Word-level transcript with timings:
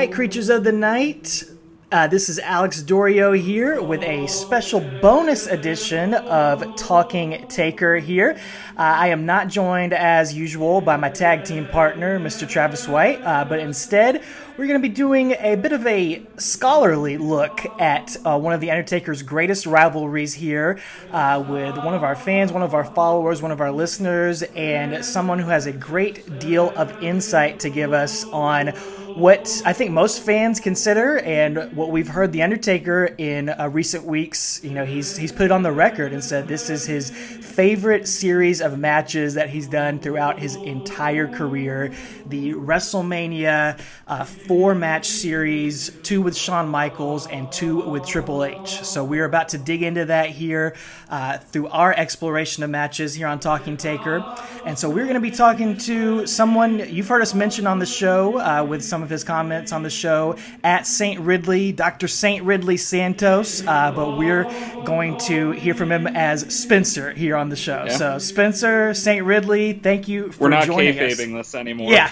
Right, 0.00 0.10
creatures 0.10 0.48
of 0.48 0.64
the 0.64 0.72
night. 0.72 1.44
Uh, 1.92 2.06
this 2.06 2.30
is 2.30 2.38
Alex 2.38 2.80
Dorio 2.80 3.32
here 3.32 3.82
with 3.82 4.02
a 4.02 4.26
special 4.28 4.80
bonus 5.02 5.46
edition 5.46 6.14
of 6.14 6.74
Talking 6.74 7.46
Taker 7.48 7.96
here. 7.96 8.38
Uh, 8.78 8.82
I 8.82 9.08
am 9.08 9.26
not 9.26 9.48
joined 9.48 9.92
as 9.92 10.32
usual 10.32 10.80
by 10.80 10.96
my 10.96 11.10
tag 11.10 11.44
team 11.44 11.66
partner, 11.66 12.18
Mr. 12.18 12.48
Travis 12.48 12.88
White, 12.88 13.20
uh, 13.22 13.44
but 13.44 13.58
instead 13.58 14.22
we're 14.56 14.66
going 14.66 14.80
to 14.80 14.88
be 14.88 14.94
doing 14.94 15.32
a 15.38 15.54
bit 15.56 15.72
of 15.72 15.86
a 15.86 16.24
scholarly 16.38 17.18
look 17.18 17.66
at 17.78 18.16
uh, 18.24 18.38
one 18.38 18.54
of 18.54 18.60
The 18.60 18.70
Undertaker's 18.70 19.22
greatest 19.22 19.66
rivalries 19.66 20.32
here 20.32 20.78
uh, 21.12 21.44
with 21.46 21.76
one 21.76 21.94
of 21.94 22.04
our 22.04 22.16
fans, 22.16 22.52
one 22.52 22.62
of 22.62 22.72
our 22.72 22.84
followers, 22.84 23.42
one 23.42 23.52
of 23.52 23.60
our 23.60 23.72
listeners, 23.72 24.42
and 24.42 25.04
someone 25.04 25.38
who 25.38 25.48
has 25.48 25.66
a 25.66 25.72
great 25.72 26.38
deal 26.38 26.70
of 26.76 27.02
insight 27.02 27.60
to 27.60 27.68
give 27.68 27.92
us 27.92 28.24
on 28.26 28.72
what 29.16 29.62
I 29.64 29.72
think 29.72 29.90
most 29.90 30.22
fans 30.22 30.60
consider, 30.60 31.18
and 31.18 31.74
what 31.76 31.90
we've 31.90 32.08
heard 32.08 32.32
the 32.32 32.42
Undertaker 32.42 33.06
in 33.18 33.48
uh, 33.48 33.68
recent 33.68 34.04
weeks. 34.04 34.60
You 34.62 34.70
know, 34.70 34.84
he's 34.84 35.16
he's 35.16 35.32
put 35.32 35.46
it 35.46 35.52
on 35.52 35.62
the 35.62 35.72
record 35.72 36.12
and 36.12 36.22
said 36.22 36.48
this 36.48 36.70
is 36.70 36.86
his 36.86 37.10
favorite 37.10 38.06
series 38.08 38.60
of 38.60 38.78
matches 38.78 39.34
that 39.34 39.50
he's 39.50 39.68
done 39.68 39.98
throughout 39.98 40.38
his 40.38 40.56
entire 40.56 41.26
career. 41.26 41.92
The 42.26 42.54
WrestleMania 42.54 43.80
uh, 44.06 44.24
four 44.24 44.74
match 44.74 45.08
series, 45.08 45.90
two 46.02 46.22
with 46.22 46.36
Shawn 46.36 46.68
Michaels 46.68 47.26
and 47.26 47.50
two 47.50 47.80
with 47.88 48.06
Triple 48.06 48.44
H. 48.44 48.84
So 48.84 49.04
we're 49.04 49.24
about 49.24 49.48
to 49.50 49.58
dig 49.58 49.82
into 49.82 50.04
that 50.06 50.30
here 50.30 50.76
uh, 51.08 51.38
through 51.38 51.68
our 51.68 51.92
exploration 51.92 52.62
of 52.62 52.70
matches 52.70 53.14
here 53.14 53.26
on 53.26 53.40
Talking 53.40 53.76
Taker, 53.76 54.24
and 54.64 54.78
so 54.78 54.88
we're 54.88 55.04
going 55.04 55.14
to 55.14 55.20
be 55.20 55.30
talking 55.30 55.76
to 55.78 56.26
someone 56.26 56.78
you've 56.88 57.08
heard 57.08 57.22
us 57.22 57.34
mention 57.34 57.66
on 57.66 57.78
the 57.78 57.86
show 57.86 58.38
uh, 58.38 58.64
with 58.64 58.82
some 58.84 58.99
of 59.02 59.10
his 59.10 59.24
comments 59.24 59.72
on 59.72 59.82
the 59.82 59.90
show 59.90 60.36
at 60.62 60.86
St. 60.86 61.20
Ridley, 61.20 61.72
Dr. 61.72 62.08
St. 62.08 62.44
Ridley 62.44 62.76
Santos, 62.76 63.66
uh, 63.66 63.92
but 63.94 64.16
we're 64.16 64.44
going 64.84 65.18
to 65.18 65.52
hear 65.52 65.74
from 65.74 65.92
him 65.92 66.06
as 66.06 66.42
Spencer 66.54 67.12
here 67.12 67.36
on 67.36 67.48
the 67.48 67.56
show. 67.56 67.84
Yeah. 67.86 67.96
So, 67.96 68.18
Spencer, 68.18 68.94
St. 68.94 69.24
Ridley, 69.24 69.72
thank 69.72 70.08
you 70.08 70.32
for 70.32 70.50
joining 70.50 70.58
us. 70.60 70.68
We're 70.68 70.80
not 70.80 70.94
kayfabing 70.94 71.36
this 71.36 71.54
anymore. 71.54 71.92
Yeah, 71.92 72.10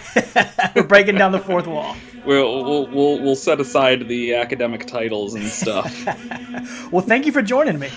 we're 0.76 0.82
breaking 0.82 1.16
down 1.16 1.32
the 1.32 1.40
fourth 1.40 1.66
wall. 1.66 1.96
We'll, 2.24 2.64
we'll 2.64 2.86
we'll 2.88 3.20
we'll 3.20 3.36
set 3.36 3.60
aside 3.60 4.06
the 4.06 4.34
academic 4.34 4.86
titles 4.86 5.34
and 5.34 5.44
stuff. 5.44 5.94
Well, 6.90 7.02
thank 7.02 7.26
you 7.26 7.32
for 7.32 7.42
joining 7.42 7.78
me. 7.78 7.90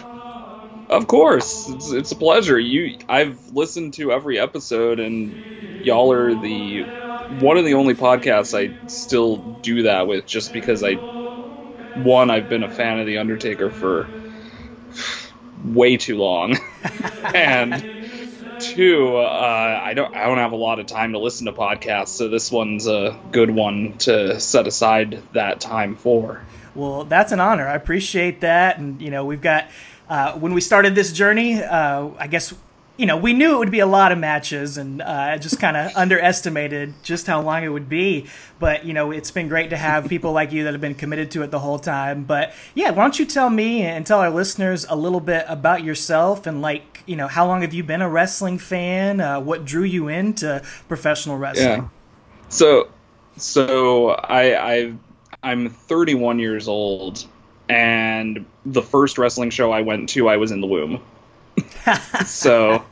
Of 0.92 1.08
course, 1.08 1.68
it's 1.68 1.92
it's 1.92 2.12
a 2.12 2.16
pleasure. 2.16 2.60
You 2.60 2.98
I've 3.08 3.52
listened 3.54 3.96
to 3.96 4.12
every 4.12 4.40
episode, 4.40 5.00
and 5.00 5.40
y'all 5.82 6.12
are 6.12 6.36
the 6.36 6.88
one 7.30 7.58
of 7.58 7.66
the 7.66 7.76
only 7.76 7.96
podcasts 7.96 8.58
I 8.58 8.74
still 8.88 9.38
do 9.38 9.84
that 9.84 10.08
with, 10.08 10.26
just 10.26 10.54
because 10.54 10.84
I 10.84 11.00
one 11.94 12.30
I've 12.30 12.50
been 12.50 12.64
a 12.64 12.70
fan 12.70 13.00
of 13.00 13.06
the 13.08 13.18
Undertaker 13.20 13.70
for 13.72 14.10
way 15.64 15.98
too 15.98 16.18
long, 16.18 16.58
and 17.34 17.84
two 18.60 19.18
uh, 19.18 19.80
I 19.84 19.94
don't 19.94 20.14
I 20.16 20.26
don't 20.26 20.38
have 20.38 20.52
a 20.52 20.58
lot 20.58 20.80
of 20.80 20.88
time 20.88 21.14
to 21.14 21.20
listen 21.20 21.46
to 21.46 21.54
podcasts, 21.54 22.10
so 22.10 22.28
this 22.30 22.52
one's 22.52 22.88
a 22.88 23.18
good 23.32 23.50
one 23.50 23.98
to 24.00 24.40
set 24.40 24.68
aside 24.68 25.22
that 25.34 25.60
time 25.62 25.96
for. 25.96 26.42
Well, 26.74 27.04
that's 27.04 27.32
an 27.32 27.40
honor. 27.40 27.68
I 27.68 27.76
appreciate 27.76 28.42
that. 28.42 28.78
And, 28.78 29.02
you 29.02 29.12
know, 29.12 29.26
we've 29.26 29.42
got, 29.42 29.68
uh, 30.12 30.34
when 30.34 30.54
we 30.54 30.60
started 30.60 30.94
this 30.94 31.14
journey, 31.14 31.64
uh, 31.64 32.10
I 32.20 32.28
guess, 32.28 32.54
you 32.98 33.06
know, 33.06 33.16
we 33.16 33.32
knew 33.32 33.56
it 33.56 33.60
would 33.60 33.72
be 33.72 33.80
a 33.80 33.86
lot 33.86 34.12
of 34.12 34.18
matches 34.18 34.78
and 34.78 35.02
uh, 35.02 35.38
just 35.38 35.58
kind 35.58 35.78
of 35.78 35.90
underestimated 35.96 36.94
just 37.02 37.28
how 37.28 37.42
long 37.42 37.64
it 37.64 37.70
would 37.70 37.88
be. 37.88 38.28
But, 38.60 38.84
you 38.84 38.92
know, 38.92 39.12
it's 39.12 39.32
been 39.32 39.48
great 39.48 39.70
to 39.70 39.78
have 39.78 40.10
people 40.10 40.34
like 40.34 40.52
you 40.52 40.66
that 40.66 40.74
have 40.74 40.82
been 40.82 40.96
committed 40.96 41.32
to 41.32 41.44
it 41.44 41.52
the 41.52 41.60
whole 41.60 41.80
time. 41.80 42.26
But, 42.26 42.52
yeah, 42.76 42.90
why 42.90 43.04
don't 43.04 43.18
you 43.18 43.26
tell 43.26 43.50
me 43.50 43.84
and 43.84 44.06
tell 44.06 44.20
our 44.20 44.30
listeners 44.30 44.86
a 44.90 44.98
little 44.98 45.22
bit 45.22 45.46
about 45.48 45.82
yourself 45.82 46.46
and, 46.46 46.62
like, 46.62 47.04
you 47.06 47.16
know, 47.16 47.30
how 47.30 47.48
long 47.48 47.62
have 47.62 47.74
you 47.74 47.82
been 47.82 48.02
a 48.02 48.10
wrestling 48.10 48.58
fan? 48.58 49.22
Uh, 49.22 49.40
what 49.40 49.64
drew 49.64 49.84
you 49.84 50.10
into 50.10 50.62
professional 50.90 51.38
wrestling? 51.38 51.84
Yeah. 51.84 51.88
So, 52.50 52.90
so 53.38 54.10
I 54.10 54.74
I 54.74 54.94
I'm 55.42 55.70
31 55.70 56.40
years 56.40 56.68
old, 56.68 57.26
and 57.72 58.46
the 58.66 58.82
first 58.82 59.18
wrestling 59.18 59.50
show 59.50 59.72
I 59.72 59.82
went 59.82 60.10
to, 60.10 60.28
I 60.28 60.36
was 60.36 60.52
in 60.52 60.60
the 60.60 60.68
womb. 60.68 61.02
so, 62.26 62.84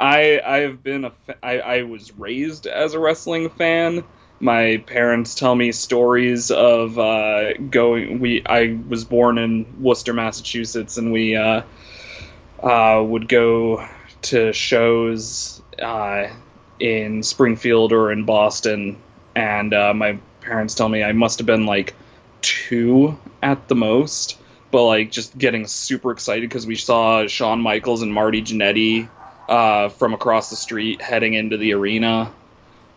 I 0.00 0.40
I've 0.40 0.82
been 0.82 1.04
a 1.04 1.12
I, 1.42 1.58
I 1.60 1.82
was 1.82 2.16
raised 2.16 2.66
as 2.66 2.94
a 2.94 2.98
wrestling 2.98 3.50
fan. 3.50 4.04
My 4.40 4.82
parents 4.86 5.34
tell 5.34 5.54
me 5.54 5.70
stories 5.70 6.50
of 6.50 6.98
uh, 6.98 7.52
going. 7.58 8.20
We 8.20 8.42
I 8.46 8.78
was 8.88 9.04
born 9.04 9.36
in 9.36 9.82
Worcester, 9.82 10.14
Massachusetts, 10.14 10.96
and 10.96 11.12
we 11.12 11.36
uh, 11.36 11.62
uh, 12.62 13.02
would 13.06 13.28
go 13.28 13.86
to 14.22 14.54
shows 14.54 15.60
uh, 15.80 16.28
in 16.80 17.22
Springfield 17.22 17.92
or 17.92 18.10
in 18.10 18.24
Boston, 18.24 18.96
and 19.34 19.74
uh, 19.74 19.92
my 19.92 20.18
parents 20.40 20.74
tell 20.74 20.88
me 20.88 21.02
I 21.02 21.12
must 21.12 21.38
have 21.38 21.46
been 21.46 21.66
like 21.66 21.94
two 22.40 23.18
at 23.42 23.68
the 23.68 23.74
most, 23.74 24.38
but 24.70 24.84
like 24.84 25.10
just 25.10 25.36
getting 25.36 25.66
super 25.66 26.12
excited 26.12 26.48
because 26.48 26.66
we 26.66 26.76
saw 26.76 27.26
Shawn 27.26 27.60
Michaels 27.60 28.02
and 28.02 28.12
Marty 28.12 28.42
Jannetty 28.42 29.08
uh, 29.48 29.88
from 29.90 30.14
across 30.14 30.50
the 30.50 30.56
street 30.56 31.02
heading 31.02 31.34
into 31.34 31.56
the 31.56 31.74
arena, 31.74 32.32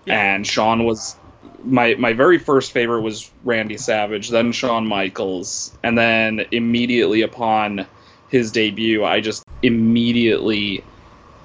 and 0.07 0.45
Shawn 0.45 0.85
was 0.85 1.15
my 1.63 1.95
my 1.95 2.13
very 2.13 2.37
first 2.37 2.71
favorite 2.71 3.01
was 3.01 3.29
Randy 3.43 3.77
Savage, 3.77 4.29
then 4.29 4.51
Shawn 4.51 4.87
Michaels, 4.87 5.75
and 5.83 5.97
then 5.97 6.45
immediately 6.51 7.21
upon 7.23 7.87
his 8.29 8.51
debut, 8.51 9.03
I 9.03 9.21
just 9.21 9.43
immediately 9.61 10.83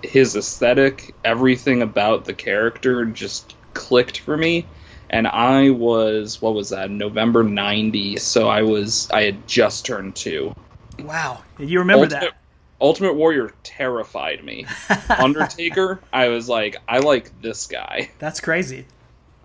his 0.02 0.36
aesthetic, 0.36 1.14
everything 1.24 1.82
about 1.82 2.24
the 2.24 2.34
character 2.34 3.04
just 3.04 3.54
clicked 3.74 4.18
for 4.20 4.36
me. 4.36 4.66
And 5.10 5.26
I 5.26 5.70
was 5.70 6.40
what 6.40 6.54
was 6.54 6.70
that? 6.70 6.90
November 6.90 7.42
'90. 7.42 8.16
So 8.16 8.48
I 8.48 8.62
was 8.62 9.10
I 9.10 9.22
had 9.22 9.46
just 9.46 9.84
turned 9.84 10.14
two. 10.14 10.54
Wow. 11.00 11.42
You 11.58 11.80
remember 11.80 12.04
Ultimate, 12.04 12.20
that? 12.20 12.36
Ultimate 12.80 13.14
Warrior 13.14 13.52
terrified 13.62 14.44
me. 14.44 14.66
Undertaker, 15.08 16.00
I 16.12 16.28
was 16.28 16.48
like, 16.48 16.76
I 16.88 16.98
like 16.98 17.42
this 17.42 17.66
guy. 17.66 18.10
That's 18.18 18.40
crazy. 18.40 18.86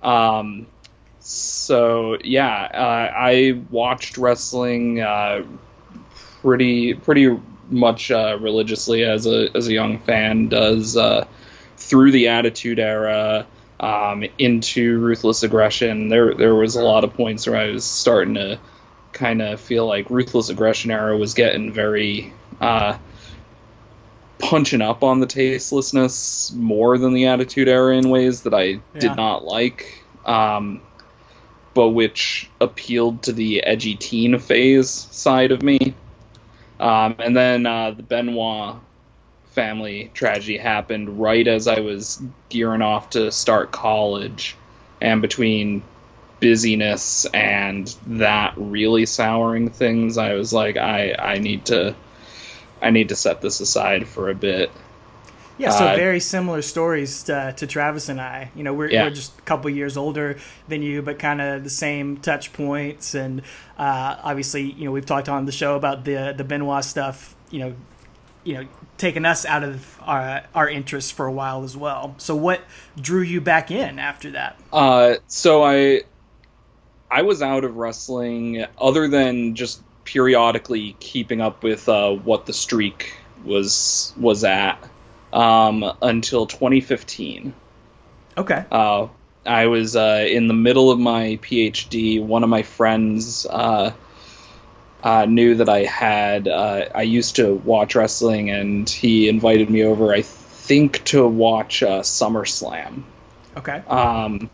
Um, 0.04 0.68
so 1.20 2.18
yeah, 2.24 2.54
uh, 2.54 3.14
I 3.18 3.60
watched 3.72 4.20
wrestling 4.20 5.02
uh, 5.02 5.44
pretty 6.42 6.94
pretty 6.94 7.40
much 7.70 8.12
uh, 8.12 8.38
religiously 8.40 9.04
as 9.04 9.26
a 9.26 9.50
as 9.56 9.68
a 9.68 9.74
young 9.74 9.98
fan 10.00 10.48
does 10.48 10.96
uh, 10.96 11.26
through 11.78 12.12
the 12.12 12.28
Attitude 12.28 12.80
Era 12.80 13.48
um, 13.80 14.24
into 14.38 15.00
Ruthless 15.00 15.44
Aggression. 15.44 16.08
There 16.10 16.34
there 16.34 16.56
was 16.56 16.76
a 16.76 16.84
lot 16.84 17.04
of 17.04 17.14
points 17.14 17.48
where 17.48 17.58
I 17.58 17.72
was 17.72 17.84
starting 17.84 18.36
to 18.36 18.60
kind 19.14 19.42
of 19.42 19.60
feel 19.60 19.86
like 19.88 20.10
Ruthless 20.10 20.50
Aggression 20.50 20.92
era 20.92 21.18
was 21.18 21.34
getting 21.34 21.72
very 21.72 22.34
uh, 22.60 22.98
punching 24.40 24.82
up 24.82 25.04
on 25.04 25.20
the 25.20 25.26
tastelessness 25.28 26.52
more 26.54 26.98
than 26.98 27.14
the 27.14 27.28
Attitude 27.28 27.68
Era 27.68 27.96
in 27.96 28.10
ways 28.10 28.42
that 28.44 28.54
I 28.54 28.64
Yeah. 28.64 28.80
did 29.00 29.16
not 29.16 29.44
like. 29.46 30.04
Um, 30.26 30.82
but 31.74 31.90
which 31.90 32.50
appealed 32.62 33.24
to 33.24 33.34
the 33.34 33.62
edgy 33.64 33.96
teen 33.96 34.40
phase 34.40 34.90
side 34.90 35.52
of 35.52 35.62
me. 35.62 35.94
Um, 36.80 37.16
and 37.20 37.36
then 37.36 37.66
uh, 37.66 37.92
the 37.92 38.04
Benoit 38.04 38.76
family 39.56 40.12
tragedy 40.14 40.58
happened 40.58 41.20
right 41.20 41.48
as 41.48 41.68
I 41.68 41.80
was 41.80 42.22
gearing 42.50 42.82
off 42.84 43.10
to 43.12 43.32
start 43.32 43.72
college, 43.72 44.56
and 45.02 45.22
between 45.22 45.82
busyness 46.42 47.26
and 47.34 47.88
that 48.06 48.54
really 48.58 49.06
souring 49.06 49.70
things, 49.70 50.18
I 50.18 50.34
was 50.34 50.54
like, 50.54 50.78
I 50.78 51.16
I 51.18 51.40
need 51.40 51.66
to 51.66 51.96
I 52.82 52.92
need 52.92 53.10
to 53.10 53.16
set 53.16 53.42
this 53.42 53.60
aside 53.62 54.08
for 54.08 54.30
a 54.30 54.36
bit. 54.36 54.70
Yeah, 55.58 55.70
so 55.70 55.88
Uh, 55.88 55.96
very 55.96 56.20
similar 56.20 56.62
stories 56.62 57.24
to, 57.24 57.54
to 57.56 57.66
Travis 57.66 58.10
and 58.10 58.20
I. 58.20 58.52
You 58.56 58.64
know, 58.64 58.74
we're, 58.74 58.90
Yeah. 58.92 59.04
we're 59.06 59.12
just 59.12 59.40
a 59.40 59.42
couple 59.44 59.70
years 59.72 59.96
older 59.96 60.38
than 60.68 60.82
you, 60.82 61.02
but 61.02 61.18
kind 61.18 61.40
of 61.40 61.64
the 61.64 61.70
same 61.70 62.18
touch 62.18 62.52
points. 62.52 63.16
And 63.16 63.42
uh, 63.78 64.18
obviously, 64.22 64.64
you 64.64 64.84
know, 64.84 64.92
we've 64.92 65.06
talked 65.06 65.30
on 65.30 65.46
the 65.46 65.54
show 65.54 65.76
about 65.78 66.04
the 66.04 66.34
the 66.36 66.44
Benoit 66.44 66.84
stuff. 66.84 67.36
You 67.52 67.60
know, 67.60 67.74
you 68.46 68.54
know, 68.54 68.68
taking 68.98 69.26
us 69.26 69.46
out 69.46 69.64
of 69.64 70.00
our 70.04 70.44
our 70.54 70.70
interests 70.70 71.12
for 71.12 71.26
a 71.26 71.32
while 71.32 71.66
as 71.66 71.76
well. 71.76 72.16
So, 72.18 72.36
what 72.36 72.62
drew 73.00 73.22
you 73.22 73.42
back 73.42 73.72
in 73.72 74.00
after 74.00 74.32
that? 74.32 74.58
Uh, 74.72 75.16
so 75.28 75.64
I 75.64 76.04
I 77.12 77.24
was 77.24 77.42
out 77.42 77.66
of 77.66 77.76
wrestling 77.76 78.66
other 78.78 79.10
than 79.10 79.56
just 79.56 79.82
periodically 80.06 80.96
keeping 81.00 81.42
up 81.42 81.64
with 81.64 81.90
uh, 81.90 82.12
what 82.12 82.46
the 82.46 82.54
streak 82.54 83.18
was 83.44 84.14
was 84.16 84.44
at 84.44 84.78
um, 85.34 85.84
until 86.02 86.46
2015. 86.46 87.54
Okay. 88.38 88.66
Uh, 88.72 89.08
I 89.46 89.68
was 89.68 89.96
uh, 89.96 90.26
in 90.28 90.48
the 90.48 90.54
middle 90.54 90.92
of 90.92 91.00
my 91.00 91.40
PhD. 91.42 92.24
One 92.24 92.44
of 92.44 92.50
my 92.50 92.64
friends 92.64 93.46
uh, 95.06 95.26
knew 95.26 95.54
that 95.54 95.70
I 95.70 95.84
had. 95.84 96.48
Uh, 96.48 96.90
I 96.94 97.04
used 97.04 97.36
to 97.36 97.54
watch 97.54 97.94
wrestling, 97.96 98.50
and 98.50 98.90
he 98.90 99.30
invited 99.30 99.70
me 99.70 99.84
over. 99.84 100.12
I 100.12 100.24
think 100.24 101.04
to 101.06 101.28
watch 101.28 101.84
uh, 101.84 102.02
SummerSlam. 102.02 103.04
Okay. 103.56 103.84
Um, 103.88 104.50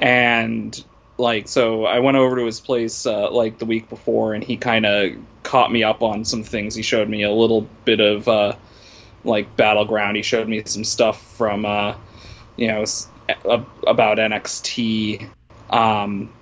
and 0.00 0.84
like 1.16 1.46
so, 1.46 1.84
I 1.84 2.00
went 2.00 2.16
over 2.16 2.34
to 2.36 2.44
his 2.44 2.58
place 2.58 3.06
uh, 3.06 3.30
like 3.30 3.58
the 3.58 3.66
week 3.66 3.88
before, 3.88 4.34
and 4.34 4.42
he 4.42 4.56
kind 4.56 4.84
of 4.84 5.12
caught 5.44 5.70
me 5.70 5.84
up 5.84 6.02
on 6.02 6.24
some 6.24 6.42
things. 6.42 6.74
He 6.74 6.82
showed 6.82 7.08
me 7.08 7.22
a 7.22 7.30
little 7.30 7.68
bit 7.84 8.00
of 8.00 8.26
uh, 8.26 8.56
like 9.22 9.56
battleground. 9.56 10.16
He 10.16 10.24
showed 10.24 10.48
me 10.48 10.64
some 10.64 10.82
stuff 10.82 11.22
from 11.36 11.64
uh, 11.64 11.94
you 12.56 12.66
know 12.66 12.84
about 13.86 14.18
NXT. 14.18 15.28
Um, 15.70 16.32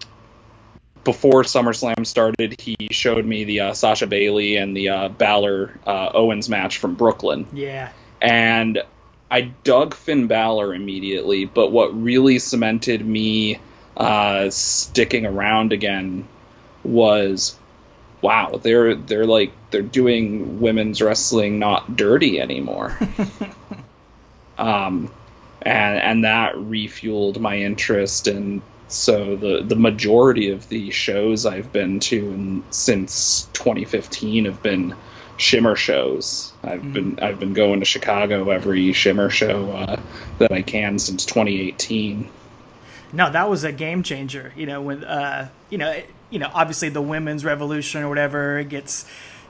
before 1.05 1.43
SummerSlam 1.43 2.07
started, 2.07 2.61
he 2.61 2.77
showed 2.91 3.25
me 3.25 3.45
the 3.45 3.61
uh, 3.61 3.73
Sasha 3.75 4.07
Bayley 4.07 4.57
and 4.57 4.77
the 4.77 4.89
uh, 4.91 5.09
Balor 5.09 5.79
uh, 5.87 6.11
Owens 6.15 6.49
match 6.49 6.79
from 6.79 6.95
Brooklyn 6.95 7.47
Yeah. 7.53 7.91
and 8.21 8.83
I 9.31 9.41
dug 9.65 9.95
Finn 9.95 10.27
Balor 10.27 10.75
immediately. 10.75 11.47
But 11.47 11.73
what 11.73 11.99
really 12.01 12.39
cemented 12.39 13.05
me 13.05 13.59
uh, 13.97 14.51
sticking 14.51 15.25
around 15.25 15.73
again 15.73 16.29
was, 16.85 17.57
wow, 18.21 18.61
they're 18.63 18.95
they're 18.95 19.25
like 19.25 19.53
they're 19.71 19.81
doing 19.81 20.61
women's 20.61 21.01
wrestling 21.01 21.59
not 21.59 21.97
dirty 21.97 22.41
anymore. 22.41 22.99
um, 24.59 25.11
and 25.63 25.99
and 25.99 26.25
that 26.25 26.55
refueled 26.55 27.39
my 27.41 27.57
interest 27.59 28.29
and. 28.29 28.63
So 28.93 29.37
the 29.37 29.63
the 29.63 29.77
majority 29.77 30.51
of 30.51 30.69
the 30.69 30.91
shows 30.91 31.47
I've 31.47 31.73
been 31.73 32.01
to 32.01 32.31
and 32.31 32.63
since 32.71 33.49
2015 33.55 34.45
have 34.45 34.63
been 34.63 34.95
shimmer 35.37 35.77
shows. 35.77 36.53
I've 36.63 36.93
been 36.93 37.19
I've 37.21 37.41
been 37.41 37.55
going 37.55 37.81
to 37.81 37.87
Chicago 37.87 38.51
every 38.51 38.93
shimmer 38.93 39.31
show 39.31 39.71
uh, 39.73 40.01
that 40.39 40.53
I 40.53 40.63
can 40.63 40.99
since 40.99 41.25
2018. 41.25 42.29
No, 43.13 43.31
that 43.31 43.51
was 43.51 43.65
a 43.65 43.73
game 43.73 44.03
changer. 44.03 44.53
You 44.57 44.67
know, 44.67 44.83
when 44.83 45.05
uh, 45.05 45.49
you 45.71 45.79
know, 45.79 45.91
it, 45.91 46.09
you 46.31 46.39
know, 46.39 46.51
obviously 46.53 46.89
the 46.89 47.03
women's 47.03 47.45
revolution 47.45 48.03
or 48.03 48.09
whatever 48.09 48.59
it 48.59 48.69
gets, 48.69 49.05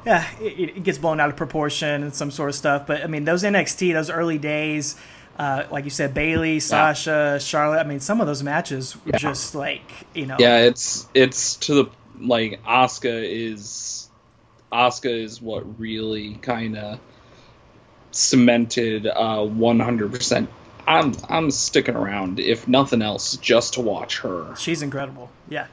yeah, 0.04 0.26
it, 0.40 0.76
it 0.76 0.82
gets 0.82 0.98
blown 0.98 1.20
out 1.20 1.30
of 1.30 1.36
proportion 1.36 2.02
and 2.02 2.14
some 2.14 2.30
sort 2.30 2.48
of 2.48 2.54
stuff. 2.54 2.86
But 2.86 3.02
I 3.02 3.06
mean, 3.06 3.24
those 3.24 3.44
NXT, 3.44 3.92
those 3.92 4.10
early 4.10 4.38
days, 4.38 4.96
uh, 5.38 5.64
like 5.70 5.84
you 5.84 5.90
said, 5.90 6.14
Bayley, 6.14 6.60
Sasha, 6.60 7.38
Charlotte. 7.40 7.80
I 7.80 7.84
mean, 7.84 8.00
some 8.00 8.20
of 8.20 8.26
those 8.26 8.42
matches 8.42 8.96
were 9.04 9.12
Yeah. 9.12 9.18
just 9.18 9.54
like 9.54 9.90
you 10.14 10.26
know, 10.26 10.36
Yeah, 10.38 10.58
it's 10.58 11.06
it's 11.14 11.56
to 11.56 11.74
the 11.74 11.84
like 12.20 12.62
Asuka 12.64 13.24
is 13.28 14.08
Asuka 14.72 15.22
is 15.24 15.40
what 15.42 15.78
really 15.80 16.34
kind 16.34 16.76
of 16.76 16.98
cemented 18.10 19.06
uh 19.06 19.38
100%. 19.38 20.48
I'm 20.86 21.14
I'm 21.28 21.50
sticking 21.50 21.94
around 21.96 22.40
if 22.40 22.66
nothing 22.68 23.02
else 23.02 23.36
just 23.36 23.74
to 23.74 23.80
watch 23.80 24.18
her. 24.20 24.54
she's 24.56 24.82
incredible. 24.82 25.30
Yeah. 25.48 25.66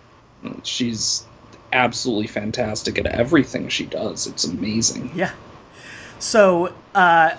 She's 0.64 1.26
absolutely 1.74 2.28
fantastic 2.28 2.98
at 2.98 3.06
everything 3.08 3.70
she 3.70 3.86
does. 3.86 4.26
It's 4.28 4.46
amazing. 4.46 5.12
Yeah. 5.16 5.32
So, 6.20 6.74
uh, 6.96 7.32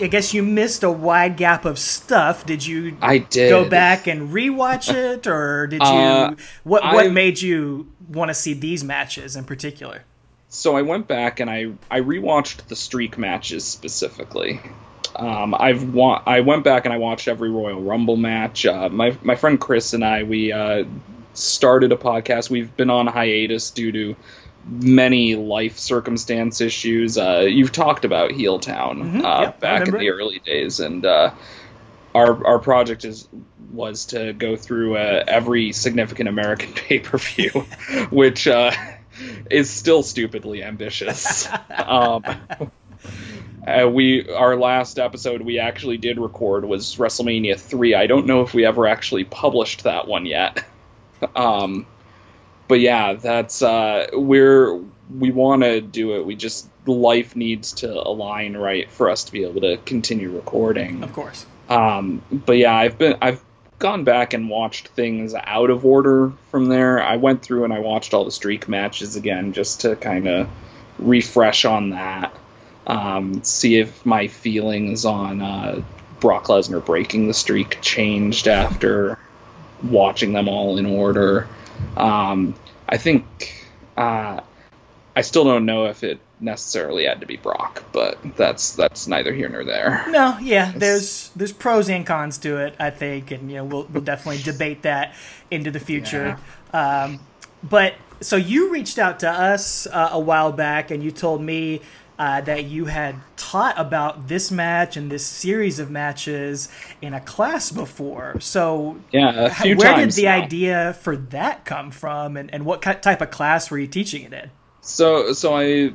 I 0.00 0.06
guess 0.06 0.32
you 0.32 0.42
missed 0.42 0.82
a 0.82 0.90
wide 0.90 1.36
gap 1.36 1.64
of 1.64 1.78
stuff. 1.78 2.46
Did 2.46 2.64
you 2.66 2.96
I 3.00 3.18
did 3.18 3.50
go 3.50 3.68
back 3.68 4.06
and 4.06 4.30
rewatch 4.30 4.92
it, 4.94 5.26
or 5.26 5.66
did 5.66 5.80
you? 5.82 5.86
Uh, 5.88 6.30
what 6.64 6.82
What 6.84 7.06
I- 7.06 7.08
made 7.08 7.40
you 7.40 7.88
want 8.08 8.28
to 8.28 8.34
see 8.34 8.54
these 8.54 8.84
matches 8.84 9.36
in 9.36 9.44
particular? 9.44 10.04
So 10.50 10.76
I 10.76 10.82
went 10.82 11.08
back 11.08 11.40
and 11.40 11.50
I 11.50 11.72
I 11.90 12.00
rewatched 12.00 12.68
the 12.68 12.76
streak 12.76 13.18
matches 13.18 13.64
specifically. 13.64 14.60
Um, 15.16 15.54
I've 15.54 15.92
wa- 15.92 16.22
I 16.26 16.40
went 16.40 16.64
back 16.64 16.84
and 16.84 16.94
I 16.94 16.98
watched 16.98 17.26
every 17.28 17.50
Royal 17.50 17.80
Rumble 17.82 18.16
match. 18.16 18.64
Uh, 18.66 18.88
my 18.88 19.16
my 19.22 19.34
friend 19.34 19.60
Chris 19.60 19.92
and 19.94 20.04
I 20.04 20.22
we 20.22 20.52
uh, 20.52 20.84
started 21.34 21.92
a 21.92 21.96
podcast. 21.96 22.50
We've 22.50 22.74
been 22.76 22.88
on 22.90 23.06
hiatus 23.08 23.70
due 23.70 23.92
to 23.92 24.16
many 24.68 25.34
life 25.34 25.78
circumstance 25.78 26.60
issues. 26.60 27.16
Uh, 27.18 27.46
you've 27.48 27.72
talked 27.72 28.04
about 28.04 28.30
Heel 28.32 28.58
Town 28.58 29.02
Mhm, 29.02 29.24
uh, 29.24 29.42
yep, 29.42 29.60
back 29.60 29.88
in 29.88 29.94
the 29.94 30.10
early 30.10 30.40
days, 30.40 30.80
and 30.80 31.04
uh, 31.04 31.32
our 32.14 32.46
our 32.46 32.58
project 32.58 33.04
is 33.04 33.28
was 33.72 34.06
to 34.06 34.32
go 34.32 34.56
through 34.56 34.96
uh, 34.96 35.24
every 35.26 35.72
significant 35.72 36.28
American 36.28 36.72
pay 36.74 36.98
per 36.98 37.18
view, 37.18 37.50
which 38.10 38.46
uh, 38.46 38.72
is 39.50 39.70
still 39.70 40.02
stupidly 40.02 40.62
ambitious. 40.62 41.48
um, 41.70 42.24
uh, 43.66 43.88
we 43.88 44.28
our 44.30 44.56
last 44.56 44.98
episode 44.98 45.42
we 45.42 45.58
actually 45.58 45.98
did 45.98 46.18
record 46.18 46.64
was 46.64 46.96
WrestleMania 46.96 47.58
three. 47.58 47.94
I 47.94 48.06
don't 48.06 48.26
know 48.26 48.42
if 48.42 48.54
we 48.54 48.64
ever 48.64 48.86
actually 48.86 49.24
published 49.24 49.84
that 49.84 50.06
one 50.06 50.26
yet. 50.26 50.64
Um, 51.34 51.86
but 52.68 52.80
yeah, 52.80 53.14
that's 53.14 53.62
uh, 53.62 54.06
we're 54.12 54.80
we 55.18 55.30
want 55.30 55.62
to 55.62 55.80
do 55.80 56.16
it. 56.16 56.26
We 56.26 56.36
just 56.36 56.68
life 56.86 57.34
needs 57.34 57.72
to 57.72 57.90
align 57.90 58.56
right 58.56 58.90
for 58.90 59.10
us 59.10 59.24
to 59.24 59.32
be 59.32 59.44
able 59.44 59.62
to 59.62 59.78
continue 59.78 60.30
recording. 60.30 61.02
Of 61.02 61.12
course. 61.12 61.46
Um, 61.68 62.22
but 62.30 62.58
yeah, 62.58 62.74
I've 62.74 62.98
been 62.98 63.16
I've 63.20 63.42
gone 63.78 64.04
back 64.04 64.34
and 64.34 64.50
watched 64.50 64.88
things 64.88 65.34
out 65.34 65.70
of 65.70 65.84
order 65.84 66.32
from 66.50 66.66
there. 66.66 67.02
I 67.02 67.16
went 67.16 67.42
through 67.42 67.64
and 67.64 67.72
I 67.72 67.78
watched 67.78 68.12
all 68.14 68.24
the 68.24 68.32
streak 68.32 68.68
matches 68.68 69.16
again 69.16 69.52
just 69.52 69.82
to 69.82 69.96
kind 69.96 70.26
of 70.28 70.48
refresh 70.98 71.64
on 71.64 71.90
that. 71.90 72.34
Um, 72.86 73.44
see 73.44 73.78
if 73.78 74.04
my 74.04 74.28
feelings 74.28 75.04
on 75.04 75.42
uh, 75.42 75.82
Brock 76.20 76.46
Lesnar 76.46 76.84
breaking 76.84 77.28
the 77.28 77.34
streak 77.34 77.80
changed 77.82 78.48
after 78.48 79.18
watching 79.82 80.32
them 80.32 80.48
all 80.48 80.78
in 80.78 80.86
order. 80.86 81.46
Um, 81.96 82.54
I 82.88 82.96
think 82.96 83.68
uh, 83.96 84.40
I 85.14 85.20
still 85.22 85.44
don't 85.44 85.66
know 85.66 85.86
if 85.86 86.04
it 86.04 86.20
necessarily 86.40 87.04
had 87.04 87.20
to 87.20 87.26
be 87.26 87.36
Brock, 87.36 87.82
but 87.92 88.18
that's 88.36 88.76
that's 88.76 89.06
neither 89.06 89.32
here 89.32 89.48
nor 89.48 89.64
there. 89.64 90.04
No, 90.08 90.38
yeah, 90.40 90.72
there's 90.74 91.30
there's 91.36 91.52
pros 91.52 91.88
and 91.90 92.06
cons 92.06 92.38
to 92.38 92.58
it, 92.58 92.76
I 92.78 92.90
think, 92.90 93.30
and 93.30 93.50
you 93.50 93.58
know 93.58 93.64
we'll 93.64 93.84
we'll 93.84 94.04
definitely 94.04 94.42
debate 94.42 94.82
that 94.82 95.14
into 95.50 95.70
the 95.70 95.80
future. 95.80 96.38
Um, 96.72 97.20
but 97.62 97.94
so 98.20 98.36
you 98.36 98.72
reached 98.72 98.98
out 98.98 99.20
to 99.20 99.30
us 99.30 99.86
uh, 99.86 100.10
a 100.12 100.20
while 100.20 100.52
back, 100.52 100.90
and 100.90 101.02
you 101.02 101.10
told 101.10 101.40
me 101.42 101.80
uh, 102.18 102.40
that 102.42 102.64
you 102.64 102.86
had 102.86 103.16
taught 103.36 103.78
about 103.78 104.28
this 104.28 104.50
match 104.50 104.96
and 104.96 105.10
this 105.10 105.24
series 105.24 105.78
of 105.78 105.90
matches 105.90 106.68
in 107.00 107.14
a 107.14 107.20
class 107.20 107.70
before. 107.70 108.40
So 108.40 108.96
Yeah, 109.12 109.46
a 109.46 109.50
few 109.50 109.76
where 109.76 109.94
did 109.94 110.12
the 110.12 110.24
now. 110.24 110.42
idea 110.42 110.96
for 111.00 111.16
that 111.16 111.64
come 111.64 111.90
from, 111.90 112.36
and, 112.36 112.52
and 112.52 112.64
what 112.64 112.82
type 112.82 113.20
of 113.20 113.30
class 113.30 113.70
were 113.70 113.78
you 113.78 113.86
teaching 113.86 114.22
it 114.24 114.32
in? 114.32 114.50
So 114.80 115.32
so 115.32 115.54
I 115.54 115.92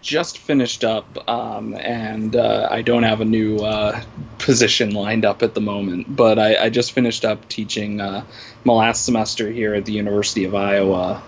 just 0.00 0.38
finished 0.38 0.84
up, 0.84 1.28
um, 1.28 1.74
and 1.74 2.34
uh, 2.34 2.68
I 2.70 2.82
don't 2.82 3.02
have 3.02 3.20
a 3.20 3.24
new 3.24 3.58
uh, 3.58 4.02
position 4.38 4.92
lined 4.94 5.24
up 5.24 5.42
at 5.42 5.54
the 5.54 5.60
moment. 5.60 6.14
But 6.14 6.38
I, 6.38 6.56
I 6.64 6.70
just 6.70 6.92
finished 6.92 7.24
up 7.24 7.48
teaching 7.48 8.00
uh, 8.00 8.24
my 8.64 8.72
last 8.72 9.04
semester 9.04 9.50
here 9.50 9.74
at 9.74 9.84
the 9.84 9.92
University 9.92 10.44
of 10.44 10.54
Iowa. 10.54 11.22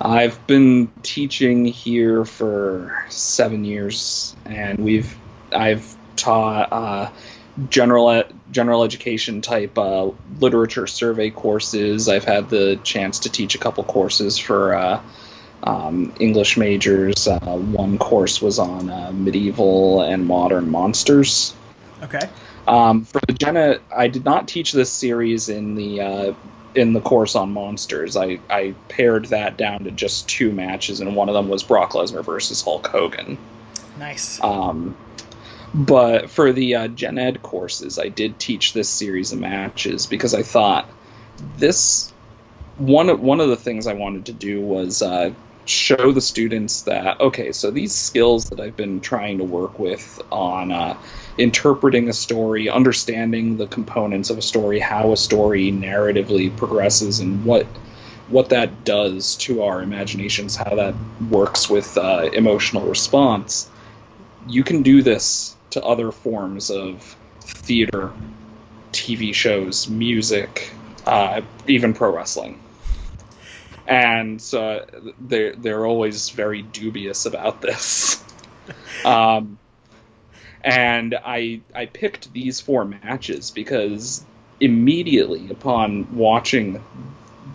I've 0.00 0.46
been 0.46 0.90
teaching 1.02 1.66
here 1.66 2.24
for 2.24 3.04
seven 3.10 3.64
years, 3.64 4.34
and 4.46 4.78
we've 4.78 5.14
I've 5.52 5.94
taught 6.16 6.72
uh, 6.72 7.10
general 7.68 8.24
general 8.50 8.84
education 8.84 9.42
type 9.42 9.76
uh, 9.76 10.10
literature 10.38 10.86
survey 10.86 11.30
courses. 11.30 12.08
I've 12.08 12.24
had 12.24 12.48
the 12.48 12.80
chance 12.82 13.20
to 13.20 13.28
teach 13.30 13.54
a 13.54 13.58
couple 13.58 13.84
courses 13.84 14.38
for 14.38 14.74
uh, 14.74 15.02
um, 15.62 16.14
English 16.18 16.56
majors. 16.56 17.28
Uh, 17.28 17.38
one 17.58 17.98
course 17.98 18.40
was 18.40 18.58
on 18.58 18.88
uh, 18.88 19.12
medieval 19.12 20.00
and 20.00 20.26
modern 20.26 20.70
monsters. 20.70 21.54
Okay. 22.02 22.26
Um, 22.66 23.04
for 23.04 23.20
the 23.26 23.46
Ed, 23.46 23.80
I 23.94 24.08
did 24.08 24.24
not 24.24 24.48
teach 24.48 24.72
this 24.72 24.90
series 24.90 25.48
in 25.48 25.74
the 25.74 26.00
uh, 26.00 26.34
in 26.74 26.92
the 26.92 27.00
course 27.00 27.34
on 27.34 27.52
monsters. 27.52 28.16
I, 28.16 28.40
I 28.48 28.74
pared 28.88 29.26
that 29.26 29.56
down 29.56 29.84
to 29.84 29.90
just 29.90 30.28
two 30.28 30.52
matches, 30.52 31.00
and 31.00 31.16
one 31.16 31.28
of 31.28 31.34
them 31.34 31.48
was 31.48 31.62
Brock 31.62 31.92
Lesnar 31.92 32.24
versus 32.24 32.62
Hulk 32.62 32.86
Hogan. 32.86 33.38
Nice. 33.98 34.42
Um, 34.42 34.96
but 35.74 36.30
for 36.30 36.52
the 36.52 36.74
uh, 36.74 36.88
Gen 36.88 37.18
Ed 37.18 37.42
courses, 37.42 37.98
I 37.98 38.08
did 38.08 38.38
teach 38.38 38.72
this 38.72 38.88
series 38.88 39.32
of 39.32 39.38
matches 39.38 40.06
because 40.06 40.34
I 40.34 40.42
thought 40.42 40.88
this 41.58 42.12
one 42.76 43.08
of 43.08 43.20
one 43.20 43.40
of 43.40 43.48
the 43.48 43.56
things 43.56 43.86
I 43.86 43.92
wanted 43.92 44.26
to 44.26 44.32
do 44.32 44.60
was 44.60 45.02
uh, 45.02 45.32
show 45.66 46.12
the 46.12 46.20
students 46.20 46.82
that 46.82 47.20
okay, 47.20 47.52
so 47.52 47.70
these 47.70 47.94
skills 47.94 48.46
that 48.46 48.60
I've 48.60 48.76
been 48.76 49.00
trying 49.00 49.38
to 49.38 49.44
work 49.44 49.78
with 49.78 50.20
on 50.32 50.72
uh, 50.72 50.96
interpreting 51.40 52.08
a 52.08 52.12
story, 52.12 52.68
understanding 52.68 53.56
the 53.56 53.66
components 53.66 54.30
of 54.30 54.38
a 54.38 54.42
story, 54.42 54.78
how 54.78 55.12
a 55.12 55.16
story 55.16 55.72
narratively 55.72 56.54
progresses, 56.54 57.20
and 57.20 57.44
what 57.44 57.66
what 58.28 58.50
that 58.50 58.84
does 58.84 59.36
to 59.36 59.62
our 59.64 59.82
imaginations, 59.82 60.54
how 60.54 60.76
that 60.76 60.94
works 61.30 61.68
with 61.68 61.98
uh, 61.98 62.30
emotional 62.32 62.86
response. 62.86 63.68
You 64.46 64.62
can 64.62 64.82
do 64.82 65.02
this 65.02 65.56
to 65.70 65.82
other 65.82 66.12
forms 66.12 66.70
of 66.70 67.16
theater, 67.40 68.12
TV 68.92 69.34
shows, 69.34 69.88
music, 69.88 70.72
uh, 71.06 71.40
even 71.66 71.94
pro 71.94 72.14
wrestling. 72.14 72.60
And 73.86 74.40
uh, 74.54 74.80
they're 75.18 75.56
they're 75.56 75.86
always 75.86 76.30
very 76.30 76.62
dubious 76.62 77.26
about 77.26 77.60
this. 77.60 78.22
um, 79.04 79.58
and 80.62 81.18
I 81.24 81.60
I 81.74 81.86
picked 81.86 82.32
these 82.32 82.60
four 82.60 82.84
matches 82.84 83.50
because 83.50 84.24
immediately 84.60 85.50
upon 85.50 86.14
watching 86.14 86.82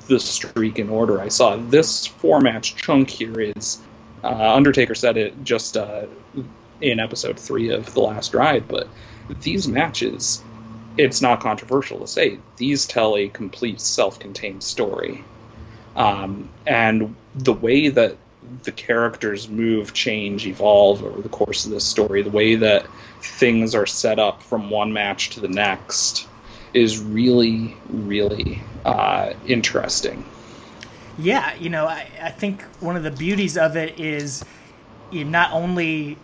the 0.08 0.20
streak 0.20 0.80
in 0.80 0.90
order, 0.90 1.22
I 1.22 1.30
saw 1.30 1.56
this 1.56 2.06
four 2.06 2.42
match 2.42 2.76
chunk 2.76 3.10
here 3.10 3.40
is 3.40 3.80
uh, 4.24 4.56
Undertaker 4.56 4.96
said 4.96 5.18
it 5.18 5.44
just 5.44 5.78
uh, 5.78 6.06
in 6.82 7.00
episode 7.00 7.40
three 7.40 7.70
of 7.70 7.94
The 7.94 8.02
Last 8.02 8.34
Ride, 8.34 8.68
but 8.68 8.88
these 9.42 9.68
matches, 9.68 10.44
it's 10.98 11.22
not 11.22 11.42
controversial 11.42 12.00
to 12.00 12.08
say, 12.08 12.40
these 12.58 12.88
tell 12.88 13.16
a 13.16 13.30
complete 13.30 13.80
self 13.80 14.20
contained 14.20 14.64
story. 14.64 15.24
Um, 15.96 16.50
and 16.66 17.16
the 17.36 17.54
way 17.54 17.90
that 17.90 18.18
the 18.64 18.72
characters 18.72 19.48
move, 19.50 19.94
change, 19.94 20.46
evolve 20.46 21.04
over 21.04 21.22
the 21.22 21.30
course 21.30 21.66
of 21.66 21.72
this 21.72 21.84
story, 21.84 22.22
the 22.22 22.30
way 22.30 22.56
that 22.56 22.88
things 23.22 23.76
are 23.76 23.86
set 23.86 24.20
up 24.20 24.44
from 24.44 24.70
one 24.70 24.94
match 24.94 25.32
to 25.32 25.40
the 25.40 25.48
next 25.48 26.28
is 26.74 27.00
really, 27.02 27.76
really 27.90 28.62
uh, 28.84 29.34
interesting. 29.48 30.24
Yeah, 31.18 31.54
you 31.56 31.70
know, 31.70 31.86
I, 31.86 32.08
I 32.22 32.30
think 32.30 32.62
one 32.82 32.96
of 32.98 33.04
the 33.04 33.12
beauties 33.12 33.58
of 33.58 33.78
it 33.78 34.00
is 34.00 34.44
you 35.12 35.24
not 35.24 35.54
only 35.54 36.18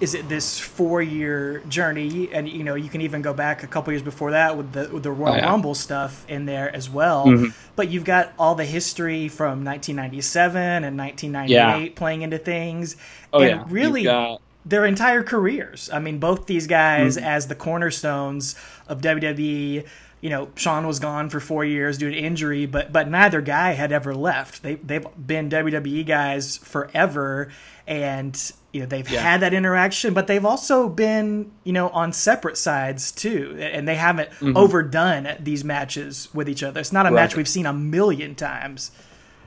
is 0.00 0.14
it 0.14 0.28
this 0.28 0.58
four 0.58 1.02
year 1.02 1.60
journey 1.68 2.28
and 2.32 2.48
you 2.48 2.64
know 2.64 2.74
you 2.74 2.88
can 2.88 3.00
even 3.00 3.22
go 3.22 3.32
back 3.32 3.62
a 3.62 3.66
couple 3.66 3.92
years 3.92 4.02
before 4.02 4.32
that 4.32 4.56
with 4.56 4.72
the 4.72 4.88
with 4.92 5.02
the 5.02 5.10
Royal 5.10 5.34
oh, 5.34 5.36
yeah. 5.36 5.46
Rumble 5.46 5.74
stuff 5.74 6.24
in 6.28 6.46
there 6.46 6.74
as 6.74 6.90
well 6.90 7.26
mm-hmm. 7.26 7.50
but 7.76 7.90
you've 7.90 8.04
got 8.04 8.32
all 8.38 8.54
the 8.54 8.64
history 8.64 9.28
from 9.28 9.64
1997 9.64 10.84
and 10.84 10.98
1998 10.98 11.84
yeah. 11.84 11.92
playing 11.94 12.22
into 12.22 12.38
things 12.38 12.96
oh, 13.32 13.40
and 13.40 13.50
yeah. 13.50 13.64
really 13.68 14.04
got... 14.04 14.40
their 14.64 14.84
entire 14.84 15.22
careers 15.22 15.88
I 15.92 16.00
mean 16.00 16.18
both 16.18 16.46
these 16.46 16.66
guys 16.66 17.16
mm-hmm. 17.16 17.26
as 17.26 17.46
the 17.46 17.54
cornerstones 17.54 18.56
of 18.88 19.00
WWE 19.00 19.86
you 20.20 20.30
know, 20.30 20.48
Shawn 20.54 20.86
was 20.86 21.00
gone 21.00 21.28
for 21.28 21.38
four 21.38 21.66
years 21.66 21.98
due 21.98 22.10
to 22.10 22.16
injury, 22.16 22.64
but 22.64 22.90
but 22.90 23.10
neither 23.10 23.42
guy 23.42 23.72
had 23.72 23.92
ever 23.92 24.14
left. 24.14 24.62
They 24.62 24.76
they've 24.76 25.06
been 25.18 25.50
WWE 25.50 26.06
guys 26.06 26.56
forever, 26.56 27.50
and 27.86 28.34
you 28.74 28.80
know 28.80 28.86
they've 28.86 29.08
yeah. 29.08 29.20
had 29.20 29.40
that 29.40 29.54
interaction, 29.54 30.12
but 30.14 30.26
they've 30.26 30.44
also 30.44 30.88
been 30.88 31.52
you 31.62 31.72
know 31.72 31.88
on 31.90 32.12
separate 32.12 32.58
sides 32.58 33.12
too, 33.12 33.56
and 33.58 33.86
they 33.86 33.94
haven't 33.94 34.30
mm-hmm. 34.30 34.56
overdone 34.56 35.36
these 35.38 35.62
matches 35.62 36.28
with 36.34 36.48
each 36.48 36.62
other. 36.62 36.80
It's 36.80 36.92
not 36.92 37.06
a 37.06 37.10
right. 37.10 37.14
match 37.14 37.36
we've 37.36 37.48
seen 37.48 37.66
a 37.66 37.72
million 37.72 38.34
times. 38.34 38.90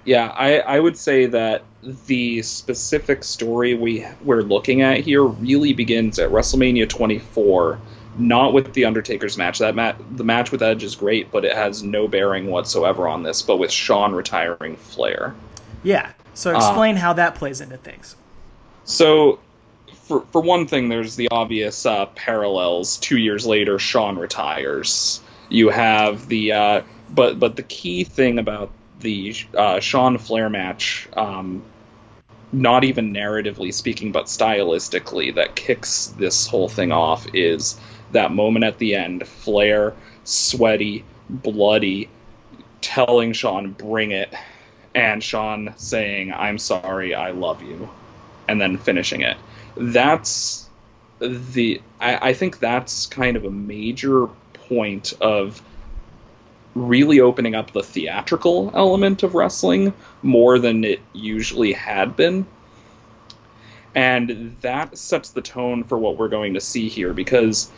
Yeah, 0.06 0.28
I, 0.28 0.60
I 0.60 0.80
would 0.80 0.96
say 0.98 1.26
that 1.26 1.64
the 2.06 2.42
specific 2.42 3.26
story 3.26 3.74
we 3.74 4.08
we're 4.24 4.44
looking 4.44 4.82
at 4.82 5.02
here 5.02 5.24
really 5.24 5.74
begins 5.74 6.18
at 6.18 6.32
WrestleMania 6.32 6.88
24 6.88 7.80
not 8.20 8.52
with 8.52 8.74
the 8.74 8.84
Undertaker's 8.84 9.38
match. 9.38 9.60
That 9.60 9.76
mat, 9.76 9.96
the 10.16 10.24
match 10.24 10.52
with 10.52 10.64
Edge 10.64 10.84
is 10.84 10.96
great, 10.96 11.32
but 11.32 11.46
it 11.46 11.54
has 11.54 11.84
no 11.84 12.08
bearing 12.08 12.48
whatsoever 12.48 13.08
on 13.08 13.22
this. 13.22 13.44
But 13.44 13.58
with 13.58 13.72
Shawn 13.72 14.14
retiring 14.14 14.76
Flair. 14.76 15.36
Yeah. 15.84 16.14
So 16.34 16.56
explain 16.56 16.96
uh, 16.98 17.02
how 17.02 17.14
that 17.14 17.36
plays 17.36 17.62
into 17.62 17.78
things. 17.78 18.16
So, 18.88 19.40
for 19.94 20.22
for 20.32 20.42
one 20.42 20.66
thing, 20.66 20.88
there's 20.90 21.18
the 21.18 21.28
obvious 21.30 21.86
uh, 21.86 22.08
parallels. 22.08 22.98
Two 22.98 23.18
years 23.18 23.46
later, 23.46 23.78
Shawn 23.78 24.18
retires. 24.18 25.22
You 25.50 25.70
have 25.70 26.28
the 26.28 26.54
uh, 26.54 26.82
but 27.10 27.40
but 27.40 27.58
the 27.58 27.64
key 27.64 28.06
thing 28.06 28.40
about 28.40 28.72
the 29.02 29.36
uh, 29.56 29.82
Shawn 29.82 30.18
Flair 30.18 30.50
match. 30.50 31.08
Um, 31.14 31.62
not 32.54 32.86
even 32.86 33.14
narratively 33.14 33.74
speaking, 33.74 34.14
but 34.14 34.26
stylistically, 34.28 35.36
that 35.36 35.56
kicks 35.56 36.08
this 36.18 36.48
whole 36.48 36.70
thing 36.70 36.94
off 36.94 37.28
is 37.34 37.78
that 38.14 38.32
moment 38.32 38.64
at 38.64 38.78
the 38.78 38.96
end, 38.96 39.28
Flair, 39.28 39.94
sweaty, 40.24 41.04
bloody, 41.30 42.10
telling 42.80 43.34
Shawn, 43.34 43.72
bring 43.72 44.12
it, 44.12 44.34
and 44.96 45.22
Shawn 45.22 45.74
saying, 45.76 46.32
I'm 46.32 46.58
sorry, 46.58 47.14
I 47.14 47.32
love 47.32 47.62
you, 47.62 47.90
and 48.48 48.60
then 48.60 48.78
finishing 48.78 49.22
it. 49.22 49.38
That's 49.76 50.68
the. 51.20 51.82
I, 52.00 52.30
I 52.30 52.34
think 52.34 52.60
that's 52.60 53.08
kind 53.08 53.38
of 53.38 53.46
a 53.46 53.52
major 53.52 54.28
point 54.54 55.14
of 55.22 55.62
really 56.76 57.20
opening 57.20 57.56
up 57.56 57.72
the 57.72 57.82
theatrical 57.82 58.72
element 58.74 59.24
of 59.24 59.34
wrestling 59.34 59.94
more 60.22 60.60
than 60.60 60.84
it 60.84 61.00
usually 61.14 61.74
had 61.74 62.16
been. 62.16 62.46
And 63.96 64.56
that 64.62 64.96
sets 64.98 65.32
the 65.32 65.42
tone 65.42 65.84
for 65.84 65.98
what 65.98 66.18
we're 66.18 66.28
going 66.28 66.54
to 66.54 66.62
see 66.62 66.88
here 66.88 67.14
because 67.14 67.72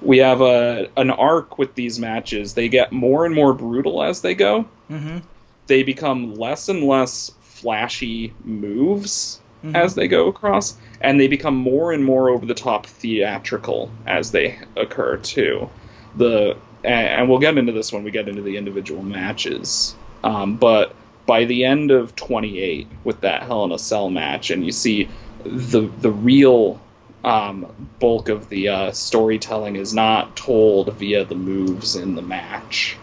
we 0.00 0.18
have 0.18 0.40
a 0.40 0.88
an 0.96 1.10
arc 1.10 1.58
with 1.58 1.74
these 1.74 1.98
matches. 1.98 2.54
They 2.54 2.68
get 2.68 2.92
more 2.92 3.26
and 3.26 3.34
more 3.34 3.52
brutal 3.52 4.02
as 4.02 4.22
they 4.22 4.34
go. 4.34 4.66
Mm-hmm. 4.90 5.18
They 5.66 5.82
become 5.82 6.34
less 6.34 6.68
and 6.68 6.84
less 6.84 7.32
flashy 7.42 8.32
moves 8.44 9.40
mm-hmm. 9.64 9.76
as 9.76 9.94
they 9.94 10.08
go 10.08 10.28
across, 10.28 10.76
and 11.00 11.20
they 11.20 11.28
become 11.28 11.56
more 11.56 11.92
and 11.92 12.04
more 12.04 12.30
over 12.30 12.46
the 12.46 12.54
top 12.54 12.86
theatrical 12.86 13.90
as 14.06 14.30
they 14.30 14.58
occur 14.76 15.16
too. 15.16 15.68
The 16.16 16.56
and 16.84 17.28
we'll 17.28 17.40
get 17.40 17.58
into 17.58 17.72
this 17.72 17.92
when 17.92 18.04
we 18.04 18.10
get 18.10 18.28
into 18.28 18.42
the 18.42 18.56
individual 18.56 19.02
matches. 19.02 19.94
Um, 20.22 20.56
but 20.56 20.94
by 21.26 21.44
the 21.44 21.64
end 21.64 21.90
of 21.90 22.14
28, 22.14 22.86
with 23.02 23.22
that 23.22 23.42
Hell 23.42 23.64
in 23.64 23.72
a 23.72 23.78
Cell 23.78 24.08
match, 24.08 24.50
and 24.50 24.64
you 24.64 24.72
see 24.72 25.08
the 25.44 25.80
the 26.00 26.10
real 26.10 26.80
um, 27.24 27.66
bulk 27.98 28.28
of 28.28 28.48
the 28.48 28.68
uh, 28.68 28.92
storytelling 28.92 29.76
is 29.76 29.92
not 29.92 30.36
told 30.36 30.92
via 30.94 31.24
the 31.24 31.34
moves 31.34 31.96
in 31.96 32.14
the 32.14 32.22
match, 32.22 32.96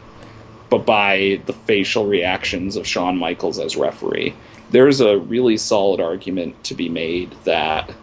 but 0.69 0.85
by 0.85 1.41
the 1.45 1.53
facial 1.53 2.07
reactions 2.07 2.77
of 2.77 2.87
Shawn 2.87 3.17
Michaels 3.17 3.59
as 3.59 3.75
referee. 3.75 4.33
There's 4.73 5.01
a 5.01 5.19
really 5.19 5.57
solid 5.57 6.01
argument 6.01 6.63
to 6.65 6.73
be 6.73 6.89
made 6.89 7.31
that 7.43 7.93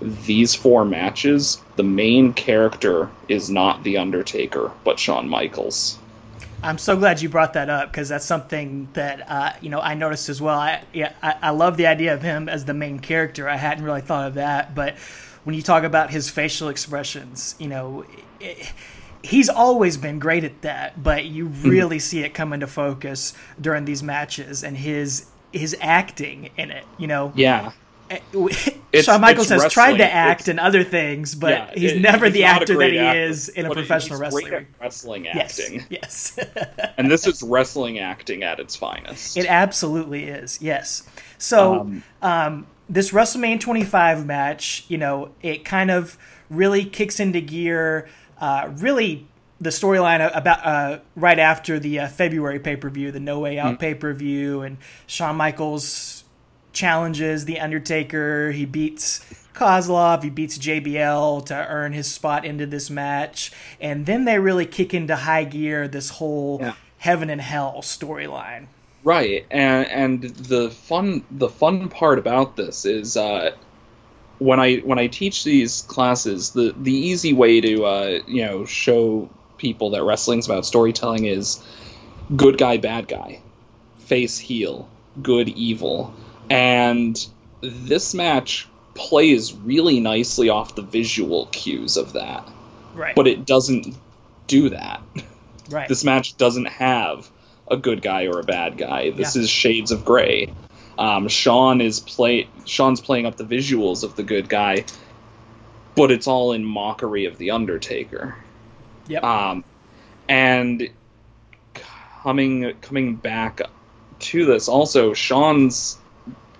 these 0.00 0.54
four 0.54 0.84
matches, 0.84 1.60
the 1.74 1.82
main 1.82 2.32
character 2.32 3.10
is 3.28 3.50
not 3.50 3.82
The 3.82 3.98
Undertaker, 3.98 4.70
but 4.84 4.98
Shawn 4.98 5.28
Michaels. 5.28 5.98
I'm 6.62 6.78
so 6.78 6.96
glad 6.96 7.20
you 7.20 7.28
brought 7.28 7.54
that 7.54 7.68
up 7.68 7.90
because 7.90 8.08
that's 8.08 8.24
something 8.24 8.88
that 8.92 9.28
uh, 9.28 9.52
you 9.60 9.70
know 9.70 9.80
I 9.80 9.94
noticed 9.94 10.28
as 10.28 10.40
well. 10.40 10.58
I 10.58 10.84
yeah 10.92 11.14
I, 11.22 11.34
I 11.42 11.50
love 11.50 11.76
the 11.76 11.86
idea 11.86 12.14
of 12.14 12.22
him 12.22 12.48
as 12.48 12.64
the 12.64 12.74
main 12.74 12.98
character. 13.00 13.48
I 13.48 13.56
hadn't 13.56 13.82
really 13.82 14.02
thought 14.02 14.28
of 14.28 14.34
that, 14.34 14.74
but 14.74 14.96
when 15.44 15.56
you 15.56 15.62
talk 15.62 15.84
about 15.84 16.10
his 16.10 16.28
facial 16.28 16.68
expressions, 16.68 17.54
you 17.58 17.68
know, 17.68 18.04
it, 18.40 18.72
he's 19.22 19.48
always 19.48 19.96
been 19.96 20.18
great 20.18 20.44
at 20.44 20.62
that, 20.62 21.02
but 21.02 21.24
you 21.24 21.46
mm-hmm. 21.46 21.68
really 21.68 21.98
see 21.98 22.20
it 22.22 22.34
come 22.34 22.52
into 22.52 22.66
focus 22.66 23.32
during 23.60 23.84
these 23.84 24.02
matches 24.02 24.62
and 24.62 24.76
his 24.76 25.26
his 25.52 25.76
acting 25.80 26.50
in 26.56 26.70
it. 26.70 26.84
You 26.98 27.06
know, 27.06 27.32
yeah. 27.34 27.72
Eh, 28.10 28.18
it's, 28.92 29.04
Shawn 29.04 29.20
Michaels 29.20 29.48
has 29.50 29.62
wrestling. 29.62 29.70
tried 29.70 29.96
to 29.98 30.12
act 30.12 30.42
it's, 30.42 30.48
in 30.48 30.58
other 30.58 30.82
things, 30.82 31.34
but 31.34 31.50
yeah, 31.50 31.70
he's 31.74 31.92
it, 31.92 32.00
never 32.00 32.26
he's 32.26 32.34
the 32.34 32.44
actor 32.44 32.76
that 32.78 32.90
he 32.90 32.98
actor, 32.98 33.20
is 33.20 33.48
in 33.48 33.66
a 33.66 33.70
professional 33.70 34.18
wrestling. 34.18 34.66
wrestling 34.80 35.28
acting. 35.28 35.86
Yes. 35.88 36.36
yes. 36.36 36.48
and 36.98 37.10
this 37.10 37.26
is 37.26 37.42
wrestling 37.42 38.00
acting 38.00 38.42
at 38.42 38.58
its 38.58 38.74
finest. 38.74 39.36
It 39.36 39.46
absolutely 39.46 40.24
is. 40.24 40.60
Yes. 40.60 41.04
So, 41.38 41.80
um, 41.80 42.02
um, 42.20 42.66
this 42.88 43.12
WrestleMania 43.12 43.60
25 43.60 44.26
match, 44.26 44.84
you 44.88 44.98
know, 44.98 45.30
it 45.40 45.64
kind 45.64 45.92
of 45.92 46.18
really 46.50 46.84
kicks 46.84 47.20
into 47.20 47.40
gear. 47.40 48.08
Uh, 48.40 48.70
really, 48.78 49.28
the 49.60 49.70
storyline 49.70 50.34
about 50.34 50.64
uh, 50.64 51.00
right 51.16 51.38
after 51.38 51.78
the 51.78 52.00
uh, 52.00 52.08
February 52.08 52.58
pay 52.58 52.76
per 52.76 52.88
view, 52.88 53.12
the 53.12 53.20
No 53.20 53.38
Way 53.40 53.58
Out 53.58 53.76
mm. 53.76 53.78
pay 53.78 53.94
per 53.94 54.12
view, 54.12 54.62
and 54.62 54.78
Shawn 55.06 55.36
Michaels 55.36 56.24
challenges 56.72 57.44
the 57.44 57.60
Undertaker. 57.60 58.52
He 58.52 58.64
beats 58.64 59.20
Kozlov. 59.54 60.22
He 60.22 60.30
beats 60.30 60.56
JBL 60.56 61.44
to 61.46 61.54
earn 61.54 61.92
his 61.92 62.10
spot 62.10 62.44
into 62.44 62.66
this 62.66 62.88
match, 62.88 63.52
and 63.80 64.06
then 64.06 64.24
they 64.24 64.38
really 64.38 64.66
kick 64.66 64.94
into 64.94 65.14
high 65.14 65.44
gear. 65.44 65.88
This 65.88 66.08
whole 66.08 66.58
yeah. 66.60 66.74
heaven 66.98 67.28
and 67.28 67.40
hell 67.40 67.80
storyline. 67.82 68.66
Right, 69.04 69.46
and 69.50 69.86
and 69.88 70.22
the 70.22 70.70
fun 70.70 71.24
the 71.30 71.48
fun 71.48 71.88
part 71.90 72.18
about 72.18 72.56
this 72.56 72.86
is 72.86 73.16
uh, 73.16 73.50
when 74.38 74.58
I 74.58 74.76
when 74.76 74.98
I 74.98 75.06
teach 75.06 75.44
these 75.44 75.82
classes, 75.82 76.50
the 76.50 76.74
the 76.80 76.92
easy 76.92 77.34
way 77.34 77.60
to 77.60 77.84
uh, 77.84 78.18
you 78.26 78.44
know 78.44 78.64
show 78.64 79.28
people 79.60 79.90
that 79.90 80.02
wrestling's 80.02 80.46
about 80.46 80.64
storytelling 80.66 81.26
is 81.26 81.62
good 82.34 82.56
guy, 82.58 82.78
bad 82.78 83.06
guy, 83.06 83.40
face 83.98 84.38
heel, 84.38 84.88
good 85.22 85.48
evil, 85.50 86.14
and 86.48 87.24
this 87.60 88.14
match 88.14 88.66
plays 88.94 89.52
really 89.52 90.00
nicely 90.00 90.48
off 90.48 90.74
the 90.74 90.82
visual 90.82 91.46
cues 91.52 91.96
of 91.96 92.14
that. 92.14 92.48
Right. 92.94 93.14
But 93.14 93.28
it 93.28 93.46
doesn't 93.46 93.94
do 94.46 94.70
that. 94.70 95.02
right. 95.70 95.88
This 95.88 96.02
match 96.04 96.36
doesn't 96.36 96.66
have 96.66 97.30
a 97.70 97.76
good 97.76 98.02
guy 98.02 98.26
or 98.26 98.40
a 98.40 98.44
bad 98.44 98.76
guy. 98.78 99.10
This 99.10 99.36
Yeah. 99.36 99.42
is 99.42 99.50
shades 99.50 99.92
of 99.92 100.04
gray. 100.04 100.52
Um, 100.98 101.28
Shawn 101.28 101.80
is 101.80 102.00
play 102.00 102.48
Shawn's 102.64 103.00
playing 103.00 103.26
up 103.26 103.36
the 103.36 103.44
visuals 103.44 104.02
of 104.04 104.16
the 104.16 104.22
good 104.22 104.48
guy, 104.48 104.84
but 105.94 106.10
it's 106.10 106.26
all 106.26 106.52
in 106.52 106.64
mockery 106.64 107.26
of 107.26 107.38
the 107.38 107.52
Undertaker. 107.52 108.36
Yep. 109.10 109.24
Um, 109.24 109.64
and 110.28 110.88
coming 112.22 112.74
coming 112.80 113.16
back 113.16 113.60
to 114.20 114.46
this, 114.46 114.68
also 114.68 115.14
Shawn's 115.14 115.98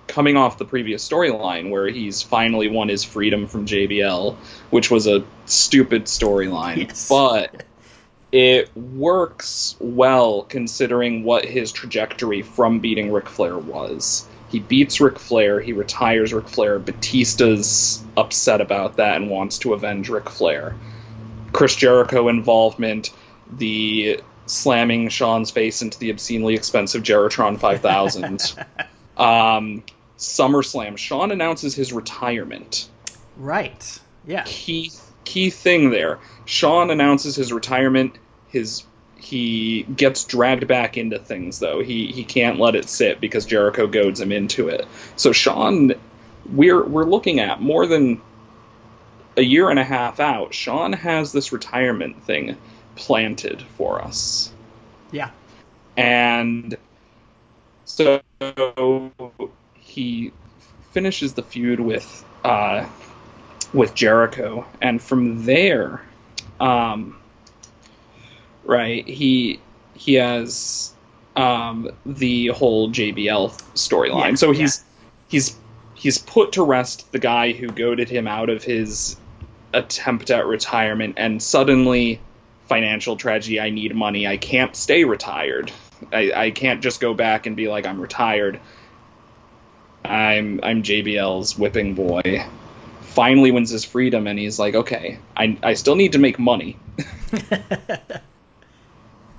coming 0.07 0.35
off 0.35 0.57
the 0.57 0.65
previous 0.65 1.07
storyline 1.07 1.69
where 1.69 1.87
he's 1.87 2.21
finally 2.21 2.67
won 2.67 2.89
his 2.89 3.03
freedom 3.03 3.47
from 3.47 3.65
JBL, 3.65 4.35
which 4.69 4.91
was 4.91 5.07
a 5.07 5.23
stupid 5.45 6.05
storyline, 6.05 6.77
Yes. 6.87 7.07
but 7.07 7.63
it 8.31 8.75
works 8.75 9.75
well 9.79 10.43
considering 10.43 11.23
what 11.23 11.45
his 11.45 11.71
trajectory 11.71 12.41
from 12.41 12.79
beating 12.79 13.11
Ric 13.11 13.29
Flair 13.29 13.57
was. 13.57 14.27
He 14.49 14.59
beats 14.59 14.99
Ric 14.99 15.17
Flair, 15.17 15.61
he 15.61 15.71
retires 15.71 16.33
Ric 16.33 16.49
Flair. 16.49 16.77
Batista's 16.77 18.03
upset 18.17 18.59
about 18.59 18.97
that 18.97 19.15
and 19.15 19.29
wants 19.29 19.59
to 19.59 19.73
avenge 19.73 20.09
Ric 20.09 20.29
Flair. 20.29 20.75
Chris 21.51 21.75
Jericho 21.75 22.27
involvement, 22.27 23.11
the 23.51 24.21
slamming 24.45 25.09
Shawn's 25.09 25.51
face 25.51 25.81
into 25.81 25.97
the 25.99 26.11
obscenely 26.11 26.55
expensive 26.55 27.03
JeriTron 27.03 27.59
5000. 27.59 28.55
um, 29.17 29.83
SummerSlam, 30.17 30.97
Shawn 30.97 31.31
announces 31.31 31.73
his 31.75 31.91
retirement. 31.93 32.87
right. 33.37 33.99
Yeah. 34.25 34.43
Key 34.45 34.91
key 35.23 35.49
thing 35.49 35.89
there. 35.89 36.19
Shawn 36.45 36.91
announces 36.91 37.35
his 37.35 37.51
retirement. 37.51 38.15
His 38.49 38.83
he 39.17 39.83
gets 39.83 40.25
dragged 40.25 40.67
back 40.67 40.97
into 40.97 41.17
things 41.17 41.59
though. 41.59 41.81
He 41.81 42.07
he 42.07 42.23
can't 42.23 42.59
let 42.59 42.75
it 42.75 42.87
sit 42.87 43.19
because 43.19 43.45
Jericho 43.45 43.87
goads 43.87 44.19
him 44.19 44.31
into 44.31 44.67
it. 44.67 44.85
So 45.15 45.31
Shawn, 45.31 45.93
we're 46.51 46.83
we're 46.83 47.05
looking 47.05 47.39
at 47.39 47.61
more 47.61 47.87
than 47.87 48.21
a 49.37 49.41
year 49.41 49.69
and 49.69 49.79
a 49.79 49.83
half 49.83 50.19
out. 50.19 50.53
Shawn 50.53 50.93
has 50.93 51.31
this 51.31 51.51
retirement 51.51 52.23
thing 52.23 52.57
planted 52.95 53.61
for 53.77 54.01
us 54.01 54.51
Yeah. 55.11 55.29
and 55.97 56.77
so 57.85 58.21
he 59.75 60.31
finishes 60.91 61.33
the 61.33 61.43
feud 61.43 61.79
with 61.79 62.25
uh, 62.43 62.85
with 63.73 63.93
Jericho, 63.93 64.65
and 64.81 65.01
from 65.01 65.45
there, 65.45 66.01
um, 66.59 67.17
right, 68.63 69.07
he 69.07 69.59
he 69.93 70.15
has 70.15 70.93
um, 71.35 71.89
the 72.05 72.47
whole 72.47 72.89
JBL 72.89 73.51
storyline. 73.75 74.29
Yeah, 74.31 74.35
so 74.35 74.51
he's 74.51 74.83
he's 75.27 75.55
he's 75.95 76.17
put 76.17 76.53
to 76.53 76.63
rest 76.63 77.11
the 77.11 77.19
guy 77.19 77.51
who 77.51 77.67
goaded 77.67 78.09
him 78.09 78.27
out 78.27 78.49
of 78.49 78.63
his 78.63 79.17
attempt 79.73 80.31
at 80.31 80.45
retirement, 80.45 81.15
and 81.17 81.41
suddenly 81.41 82.19
financial 82.67 83.17
tragedy. 83.17 83.59
I 83.59 83.69
need 83.69 83.95
money. 83.95 84.27
I 84.27 84.37
can't 84.37 84.75
stay 84.75 85.03
retired. 85.03 85.71
I, 86.11 86.31
I 86.33 86.51
can't 86.51 86.81
just 86.81 86.99
go 86.99 87.13
back 87.13 87.45
and 87.45 87.55
be 87.55 87.67
like 87.67 87.85
I'm 87.85 87.99
retired. 87.99 88.59
I'm 90.03 90.59
I'm 90.63 90.83
JBL's 90.83 91.57
whipping 91.57 91.95
boy. 91.95 92.45
Finally 93.01 93.51
wins 93.51 93.69
his 93.69 93.83
freedom, 93.83 94.25
and 94.25 94.39
he's 94.39 94.57
like, 94.57 94.75
okay, 94.75 95.19
I 95.35 95.57
I 95.61 95.73
still 95.73 95.95
need 95.95 96.13
to 96.13 96.19
make 96.19 96.39
money. 96.39 96.77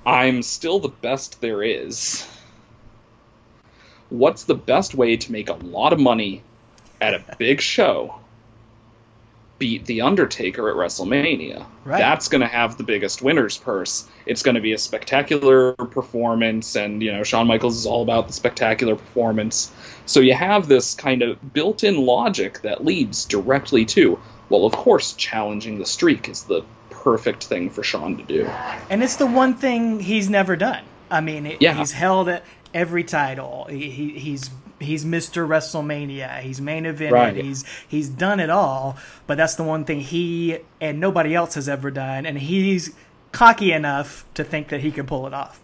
I'm 0.05 0.43
still 0.43 0.79
the 0.79 0.89
best 0.89 1.41
there 1.41 1.63
is. 1.63 2.27
What's 4.09 4.43
the 4.43 4.55
best 4.55 4.93
way 4.93 5.17
to 5.17 5.31
make 5.31 5.49
a 5.49 5.53
lot 5.53 5.91
of 5.91 5.99
money 5.99 6.43
at 7.01 7.13
a 7.13 7.23
big 7.37 7.61
show? 7.61 8.19
Beat 9.59 9.85
The 9.85 10.01
Undertaker 10.01 10.69
at 10.69 10.75
WrestleMania. 10.75 11.65
Right. 11.85 11.97
That's 11.99 12.27
going 12.27 12.41
to 12.41 12.47
have 12.47 12.77
the 12.77 12.83
biggest 12.83 13.21
winner's 13.21 13.57
purse. 13.57 14.07
It's 14.25 14.43
going 14.43 14.55
to 14.55 14.61
be 14.61 14.73
a 14.73 14.77
spectacular 14.77 15.73
performance, 15.73 16.75
and, 16.75 17.01
you 17.01 17.11
know, 17.11 17.23
Shawn 17.23 17.47
Michaels 17.47 17.77
is 17.77 17.85
all 17.85 18.01
about 18.01 18.27
the 18.27 18.33
spectacular 18.33 18.95
performance. 18.95 19.71
So 20.05 20.19
you 20.19 20.33
have 20.33 20.67
this 20.67 20.95
kind 20.95 21.21
of 21.21 21.53
built 21.53 21.83
in 21.83 21.97
logic 22.05 22.61
that 22.61 22.83
leads 22.83 23.25
directly 23.25 23.85
to, 23.85 24.19
well, 24.49 24.65
of 24.65 24.73
course, 24.73 25.13
challenging 25.13 25.79
the 25.79 25.85
streak 25.85 26.27
is 26.27 26.43
the 26.43 26.63
perfect 26.89 27.43
thing 27.45 27.69
for 27.69 27.83
Shawn 27.83 28.17
to 28.17 28.23
do. 28.23 28.45
And 28.89 29.03
it's 29.03 29.17
the 29.17 29.27
one 29.27 29.53
thing 29.55 29.99
he's 29.99 30.29
never 30.29 30.55
done. 30.55 30.83
I 31.11 31.21
mean, 31.21 31.45
it, 31.45 31.61
Yeah. 31.61 31.73
he's 31.73 31.91
held 31.91 32.41
every 32.73 33.03
title. 33.03 33.67
He, 33.69 33.89
he, 33.89 34.09
he's 34.17 34.49
he's 34.83 35.05
Mr. 35.05 35.47
WrestleMania. 35.47 36.39
He's 36.41 36.61
main 36.61 36.83
evented. 36.83 37.11
Right. 37.11 37.35
He's 37.35 37.65
he's 37.87 38.09
done 38.09 38.39
it 38.39 38.49
all. 38.49 38.97
But 39.27 39.37
that's 39.37 39.55
the 39.55 39.63
one 39.63 39.85
thing 39.85 39.99
he 39.99 40.59
and 40.79 40.99
nobody 40.99 41.33
else 41.35 41.55
has 41.55 41.67
ever 41.69 41.91
done. 41.91 42.25
And 42.25 42.37
he's 42.37 42.93
cocky 43.31 43.71
enough 43.71 44.25
to 44.35 44.43
think 44.43 44.69
that 44.69 44.81
he 44.81 44.91
can 44.91 45.05
pull 45.05 45.27
it 45.27 45.33
off. 45.33 45.59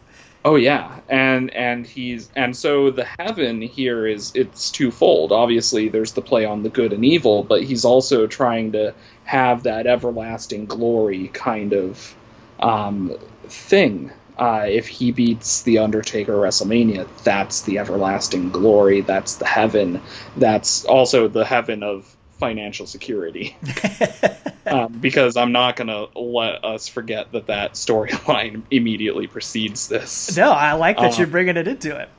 Oh 0.45 0.55
yeah, 0.55 0.99
and 1.09 1.53
and 1.53 1.85
he's 1.85 2.29
and 2.33 2.55
so 2.55 2.91
the 2.91 3.03
heaven 3.03 3.61
here 3.61 4.07
is 4.07 4.31
it's 4.35 4.71
twofold. 4.71 5.33
Obviously, 5.33 5.89
there's 5.89 6.13
the 6.13 6.21
play 6.21 6.45
on 6.45 6.63
the 6.63 6.69
good 6.69 6.93
and 6.93 7.03
evil, 7.03 7.43
but 7.43 7.61
he's 7.63 7.83
also 7.83 8.25
trying 8.25 8.71
to 8.71 8.93
have 9.25 9.63
that 9.63 9.85
everlasting 9.85 10.65
glory 10.65 11.27
kind 11.27 11.73
of 11.73 12.15
um, 12.59 13.17
thing. 13.47 14.11
Uh, 14.39 14.65
if 14.67 14.87
he 14.87 15.11
beats 15.11 15.63
the 15.63 15.79
Undertaker 15.79 16.33
at 16.33 16.49
WrestleMania, 16.53 17.07
that's 17.25 17.63
the 17.63 17.77
everlasting 17.79 18.49
glory. 18.51 19.01
That's 19.01 19.35
the 19.35 19.45
heaven. 19.45 20.01
That's 20.37 20.85
also 20.85 21.27
the 21.27 21.43
heaven 21.43 21.83
of 21.83 22.15
financial 22.39 22.87
security. 22.87 23.57
um, 24.65 24.93
because 24.93 25.35
I'm 25.35 25.51
not 25.51 25.75
going 25.75 25.89
to 25.89 26.07
let 26.17 26.63
us 26.63 26.87
forget 26.87 27.33
that 27.33 27.47
that 27.47 27.73
storyline 27.73 28.63
immediately 28.71 29.27
precedes 29.27 29.89
this 29.89 30.37
No, 30.37 30.51
I 30.51 30.73
like 30.73 30.97
that 30.97 31.15
Uh, 31.15 31.17
you're 31.17 31.27
bringing 31.27 31.57
it 31.57 31.67
into 31.67 31.97
it. 31.99 32.09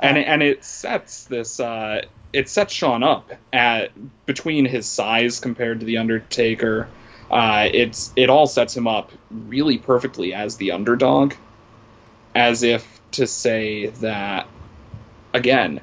and 0.00 0.18
it, 0.18 0.26
and 0.26 0.42
it 0.42 0.64
sets 0.64 1.24
this 1.24 1.60
uh, 1.60 2.02
it 2.32 2.48
sets 2.48 2.72
Shawn 2.74 3.02
up 3.04 3.30
at 3.52 3.92
between 4.26 4.64
his 4.64 4.86
size 4.86 5.40
compared 5.40 5.80
to 5.80 5.86
the 5.86 5.98
Undertaker. 5.98 6.88
Uh, 7.30 7.68
it's 7.72 8.12
it 8.16 8.28
all 8.28 8.48
sets 8.48 8.76
him 8.76 8.88
up 8.88 9.12
really 9.30 9.78
perfectly 9.78 10.34
as 10.34 10.56
the 10.56 10.72
underdog, 10.72 11.34
as 12.34 12.62
if 12.62 13.00
to 13.12 13.26
say 13.26 13.86
that 13.86 14.46
again, 15.32 15.80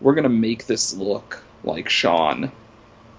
we're 0.00 0.14
gonna 0.14 0.28
make 0.28 0.66
this 0.66 0.94
look 0.94 1.42
like 1.64 1.88
Shawn 1.88 2.50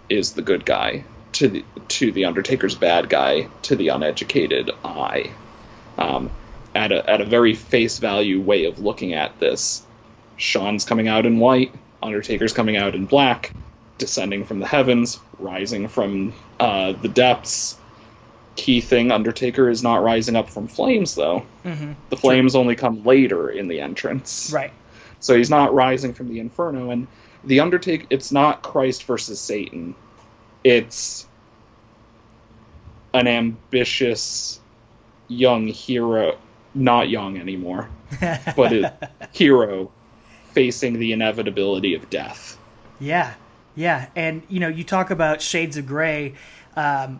is 0.09 0.33
the 0.33 0.41
good 0.41 0.65
guy 0.65 1.03
to 1.33 1.47
the 1.47 1.65
to 1.87 2.11
the 2.11 2.25
Undertaker's 2.25 2.75
bad 2.75 3.09
guy 3.09 3.47
to 3.63 3.75
the 3.75 3.89
uneducated 3.89 4.71
eye. 4.83 5.31
Um, 5.97 6.29
at 6.73 6.91
a 6.91 7.09
at 7.09 7.21
a 7.21 7.25
very 7.25 7.53
face 7.53 7.99
value 7.99 8.41
way 8.41 8.65
of 8.65 8.79
looking 8.79 9.13
at 9.13 9.39
this, 9.39 9.85
Shawn's 10.37 10.85
coming 10.85 11.07
out 11.07 11.25
in 11.25 11.39
white, 11.39 11.73
Undertaker's 12.01 12.53
coming 12.53 12.77
out 12.77 12.95
in 12.95 13.05
black, 13.05 13.53
descending 13.97 14.45
from 14.45 14.59
the 14.59 14.67
heavens, 14.67 15.19
rising 15.37 15.87
from 15.87 16.33
uh, 16.59 16.93
the 16.93 17.07
depths. 17.07 17.77
Key 18.61 18.79
thing: 18.79 19.11
Undertaker 19.11 19.71
is 19.71 19.81
not 19.81 20.03
rising 20.03 20.35
up 20.35 20.47
from 20.47 20.67
flames, 20.67 21.15
though. 21.15 21.39
hmm 21.63 21.93
The 22.09 22.15
flames 22.17 22.55
only 22.55 22.75
come 22.75 23.03
later 23.03 23.49
in 23.49 23.67
the 23.67 23.81
entrance. 23.81 24.51
Right. 24.53 24.71
So 25.19 25.35
he's 25.35 25.49
not 25.49 25.73
rising 25.73 26.13
from 26.13 26.29
the 26.29 26.39
inferno, 26.39 26.91
and 26.91 27.07
the 27.43 27.61
Undertaker. 27.61 28.05
It's 28.11 28.31
not 28.31 28.61
Christ 28.61 29.05
versus 29.05 29.39
Satan. 29.39 29.95
It's 30.63 31.27
an 33.15 33.27
ambitious 33.27 34.59
young 35.27 35.65
hero, 35.65 36.37
not 36.75 37.09
young 37.09 37.39
anymore, 37.39 37.89
but 38.55 38.73
a 38.73 39.09
hero 39.31 39.91
facing 40.51 40.99
the 40.99 41.13
inevitability 41.13 41.95
of 41.95 42.11
death. 42.11 42.59
Yeah, 42.99 43.33
yeah, 43.75 44.09
and 44.15 44.43
you 44.49 44.59
know, 44.59 44.67
you 44.67 44.83
talk 44.83 45.09
about 45.09 45.41
Shades 45.41 45.77
of 45.77 45.87
Grey, 45.87 46.35
um, 46.75 47.19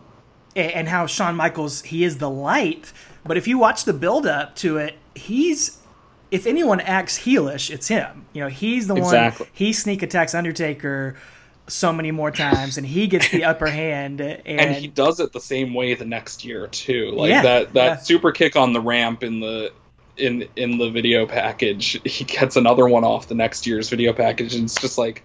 and 0.54 0.88
how 0.88 1.06
Shawn 1.06 1.36
Michaels 1.36 1.82
he 1.82 2.04
is 2.04 2.18
the 2.18 2.30
light, 2.30 2.92
but 3.24 3.36
if 3.36 3.46
you 3.48 3.58
watch 3.58 3.84
the 3.84 3.92
build 3.92 4.26
up 4.26 4.54
to 4.56 4.76
it, 4.78 4.96
he's 5.14 5.78
if 6.30 6.46
anyone 6.46 6.80
acts 6.80 7.18
heelish, 7.18 7.70
it's 7.70 7.88
him. 7.88 8.24
You 8.32 8.42
know, 8.42 8.48
he's 8.48 8.86
the 8.86 8.94
Exactly. 8.96 9.44
one. 9.44 9.50
He 9.52 9.72
sneak 9.72 10.02
attacks 10.02 10.34
Undertaker 10.34 11.16
so 11.68 11.92
many 11.92 12.10
more 12.10 12.30
times, 12.30 12.76
and 12.78 12.86
he 12.86 13.06
gets 13.06 13.28
the 13.30 13.44
upper 13.44 13.66
hand. 13.70 14.20
And, 14.20 14.46
and 14.46 14.74
he 14.74 14.88
does 14.88 15.20
it 15.20 15.32
the 15.32 15.40
same 15.40 15.74
way 15.74 15.94
the 15.94 16.04
next 16.06 16.44
year 16.44 16.66
too. 16.68 17.10
Like 17.12 17.30
Yeah, 17.30 17.42
that 17.42 17.72
that 17.74 17.84
yeah. 17.84 17.96
super 17.98 18.32
kick 18.32 18.56
on 18.56 18.72
the 18.72 18.80
ramp 18.80 19.22
in 19.22 19.40
the 19.40 19.72
in 20.16 20.48
in 20.56 20.78
the 20.78 20.90
video 20.90 21.26
package, 21.26 22.00
he 22.04 22.24
gets 22.24 22.56
another 22.56 22.86
one 22.88 23.04
off 23.04 23.28
the 23.28 23.34
next 23.34 23.66
year's 23.66 23.88
video 23.90 24.12
package, 24.12 24.54
and 24.54 24.64
it's 24.64 24.74
just 24.80 24.98
like, 24.98 25.22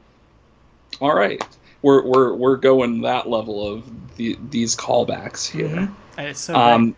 all 1.01 1.13
right, 1.15 1.41
we're 1.81 2.01
we're 2.03 2.33
we're 2.33 2.57
going 2.57 3.01
that 3.01 3.29
level 3.29 3.65
of 3.67 4.15
the, 4.17 4.37
these 4.49 4.75
callbacks 4.75 5.49
here. 5.49 5.67
Mhm. 5.67 5.91
It's 6.17 6.39
so 6.41 6.55
Um, 6.55 6.95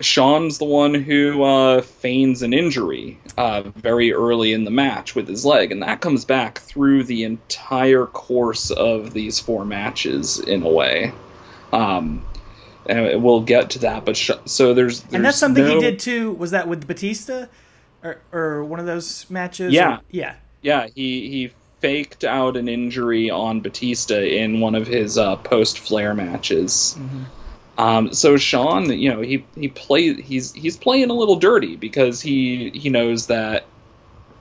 Shawn's 0.00 0.56
the 0.58 0.64
one 0.64 0.94
who 0.94 1.42
uh, 1.42 1.82
feigns 1.82 2.40
an 2.42 2.54
injury 2.54 3.18
uh, 3.36 3.62
very 3.76 4.12
early 4.14 4.52
in 4.54 4.64
the 4.64 4.70
match 4.70 5.14
with 5.14 5.28
his 5.28 5.44
leg, 5.44 5.72
and 5.72 5.82
that 5.82 6.00
comes 6.00 6.24
back 6.24 6.58
through 6.58 7.04
the 7.04 7.24
entire 7.24 8.06
course 8.06 8.70
of 8.70 9.12
these 9.12 9.38
four 9.38 9.64
matches 9.66 10.38
in 10.40 10.62
a 10.62 10.68
way. 10.70 11.12
Um, 11.72 12.24
and 12.86 13.22
we'll 13.22 13.42
get 13.42 13.70
to 13.70 13.78
that, 13.80 14.06
but 14.06 14.16
sh- 14.16 14.30
so 14.46 14.72
there's, 14.72 15.00
great. 15.00 15.16
and 15.16 15.24
that's 15.24 15.38
there's 15.38 15.54
something 15.56 15.66
he 15.66 15.80
did 15.80 15.98
too. 15.98 16.32
Was 16.32 16.52
that 16.52 16.66
with 16.66 16.86
Batista, 16.86 17.46
or 18.02 18.20
or 18.32 18.64
one 18.64 18.80
of 18.80 18.86
those 18.86 19.28
matches? 19.28 19.72
Yeah. 19.72 19.96
Or- 19.98 20.00
yeah. 20.10 20.34
Yeah, 20.62 20.86
he 20.94 21.28
he 21.28 21.52
faked 21.80 22.24
out 22.24 22.56
an 22.56 22.68
injury 22.68 23.30
on 23.30 23.60
Batista 23.60 24.20
in 24.20 24.60
one 24.60 24.74
of 24.74 24.86
his 24.86 25.18
uh, 25.18 25.36
post 25.36 25.78
Flair 25.78 26.14
matches. 26.14 26.96
Mhm. 26.98 27.24
Um, 27.78 28.12
so 28.12 28.36
Shawn, 28.36 28.92
you 28.92 29.10
know, 29.10 29.22
he 29.22 29.44
he 29.54 29.68
play 29.68 30.20
he's 30.20 30.52
he's 30.52 30.76
playing 30.76 31.10
a 31.10 31.14
little 31.14 31.36
dirty 31.36 31.76
because 31.76 32.20
he 32.20 32.70
he 32.70 32.90
knows 32.90 33.26
that 33.28 33.64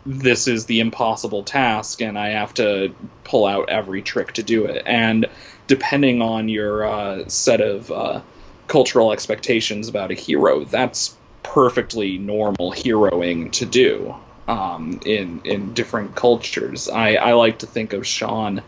this 0.06 0.48
is 0.48 0.66
the 0.66 0.80
impossible 0.80 1.44
task 1.44 2.02
and 2.02 2.18
I 2.18 2.30
have 2.30 2.54
to 2.56 2.94
pull 3.24 3.46
out 3.46 3.70
every 3.70 4.02
trick 4.02 4.34
to 4.34 4.44
do 4.44 4.66
it. 4.66 4.84
And 4.86 5.28
depending 5.68 6.22
on 6.22 6.50
your 6.50 6.86
uh, 6.86 7.30
set 7.30 7.62
of 7.62 7.92
uh, 7.92 8.22
cultural 8.68 9.14
expectations 9.14 9.88
about 9.88 10.12
a 10.12 10.16
hero, 10.16 10.66
that's 10.66 11.16
perfectly 11.44 12.18
normal 12.18 12.72
heroing 12.72 13.52
to 13.54 13.66
do 13.66 14.16
um, 14.50 15.00
in 15.06 15.42
in 15.46 15.74
different 15.74 16.16
cultures. 16.16 16.90
I, 16.90 17.14
I 17.14 17.34
like 17.34 17.60
to 17.60 17.68
think 17.68 17.94
of 17.94 18.06
Shawn 18.06 18.64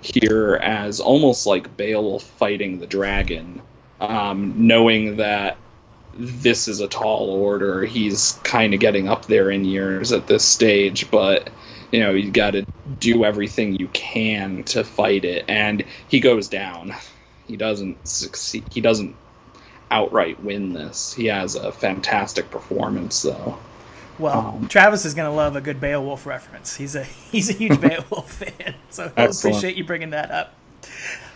here 0.00 0.54
as 0.54 0.98
almost 0.98 1.46
like 1.46 1.76
Beowulf 1.76 2.22
fighting 2.22 2.80
the 2.80 2.86
dragon, 2.86 3.60
um, 4.00 4.66
knowing 4.66 5.18
that 5.18 5.58
this 6.14 6.68
is 6.68 6.80
a 6.80 6.88
tall 6.88 7.28
order. 7.28 7.84
He's 7.84 8.32
kind 8.44 8.72
of 8.72 8.80
getting 8.80 9.08
up 9.08 9.26
there 9.26 9.50
in 9.50 9.66
years 9.66 10.10
at 10.12 10.26
this 10.26 10.42
stage, 10.42 11.10
but 11.10 11.50
you 11.92 12.00
know 12.00 12.12
you 12.12 12.30
got 12.30 12.52
to 12.52 12.64
do 12.98 13.22
everything 13.24 13.74
you 13.74 13.88
can 13.88 14.64
to 14.64 14.84
fight 14.84 15.26
it. 15.26 15.44
And 15.48 15.84
he 16.08 16.20
goes 16.20 16.48
down. 16.48 16.94
He 17.46 17.58
doesn't 17.58 18.08
succeed. 18.08 18.64
He 18.70 18.80
doesn't 18.80 19.14
outright 19.90 20.42
win 20.42 20.72
this. 20.72 21.12
He 21.12 21.26
has 21.26 21.56
a 21.56 21.72
fantastic 21.72 22.50
performance 22.50 23.20
though. 23.20 23.58
Well, 24.18 24.54
Um, 24.58 24.68
Travis 24.68 25.04
is 25.04 25.14
gonna 25.14 25.32
love 25.34 25.56
a 25.56 25.60
good 25.60 25.80
Beowulf 25.80 26.26
reference. 26.26 26.74
He's 26.76 26.94
a 26.96 27.04
he's 27.32 27.50
a 27.50 27.52
huge 27.52 27.80
Beowulf 27.80 28.32
fan, 28.32 28.74
so 28.90 29.10
I 29.16 29.24
appreciate 29.24 29.76
you 29.76 29.84
bringing 29.84 30.10
that 30.10 30.30
up. 30.30 30.54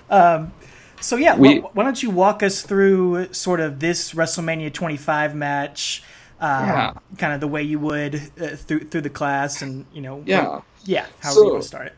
Um, 0.09 0.53
so 1.01 1.17
yeah, 1.17 1.37
We- 1.37 1.59
wh- 1.61 1.77
why 1.77 1.85
don't 1.85 2.03
you 2.03 2.11
walk 2.11 2.43
us 2.43 2.63
through 2.63 3.33
sort 3.33 3.61
of 3.61 3.81
this 3.81 4.13
WrestleMania 4.15 4.73
25 4.73 5.35
match, 5.35 6.03
um, 6.41 6.67
Yeah. 6.67 6.93
kind 7.19 7.33
of 7.35 7.41
the 7.41 7.49
way 7.49 7.63
you 7.63 7.79
would 7.79 8.17
uh, 8.41 8.49
through 8.57 8.81
through 8.89 9.03
the 9.03 9.11
class, 9.11 9.63
and 9.63 9.85
you 9.93 10.01
know, 10.03 10.23
Yeah. 10.27 10.49
what- 10.49 10.63
yeah, 10.85 11.07
how 11.21 11.31
So- 11.31 11.43
you 11.45 11.51
want 11.53 11.63
to 11.63 11.69
start 11.69 11.87
it. 11.89 11.95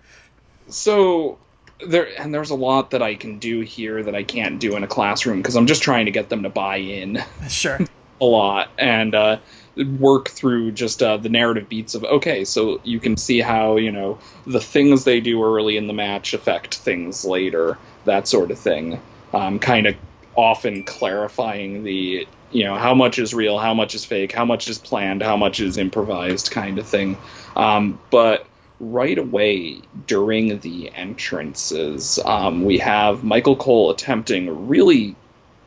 so 0.68 1.38
there 1.86 2.08
and 2.20 2.32
there's 2.32 2.50
a 2.50 2.54
lot 2.54 2.90
that 2.92 3.02
I 3.02 3.14
can 3.16 3.38
do 3.38 3.60
here 3.60 4.02
that 4.04 4.14
I 4.14 4.22
can't 4.22 4.60
do 4.60 4.76
in 4.76 4.84
a 4.84 4.86
classroom 4.86 5.38
because 5.38 5.56
I'm 5.56 5.66
just 5.66 5.82
trying 5.82 6.04
to 6.06 6.12
get 6.12 6.28
them 6.28 6.44
to 6.44 6.48
buy 6.48 6.76
in 6.76 7.22
Sure. 7.48 7.78
a 8.20 8.24
lot 8.24 8.68
and 8.78 9.14
uh, 9.16 9.38
work 9.76 10.28
through 10.28 10.72
just 10.72 11.02
uh, 11.02 11.16
the 11.16 11.28
narrative 11.28 11.68
beats 11.68 11.94
of 11.94 12.04
okay, 12.04 12.44
so 12.44 12.80
you 12.84 13.00
can 13.00 13.16
see 13.16 13.40
how 13.40 13.76
you 13.76 13.92
know 13.92 14.18
the 14.46 14.60
things 14.60 15.04
they 15.04 15.20
do 15.20 15.42
early 15.42 15.76
in 15.76 15.86
the 15.86 15.92
match 15.92 16.34
affect 16.34 16.74
things 16.76 17.24
later, 17.24 17.78
that 18.04 18.28
sort 18.28 18.50
of 18.50 18.58
thing. 18.58 19.00
Um, 19.32 19.58
kind 19.58 19.86
of 19.86 19.96
often 20.34 20.84
clarifying 20.84 21.84
the 21.84 22.26
you 22.50 22.64
know 22.64 22.76
how 22.76 22.94
much 22.94 23.18
is 23.18 23.32
real, 23.32 23.58
how 23.58 23.74
much 23.74 23.94
is 23.94 24.04
fake, 24.04 24.32
how 24.32 24.44
much 24.44 24.68
is 24.68 24.78
planned, 24.78 25.22
how 25.22 25.36
much 25.36 25.60
is 25.60 25.78
improvised, 25.78 26.50
kind 26.50 26.78
of 26.78 26.86
thing. 26.86 27.16
Um, 27.56 27.98
but 28.10 28.46
right 28.78 29.16
away 29.16 29.80
during 30.06 30.58
the 30.58 30.90
entrances, 30.94 32.18
um, 32.24 32.64
we 32.64 32.78
have 32.78 33.24
Michael 33.24 33.56
Cole 33.56 33.90
attempting 33.90 34.68
really 34.68 35.16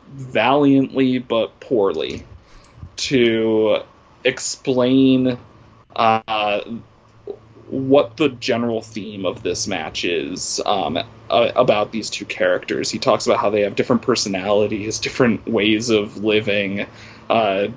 valiantly 0.08 1.18
but 1.18 1.58
poorly 1.58 2.24
to 2.96 3.78
explain 4.26 5.38
uh, 5.94 6.60
what 7.68 8.16
the 8.16 8.28
general 8.28 8.82
theme 8.82 9.24
of 9.24 9.42
this 9.42 9.66
match 9.66 10.04
is 10.04 10.60
um, 10.66 10.98
uh, 11.30 11.52
about 11.56 11.92
these 11.92 12.10
two 12.10 12.24
characters. 12.24 12.90
He 12.90 12.98
talks 12.98 13.26
about 13.26 13.38
how 13.38 13.50
they 13.50 13.62
have 13.62 13.74
different 13.74 14.02
personalities, 14.02 14.98
different 14.98 15.46
ways 15.46 15.90
of 15.90 16.22
living. 16.22 16.86
Uh, 17.28 17.68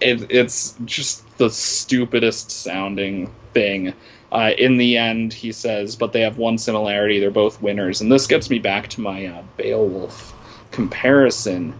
it, 0.00 0.30
it's 0.30 0.74
just 0.84 1.38
the 1.38 1.48
stupidest 1.50 2.50
sounding 2.50 3.32
thing. 3.54 3.94
Uh, 4.30 4.50
in 4.58 4.76
the 4.76 4.98
end, 4.98 5.32
he 5.32 5.52
says, 5.52 5.96
but 5.96 6.12
they 6.12 6.20
have 6.22 6.36
one 6.36 6.58
similarity: 6.58 7.20
they're 7.20 7.30
both 7.30 7.62
winners. 7.62 8.00
And 8.00 8.12
this 8.12 8.26
gets 8.26 8.50
me 8.50 8.58
back 8.58 8.88
to 8.88 9.00
my 9.00 9.26
uh, 9.26 9.42
Beowulf 9.56 10.34
comparison 10.72 11.72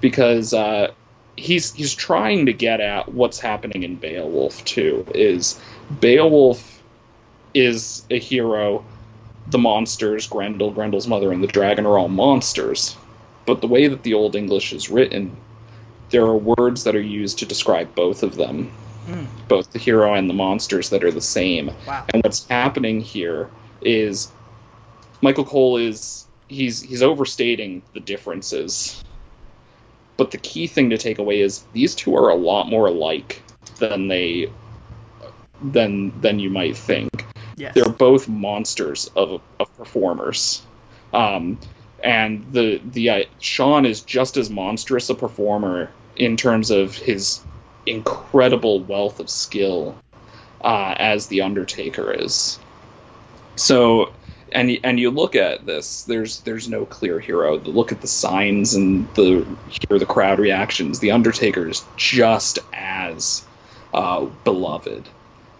because 0.00 0.54
uh, 0.54 0.92
he's 1.36 1.72
he's 1.72 1.94
trying 1.94 2.46
to 2.46 2.52
get 2.52 2.80
at 2.80 3.12
what's 3.12 3.38
happening 3.38 3.82
in 3.82 3.96
Beowulf 3.96 4.64
too. 4.64 5.06
Is 5.14 5.60
Beowulf 6.00 6.82
is 7.52 8.04
a 8.10 8.18
hero. 8.18 8.84
The 9.46 9.58
monsters, 9.58 10.26
Grendel, 10.26 10.70
Grendel's 10.70 11.06
mother, 11.06 11.30
and 11.30 11.42
the 11.42 11.46
dragon 11.46 11.84
are 11.84 11.98
all 11.98 12.08
monsters. 12.08 12.96
But 13.44 13.60
the 13.60 13.66
way 13.66 13.88
that 13.88 14.02
the 14.02 14.14
Old 14.14 14.36
English 14.36 14.72
is 14.72 14.88
written, 14.88 15.36
there 16.08 16.22
are 16.22 16.36
words 16.36 16.84
that 16.84 16.96
are 16.96 17.00
used 17.00 17.40
to 17.40 17.46
describe 17.46 17.94
both 17.94 18.22
of 18.22 18.36
them, 18.36 18.72
Mm. 19.06 19.26
both 19.48 19.70
the 19.70 19.78
hero 19.78 20.14
and 20.14 20.30
the 20.30 20.34
monsters 20.34 20.88
that 20.88 21.04
are 21.04 21.10
the 21.10 21.20
same. 21.20 21.70
Wow. 21.86 22.06
And 22.08 22.22
what's 22.22 22.48
happening 22.48 23.02
here 23.02 23.50
is 23.82 24.28
Michael 25.20 25.44
Cole 25.44 25.76
is 25.76 26.26
he's 26.48 26.80
he's 26.80 27.02
overstating 27.02 27.82
the 27.92 28.00
differences. 28.00 29.04
But 30.16 30.30
the 30.30 30.38
key 30.38 30.66
thing 30.66 30.90
to 30.90 30.98
take 30.98 31.18
away 31.18 31.40
is 31.40 31.64
these 31.72 31.94
two 31.94 32.16
are 32.16 32.28
a 32.28 32.34
lot 32.34 32.68
more 32.68 32.86
alike 32.86 33.42
than 33.78 34.08
they 34.08 34.50
than 35.62 36.20
than 36.20 36.38
you 36.38 36.50
might 36.50 36.76
think. 36.76 37.26
Yes. 37.56 37.74
They're 37.74 37.88
both 37.88 38.28
monsters 38.28 39.10
of 39.16 39.40
of 39.58 39.76
performers. 39.76 40.62
Um, 41.12 41.58
and 42.02 42.44
the 42.52 42.80
the 42.84 43.10
uh, 43.10 43.24
Shawn 43.40 43.86
is 43.86 44.02
just 44.02 44.36
as 44.36 44.50
monstrous 44.50 45.08
a 45.10 45.14
performer 45.14 45.90
in 46.16 46.36
terms 46.36 46.70
of 46.70 46.96
his 46.96 47.40
incredible 47.86 48.80
wealth 48.80 49.20
of 49.20 49.30
skill 49.30 49.96
uh, 50.62 50.94
as 50.96 51.26
the 51.26 51.42
Undertaker 51.42 52.12
is. 52.12 52.58
So, 53.56 54.12
and 54.54 54.78
and 54.84 54.98
you 54.98 55.10
look 55.10 55.34
at 55.34 55.66
this, 55.66 56.04
there's 56.04 56.40
there's 56.40 56.68
no 56.68 56.86
clear 56.86 57.20
hero. 57.20 57.58
Look 57.58 57.92
at 57.92 58.00
the 58.00 58.06
signs 58.06 58.74
and 58.74 59.12
the 59.14 59.46
hear 59.68 59.98
the 59.98 60.06
crowd 60.06 60.38
reactions. 60.38 61.00
The 61.00 61.10
Undertaker 61.10 61.68
is 61.68 61.84
just 61.96 62.60
as 62.72 63.44
uh, 63.92 64.26
beloved. 64.44 65.08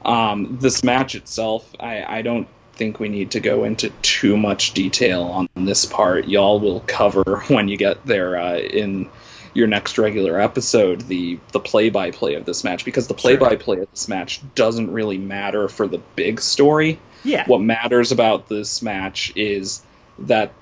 Um, 0.05 0.59
this 0.61 0.85
match 0.85 1.15
itself, 1.15 1.69
I, 1.81 2.19
I 2.19 2.23
don't 2.23 2.47
think 2.75 3.01
we 3.01 3.09
need 3.09 3.33
to 3.33 3.41
go 3.41 3.65
into 3.65 3.91
too 4.03 4.37
much 4.37 4.75
detail 4.75 5.23
on 5.23 5.49
this 5.55 5.87
part. 5.87 6.29
Y'all 6.29 6.61
will 6.61 6.81
cover 6.87 7.43
when 7.49 7.69
you 7.69 7.77
get 7.77 8.05
there 8.07 8.39
uh, 8.39 8.59
in 8.59 9.09
your 9.55 9.67
next 9.69 9.99
regular 9.99 10.41
episode 10.41 11.01
the 11.03 11.39
the 11.53 11.61
play 11.61 11.89
by 11.89 12.11
play 12.11 12.35
of 12.35 12.45
this 12.45 12.65
match 12.65 12.85
because 12.85 13.07
the 13.07 13.15
play 13.15 13.37
by 13.37 13.55
play 13.55 13.79
of 13.79 13.89
this 13.93 14.09
match 14.09 14.41
doesn't 14.57 14.93
really 14.93 15.17
matter 15.17 15.69
for 15.69 15.87
the 15.87 15.99
big 16.17 16.41
story. 16.41 16.99
Yeah. 17.25 17.45
What 17.47 17.61
matters 17.61 18.13
about 18.13 18.49
this 18.49 18.83
match 18.83 19.33
is 19.35 19.83
that 20.21 20.53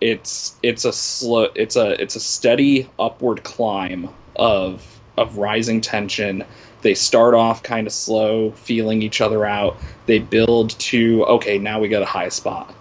it's 0.00 0.56
it's 0.62 0.84
a 0.84 0.92
slow 0.92 1.48
it's 1.54 1.76
a 1.76 2.00
it's 2.00 2.16
a 2.16 2.20
steady 2.20 2.88
upward 2.98 3.42
climb 3.42 4.08
of 4.34 4.84
of 5.16 5.36
rising 5.36 5.80
tension. 5.80 6.44
They 6.80 6.94
start 6.94 7.34
off 7.34 7.62
kind 7.62 7.86
of 7.86 7.92
slow, 7.92 8.50
feeling 8.50 9.02
each 9.02 9.20
other 9.20 9.44
out. 9.44 9.76
They 10.06 10.18
build 10.18 10.70
to 10.70 11.24
okay, 11.24 11.58
now 11.58 11.80
we 11.80 11.88
got 11.88 12.02
a 12.02 12.06
high 12.06 12.30
spot. 12.30 12.74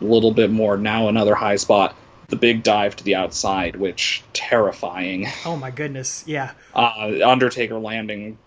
A 0.00 0.04
little 0.04 0.32
bit 0.32 0.50
more, 0.50 0.76
now 0.76 1.08
another 1.08 1.34
high 1.34 1.56
spot. 1.56 1.96
The 2.28 2.36
big 2.36 2.62
dive 2.62 2.96
to 2.96 3.04
the 3.04 3.14
outside, 3.16 3.76
which 3.76 4.22
terrifying 4.32 5.26
Oh 5.44 5.56
my 5.56 5.70
goodness. 5.70 6.24
Yeah. 6.26 6.52
uh, 6.74 7.20
Undertaker 7.24 7.78
landing 7.78 8.38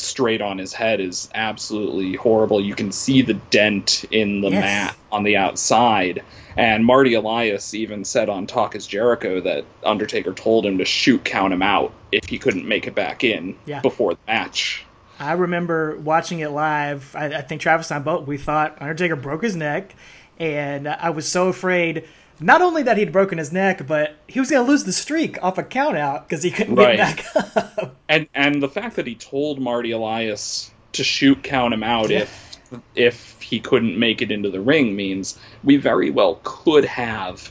straight 0.00 0.40
on 0.42 0.58
his 0.58 0.72
head 0.72 1.00
is 1.00 1.28
absolutely 1.34 2.14
horrible. 2.14 2.60
You 2.60 2.74
can 2.74 2.92
see 2.92 3.22
the 3.22 3.34
dent 3.34 4.04
in 4.10 4.40
the 4.40 4.50
Yes. 4.50 4.60
mat 4.62 4.96
on 5.12 5.24
the 5.24 5.36
outside. 5.36 6.22
And 6.56 6.84
Marty 6.84 7.14
Elias 7.14 7.74
even 7.74 8.04
said 8.04 8.28
on 8.28 8.46
Talk 8.46 8.74
is 8.74 8.86
Jericho 8.86 9.40
that 9.42 9.64
Undertaker 9.84 10.32
told 10.32 10.64
him 10.64 10.78
to 10.78 10.84
shoot 10.84 11.24
count 11.24 11.52
him 11.52 11.62
out 11.62 11.92
if 12.12 12.24
he 12.28 12.38
couldn't 12.38 12.66
make 12.66 12.86
it 12.86 12.94
back 12.94 13.24
in 13.24 13.54
Yeah. 13.66 13.80
before 13.80 14.14
the 14.14 14.20
match. 14.26 14.84
I 15.18 15.32
remember 15.32 15.96
watching 15.98 16.40
it 16.40 16.50
live. 16.50 17.14
I, 17.16 17.26
I 17.26 17.40
think 17.42 17.60
Travis 17.60 17.90
and 17.90 18.00
I 18.00 18.02
both 18.02 18.26
we 18.26 18.36
thought 18.36 18.76
Undertaker 18.80 19.16
broke 19.16 19.42
his 19.42 19.56
neck, 19.56 19.94
and 20.38 20.86
I 20.88 21.10
was 21.10 21.26
so 21.26 21.48
afraid. 21.48 22.04
Not 22.40 22.60
only 22.62 22.82
that 22.82 22.98
he'd 22.98 23.12
broken 23.12 23.38
his 23.38 23.52
neck, 23.52 23.86
but 23.86 24.14
he 24.26 24.40
was 24.40 24.50
going 24.50 24.64
to 24.64 24.70
lose 24.70 24.84
the 24.84 24.92
streak 24.92 25.42
off 25.42 25.56
a 25.58 25.62
count 25.62 25.96
out 25.96 26.28
because 26.28 26.42
he 26.42 26.50
couldn't 26.50 26.74
Right. 26.74 26.96
get 26.98 27.34
back 27.34 27.56
up. 27.56 27.96
And 28.08 28.28
and 28.34 28.62
the 28.62 28.68
fact 28.68 28.96
that 28.96 29.06
he 29.06 29.14
told 29.16 29.58
Marty 29.58 29.90
Elias 29.90 30.70
to 30.92 31.02
shoot 31.02 31.42
count 31.42 31.74
him 31.74 31.82
out 31.82 32.10
Yeah. 32.10 32.20
if 32.20 32.56
if 32.94 33.40
he 33.42 33.58
couldn't 33.60 33.98
make 33.98 34.22
it 34.22 34.30
into 34.30 34.50
the 34.50 34.60
ring 34.60 34.94
means 34.96 35.38
we 35.64 35.76
very 35.76 36.10
well 36.10 36.40
could 36.44 36.84
have 36.84 37.50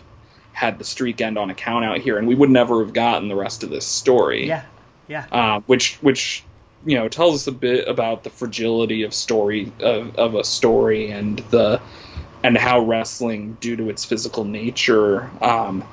had 0.54 0.78
the 0.80 0.86
streak 0.86 1.20
end 1.20 1.38
on 1.38 1.50
a 1.50 1.54
count 1.54 1.84
out 1.84 1.98
here 2.00 2.18
and 2.18 2.28
we 2.28 2.36
would 2.36 2.50
never 2.50 2.84
have 2.84 2.94
gotten 2.94 3.28
the 3.28 3.36
rest 3.36 3.64
of 3.64 3.70
this 3.70 3.86
story. 3.86 4.48
Yeah, 4.48 4.64
yeah, 5.10 5.26
uh, 5.32 5.60
which 5.68 5.96
which 5.98 6.44
you 6.86 6.96
know 6.96 7.08
tells 7.10 7.36
us 7.36 7.48
a 7.48 7.52
bit 7.52 7.88
about 7.88 8.24
the 8.24 8.30
fragility 8.30 9.04
of 9.04 9.14
story 9.14 9.72
of, 9.82 10.16
of 10.16 10.36
a 10.36 10.44
story 10.44 11.12
and 11.12 11.40
the 11.50 11.82
and 12.44 12.58
how 12.58 12.80
wrestling, 12.82 13.58
due 13.60 13.76
to 13.76 13.90
its 13.90 14.06
physical 14.06 14.44
nature, 14.44 15.30
um, 15.42 15.84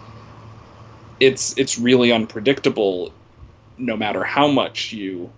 it's 1.21 1.57
it's 1.57 1.79
really 1.79 2.13
unpredictable, 2.13 3.13
no 3.79 3.97
matter 3.97 4.25
how 4.25 4.49
much 4.49 4.93
you 4.93 5.31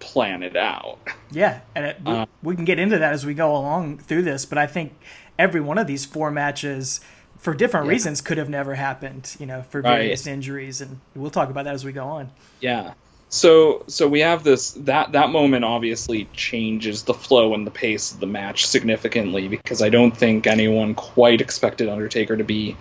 plan 0.00 0.42
it 0.42 0.56
out. 0.56 0.98
yeah. 1.30 1.60
And 1.74 1.86
it, 1.86 1.96
we, 2.04 2.12
Uh, 2.12 2.26
we 2.42 2.54
can 2.56 2.64
get 2.64 2.78
into 2.78 2.98
that 2.98 3.12
as 3.12 3.26
we 3.26 3.34
go 3.34 3.50
along 3.56 3.98
through 3.98 4.22
this. 4.22 4.46
But 4.46 4.58
I 4.58 4.66
think 4.66 4.92
every 5.38 5.60
one 5.60 5.78
of 5.78 5.86
these 5.86 6.04
four 6.04 6.30
matches, 6.30 7.00
for 7.38 7.54
different 7.54 7.86
Yeah. 7.86 7.92
reasons, 7.92 8.20
could 8.20 8.38
have 8.38 8.48
never 8.48 8.74
happened. 8.74 9.36
You 9.38 9.46
know, 9.46 9.62
for 9.62 9.80
Right. 9.80 9.96
various 9.98 10.26
injuries, 10.26 10.80
and 10.80 11.00
we'll 11.14 11.30
talk 11.30 11.50
about 11.50 11.64
that 11.64 11.74
as 11.74 11.84
we 11.84 11.92
go 11.92 12.04
on. 12.04 12.30
Yeah. 12.60 12.92
So 13.30 13.84
so 13.88 14.08
we 14.08 14.20
have 14.20 14.42
this 14.42 14.70
that 14.72 15.12
that 15.12 15.28
moment 15.30 15.64
obviously 15.64 16.28
changes 16.32 17.02
the 17.02 17.12
flow 17.12 17.52
and 17.52 17.66
the 17.66 17.70
pace 17.70 18.12
of 18.12 18.20
the 18.20 18.26
match 18.26 18.66
significantly 18.66 19.48
because 19.48 19.82
I 19.82 19.90
don't 19.90 20.16
think 20.16 20.46
anyone 20.46 20.94
quite 20.94 21.42
expected 21.42 21.90
Undertaker 21.90 22.38
to 22.38 22.44
be 22.44 22.76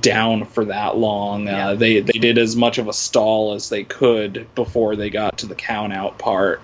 down 0.00 0.44
for 0.44 0.66
that 0.66 0.96
long. 0.96 1.46
Yeah. 1.46 1.70
Uh, 1.70 1.74
they 1.74 1.98
they 1.98 2.18
did 2.20 2.38
as 2.38 2.54
much 2.54 2.78
of 2.78 2.86
a 2.86 2.92
stall 2.92 3.54
as 3.54 3.70
they 3.70 3.82
could 3.82 4.46
before 4.54 4.94
they 4.94 5.10
got 5.10 5.38
to 5.38 5.46
the 5.46 5.56
count 5.56 5.92
out 5.92 6.16
part. 6.16 6.62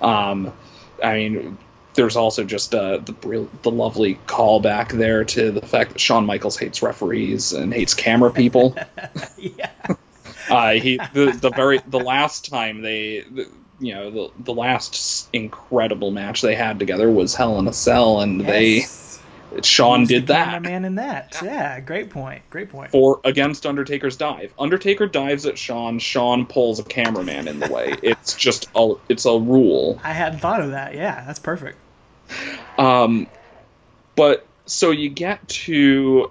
Um, 0.00 0.50
I 1.02 1.14
mean, 1.14 1.58
there's 1.94 2.16
also 2.16 2.44
just 2.44 2.74
uh, 2.74 2.98
the 2.98 3.46
the 3.60 3.70
lovely 3.70 4.14
callback 4.26 4.90
there 4.90 5.24
to 5.24 5.50
the 5.50 5.66
fact 5.66 5.92
that 5.92 6.00
Shawn 6.00 6.24
Michaels 6.24 6.56
hates 6.56 6.82
referees 6.82 7.52
and 7.52 7.74
hates 7.74 7.92
camera 7.92 8.30
people. 8.30 8.74
yeah, 9.36 9.70
Uh, 10.50 10.72
he 10.72 10.96
the, 11.12 11.36
the 11.40 11.50
very 11.50 11.80
the 11.86 12.00
last 12.00 12.50
time 12.50 12.82
they 12.82 13.20
the, 13.30 13.48
you 13.78 13.94
know 13.94 14.10
the 14.10 14.30
the 14.38 14.54
last 14.54 15.28
incredible 15.32 16.10
match 16.10 16.42
they 16.42 16.54
had 16.54 16.78
together 16.78 17.10
was 17.10 17.34
Hell 17.34 17.58
in 17.58 17.66
a 17.68 17.72
Cell 17.72 18.20
and 18.20 18.40
Yes. 18.42 18.48
they 18.48 19.62
Shawn 19.62 20.00
Who's 20.00 20.08
the 20.08 20.14
did 20.14 20.26
that 20.28 20.62
Man 20.62 20.84
in 20.84 20.94
that. 20.94 21.36
Yeah, 21.42 21.80
great 21.80 22.10
point. 22.10 22.42
Great 22.50 22.70
point. 22.70 22.92
for 22.92 23.20
against 23.24 23.66
Undertaker's 23.66 24.16
dive. 24.16 24.54
Undertaker 24.58 25.06
dives 25.08 25.44
at 25.44 25.58
Shawn. 25.58 25.98
Shawn 25.98 26.46
pulls 26.46 26.78
a 26.78 26.84
cameraman 26.84 27.48
in 27.48 27.58
the 27.58 27.68
way. 27.68 27.96
It's 28.02 28.34
just 28.34 28.68
a 28.76 28.94
it's 29.08 29.24
a 29.24 29.36
rule. 29.36 30.00
I 30.04 30.12
hadn't 30.12 30.38
thought 30.38 30.60
of 30.60 30.70
that. 30.70 30.94
Yeah, 30.94 31.24
that's 31.26 31.40
perfect. 31.40 31.78
Um, 32.78 33.26
but 34.14 34.46
so 34.66 34.92
you 34.92 35.08
get 35.08 35.48
to 35.48 36.30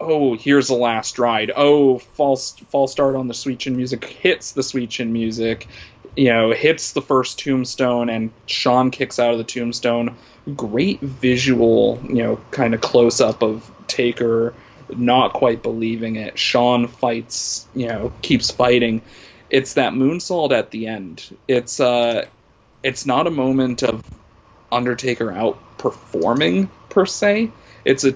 oh 0.00 0.36
here's 0.36 0.68
the 0.68 0.74
last 0.74 1.18
ride. 1.18 1.50
Oh 1.54 1.98
false 1.98 2.52
false 2.70 2.92
start 2.92 3.16
on 3.16 3.28
the 3.28 3.34
sweet 3.34 3.60
chin 3.60 3.76
music 3.76 4.04
hits 4.04 4.52
the 4.52 4.62
sweet 4.62 4.90
chin 4.90 5.12
music. 5.12 5.68
You 6.16 6.32
know 6.32 6.52
hits 6.52 6.92
the 6.92 7.02
first 7.02 7.38
tombstone 7.38 8.08
and 8.08 8.30
Shawn 8.46 8.90
kicks 8.90 9.18
out 9.18 9.32
of 9.32 9.38
the 9.38 9.44
tombstone. 9.44 10.16
Great 10.54 11.00
visual 11.00 12.00
you 12.04 12.22
know 12.22 12.40
kind 12.50 12.74
of 12.74 12.80
close 12.80 13.20
up 13.20 13.42
of 13.42 13.70
Taker 13.86 14.54
not 14.96 15.32
quite 15.32 15.62
believing 15.62 16.16
it. 16.16 16.38
Shawn 16.38 16.88
fights 16.88 17.66
you 17.74 17.88
know 17.88 18.12
keeps 18.22 18.50
fighting. 18.50 19.02
It's 19.50 19.74
that 19.74 19.92
moonsault 19.92 20.52
at 20.52 20.70
the 20.70 20.86
end. 20.86 21.36
It's 21.46 21.80
uh 21.80 22.26
it's 22.82 23.06
not 23.06 23.26
a 23.26 23.30
moment 23.30 23.82
of 23.82 24.02
Undertaker 24.70 25.26
outperforming 25.26 26.68
per 26.90 27.06
se. 27.06 27.50
It's 27.84 28.04
a 28.04 28.14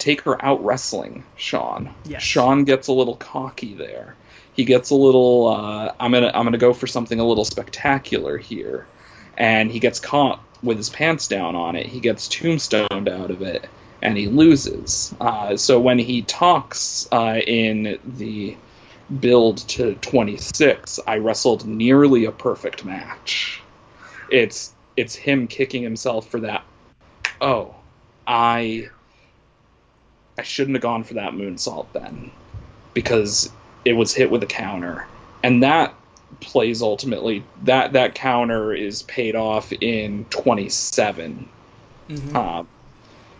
Taker 0.00 0.42
out 0.44 0.64
wrestling 0.64 1.24
Shawn. 1.36 1.94
Yes. 2.04 2.22
Shawn 2.22 2.64
gets 2.64 2.88
a 2.88 2.92
little 2.92 3.16
cocky 3.16 3.74
there. 3.74 4.16
He 4.54 4.64
gets 4.64 4.90
a 4.90 4.94
little. 4.96 5.48
Uh, 5.48 5.94
I'm 6.00 6.12
gonna 6.12 6.32
I'm 6.34 6.44
gonna 6.44 6.58
go 6.58 6.72
for 6.72 6.86
something 6.86 7.20
a 7.20 7.26
little 7.26 7.44
spectacular 7.44 8.36
here, 8.36 8.86
and 9.36 9.70
he 9.70 9.78
gets 9.78 10.00
caught 10.00 10.42
with 10.62 10.76
his 10.76 10.90
pants 10.90 11.28
down 11.28 11.54
on 11.54 11.76
it. 11.76 11.86
He 11.86 12.00
gets 12.00 12.28
tombstoned 12.28 13.08
out 13.08 13.30
of 13.30 13.42
it, 13.42 13.68
and 14.02 14.16
he 14.16 14.26
loses. 14.26 15.14
Uh, 15.20 15.56
so 15.56 15.78
when 15.80 15.98
he 15.98 16.22
talks 16.22 17.08
uh, 17.12 17.38
in 17.46 17.98
the 18.04 18.56
build 19.18 19.58
to 19.58 19.94
26, 19.96 21.00
I 21.06 21.18
wrestled 21.18 21.66
nearly 21.66 22.24
a 22.26 22.32
perfect 22.32 22.84
match. 22.84 23.60
It's 24.30 24.74
it's 24.96 25.14
him 25.14 25.46
kicking 25.46 25.82
himself 25.82 26.28
for 26.28 26.40
that. 26.40 26.64
Oh, 27.40 27.74
I 28.26 28.88
I 30.38 30.42
shouldn't 30.42 30.76
have 30.76 30.82
gone 30.82 31.04
for 31.04 31.14
that 31.14 31.32
moonsault 31.32 31.86
then, 31.92 32.30
because 32.94 33.50
it 33.84 33.94
was 33.94 34.14
hit 34.14 34.30
with 34.30 34.42
a 34.42 34.46
counter, 34.46 35.06
and 35.42 35.62
that 35.62 35.94
plays 36.40 36.80
ultimately 36.80 37.42
that 37.64 37.94
that 37.94 38.14
counter 38.14 38.72
is 38.72 39.02
paid 39.02 39.34
off 39.34 39.72
in 39.72 40.24
27. 40.26 41.48
Mhm. 42.08 42.34
Um, 42.34 42.68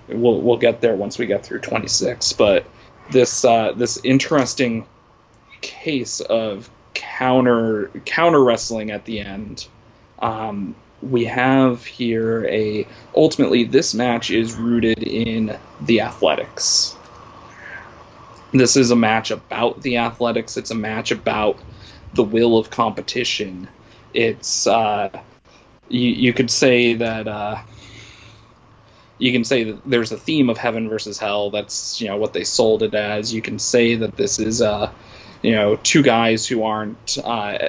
we'll 0.08 0.40
we'll 0.40 0.58
get 0.58 0.80
there 0.80 0.96
once 0.96 1.18
we 1.18 1.26
get 1.26 1.44
through 1.44 1.60
26, 1.60 2.32
but 2.34 2.64
this 3.10 3.44
uh, 3.44 3.72
this 3.72 3.98
interesting 4.04 4.86
case 5.60 6.20
of 6.20 6.68
counter 6.94 7.90
counter 8.04 8.42
wrestling 8.42 8.90
at 8.90 9.04
the 9.04 9.20
end. 9.20 9.66
Um, 10.18 10.74
we 11.02 11.24
have 11.24 11.84
here 11.84 12.46
a 12.46 12.86
ultimately 13.14 13.64
this 13.64 13.94
match 13.94 14.30
is 14.30 14.54
rooted 14.54 15.02
in 15.02 15.56
the 15.80 16.00
athletics. 16.00 16.94
This 18.52 18.76
is 18.76 18.90
a 18.90 18.96
match 18.96 19.30
about 19.30 19.80
the 19.82 19.98
athletics. 19.98 20.56
It's 20.56 20.70
a 20.70 20.74
match 20.74 21.10
about 21.10 21.58
the 22.14 22.24
will 22.24 22.58
of 22.58 22.70
competition. 22.70 23.68
It's 24.12 24.66
uh, 24.66 25.10
you, 25.88 26.10
you 26.10 26.32
could 26.32 26.50
say 26.50 26.94
that 26.94 27.28
uh, 27.28 27.58
you 29.18 29.32
can 29.32 29.44
say 29.44 29.64
that 29.64 29.80
there's 29.84 30.12
a 30.12 30.16
theme 30.16 30.50
of 30.50 30.58
heaven 30.58 30.88
versus 30.88 31.18
hell. 31.18 31.50
That's 31.50 32.00
you 32.00 32.08
know 32.08 32.16
what 32.16 32.32
they 32.32 32.44
sold 32.44 32.82
it 32.82 32.94
as. 32.94 33.32
You 33.32 33.42
can 33.42 33.58
say 33.58 33.94
that 33.96 34.16
this 34.16 34.38
is 34.38 34.60
uh, 34.60 34.90
you 35.42 35.52
know 35.52 35.76
two 35.76 36.02
guys 36.02 36.46
who 36.46 36.64
aren't 36.64 37.18
uh, 37.22 37.68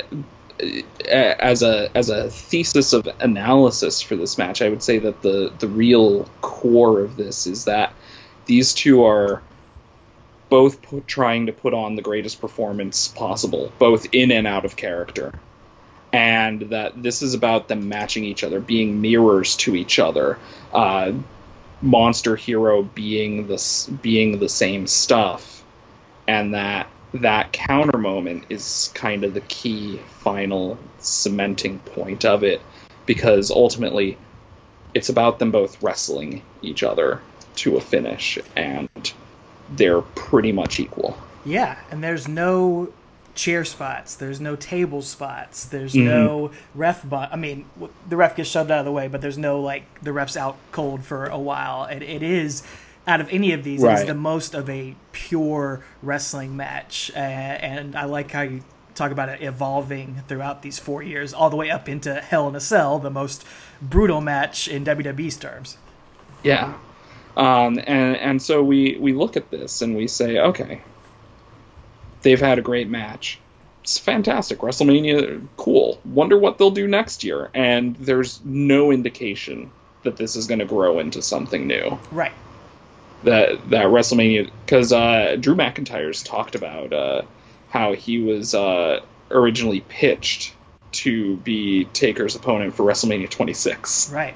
as 1.09 1.63
a 1.63 1.89
as 1.95 2.09
a 2.09 2.29
thesis 2.29 2.93
of 2.93 3.07
analysis 3.19 4.01
for 4.01 4.15
this 4.15 4.37
match. 4.37 4.61
I 4.61 4.69
would 4.69 4.83
say 4.83 4.99
that 4.99 5.21
the 5.21 5.51
the 5.59 5.67
real 5.67 6.29
core 6.41 7.01
of 7.01 7.17
this 7.17 7.47
is 7.47 7.65
that 7.65 7.93
these 8.45 8.73
two 8.73 9.05
are 9.05 9.41
both 10.49 10.81
put, 10.81 11.07
trying 11.07 11.45
to 11.45 11.53
put 11.53 11.73
on 11.73 11.95
the 11.95 12.01
greatest 12.01 12.41
performance 12.41 13.07
possible, 13.07 13.71
both 13.79 14.07
in 14.11 14.31
and 14.31 14.45
out 14.45 14.65
of 14.65 14.75
character. 14.75 15.33
And 16.13 16.61
that 16.71 17.01
this 17.01 17.21
is 17.21 17.33
about 17.33 17.69
them 17.69 17.87
matching 17.87 18.25
each 18.25 18.43
other, 18.43 18.59
being 18.59 18.99
mirrors 18.99 19.55
to 19.57 19.75
each 19.77 19.97
other. 19.97 20.37
Uh, 20.73 21.13
monster 21.81 22.35
hero 22.35 22.83
being 22.83 23.47
the 23.47 23.89
being 24.01 24.39
the 24.39 24.49
same 24.49 24.87
stuff, 24.87 25.63
and 26.27 26.53
that 26.53 26.87
that 27.13 27.51
counter 27.51 27.97
moment 27.97 28.45
is 28.49 28.91
kind 28.93 29.23
of 29.23 29.33
the 29.33 29.41
key 29.41 29.99
final 30.19 30.77
cementing 30.99 31.79
point 31.79 32.25
of 32.25 32.43
it, 32.43 32.61
because 33.05 33.51
ultimately 33.51 34.17
it's 34.93 35.09
about 35.09 35.39
them 35.39 35.51
both 35.51 35.81
wrestling 35.81 36.41
each 36.61 36.83
other 36.83 37.21
to 37.55 37.77
a 37.77 37.81
finish, 37.81 38.37
and 38.55 39.13
they're 39.71 40.01
pretty 40.01 40.51
much 40.51 40.79
equal. 40.79 41.17
Yeah, 41.45 41.77
and 41.89 42.03
there's 42.03 42.27
no 42.27 42.93
chair 43.33 43.63
spots. 43.63 44.15
There's 44.15 44.41
no 44.41 44.55
table 44.57 45.01
spots. 45.01 45.63
There's 45.65 45.93
Mhm. 45.93 46.03
no 46.05 46.51
ref. 46.75 47.03
Bu- 47.03 47.15
I 47.15 47.35
mean, 47.37 47.65
the 48.07 48.17
ref 48.17 48.35
gets 48.35 48.49
shoved 48.49 48.69
out 48.69 48.79
of 48.79 48.85
the 48.85 48.91
way, 48.91 49.07
but 49.07 49.21
there's 49.21 49.37
no 49.37 49.59
like 49.61 49.83
the 50.01 50.11
ref's 50.11 50.35
out 50.35 50.57
cold 50.71 51.03
for 51.03 51.25
a 51.25 51.39
while. 51.39 51.85
It, 51.85 52.03
it 52.03 52.23
is 52.23 52.63
out 53.11 53.19
of 53.19 53.29
any 53.29 53.51
of 53.51 53.63
these, 53.63 53.83
it 53.83 53.91
is 53.91 54.05
the 54.05 54.15
most 54.15 54.55
of 54.55 54.69
a 54.69 54.95
pure 55.11 55.83
wrestling 56.01 56.55
match. 56.55 57.11
Uh, 57.13 57.19
and 57.19 57.95
I 57.95 58.05
like 58.05 58.31
how 58.31 58.41
you 58.41 58.63
talk 58.95 59.11
about 59.11 59.27
it 59.27 59.41
evolving 59.41 60.23
throughout 60.29 60.61
these 60.61 60.79
four 60.79 61.03
years, 61.03 61.33
all 61.33 61.49
the 61.49 61.57
way 61.57 61.69
up 61.69 61.89
into 61.89 62.15
Hell 62.15 62.47
in 62.47 62.55
a 62.55 62.61
Cell, 62.61 62.99
the 62.99 63.09
most 63.09 63.45
brutal 63.81 64.21
match 64.21 64.69
in 64.69 64.85
WWE's 64.85 65.35
terms. 65.35 65.77
Yeah. 66.41 66.73
Um, 67.35 67.79
and 67.85 68.15
and 68.17 68.41
so 68.41 68.63
we 68.63 68.97
we 68.99 69.13
look 69.13 69.35
at 69.35 69.51
this 69.51 69.81
and 69.81 69.95
we 69.95 70.07
say, 70.07 70.39
okay, 70.39 70.81
they've 72.21 72.39
had 72.39 72.59
a 72.59 72.61
great 72.61 72.89
match. 72.89 73.39
It's 73.83 73.97
fantastic. 73.97 74.59
WrestleMania, 74.59 75.45
cool. 75.57 75.99
Wonder 76.05 76.37
what 76.37 76.57
they'll 76.57 76.71
do 76.71 76.87
next 76.87 77.23
year. 77.23 77.49
And 77.53 77.95
there's 77.95 78.39
no 78.45 78.91
indication 78.91 79.71
that 80.03 80.17
this 80.17 80.35
is 80.35 80.47
going 80.47 80.59
to 80.59 80.65
grow 80.65 80.99
into 80.99 81.21
something 81.21 81.67
new. 81.67 81.97
Right. 82.11 82.33
That 83.23 83.69
that 83.69 83.85
WrestleMania, 83.87 84.49
because 84.65 84.91
uh, 84.91 85.37
Drew 85.39 85.55
McIntyre's 85.55 86.23
talked 86.23 86.55
about 86.55 86.91
uh, 86.91 87.21
how 87.69 87.93
he 87.93 88.19
was 88.19 88.55
uh, 88.55 89.01
originally 89.29 89.81
pitched 89.81 90.53
to 90.93 91.37
be 91.37 91.85
Taker's 91.93 92.35
opponent 92.35 92.73
for 92.75 92.83
WrestleMania 92.83 93.29
26. 93.29 94.11
Right. 94.11 94.33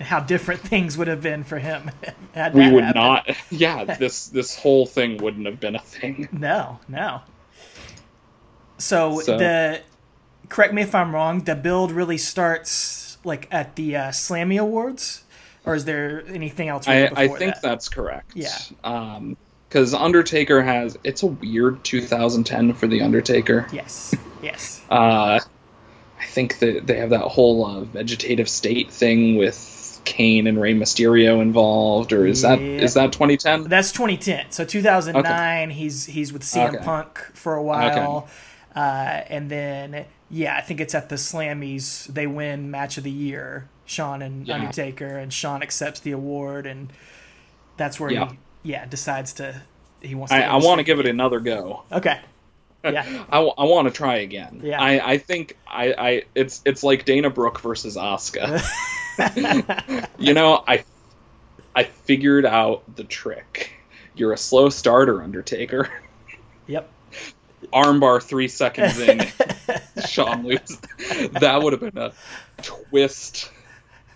How 0.00 0.20
different 0.20 0.60
things 0.72 0.98
would 0.98 1.08
have 1.08 1.22
been 1.22 1.44
for 1.44 1.58
him. 1.58 1.90
had 2.34 2.54
We 2.54 2.70
would 2.70 2.84
happened. 2.84 2.94
not. 3.28 3.36
Yeah, 3.50 3.84
this 3.96 4.26
this 4.28 4.54
whole 4.56 4.84
thing 4.86 5.16
wouldn't 5.16 5.46
have 5.46 5.58
been 5.58 5.74
a 5.76 5.80
thing. 5.80 6.28
No, 6.30 6.78
no. 6.88 7.22
So, 8.78 9.20
So- 9.20 9.38
the 9.38 9.80
correct 10.48 10.74
me 10.74 10.82
if 10.82 10.94
I'm 10.94 11.14
wrong. 11.14 11.40
The 11.44 11.54
build 11.54 11.90
really 11.92 12.18
starts 12.18 13.16
like 13.24 13.48
at 13.50 13.76
the 13.76 13.96
uh, 13.96 14.08
Slammy 14.10 14.60
Awards, 14.60 15.21
or 15.64 15.74
is 15.74 15.84
there 15.84 16.24
anything 16.28 16.68
else? 16.68 16.88
I, 16.88 17.04
I 17.14 17.28
think 17.28 17.54
that? 17.54 17.62
that's 17.62 17.88
correct. 17.88 18.32
Yeah. 18.34 18.48
Um, 18.84 19.36
because 19.68 19.94
Undertaker 19.94 20.62
has 20.62 20.98
it's 21.02 21.22
a 21.22 21.26
weird 21.28 21.82
2010 21.82 22.74
for 22.74 22.86
the 22.86 23.00
Undertaker. 23.00 23.66
Yes, 23.72 24.14
yes. 24.42 24.80
Uh, 24.90 25.40
I 26.20 26.24
think 26.26 26.58
that 26.58 26.86
they 26.86 26.98
have 26.98 27.10
that 27.10 27.22
whole 27.22 27.64
uh, 27.64 27.80
vegetative 27.80 28.48
state 28.50 28.90
thing 28.90 29.36
with 29.36 30.00
Kane 30.04 30.46
and 30.46 30.60
Rey 30.60 30.74
Mysterio 30.74 31.40
involved, 31.40 32.12
or 32.12 32.26
is 32.26 32.42
that 32.42 32.60
Yeah. 32.60 32.82
is 32.82 32.94
that 32.94 33.12
2010? 33.12 33.64
That's 33.64 33.92
2010. 33.92 34.50
So 34.50 34.64
2009, 34.66 35.70
he's 35.70 36.04
he's 36.04 36.32
with 36.34 36.42
CM 36.42 36.74
Okay. 36.74 36.84
Punk 36.84 37.18
for 37.32 37.54
a 37.54 37.62
while, 37.62 38.28
uh, 38.76 38.78
and 38.78 39.50
then 39.50 40.04
yeah, 40.30 40.54
I 40.56 40.60
think 40.60 40.80
it's 40.80 40.94
at 40.94 41.08
the 41.08 41.16
Slammies. 41.16 42.06
They 42.06 42.26
win 42.26 42.70
Match 42.70 42.98
of 42.98 43.04
the 43.04 43.10
Year, 43.10 43.68
Shawn 43.92 44.22
and 44.22 44.46
Yeah. 44.46 44.54
Undertaker, 44.56 45.18
and 45.18 45.32
Shawn 45.32 45.62
accepts 45.62 46.00
the 46.00 46.12
award, 46.12 46.66
and 46.66 46.90
that's 47.76 48.00
where 48.00 48.10
Yeah. 48.10 48.30
he 48.30 48.70
yeah 48.72 48.86
decides 48.86 49.32
to 49.34 49.62
he 50.00 50.14
wants. 50.14 50.32
to 50.32 50.38
I, 50.38 50.54
I 50.54 50.56
want 50.56 50.78
to 50.78 50.84
give 50.84 50.98
it 50.98 51.06
another 51.06 51.40
go. 51.40 51.82
Okay. 51.92 52.20
Yeah. 52.84 53.24
I, 53.30 53.38
I 53.38 53.62
want 53.62 53.86
to 53.86 53.94
try 53.94 54.16
again. 54.16 54.60
Yeah. 54.64 54.82
I, 54.82 55.12
I 55.12 55.18
think 55.18 55.56
I, 55.68 55.94
I 55.96 56.22
it's 56.34 56.60
it's 56.64 56.82
like 56.82 57.04
Dana 57.04 57.30
Brooke 57.30 57.60
versus 57.60 57.96
Asuka. 57.96 58.60
you 60.18 60.34
know, 60.34 60.64
I 60.66 60.82
I 61.76 61.84
figured 61.84 62.44
out 62.44 62.82
the 62.96 63.04
trick. 63.04 63.70
You're 64.16 64.32
a 64.32 64.36
slow 64.36 64.68
starter, 64.68 65.22
Undertaker. 65.22 65.90
Yep. 66.66 66.90
Armbar 67.72 68.20
three 68.20 68.48
seconds 68.48 68.98
in, 68.98 69.26
Shawn 70.08 70.44
loses. 70.44 70.80
That 71.40 71.62
would 71.62 71.72
have 71.72 71.80
been 71.80 71.98
a 71.98 72.12
twist. 72.62 73.48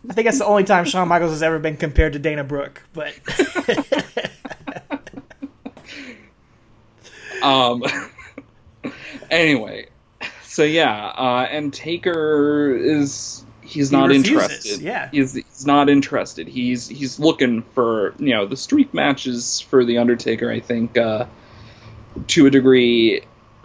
I 0.08 0.12
think 0.12 0.26
that's 0.26 0.38
the 0.38 0.46
only 0.46 0.64
time 0.64 0.84
Shawn 0.84 1.08
Michaels 1.08 1.32
has 1.32 1.42
ever 1.42 1.58
been 1.58 1.76
compared 1.76 2.12
to 2.14 2.18
Dana 2.18 2.44
Brooke, 2.44 2.82
but 2.92 3.12
Um. 7.42 7.82
anyway, 9.30 9.86
so 10.42 10.62
yeah, 10.64 11.06
uh, 11.08 11.46
and 11.50 11.72
Taker 11.72 12.74
is 12.76 13.44
he's 13.60 13.92
not 13.92 14.08
refuses, 14.08 14.32
interested. 14.32 14.80
yeah. 14.80 15.08
he's 15.12 15.34
he's 15.34 15.66
not 15.66 15.88
interested. 15.88 16.48
He's 16.48 16.88
he's 16.88 17.18
looking 17.20 17.62
for 17.74 18.14
you 18.18 18.30
know 18.34 18.46
the 18.46 18.56
streak 18.56 18.92
matches 18.94 19.60
for 19.60 19.84
the 19.84 19.98
Undertaker. 19.98 20.50
I 20.50 20.60
think 20.60 20.96
uh, 20.96 21.26
to 22.28 22.46
a 22.46 22.50
degree, 22.50 23.22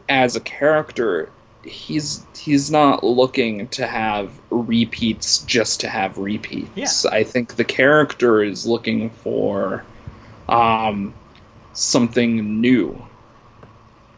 as 0.09 0.35
a 0.35 0.41
character, 0.41 1.29
he's 1.63 2.25
he's 2.37 2.71
not 2.71 3.03
looking 3.03 3.67
to 3.69 3.85
have 3.85 4.31
repeats 4.49 5.39
just 5.39 5.81
to 5.81 5.89
have 5.89 6.17
repeats. 6.17 7.05
Yeah. 7.05 7.11
I 7.11 7.23
think 7.23 7.55
the 7.55 7.63
character 7.63 8.41
is 8.43 8.65
looking 8.65 9.09
for 9.09 9.83
um, 10.49 11.13
something 11.73 12.61
new. 12.61 12.93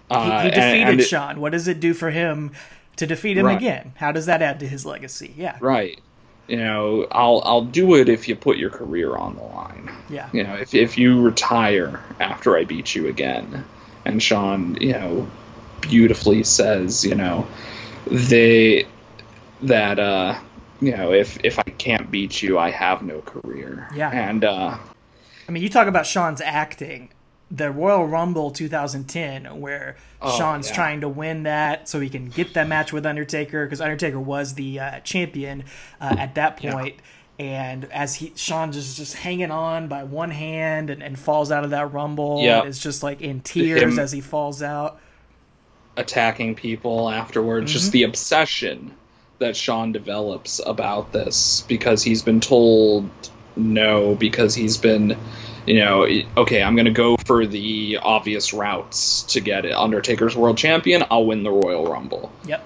he, 0.09 0.15
Uh, 0.15 0.23
he 0.41 0.45
and- 0.49 0.53
defeated 0.55 0.87
and 0.89 0.99
it- 1.01 1.03
Shawn. 1.03 1.39
What 1.39 1.51
does 1.51 1.67
it 1.67 1.79
do 1.79 1.93
for 1.93 2.11
him 2.11 2.51
to 2.97 3.05
defeat 3.07 3.37
him 3.37 3.45
Right. 3.47 3.57
again? 3.57 3.93
How 3.97 4.11
does 4.11 4.25
that 4.27 4.41
add 4.41 4.59
to 4.61 4.67
his 4.67 4.85
legacy? 4.85 5.33
Yeah. 5.37 5.57
Right. 5.59 5.99
You 6.47 6.57
know, 6.57 7.07
I'll 7.11 7.41
I'll 7.45 7.61
do 7.63 7.95
it 7.95 8.09
if 8.09 8.27
you 8.27 8.35
put 8.35 8.57
your 8.57 8.69
career 8.69 9.15
on 9.15 9.35
the 9.35 9.43
line. 9.43 9.89
Yeah. 10.09 10.27
You 10.33 10.43
know, 10.43 10.55
if 10.55 10.73
if 10.73 10.97
you 10.97 11.21
retire 11.21 12.01
after 12.19 12.57
I 12.57 12.65
beat 12.65 12.93
you 12.95 13.07
again, 13.07 13.63
and 14.05 14.21
Shawn, 14.21 14.77
you 14.81 14.91
know, 14.91 15.27
beautifully 15.89 16.43
says, 16.43 17.05
you 17.05 17.15
know, 17.15 17.47
they 18.07 18.85
that 19.61 19.99
uh, 19.99 20.39
you 20.81 20.95
know, 20.95 21.13
if 21.13 21.37
if 21.43 21.59
I 21.59 21.63
can't 21.63 22.09
beat 22.11 22.41
you, 22.41 22.57
I 22.59 22.69
have 22.71 23.01
no 23.01 23.21
career. 23.21 23.87
Yeah. 23.95 24.09
And 24.11 24.43
uh, 24.43 24.77
I 25.47 25.51
mean, 25.51 25.63
you 25.63 25.69
talk 25.69 25.87
about 25.87 26.05
Shawn's 26.05 26.41
acting. 26.41 27.09
The 27.51 27.69
Royal 27.69 28.07
Rumble 28.07 28.49
2010, 28.49 29.59
where 29.61 29.95
Oh, 30.21 30.35
Shawn's 30.37 30.69
yeah. 30.69 30.75
trying 30.75 31.01
to 31.01 31.09
win 31.09 31.43
that 31.43 31.87
so 31.87 31.99
he 31.99 32.09
can 32.09 32.29
get 32.29 32.53
that 32.55 32.67
match 32.67 32.91
with 32.91 33.05
Undertaker, 33.05 33.65
because 33.65 33.79
Undertaker 33.79 34.19
was 34.19 34.55
the 34.55 34.79
uh, 34.79 34.99
champion 35.01 35.65
uh, 36.01 36.15
at 36.17 36.33
that 36.35 36.63
Yeah. 36.63 36.71
point. 36.73 36.95
And 37.37 37.85
as 37.91 38.15
he 38.15 38.31
Shawn 38.35 38.71
just 38.71 38.97
just 38.97 39.15
hanging 39.15 39.51
on 39.51 39.87
by 39.87 40.03
one 40.03 40.31
hand 40.31 40.89
and, 40.89 41.03
and 41.03 41.19
falls 41.19 41.51
out 41.51 41.63
of 41.63 41.69
that 41.71 41.91
Rumble, 41.93 42.41
Yeah. 42.41 42.59
and 42.61 42.69
is 42.69 42.79
just 42.79 43.03
like 43.03 43.21
in 43.21 43.41
tears 43.41 43.81
Him- 43.81 43.99
as 43.99 44.11
he 44.11 44.21
falls 44.21 44.63
out. 44.63 44.99
Attacking 45.95 46.55
people 46.55 47.09
afterwards. 47.09 47.71
Just 47.71 47.91
the 47.91 48.03
obsession 48.03 48.95
that 49.39 49.55
Shawn 49.55 49.91
develops 49.91 50.61
about 50.65 51.11
this 51.11 51.63
because 51.67 52.03
he's 52.03 52.21
been 52.21 52.39
told 52.39 53.09
no, 53.55 54.15
because 54.15 54.55
he's 54.55 54.77
been, 54.77 55.17
you 55.65 55.79
know, 55.79 56.07
okay, 56.37 56.63
I'm 56.63 56.75
going 56.75 56.85
to 56.85 56.91
go 56.91 57.17
for 57.17 57.45
the 57.45 57.99
obvious 58.01 58.53
routes 58.53 59.23
to 59.33 59.41
get 59.41 59.65
it. 59.65 59.73
Undertaker's 59.73 60.35
world 60.35 60.57
champion, 60.57 61.03
I'll 61.11 61.25
win 61.25 61.43
the 61.43 61.51
Royal 61.51 61.85
Rumble. 61.85 62.31
Yep. 62.45 62.65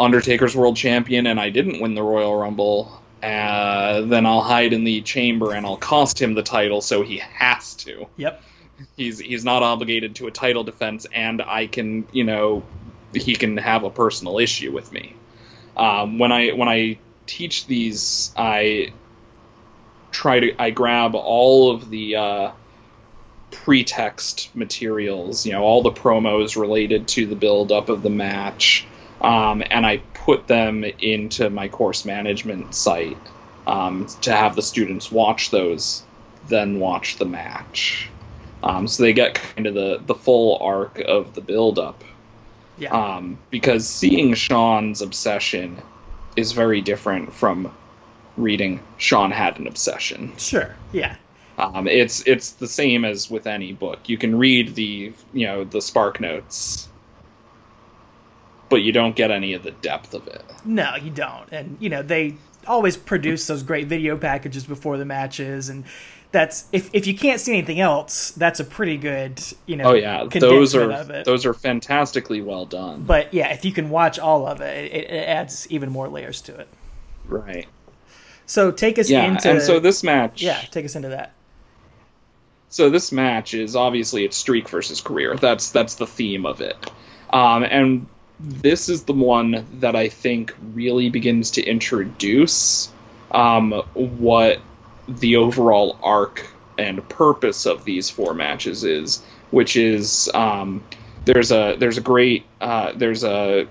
Undertaker's 0.00 0.56
world 0.56 0.76
champion, 0.76 1.26
and 1.26 1.38
I 1.38 1.50
didn't 1.50 1.80
win 1.80 1.94
the 1.94 2.02
Royal 2.02 2.36
Rumble. 2.36 3.00
Uh, 3.22 4.00
then 4.02 4.26
I'll 4.26 4.40
hide 4.40 4.72
in 4.72 4.82
the 4.82 5.02
chamber 5.02 5.54
and 5.54 5.64
I'll 5.64 5.76
cost 5.76 6.20
him 6.20 6.34
the 6.34 6.42
title, 6.42 6.80
so 6.80 7.02
he 7.02 7.18
has 7.18 7.74
to 7.76 8.08
Yep. 8.16 8.42
He's 8.96 9.18
he's 9.18 9.44
not 9.44 9.62
obligated 9.62 10.16
to 10.16 10.26
a 10.26 10.30
title 10.30 10.64
defense, 10.64 11.06
and 11.12 11.42
I 11.42 11.66
can 11.66 12.06
you 12.12 12.24
know 12.24 12.62
he 13.14 13.36
can 13.36 13.56
have 13.56 13.84
a 13.84 13.90
personal 13.90 14.38
issue 14.38 14.72
with 14.72 14.92
me. 14.92 15.14
Um, 15.76 16.18
when 16.18 16.32
I 16.32 16.50
when 16.50 16.68
I 16.68 16.98
teach 17.26 17.66
these, 17.66 18.32
I 18.36 18.92
try 20.10 20.40
to 20.40 20.62
I 20.62 20.70
grab 20.70 21.14
all 21.14 21.70
of 21.70 21.90
the 21.90 22.16
uh, 22.16 22.50
pretext 23.50 24.54
materials, 24.54 25.46
you 25.46 25.52
know, 25.52 25.62
all 25.62 25.82
the 25.82 25.92
promos 25.92 26.60
related 26.60 27.08
to 27.08 27.26
the 27.26 27.36
build 27.36 27.72
up 27.72 27.88
of 27.88 28.02
the 28.02 28.10
match, 28.10 28.86
um, 29.20 29.62
and 29.70 29.86
I 29.86 29.98
put 30.14 30.46
them 30.46 30.84
into 30.84 31.50
my 31.50 31.68
course 31.68 32.04
management 32.04 32.74
site 32.74 33.18
um, 33.66 34.06
to 34.22 34.32
have 34.32 34.56
the 34.56 34.62
students 34.62 35.10
watch 35.10 35.50
those, 35.50 36.02
then 36.48 36.80
watch 36.80 37.16
the 37.16 37.24
match. 37.24 38.11
Um, 38.62 38.86
so 38.86 39.02
they 39.02 39.12
get 39.12 39.34
kind 39.34 39.66
of 39.66 39.74
the, 39.74 40.00
the 40.06 40.14
full 40.14 40.58
arc 40.60 41.00
of 41.00 41.34
the 41.34 41.40
build 41.40 41.78
up. 41.78 42.04
Yeah. 42.78 42.90
Um, 42.90 43.38
because 43.50 43.88
seeing 43.88 44.34
Shawn's 44.34 45.02
obsession 45.02 45.80
is 46.36 46.52
very 46.52 46.80
different 46.80 47.32
from 47.32 47.72
reading 48.36 48.80
Shawn 48.96 49.30
had 49.30 49.58
an 49.58 49.66
obsession. 49.66 50.32
sure. 50.38 50.74
Yeah. 50.92 51.16
Um, 51.58 51.86
it's 51.86 52.26
it's 52.26 52.52
the 52.52 52.66
same 52.66 53.04
as 53.04 53.30
with 53.30 53.46
any 53.46 53.72
book. 53.72 54.08
You 54.08 54.16
can 54.16 54.38
read 54.38 54.74
the 54.74 55.12
you 55.32 55.46
know 55.46 55.64
the 55.64 55.82
spark 55.82 56.18
notes, 56.18 56.88
but 58.70 58.76
you 58.76 58.90
don't 58.90 59.14
get 59.14 59.30
any 59.30 59.52
of 59.52 59.62
the 59.62 59.70
depth 59.70 60.14
of 60.14 60.26
it. 60.28 60.42
No, 60.64 60.96
you 60.96 61.10
don't. 61.10 61.48
And 61.52 61.76
you 61.78 61.90
know, 61.90 62.02
they 62.02 62.36
always 62.66 62.96
produce 62.96 63.46
those 63.46 63.62
great 63.62 63.86
video 63.86 64.16
packages 64.16 64.64
before 64.64 64.96
the 64.96 65.04
matches 65.04 65.68
and 65.68 65.84
that's 66.32 66.64
if, 66.72 66.90
if 66.92 67.06
you 67.06 67.16
can't 67.16 67.40
see 67.40 67.52
anything 67.52 67.78
else, 67.80 68.30
that's 68.32 68.58
a 68.58 68.64
pretty 68.64 68.96
good, 68.96 69.40
you 69.66 69.76
know, 69.76 69.90
Oh 69.90 69.94
yeah, 69.94 70.24
those 70.24 70.74
are 70.74 71.22
those 71.24 71.46
are 71.46 71.54
fantastically 71.54 72.40
well 72.42 72.66
done. 72.66 73.02
but 73.02 73.32
yeah, 73.32 73.52
if 73.52 73.64
you 73.64 73.72
can 73.72 73.90
watch 73.90 74.18
all 74.18 74.46
of 74.46 74.60
it, 74.60 74.92
it, 74.92 75.10
it 75.10 75.28
adds 75.28 75.66
even 75.70 75.90
more 75.90 76.08
layers 76.08 76.40
to 76.42 76.54
it. 76.58 76.68
right. 77.26 77.66
So 78.46 78.70
take 78.70 78.98
us 78.98 79.08
Yeah, 79.08 79.24
into 79.24 79.50
and 79.50 79.62
so 79.62 79.78
this 79.80 80.02
match. 80.02 80.42
yeah, 80.42 80.60
take 80.70 80.84
us 80.84 80.96
into 80.96 81.08
that. 81.10 81.32
So 82.68 82.88
this 82.90 83.12
match 83.12 83.54
is 83.54 83.76
obviously 83.76 84.24
it's 84.24 84.36
streak 84.36 84.68
versus 84.68 85.00
career. 85.00 85.36
That's 85.36 85.70
that's 85.70 85.94
the 85.96 86.06
theme 86.06 86.46
of 86.46 86.60
it. 86.60 86.76
Um, 87.30 87.62
and 87.62 88.06
this 88.40 88.88
is 88.88 89.04
the 89.04 89.12
one 89.12 89.66
that 89.80 89.94
I 89.94 90.08
think 90.08 90.54
really 90.74 91.08
begins 91.10 91.52
to 91.52 91.62
introduce 91.62 92.90
um, 93.30 93.72
what 93.94 94.60
the 95.08 95.36
overall 95.36 95.98
arc 96.02 96.52
and 96.78 97.06
purpose 97.08 97.66
of 97.66 97.84
these 97.84 98.08
four 98.10 98.34
matches 98.34 98.84
is, 98.84 99.22
which 99.50 99.76
is 99.76 100.30
um, 100.34 100.82
there's 101.24 101.52
a 101.52 101.76
there's 101.78 101.98
a 101.98 102.02
great 102.02 102.46
uh, 102.60 102.92
there's 102.96 103.24
a 103.24 103.66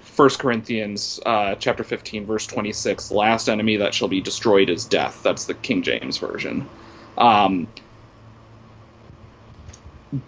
First 0.00 0.40
Corinthians 0.40 1.20
uh, 1.24 1.54
chapter 1.56 1.84
15 1.84 2.26
verse 2.26 2.46
26 2.46 3.08
the 3.08 3.14
last 3.14 3.48
enemy 3.48 3.76
that 3.76 3.94
shall 3.94 4.08
be 4.08 4.20
destroyed 4.20 4.68
is 4.68 4.84
death 4.84 5.20
that's 5.22 5.44
the 5.44 5.54
King 5.54 5.80
James 5.82 6.18
version 6.18 6.68
um, 7.16 7.68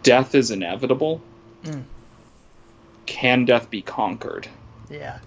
death 0.03 0.34
is 0.34 0.51
inevitable 0.51 1.20
Mm. 1.64 1.84
can 3.07 3.45
death 3.45 3.68
be 3.68 3.82
conquered 3.82 4.49
Yeah. 4.88 5.18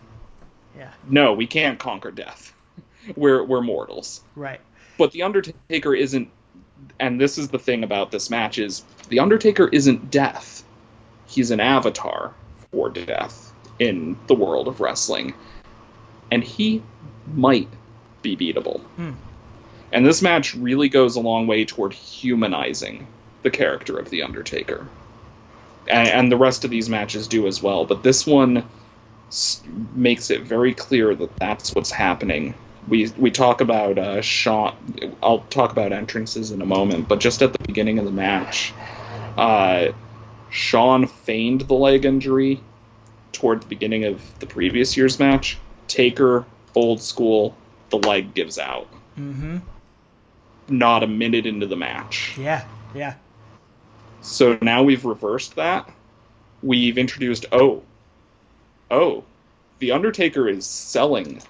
Yeah. 0.76 0.92
no 1.08 1.34
we 1.34 1.46
can't 1.46 1.78
conquer 1.78 2.10
death 2.10 2.56
we're 3.16 3.44
we're 3.44 3.62
mortals 3.62 4.22
Right. 4.36 4.62
But 4.98 5.12
the 5.12 5.24
Undertaker 5.24 5.94
isn't 5.94 6.30
and 7.00 7.20
this 7.20 7.38
is 7.38 7.50
the 7.50 7.60
thing 7.60 7.84
about 7.84 8.12
this 8.12 8.30
match 8.30 8.58
is 8.58 8.84
the 9.10 9.20
Undertaker 9.20 9.68
isn't 9.68 10.12
death. 10.12 10.64
He's 11.28 11.52
an 11.52 11.60
avatar 11.60 12.34
for 12.72 12.90
death 12.90 13.54
in 13.80 14.18
the 14.28 14.36
world 14.36 14.68
of 14.68 14.82
wrestling. 14.82 15.34
And 16.32 16.44
he 16.44 16.82
might 17.34 17.70
be 18.22 18.36
beatable. 18.36 18.82
Hmm. 18.98 19.12
And 19.92 20.06
this 20.06 20.22
match 20.22 20.56
really 20.56 20.90
goes 20.90 21.16
a 21.16 21.22
long 21.22 21.48
way 21.48 21.66
toward 21.66 21.94
humanizing 21.94 23.08
the 23.44 23.52
character 23.52 24.00
of 24.00 24.10
the 24.10 24.24
Undertaker. 24.24 24.88
And, 25.88 26.08
and 26.08 26.32
the 26.32 26.38
rest 26.38 26.66
of 26.66 26.72
these 26.72 26.90
matches 26.90 27.28
do 27.28 27.46
as 27.48 27.62
well, 27.62 27.86
but 27.86 28.04
this 28.04 28.26
one 28.26 28.68
makes 29.94 30.30
it 30.30 30.42
very 30.42 30.74
clear 30.74 31.14
that 31.16 31.36
that's 31.38 31.74
what's 31.74 31.92
happening 31.92 32.54
we 32.88 33.10
we 33.18 33.32
talk 33.32 33.62
about 33.62 33.98
uh, 33.98 34.22
Shawn. 34.22 34.76
I'll 35.22 35.40
talk 35.40 35.72
about 35.72 35.92
entrances 35.92 36.52
in 36.52 36.62
a 36.62 36.66
moment, 36.66 37.08
but 37.08 37.20
just 37.20 37.42
at 37.42 37.54
the 37.54 37.60
beginning 37.60 38.00
of 38.00 38.06
the 38.06 38.12
match, 38.12 38.74
uh, 39.38 39.90
Shawn 40.50 41.08
feigned 41.08 41.62
the 41.62 41.74
leg 41.74 42.06
injury 42.06 42.62
toward 43.32 43.62
the 43.62 43.68
beginning 43.68 44.06
of 44.06 44.22
the 44.40 44.46
previous 44.46 44.96
year's 44.96 45.20
match. 45.20 45.58
Taker, 45.88 46.46
old 46.76 47.02
school, 47.02 47.56
the 47.90 47.98
leg 47.98 48.34
gives 48.34 48.58
out. 48.58 48.88
Mm-hmm. 49.18 49.58
Not 50.70 51.04
a 51.04 51.08
minute 51.08 51.46
into 51.46 51.68
the 51.68 51.76
match. 51.76 52.38
Yeah. 52.38 52.66
Yeah. 52.96 53.16
So 54.22 54.58
now 54.62 54.84
we've 54.84 55.04
reversed 55.04 55.56
that. 55.56 55.92
We've 56.62 56.98
introduced 56.98 57.46
oh, 57.52 57.84
oh, 58.90 59.26
the 59.80 59.92
Undertaker 59.92 60.48
is 60.48 60.66
selling 60.66 61.42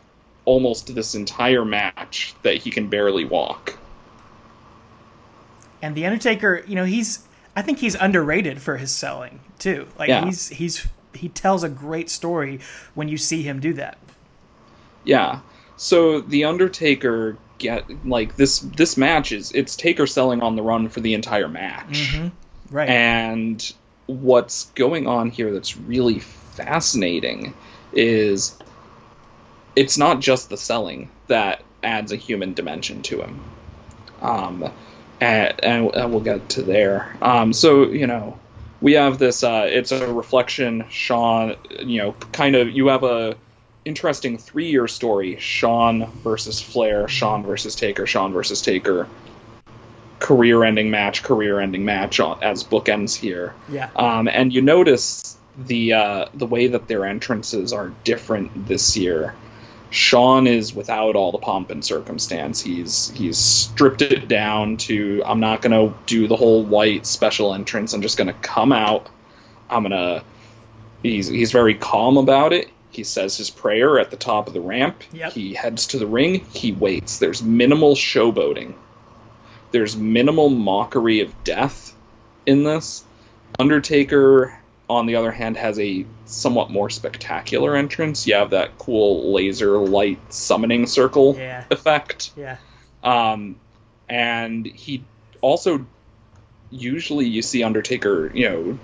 almost 0.46 0.94
this 0.94 1.16
entire 1.16 1.66
match 1.66 2.34
that 2.44 2.58
he 2.58 2.70
can 2.70 2.88
barely 2.88 3.26
walk. 3.26 3.78
And 5.82 5.96
the 5.96 6.06
Undertaker, 6.06 6.64
you 6.68 6.76
know, 6.76 6.86
he's 6.86 7.24
I 7.56 7.62
think 7.62 7.80
he's 7.80 7.96
underrated 7.96 8.62
for 8.62 8.78
his 8.78 8.92
selling 8.92 9.40
too. 9.60 9.88
Like 9.98 10.10
Yeah. 10.10 10.26
he's 10.26 10.50
he's 10.50 10.88
he 11.14 11.30
tells 11.30 11.64
a 11.64 11.70
great 11.70 12.10
story 12.10 12.60
when 12.96 13.08
you 13.08 13.18
see 13.18 13.44
him 13.44 13.60
do 13.60 13.74
that. 13.74 13.98
Yeah. 15.04 15.40
So 15.78 16.22
the 16.22 16.46
Undertaker 16.46 17.38
get 17.60 17.86
like 18.06 18.36
this 18.36 18.60
this 18.60 18.98
match 18.98 19.32
is 19.32 19.52
it's 19.52 19.76
Taker 19.76 20.08
selling 20.08 20.42
on 20.42 20.56
the 20.56 20.62
run 20.62 20.90
for 20.90 21.02
the 21.02 21.14
entire 21.14 21.48
match. 21.48 22.12
Mhm. 22.14 22.32
Right. 22.72 22.90
And 22.90 23.74
what's 24.08 24.66
going 24.76 25.08
on 25.08 25.30
here 25.30 25.52
that's 25.54 25.78
really 25.78 26.20
fascinating 26.20 27.54
is 27.94 28.58
it's 29.76 29.98
not 29.98 30.20
just 30.20 30.50
the 30.50 30.58
selling 30.58 31.10
that 31.28 31.64
adds 31.84 32.12
a 32.12 32.16
human 32.16 32.54
dimension 32.54 33.02
to 33.04 33.22
him. 33.22 33.42
Um, 34.22 34.72
and, 35.20 35.64
and, 35.64 35.96
and 35.96 36.12
we'll 36.12 36.22
get 36.22 36.50
to 36.50 36.62
there. 36.62 37.16
Um, 37.22 37.54
so, 37.54 37.90
you 37.90 38.08
know, 38.08 38.40
we 38.82 38.94
have 38.94 39.18
this, 39.18 39.44
uh, 39.44 39.66
it's 39.70 39.92
a 39.92 40.12
reflection, 40.12 40.86
Shawn, 40.90 41.56
you 41.80 42.02
know, 42.02 42.12
kind 42.32 42.56
of, 42.56 42.70
you 42.70 42.88
have 42.88 43.04
a 43.04 43.36
interesting 43.86 44.38
three 44.38 44.70
year 44.70 44.88
story 44.88 45.38
Shawn 45.40 46.10
versus 46.24 46.62
Flair, 46.62 47.08
Shawn 47.08 47.44
versus 47.44 47.76
Taker, 47.76 48.06
Shawn 48.06 48.34
versus 48.34 48.62
Taker. 48.62 49.08
Career 50.20 50.64
ending 50.64 50.90
match, 50.90 51.22
career 51.22 51.60
ending 51.60 51.84
match 51.84 52.22
as 52.22 52.64
bookends 52.64 53.14
here. 53.14 53.54
yeah. 53.68 53.90
Um, 53.94 54.30
and 54.30 54.54
you 54.54 54.62
notice 54.62 55.38
the 55.58 55.94
uh, 55.94 56.26
the 56.34 56.46
way 56.46 56.68
that 56.68 56.88
their 56.88 57.06
entrances 57.06 57.74
are 57.74 57.92
different 58.06 58.68
this 58.68 58.96
year. 58.96 59.36
Shawn 59.94 60.48
is 60.48 60.74
without 60.74 61.16
all 61.16 61.32
the 61.32 61.38
pomp 61.38 61.70
and 61.70 61.86
circumstance. 61.86 62.60
He's 62.60 63.12
he's 63.12 63.38
stripped 63.38 64.02
it 64.02 64.28
down 64.28 64.78
to 64.78 65.22
I'm 65.24 65.40
not 65.40 65.62
gonna 65.62 65.94
do 66.08 66.28
the 66.28 66.36
whole 66.36 66.64
white 66.64 67.06
special 67.06 67.54
entrance. 67.54 67.94
I'm 67.94 68.02
just 68.02 68.18
gonna 68.18 68.34
come 68.34 68.72
out. 68.72 69.08
I'm 69.70 69.84
gonna. 69.84 70.24
He's 71.04 71.28
he's 71.28 71.52
very 71.52 71.76
calm 71.76 72.18
about 72.18 72.54
it. 72.54 72.72
He 72.90 73.04
says 73.04 73.38
his 73.38 73.52
prayer 73.52 74.00
at 74.00 74.10
the 74.10 74.18
top 74.18 74.48
of 74.48 74.56
the 74.56 74.62
ramp. 74.62 75.04
Yep. 75.14 75.34
He 75.34 75.54
heads 75.54 75.86
to 75.88 76.00
the 76.00 76.08
ring. 76.08 76.44
He 76.54 76.72
waits. 76.72 77.20
There's 77.20 77.44
minimal 77.44 77.94
showboating. 77.94 78.74
There's 79.70 79.96
minimal 79.96 80.50
mockery 80.50 81.20
of 81.20 81.44
death 81.44 81.96
in 82.48 82.64
this. 82.64 83.04
Undertaker, 83.60 84.60
on 84.90 85.06
the 85.06 85.16
other 85.16 85.32
hand, 85.32 85.58
has 85.58 85.80
a 85.80 86.06
somewhat 86.26 86.70
more 86.70 86.90
spectacular 86.90 87.76
entrance. 87.76 88.28
You 88.28 88.36
have 88.36 88.52
that 88.52 88.78
cool 88.78 89.34
laser 89.34 89.78
light 89.78 90.20
summoning 90.34 90.86
circle 90.88 91.36
Yeah. 91.38 91.64
effect. 91.72 92.32
Yeah. 92.36 92.58
Um, 93.04 93.56
and 94.10 94.66
he 94.66 95.04
also 95.42 95.86
usually 96.70 97.28
you 97.28 97.42
see 97.42 97.64
Undertaker, 97.64 98.32
you 98.34 98.50
know, 98.50 98.80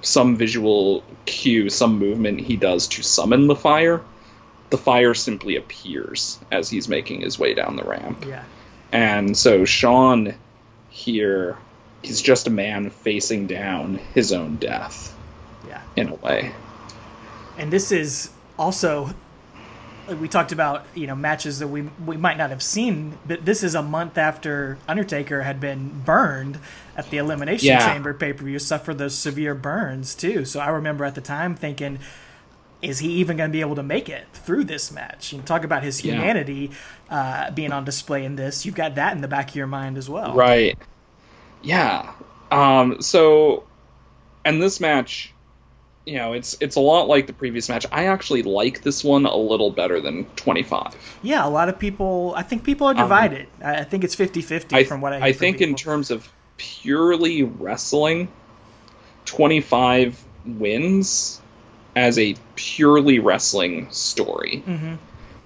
some 0.00 0.36
visual 0.36 1.04
cue, 1.26 1.68
some 1.70 1.98
movement 1.98 2.40
he 2.40 2.56
does 2.56 2.88
to 2.88 3.02
summon 3.02 3.46
the 3.46 3.54
fire. 3.56 4.00
The 4.70 4.78
fire 4.78 5.14
simply 5.14 5.56
appears 5.56 6.38
as 6.50 6.70
he's 6.70 6.88
making 6.88 7.20
his 7.20 7.38
way 7.38 7.54
down 7.54 7.76
the 7.76 7.84
ramp. 7.84 8.24
Yeah. 8.26 8.42
And 8.90 9.36
so 9.36 9.64
Shawn 9.64 10.34
here, 10.90 11.56
he's 12.02 12.20
just 12.22 12.46
a 12.46 12.50
man 12.50 12.90
facing 12.90 13.46
down 13.46 14.00
his 14.14 14.32
own 14.32 14.56
death. 14.56 15.16
In 15.96 16.08
a 16.08 16.14
way. 16.16 16.52
And 17.58 17.72
this 17.72 17.92
is 17.92 18.30
also 18.58 19.10
we 20.18 20.28
talked 20.28 20.50
about, 20.52 20.84
you 20.94 21.06
know, 21.06 21.14
matches 21.14 21.60
that 21.60 21.68
we 21.68 21.82
we 22.04 22.16
might 22.16 22.36
not 22.36 22.50
have 22.50 22.62
seen, 22.62 23.18
but 23.26 23.44
this 23.44 23.62
is 23.62 23.74
a 23.74 23.82
month 23.82 24.18
after 24.18 24.76
Undertaker 24.88 25.42
had 25.42 25.60
been 25.60 26.02
burned 26.04 26.58
at 26.96 27.08
the 27.10 27.18
Elimination 27.18 27.68
Yeah. 27.68 27.92
Chamber 27.92 28.12
pay 28.12 28.32
per 28.32 28.44
view, 28.44 28.58
suffered 28.58 28.98
those 28.98 29.14
severe 29.16 29.54
burns 29.54 30.14
too. 30.14 30.44
So 30.44 30.60
I 30.60 30.68
remember 30.70 31.04
at 31.04 31.14
the 31.14 31.20
time 31.20 31.54
thinking, 31.54 32.00
is 32.82 32.98
he 32.98 33.10
even 33.12 33.36
going 33.36 33.50
to 33.50 33.52
be 33.52 33.60
able 33.60 33.76
to 33.76 33.82
make 33.82 34.08
it 34.08 34.26
through 34.32 34.64
this 34.64 34.90
match? 34.90 35.32
You 35.32 35.40
talk 35.42 35.62
about 35.64 35.84
his 35.84 36.04
Yeah. 36.04 36.14
humanity 36.14 36.72
uh, 37.08 37.50
being 37.52 37.72
on 37.72 37.84
display 37.84 38.24
in 38.24 38.34
this. 38.36 38.66
You've 38.66 38.74
got 38.74 38.96
that 38.96 39.14
in 39.14 39.20
the 39.22 39.28
back 39.28 39.50
of 39.50 39.56
your 39.56 39.68
mind 39.68 39.96
as 39.96 40.10
well. 40.10 40.34
Right. 40.34 40.76
Yeah. 41.62 42.12
Um, 42.50 43.00
so, 43.00 43.64
and 44.44 44.60
this 44.60 44.80
match, 44.80 45.31
you 46.04 46.18
know, 46.18 46.32
it's 46.32 46.56
it's 46.60 46.76
a 46.76 46.80
lot 46.80 47.08
like 47.08 47.26
the 47.26 47.32
previous 47.32 47.68
match. 47.68 47.86
I 47.92 48.06
actually 48.06 48.42
like 48.42 48.82
this 48.82 49.04
one 49.04 49.24
a 49.24 49.36
little 49.36 49.70
better 49.70 50.00
than 50.00 50.24
25. 50.36 51.18
Yeah, 51.22 51.46
a 51.46 51.48
lot 51.48 51.68
of 51.68 51.78
people. 51.78 52.34
I 52.36 52.42
think 52.42 52.64
people 52.64 52.86
are 52.88 52.94
divided. 52.94 53.46
I 53.62 53.80
I 53.80 53.84
think 53.84 54.04
it's 54.04 54.16
50-50 54.16 54.72
Um, 54.72 54.78
I, 54.78 54.84
from 54.84 55.00
what 55.00 55.12
I. 55.12 55.18
Hear 55.18 55.26
I 55.26 55.32
think 55.32 55.60
in 55.60 55.74
terms 55.74 56.10
of 56.10 56.28
purely 56.56 57.42
wrestling, 57.44 58.28
25 59.26 60.22
wins 60.44 61.40
as 61.94 62.18
a 62.18 62.34
purely 62.56 63.18
wrestling 63.18 63.86
story. 63.90 64.62
Mhm. 64.66 64.98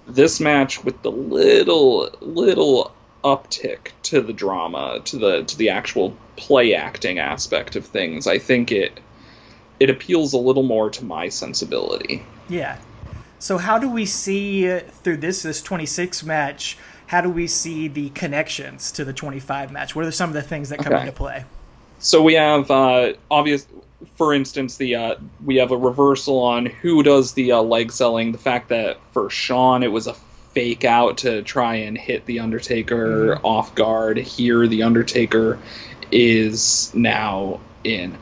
This 0.06 0.40
match 0.40 0.84
with 0.84 1.02
the 1.02 1.10
little 1.10 2.08
little 2.20 2.92
uptick 3.24 3.88
to 4.04 4.20
the 4.20 4.32
drama, 4.32 5.00
to 5.04 5.18
the 5.18 5.42
to 5.44 5.58
the 5.58 5.70
actual 5.70 6.16
play 6.36 6.74
acting 6.74 7.18
aspect 7.18 7.76
of 7.76 7.84
things, 7.84 8.26
I 8.26 8.38
think 8.38 8.70
it 8.70 9.00
it 9.80 9.90
appeals 9.90 10.32
a 10.32 10.38
little 10.38 10.62
more 10.62 10.90
to 10.90 11.04
my 11.04 11.28
sensibility. 11.28 12.22
Yeah. 12.48 12.78
So 13.38 13.58
how 13.58 13.78
do 13.78 13.88
we 13.90 14.06
see 14.06 14.70
uh, 14.70 14.80
through 14.80 15.18
this 15.18 15.42
this 15.42 15.62
26 15.62 16.24
match? 16.24 16.78
How 17.08 17.20
do 17.20 17.30
we 17.30 17.46
see 17.46 17.86
the 17.88 18.10
connections 18.10 18.90
to 18.92 19.04
the 19.04 19.12
25 19.12 19.70
match? 19.70 19.94
What 19.94 20.04
are 20.06 20.10
some 20.10 20.30
of 20.30 20.34
the 20.34 20.42
things 20.42 20.70
that 20.70 20.78
come 20.78 20.92
Okay. 20.92 21.02
into 21.02 21.12
play? 21.12 21.44
So 21.98 22.22
we 22.22 22.34
have 22.34 22.70
uh, 22.70 23.14
obvious, 23.30 23.66
for 24.16 24.34
instance, 24.34 24.76
the 24.76 24.96
uh, 24.96 25.14
we 25.44 25.56
have 25.56 25.70
a 25.70 25.76
reversal 25.76 26.40
on 26.42 26.66
who 26.66 27.02
does 27.02 27.32
the 27.34 27.52
uh, 27.52 27.62
leg 27.62 27.92
selling. 27.92 28.32
The 28.32 28.38
fact 28.38 28.68
that 28.70 28.98
for 29.12 29.30
Shawn 29.30 29.82
it 29.82 29.92
was 29.92 30.06
a 30.06 30.14
fake 30.14 30.84
out 30.84 31.18
to 31.18 31.42
try 31.42 31.76
and 31.76 31.96
hit 31.98 32.24
the 32.26 32.40
Undertaker 32.40 33.38
off 33.44 33.74
guard. 33.74 34.16
Here 34.16 34.66
the 34.66 34.82
Undertaker 34.82 35.58
is 36.10 36.92
now 36.94 37.60
in. 37.84 38.16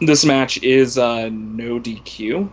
This 0.00 0.24
match 0.24 0.62
is 0.62 0.98
uh, 0.98 1.28
no 1.30 1.78
DQ. 1.80 2.48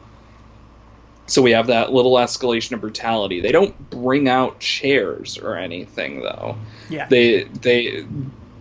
So 1.29 1.41
we 1.41 1.51
have 1.51 1.67
that 1.67 1.91
little 1.91 2.13
escalation 2.13 2.71
of 2.73 2.81
brutality. 2.81 3.41
They 3.41 3.51
don't 3.51 3.89
bring 3.89 4.29
out 4.29 4.59
chairs 4.59 5.37
or 5.37 5.55
anything 5.57 6.21
though. 6.21 6.57
Yeah. 6.89 7.07
They 7.09 7.43
they 7.43 8.05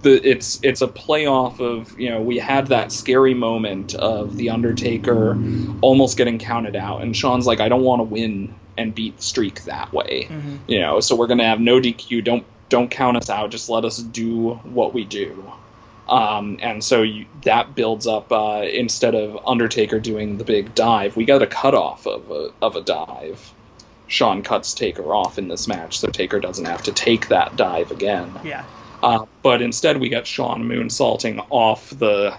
the 0.03 0.29
it's 0.29 0.59
it's 0.65 0.83
a 0.83 0.89
playoff 0.89 1.61
of 1.61 1.99
you 1.99 2.11
know 2.11 2.21
we 2.23 2.39
had 2.39 2.67
that 2.69 2.91
scary 2.91 3.35
moment 3.35 3.95
of 3.95 4.37
the 4.37 4.51
Undertaker 4.51 5.39
almost 5.81 6.17
getting 6.17 6.39
counted 6.39 6.75
out, 6.75 7.03
and 7.03 7.17
Shawn's 7.17 7.47
like 7.47 7.61
I 7.61 7.69
don't 7.69 7.83
want 7.83 8.01
to 8.01 8.05
win 8.05 8.53
and 8.77 8.95
beat 8.95 9.23
Streak 9.23 9.63
that 9.65 9.93
way, 9.93 10.27
Mhm. 10.29 10.59
you 10.67 10.81
know. 10.81 10.99
So 11.01 11.15
we're 11.15 11.29
gonna 11.29 11.47
have 11.47 11.61
no 11.61 11.81
DQ. 11.81 12.21
Don't 12.25 12.45
don't 12.69 12.91
count 12.91 13.17
us 13.17 13.31
out. 13.31 13.51
Just 13.51 13.69
let 13.71 13.85
us 13.85 13.99
do 13.99 14.55
what 14.65 14.93
we 14.93 15.05
do. 15.05 15.53
Um, 16.09 16.59
and 16.61 16.85
so 16.85 17.03
you, 17.03 17.27
that 17.43 17.75
builds 17.75 18.07
up. 18.07 18.31
Uh, 18.31 18.63
instead 18.71 19.15
of 19.15 19.39
Undertaker 19.47 19.99
doing 19.99 20.39
the 20.39 20.45
big 20.45 20.75
dive, 20.75 21.17
we 21.17 21.25
got 21.25 21.43
a 21.43 21.47
cutoff 21.47 22.07
of 22.07 22.31
a 22.31 22.51
of 22.63 22.77
a 22.77 22.83
dive. 22.83 23.53
Shawn 24.09 24.43
cuts 24.43 24.75
Taker 24.75 25.15
off 25.15 25.37
in 25.37 25.49
this 25.49 25.67
match, 25.67 25.99
so 25.99 26.09
Taker 26.09 26.39
doesn't 26.39 26.65
have 26.65 26.85
to 26.85 26.93
take 26.93 27.29
that 27.29 27.57
dive 27.57 27.91
again. 27.91 28.33
Yeah. 28.45 28.65
Uh, 29.03 29.27
but 29.43 29.63
instead, 29.63 29.99
we 29.99 30.09
got 30.09 30.27
Shawn 30.27 30.65
moonsaulting 30.65 31.45
off 31.51 31.91
the 31.91 32.37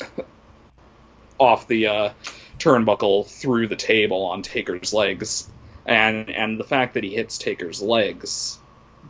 off 1.38 1.66
the 1.66 1.86
uh, 1.88 2.12
turnbuckle 2.58 3.26
through 3.26 3.66
the 3.66 3.76
table 3.76 4.26
on 4.26 4.42
Taker's 4.42 4.94
legs, 4.94 5.50
and 5.84 6.30
and 6.30 6.58
the 6.58 6.64
fact 6.64 6.94
that 6.94 7.02
he 7.02 7.14
hits 7.14 7.36
Taker's 7.36 7.82
legs 7.82 8.58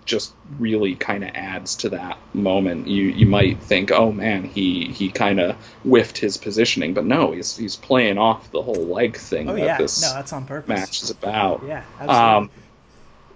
just 0.08 0.32
really 0.58 0.96
kind 0.96 1.22
of 1.22 1.30
adds 1.34 1.76
to 1.76 1.90
that 1.90 2.18
moment. 2.34 2.88
You 2.88 3.04
you 3.04 3.26
might 3.26 3.62
think, 3.62 3.92
oh 3.92 4.10
man, 4.10 4.42
he 4.44 4.86
he 4.88 5.10
kind 5.10 5.38
of 5.38 5.54
whiffed 5.84 6.18
his 6.18 6.36
positioning, 6.36 6.94
but 6.94 7.04
no, 7.04 7.30
he's 7.32 7.56
he's 7.56 7.76
playing 7.76 8.18
off 8.18 8.50
the 8.50 8.62
whole 8.62 8.86
leg 8.86 9.16
thing 9.16 9.48
Oh 9.48 9.54
that 9.54 9.60
yeah. 9.64 9.78
this 9.78 10.02
No, 10.02 10.14
that's 10.14 10.32
on 10.32 10.46
purpose. 10.46 10.68
match 10.68 11.02
is 11.02 11.10
about 11.10 11.62
Yeah. 11.62 11.84
Absolutely. 12.00 12.16
um, 12.16 12.50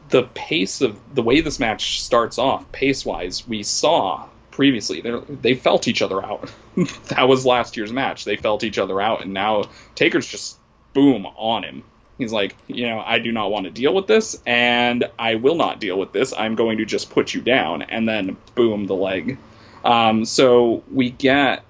the 0.08 0.22
pace 0.34 0.80
of 0.80 0.98
the 1.14 1.22
way 1.22 1.40
this 1.40 1.60
match 1.60 2.02
starts 2.02 2.38
off, 2.38 2.70
pace 2.72 3.04
wise, 3.06 3.46
we 3.46 3.62
saw 3.62 4.28
previously 4.50 5.00
they 5.00 5.12
they 5.28 5.54
felt 5.54 5.86
each 5.88 6.02
other 6.02 6.24
out. 6.24 6.50
that 7.08 7.28
was 7.28 7.46
last 7.46 7.76
year's 7.76 7.92
match. 7.92 8.24
They 8.24 8.36
felt 8.36 8.64
each 8.64 8.78
other 8.78 9.00
out, 9.00 9.22
and 9.22 9.32
now 9.32 9.64
Taker's 9.94 10.26
just 10.26 10.58
boom 10.94 11.26
on 11.26 11.64
him. 11.64 11.84
He's 12.18 12.32
like, 12.32 12.56
you 12.68 12.88
know, 12.88 13.00
I 13.04 13.18
do 13.18 13.32
not 13.32 13.50
want 13.50 13.64
to 13.64 13.70
deal 13.70 13.94
with 13.94 14.06
this, 14.06 14.40
and 14.46 15.04
I 15.18 15.36
will 15.36 15.56
not 15.56 15.80
deal 15.80 15.98
with 15.98 16.12
this. 16.12 16.32
I'm 16.32 16.54
going 16.54 16.78
to 16.78 16.84
just 16.84 17.10
put 17.10 17.34
you 17.34 17.40
down, 17.40 17.82
and 17.82 18.08
then 18.08 18.36
boom, 18.54 18.86
the 18.86 18.94
leg. 18.94 19.38
Um, 19.84 20.24
so 20.24 20.84
we 20.92 21.10
get 21.10 21.64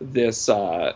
this 0.00 0.48
uh, 0.48 0.92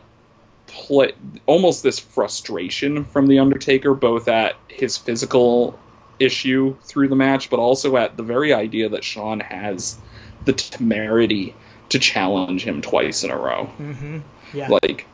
play, 0.66 1.12
almost 1.46 1.82
this 1.82 1.98
frustration 1.98 3.04
from 3.04 3.26
the 3.26 3.40
Undertaker, 3.40 3.94
both 3.94 4.28
at 4.28 4.54
his 4.68 4.96
physical 4.96 5.78
issue 6.18 6.76
through 6.82 7.08
the 7.08 7.16
match, 7.16 7.50
but 7.50 7.58
also 7.58 7.96
at 7.96 8.16
the 8.16 8.22
very 8.22 8.52
idea 8.52 8.88
that 8.90 9.02
Shawn 9.04 9.40
has 9.40 9.98
the 10.44 10.52
temerity 10.52 11.54
to 11.88 11.98
challenge 11.98 12.64
him 12.64 12.82
twice 12.82 13.24
in 13.24 13.30
a 13.30 13.36
row. 13.36 13.64
hmm 13.64 14.18
Yeah. 14.52 14.68
Like, 14.68 15.06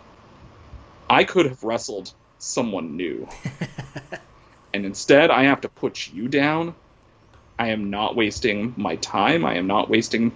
I 1.09 1.25
could 1.25 1.47
have 1.47 1.63
wrestled 1.63 2.13
someone 2.39 2.97
new, 2.97 3.29
and 4.73 4.85
instead 4.85 5.31
I 5.31 5.45
have 5.45 5.61
to 5.63 5.69
put 5.69 6.13
you 6.13 6.29
down. 6.29 6.75
I 7.59 7.69
am 7.69 7.91
not 7.91 8.17
wasting 8.17 8.75
my 8.77 8.97
time. 8.97 9.45
I 9.45 9.55
am 9.57 9.67
not 9.69 9.89
wasting, 9.89 10.33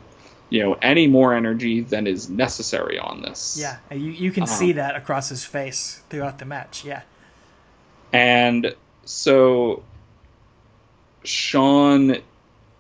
you 0.50 0.62
know, 0.62 0.74
any 0.80 1.08
more 1.08 1.34
energy 1.34 1.80
than 1.80 2.06
is 2.06 2.30
necessary 2.30 2.98
on 2.98 3.22
this. 3.22 3.56
yeah. 3.60 3.78
You 3.90 4.10
you 4.10 4.30
can 4.30 4.44
Uh-huh. 4.44 4.52
see 4.54 4.72
that 4.72 4.94
across 4.96 5.28
his 5.28 5.44
face 5.44 6.00
throughout 6.10 6.38
the 6.38 6.44
match. 6.44 6.84
Yeah. 6.84 7.02
And 8.12 8.74
so 9.04 9.82
Shawn, 11.24 12.10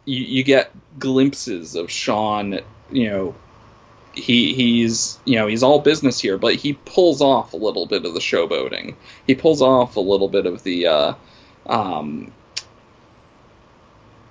you, 0.04 0.20
you 0.24 0.42
get 0.44 0.70
glimpses 0.98 1.74
of 1.74 1.90
Shawn, 1.90 2.60
you 2.90 3.10
know, 3.10 3.34
he 4.20 4.54
he's 4.54 5.18
you 5.24 5.36
know 5.36 5.46
he's 5.46 5.62
all 5.62 5.80
business 5.80 6.20
here, 6.20 6.38
but 6.38 6.54
he 6.54 6.72
pulls 6.74 7.20
off 7.22 7.52
a 7.52 7.56
little 7.56 7.86
bit 7.86 8.04
of 8.04 8.14
the 8.14 8.20
showboating. 8.20 8.94
He 9.26 9.34
pulls 9.34 9.62
off 9.62 9.96
a 9.96 10.00
little 10.00 10.28
bit 10.28 10.46
of 10.46 10.62
the 10.62 10.86
uh, 10.86 11.14
um, 11.66 12.32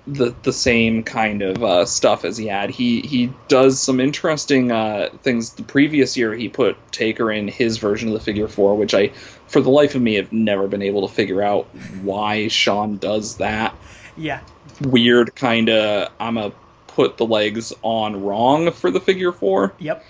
the 0.06 0.34
the 0.42 0.52
same 0.52 1.02
kind 1.02 1.42
of 1.42 1.62
uh, 1.62 1.84
stuff 1.84 2.24
as 2.24 2.36
he 2.36 2.46
had. 2.46 2.70
He 2.70 3.00
he 3.00 3.32
does 3.48 3.80
some 3.80 4.00
interesting 4.00 4.72
uh, 4.72 5.10
things. 5.22 5.54
The 5.54 5.62
previous 5.62 6.16
year, 6.16 6.34
he 6.34 6.48
put 6.48 6.76
Taker 6.92 7.30
in 7.30 7.48
his 7.48 7.78
version 7.78 8.08
of 8.08 8.14
the 8.14 8.20
figure 8.20 8.48
four, 8.48 8.74
which 8.76 8.94
I, 8.94 9.08
for 9.48 9.60
the 9.60 9.70
life 9.70 9.94
of 9.94 10.02
me, 10.02 10.14
have 10.14 10.32
never 10.32 10.66
been 10.68 10.82
able 10.82 11.06
to 11.06 11.14
figure 11.14 11.42
out 11.42 11.66
why 12.02 12.48
Shawn 12.48 12.96
does 12.96 13.36
that 13.36 13.74
Yeah. 14.16 14.40
weird 14.80 15.34
kind 15.34 15.68
of. 15.68 16.10
I'm 16.18 16.38
a 16.38 16.52
put 16.98 17.16
the 17.16 17.24
legs 17.24 17.72
on 17.82 18.24
wrong 18.24 18.72
for 18.72 18.90
the 18.90 18.98
figure 18.98 19.30
four. 19.30 19.72
Yep. 19.78 20.04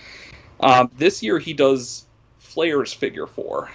Um, 0.59 0.89
this 0.97 1.21
year 1.21 1.37
he 1.37 1.53
does 1.53 2.03
Flair's 2.39 2.91
figure 2.91 3.27
four. 3.27 3.69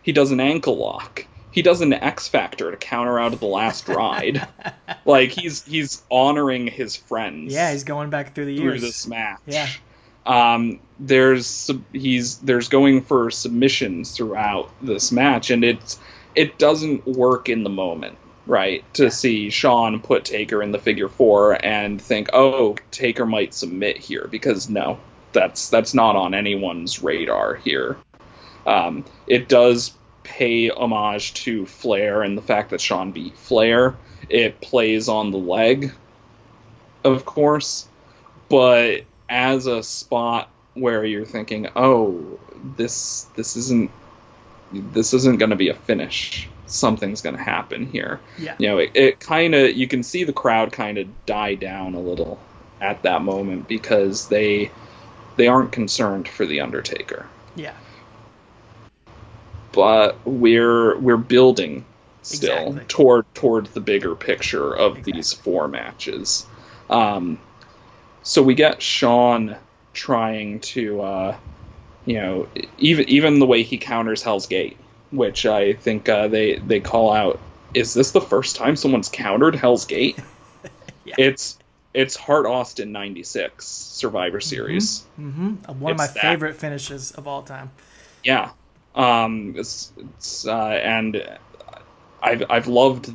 He 0.00 0.12
does 0.12 0.30
an 0.30 0.38
ankle 0.38 0.76
lock. 0.76 1.26
He 1.50 1.62
does 1.62 1.80
an 1.80 1.92
X 1.92 2.28
Factor 2.28 2.70
to 2.70 2.76
counter 2.76 3.18
out 3.18 3.32
of 3.32 3.40
the 3.40 3.46
last 3.46 3.88
ride. 3.88 4.46
like 5.04 5.30
he's 5.30 5.64
he's 5.64 6.04
honoring 6.08 6.68
his 6.68 6.94
friends. 6.94 7.52
Yeah. 7.52 7.72
He's 7.72 7.82
going 7.82 8.10
back 8.10 8.32
through 8.32 8.44
the 8.44 8.54
years. 8.54 8.78
through 8.78 8.88
this 8.88 9.08
match. 9.08 9.40
Yeah. 9.46 9.68
Um, 10.24 10.78
there's 11.00 11.68
he's 11.92 12.38
there's 12.38 12.68
going 12.68 13.02
for 13.02 13.32
submissions 13.32 14.12
throughout 14.16 14.70
this 14.80 15.10
match, 15.10 15.50
and 15.50 15.64
it's 15.64 15.98
it 16.36 16.60
doesn't 16.60 17.08
work 17.08 17.48
in 17.48 17.64
the 17.64 17.70
moment, 17.70 18.18
right? 18.50 18.82
To 18.94 19.12
see 19.12 19.48
Shawn 19.48 20.00
put 20.00 20.24
Taker 20.24 20.60
in 20.60 20.72
the 20.72 20.78
figure 20.80 21.08
four 21.08 21.52
and 21.64 22.02
think, 22.02 22.30
oh, 22.32 22.74
Taker 22.90 23.24
might 23.24 23.54
submit 23.54 23.96
here, 23.96 24.26
because 24.28 24.68
no, 24.68 24.98
that's 25.32 25.70
that's 25.70 25.94
not 25.94 26.16
on 26.16 26.34
anyone's 26.34 27.00
radar 27.00 27.54
here. 27.54 27.96
Um, 28.66 29.04
it 29.28 29.48
does 29.48 29.96
pay 30.24 30.68
homage 30.68 31.32
to 31.34 31.64
Flair 31.64 32.22
and 32.22 32.36
the 32.36 32.42
fact 32.42 32.70
that 32.70 32.80
Shawn 32.80 33.12
beat 33.12 33.38
Flair. 33.38 33.96
It 34.28 34.60
plays 34.60 35.08
on 35.08 35.30
the 35.30 35.38
leg, 35.38 35.92
of 37.04 37.24
course, 37.24 37.86
but 38.48 39.02
as 39.28 39.66
a 39.66 39.84
spot 39.84 40.50
where 40.74 41.04
you're 41.04 41.24
thinking, 41.24 41.68
oh, 41.76 42.40
this 42.76 43.28
this 43.36 43.54
isn't 43.56 43.92
this 44.72 45.14
isn't 45.14 45.38
going 45.38 45.50
to 45.50 45.56
be 45.56 45.68
a 45.68 45.74
finish. 45.74 46.49
Something's 46.70 47.20
going 47.20 47.36
to 47.36 47.42
happen 47.42 47.86
here. 47.86 48.20
Yeah. 48.38 48.54
You 48.58 48.68
know, 48.68 48.78
it, 48.78 48.90
it 48.94 49.20
kind 49.20 49.54
of 49.54 49.76
you 49.76 49.88
can 49.88 50.02
see 50.02 50.24
the 50.24 50.32
crowd 50.32 50.72
kind 50.72 50.98
of 50.98 51.08
die 51.26 51.54
down 51.56 51.94
a 51.94 52.00
little 52.00 52.38
at 52.80 53.02
that 53.02 53.22
moment 53.22 53.68
because 53.68 54.28
they 54.28 54.70
they 55.36 55.48
aren't 55.48 55.72
concerned 55.72 56.28
for 56.28 56.44
the 56.46 56.60
Undertaker 56.60 57.26
Yeah. 57.54 57.74
but 59.72 60.18
we're 60.26 60.98
we're 60.98 61.16
building 61.16 61.84
still 62.22 62.68
Exactly. 62.68 62.84
toward 62.88 63.34
toward 63.34 63.66
the 63.66 63.80
bigger 63.80 64.14
picture 64.14 64.74
of 64.74 65.02
these 65.04 65.32
four 65.32 65.68
matches. 65.68 66.46
Um, 66.88 67.38
so 68.22 68.42
we 68.42 68.54
get 68.54 68.82
Shawn 68.82 69.56
trying 69.94 70.60
to, 70.60 71.00
uh, 71.00 71.36
you 72.04 72.14
know, 72.14 72.48
even 72.78 73.08
even 73.08 73.38
the 73.38 73.46
way 73.46 73.62
he 73.62 73.78
counters 73.78 74.22
Hell's 74.22 74.46
Gate, 74.46 74.76
which 75.10 75.46
I 75.46 75.72
think 75.74 76.08
uh, 76.08 76.28
they 76.28 76.56
they 76.56 76.80
call 76.80 77.12
out. 77.12 77.38
Is 77.74 77.94
this 77.94 78.10
the 78.10 78.20
first 78.20 78.56
time 78.56 78.76
someone's 78.76 79.08
countered 79.08 79.54
Hell's 79.54 79.84
Gate? 79.86 80.18
Yeah. 81.02 81.14
It's 81.18 81.58
it's 81.94 82.14
Hart 82.14 82.44
Austin 82.46 82.92
'96 82.92 83.66
Survivor 83.66 84.38
Series. 84.40 85.00
hmm 85.16 85.54
One 85.78 85.92
of 85.92 85.98
my 85.98 86.06
that. 86.06 86.18
favorite 86.18 86.56
finishes 86.56 87.10
of 87.12 87.26
all 87.26 87.42
time. 87.42 87.70
Yeah. 88.22 88.50
Um, 88.94 89.54
it's, 89.56 89.92
it's 89.98 90.46
uh, 90.46 90.52
and 90.68 91.26
I've 92.22 92.44
I've 92.50 92.66
loved 92.66 93.12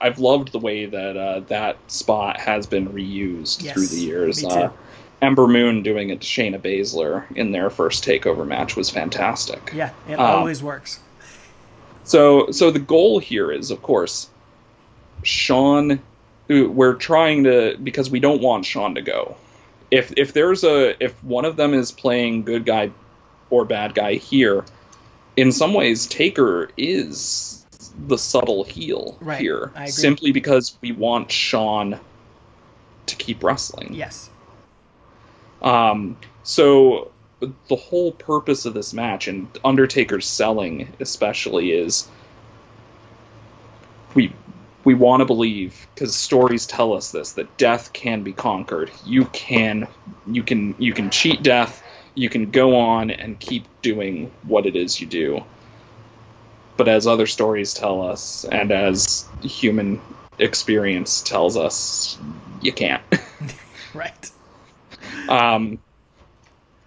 I've 0.00 0.18
loved 0.18 0.52
the 0.52 0.58
way 0.58 0.84
that 0.86 1.16
uh, 1.16 1.40
that 1.48 1.78
spot 1.90 2.38
has 2.38 2.66
been 2.66 2.88
reused 2.90 3.62
Yes, 3.64 3.72
through 3.72 3.86
the 3.86 3.96
years. 4.00 4.44
Uh, 4.44 4.70
Ember 5.22 5.46
Moon 5.46 5.82
doing 5.82 6.10
it 6.10 6.20
to 6.20 6.26
Shayna 6.26 6.60
Baszler 6.60 7.24
in 7.34 7.52
their 7.52 7.70
first 7.70 8.04
takeover 8.04 8.46
match 8.46 8.76
was 8.76 8.90
fantastic. 8.90 9.72
Yeah. 9.74 9.90
It 10.08 10.14
Um, 10.18 10.20
always 10.20 10.62
works. 10.62 11.00
So 12.04 12.50
so 12.50 12.70
the 12.70 12.78
goal 12.78 13.18
here 13.18 13.50
is 13.50 13.70
of 13.70 13.82
course 13.82 14.28
Shawn 15.22 16.00
we're 16.48 16.94
trying 16.94 17.44
to 17.44 17.76
because 17.82 18.08
we 18.10 18.20
don't 18.20 18.40
want 18.40 18.64
Shawn 18.64 18.94
to 18.94 19.02
go. 19.02 19.36
If 19.90 20.12
if 20.16 20.32
there's 20.32 20.62
a 20.64 21.02
if 21.02 21.22
one 21.24 21.44
of 21.44 21.56
them 21.56 21.74
is 21.74 21.90
playing 21.92 22.44
good 22.44 22.64
guy 22.64 22.90
or 23.50 23.64
bad 23.64 23.94
guy 23.94 24.14
here, 24.14 24.64
in 25.36 25.50
some 25.50 25.74
ways 25.74 26.06
Taker 26.06 26.70
is 26.76 27.64
the 28.06 28.18
subtle 28.18 28.62
heel 28.64 29.16
Right, 29.20 29.40
here 29.40 29.72
simply 29.86 30.30
because 30.30 30.76
we 30.82 30.92
want 30.92 31.32
Shawn 31.32 31.98
to 33.06 33.16
keep 33.16 33.42
wrestling. 33.42 33.94
Yes. 33.94 34.28
Um, 35.62 36.16
so 36.42 37.10
the 37.40 37.76
whole 37.76 38.12
purpose 38.12 38.64
of 38.64 38.74
this 38.74 38.92
match 38.92 39.28
and 39.28 39.46
Undertaker's 39.64 40.26
selling 40.26 40.92
especially 41.00 41.72
is 41.72 42.08
we 44.14 44.32
we 44.84 44.94
want 44.94 45.20
to 45.20 45.24
believe 45.24 45.86
because 45.94 46.14
stories 46.14 46.64
tell 46.66 46.92
us 46.92 47.10
this 47.10 47.32
that 47.32 47.56
death 47.56 47.92
can 47.92 48.22
be 48.22 48.32
conquered. 48.32 48.90
You 49.04 49.24
can 49.26 49.88
you 50.26 50.42
can 50.42 50.74
you 50.78 50.92
can 50.92 51.10
cheat 51.10 51.42
death. 51.42 51.82
You 52.14 52.30
can 52.30 52.50
go 52.50 52.76
on 52.76 53.10
and 53.10 53.38
keep 53.38 53.66
doing 53.82 54.30
what 54.44 54.64
it 54.64 54.74
is 54.74 55.00
you 55.00 55.06
do. 55.06 55.44
But 56.76 56.88
as 56.88 57.06
other 57.06 57.26
stories 57.26 57.74
tell 57.74 58.02
us, 58.02 58.44
and 58.44 58.70
as 58.70 59.26
human 59.42 60.00
experience 60.38 61.22
tells 61.22 61.56
us, 61.56 62.18
you 62.62 62.72
can't. 62.72 63.02
right. 63.94 64.30
Um, 65.28 65.78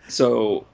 so 0.08 0.66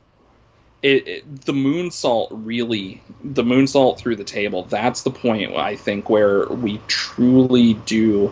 it, 0.81 1.07
it, 1.07 1.41
the 1.45 1.53
moonsault 1.53 2.27
really 2.31 3.01
the 3.23 3.43
moonsault 3.43 3.97
through 3.97 4.17
the 4.17 4.23
table 4.23 4.65
that's 4.65 5.01
the 5.01 5.09
point 5.09 5.55
i 5.55 5.75
think 5.75 6.09
where 6.11 6.47
we 6.47 6.79
truly 6.87 7.73
do 7.73 8.31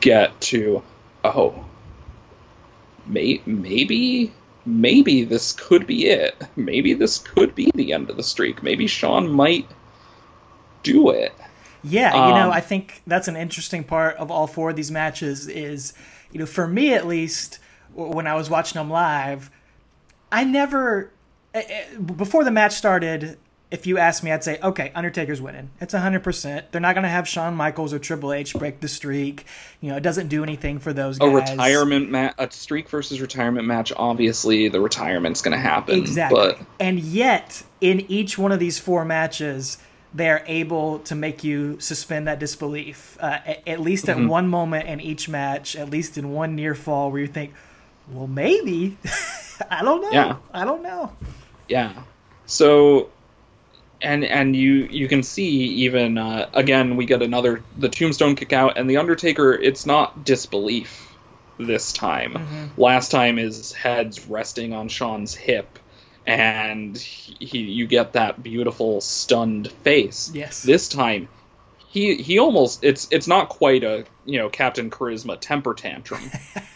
get 0.00 0.40
to 0.40 0.82
oh 1.22 1.64
may, 3.06 3.40
maybe 3.46 4.32
maybe 4.66 5.24
this 5.24 5.52
could 5.52 5.86
be 5.86 6.06
it. 6.06 6.36
Maybe 6.56 6.92
this 6.94 7.18
could 7.18 7.54
be 7.54 7.70
the 7.74 7.92
end 7.92 8.10
of 8.10 8.16
the 8.16 8.22
streak. 8.22 8.62
Maybe 8.62 8.86
shawn 8.86 9.30
might 9.30 9.68
do 10.82 11.10
it. 11.10 11.32
Yeah 11.82 12.14
you 12.14 12.20
um, 12.20 12.34
know 12.34 12.50
i 12.50 12.60
think 12.60 13.00
that's 13.06 13.28
an 13.28 13.36
interesting 13.36 13.84
part 13.84 14.16
of 14.16 14.28
all 14.28 14.48
four 14.48 14.70
of 14.70 14.76
these 14.76 14.90
matches 14.90 15.46
is 15.46 15.92
you 16.32 16.40
know 16.40 16.46
for 16.46 16.66
me 16.66 16.94
at 16.94 17.06
least 17.06 17.60
when 17.96 18.26
i 18.26 18.34
was 18.34 18.48
watching 18.48 18.78
them 18.78 18.90
live 18.90 19.50
I 20.30 20.44
never 20.44 21.10
eh, 21.54 21.62
eh, 21.66 21.98
before 21.98 22.44
the 22.44 22.50
match 22.50 22.72
started. 22.72 23.38
If 23.68 23.84
you 23.84 23.98
asked 23.98 24.22
me, 24.22 24.30
I'd 24.30 24.44
say, 24.44 24.60
okay, 24.62 24.92
Undertaker's 24.94 25.40
winning. 25.42 25.70
It's 25.80 25.92
100%. 25.92 26.70
They're 26.70 26.80
not 26.80 26.94
going 26.94 27.02
to 27.02 27.08
have 27.08 27.26
Shawn 27.26 27.56
Michaels 27.56 27.92
or 27.92 27.98
Triple 27.98 28.32
H 28.32 28.54
break 28.54 28.78
the 28.78 28.86
streak. 28.86 29.44
You 29.80 29.90
know, 29.90 29.96
it 29.96 30.04
doesn't 30.04 30.28
do 30.28 30.44
anything 30.44 30.78
for 30.78 30.92
those 30.92 31.18
guys. 31.18 31.28
A 31.28 31.34
retirement 31.34 32.08
match, 32.08 32.34
a 32.38 32.48
streak 32.52 32.88
versus 32.88 33.20
retirement 33.20 33.66
match, 33.66 33.92
obviously 33.96 34.68
the 34.68 34.80
retirement's 34.80 35.42
going 35.42 35.52
to 35.52 35.58
happen. 35.60 35.98
Exactly. 35.98 36.54
But... 36.56 36.60
And 36.78 37.00
yet, 37.00 37.64
in 37.80 38.08
each 38.08 38.38
one 38.38 38.52
of 38.52 38.60
these 38.60 38.78
four 38.78 39.04
matches, 39.04 39.78
they're 40.14 40.44
able 40.46 41.00
to 41.00 41.16
make 41.16 41.42
you 41.42 41.80
suspend 41.80 42.28
that 42.28 42.38
disbelief. 42.38 43.18
Uh, 43.20 43.40
at, 43.44 43.66
at, 43.66 43.80
least 43.80 44.08
at 44.08 44.16
mm-hmm. 44.16 44.28
one 44.28 44.46
moment 44.46 44.86
in 44.88 45.00
each 45.00 45.28
match, 45.28 45.74
at 45.74 45.90
least 45.90 46.16
in 46.16 46.30
one 46.30 46.54
near 46.54 46.76
fall 46.76 47.10
where 47.10 47.20
you 47.20 47.26
think, 47.26 47.52
well, 48.10 48.26
maybe. 48.26 48.96
I 49.70 49.82
don't 49.82 50.02
know. 50.02 50.10
Yeah. 50.10 50.36
I 50.52 50.64
don't 50.64 50.82
know. 50.82 51.12
Yeah. 51.68 51.92
So 52.46 53.10
and 54.00 54.24
and 54.24 54.54
you 54.54 54.88
you 54.90 55.08
can 55.08 55.22
see 55.22 55.48
even 55.48 56.18
uh, 56.18 56.48
again 56.52 56.96
we 56.96 57.06
get 57.06 57.22
another 57.22 57.62
the 57.76 57.88
tombstone 57.88 58.36
kick 58.36 58.52
out 58.52 58.78
and 58.78 58.88
the 58.88 58.98
undertaker 58.98 59.52
it's 59.52 59.86
not 59.86 60.24
disbelief 60.24 61.14
this 61.58 61.92
time 61.92 62.34
mm-hmm. 62.34 62.80
last 62.80 63.10
time 63.10 63.38
his 63.38 63.72
head's 63.72 64.26
resting 64.26 64.74
on 64.74 64.88
shawn's 64.88 65.34
hip 65.34 65.78
and 66.26 66.96
he, 66.98 67.46
he, 67.46 67.58
you 67.60 67.86
get 67.86 68.12
that 68.12 68.42
beautiful 68.42 69.00
stunned 69.00 69.70
face 69.72 70.30
yes 70.34 70.62
this 70.62 70.88
time 70.88 71.28
he 71.88 72.16
he 72.16 72.38
almost 72.38 72.84
it's 72.84 73.08
it's 73.10 73.26
not 73.26 73.48
quite 73.48 73.84
a 73.84 74.04
you 74.26 74.38
know 74.38 74.50
captain 74.50 74.90
charisma 74.90 75.38
temper 75.40 75.72
tantrum 75.72 76.30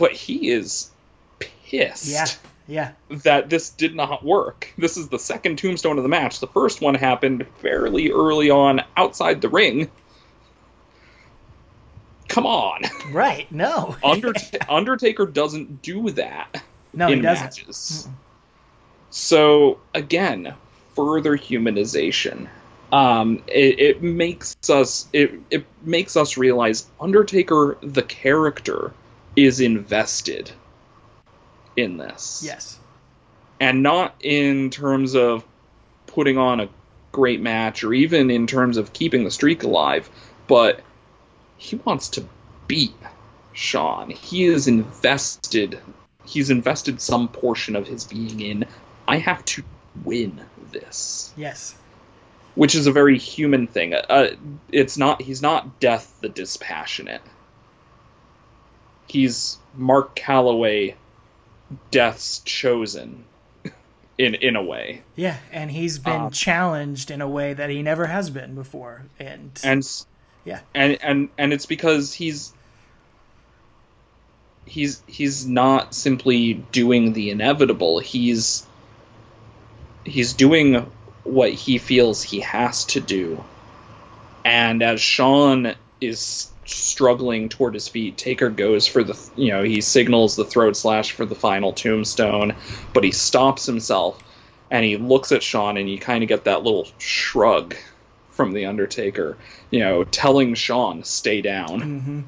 but 0.00 0.12
he 0.12 0.50
is 0.50 0.90
pissed. 1.38 2.08
Yeah. 2.08 2.26
Yeah. 2.66 2.92
That 3.24 3.50
this 3.50 3.70
did 3.70 3.94
not 3.94 4.24
work. 4.24 4.72
This 4.78 4.96
is 4.96 5.08
the 5.08 5.18
second 5.18 5.58
tombstone 5.58 5.98
of 5.98 6.02
the 6.02 6.08
match. 6.08 6.40
The 6.40 6.46
first 6.46 6.80
one 6.80 6.94
happened 6.94 7.46
fairly 7.60 8.10
early 8.10 8.48
on 8.48 8.80
outside 8.96 9.40
the 9.40 9.48
ring. 9.48 9.90
Come 12.28 12.46
on. 12.46 12.82
Right. 13.10 13.50
No. 13.52 13.96
Undertaker 14.68 15.26
doesn't 15.26 15.82
do 15.82 16.10
that 16.10 16.62
no, 16.94 17.08
he 17.08 17.20
doesn't. 17.20 17.44
matches. 17.44 18.06
Mm-mm. 18.08 18.12
So 19.10 19.80
again, 19.92 20.54
further 20.94 21.36
humanization. 21.36 22.48
Um, 22.92 23.42
it, 23.46 23.78
it 23.80 24.02
makes 24.02 24.56
us 24.70 25.08
it, 25.12 25.34
it 25.50 25.66
makes 25.82 26.16
us 26.16 26.36
realize 26.36 26.88
Undertaker 27.00 27.76
the 27.82 28.02
character 28.02 28.92
is 29.36 29.60
invested 29.60 30.50
in 31.76 31.96
this. 31.96 32.42
Yes. 32.44 32.78
And 33.60 33.82
not 33.82 34.14
in 34.20 34.70
terms 34.70 35.14
of 35.14 35.44
putting 36.06 36.38
on 36.38 36.60
a 36.60 36.68
great 37.12 37.40
match 37.40 37.84
or 37.84 37.92
even 37.92 38.30
in 38.30 38.46
terms 38.46 38.76
of 38.76 38.92
keeping 38.92 39.24
the 39.24 39.30
streak 39.30 39.62
alive, 39.62 40.08
but 40.46 40.80
he 41.56 41.76
wants 41.76 42.10
to 42.10 42.24
beat 42.66 42.94
Shawn. 43.52 44.10
He 44.10 44.44
is 44.44 44.68
invested 44.68 45.80
he's 46.24 46.50
invested 46.50 47.00
some 47.00 47.28
portion 47.28 47.76
of 47.76 47.86
his 47.86 48.04
being 48.04 48.40
in 48.40 48.64
I 49.08 49.18
have 49.18 49.44
to 49.46 49.64
win 50.04 50.40
this. 50.70 51.32
Yes. 51.36 51.74
Which 52.54 52.74
is 52.74 52.86
a 52.86 52.92
very 52.92 53.18
human 53.18 53.66
thing. 53.66 53.94
Uh, 53.94 54.30
it's 54.70 54.96
not 54.96 55.20
he's 55.22 55.42
not 55.42 55.80
death 55.80 56.16
the 56.20 56.28
dispassionate. 56.28 57.22
He's 59.10 59.58
Mark 59.74 60.14
Calaway 60.14 60.94
Death's 61.90 62.38
chosen 62.40 63.24
in 64.18 64.34
in 64.36 64.56
a 64.56 64.62
way. 64.62 65.02
Yeah, 65.16 65.38
and 65.52 65.70
he's 65.70 65.98
been 65.98 66.22
um, 66.22 66.30
challenged 66.30 67.10
in 67.10 67.20
a 67.20 67.28
way 67.28 67.52
that 67.52 67.70
he 67.70 67.82
never 67.82 68.06
has 68.06 68.30
been 68.30 68.54
before, 68.54 69.02
and 69.18 69.50
and 69.64 69.84
yeah, 70.44 70.60
and 70.74 70.98
and 71.02 71.28
and 71.36 71.52
it's 71.52 71.66
because 71.66 72.12
he's 72.12 72.52
he's 74.64 75.02
he's 75.06 75.46
not 75.46 75.94
simply 75.94 76.54
doing 76.54 77.12
the 77.12 77.30
inevitable. 77.30 77.98
He's 77.98 78.64
he's 80.04 80.32
doing 80.34 80.90
what 81.24 81.52
he 81.52 81.78
feels 81.78 82.22
he 82.22 82.40
has 82.40 82.84
to 82.86 83.00
do, 83.00 83.42
and 84.44 84.82
as 84.82 85.00
Shawn 85.00 85.74
is 86.00 86.50
struggling 86.70 87.48
toward 87.48 87.74
his 87.74 87.88
feet. 87.88 88.16
Taker 88.16 88.50
goes 88.50 88.86
for 88.86 89.04
the, 89.04 89.18
you 89.36 89.48
know, 89.48 89.62
he 89.62 89.80
signals 89.80 90.36
the 90.36 90.44
throat 90.44 90.76
slash 90.76 91.12
for 91.12 91.26
the 91.26 91.34
final 91.34 91.72
tombstone, 91.72 92.54
but 92.92 93.04
he 93.04 93.12
stops 93.12 93.66
himself 93.66 94.22
and 94.70 94.84
he 94.84 94.96
looks 94.96 95.32
at 95.32 95.42
Shawn 95.42 95.76
and 95.76 95.90
you 95.90 95.98
kind 95.98 96.22
of 96.22 96.28
get 96.28 96.44
that 96.44 96.62
little 96.62 96.86
shrug 96.98 97.74
from 98.30 98.52
the 98.52 98.66
Undertaker, 98.66 99.36
you 99.70 99.80
know, 99.80 100.04
telling 100.04 100.54
Shawn 100.54 101.04
stay 101.04 101.42
down, 101.42 101.80
mm-hmm. 101.80 102.20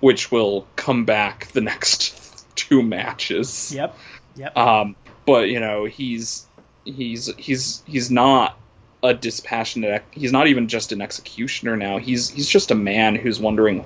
which 0.00 0.30
will 0.30 0.66
come 0.76 1.04
back 1.04 1.46
the 1.52 1.60
next 1.60 2.46
two 2.54 2.82
matches. 2.82 3.72
Yep. 3.74 3.96
Yep. 4.36 4.56
Um, 4.56 4.96
but 5.24 5.48
you 5.48 5.60
know, 5.60 5.84
he's 5.84 6.46
he's 6.84 7.34
he's 7.36 7.82
he's 7.86 8.10
not 8.10 8.58
a 9.02 9.14
dispassionate. 9.14 10.04
He's 10.10 10.32
not 10.32 10.46
even 10.48 10.68
just 10.68 10.92
an 10.92 11.00
executioner 11.00 11.76
now. 11.76 11.98
He's 11.98 12.28
he's 12.30 12.48
just 12.48 12.70
a 12.70 12.74
man 12.74 13.14
who's 13.14 13.38
wondering 13.38 13.84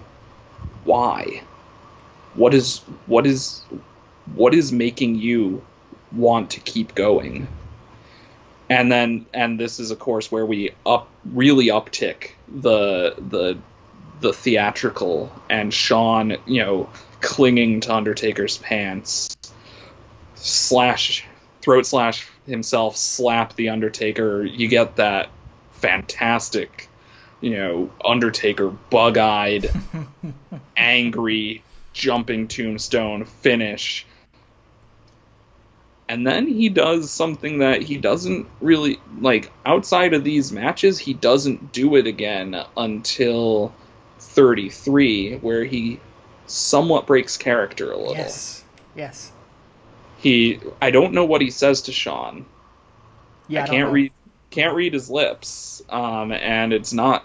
why. 0.85 1.43
What 2.35 2.55
is 2.55 2.79
what 3.07 3.27
is 3.27 3.63
what 4.35 4.55
is 4.55 4.73
making 4.73 5.17
you 5.17 5.63
want 6.13 6.51
to 6.51 6.61
keep 6.61 6.95
going? 6.95 7.49
And 8.71 8.91
then 8.91 9.27
and 9.35 9.61
this 9.61 9.81
is 9.81 9.91
of 9.91 9.99
course 9.99 10.33
where 10.33 10.47
we 10.47 10.71
up 10.87 11.09
really 11.25 11.67
uptick 11.67 12.33
the 12.49 13.15
the 13.19 13.59
the 14.21 14.33
theatrical 14.33 15.33
and 15.51 15.75
Shawn, 15.75 16.37
you 16.47 16.63
know, 16.63 16.89
clinging 17.21 17.81
to 17.81 17.95
Undertaker's 17.95 18.57
pants, 18.57 19.37
slash 20.37 21.27
throat 21.61 21.87
slash 21.87 22.27
himself 22.47 22.97
slap 22.97 23.55
the 23.55 23.69
Undertaker. 23.69 24.45
You 24.45 24.69
get 24.69 24.97
that 24.97 25.31
fantastic, 25.73 26.89
you 27.41 27.51
know, 27.51 27.91
Undertaker 28.05 28.69
bug 28.69 29.19
eyed, 29.19 29.71
angry, 30.77 31.63
jumping 31.93 32.49
tombstone 32.49 33.25
finish. 33.25 34.07
And 36.09 36.27
then 36.27 36.47
he 36.47 36.69
does 36.69 37.11
something 37.11 37.59
that 37.59 37.83
he 37.83 37.97
doesn't 37.97 38.47
really 38.61 39.01
like 39.21 39.51
outside 39.65 40.13
of 40.13 40.25
these 40.25 40.53
matches, 40.53 40.99
he 40.99 41.15
doesn't 41.15 41.73
do 41.73 41.97
it 41.97 42.07
again 42.07 42.63
until 42.77 43.73
33, 44.19 45.37
where 45.37 45.65
he 45.65 46.01
somewhat 46.47 47.07
breaks 47.07 47.39
character 47.39 47.93
a 47.93 47.97
little. 47.97 48.15
Yes. 48.15 48.65
Yes 48.95 49.32
he 50.23 50.61
I 50.81 50.91
don't 50.91 51.13
know 51.13 51.25
what 51.25 51.41
he 51.41 51.51
says 51.51 51.83
to 51.83 51.93
Shawn. 51.93 52.47
Yeah, 53.49 53.61
I, 53.61 53.65
I 53.65 53.67
can't 53.67 53.93
read 53.93 54.13
can't 54.51 54.75
read 54.75 54.95
his 54.95 55.11
lips, 55.11 55.83
um, 55.91 56.33
and 56.33 56.73
it's 56.73 56.93
not 56.93 57.25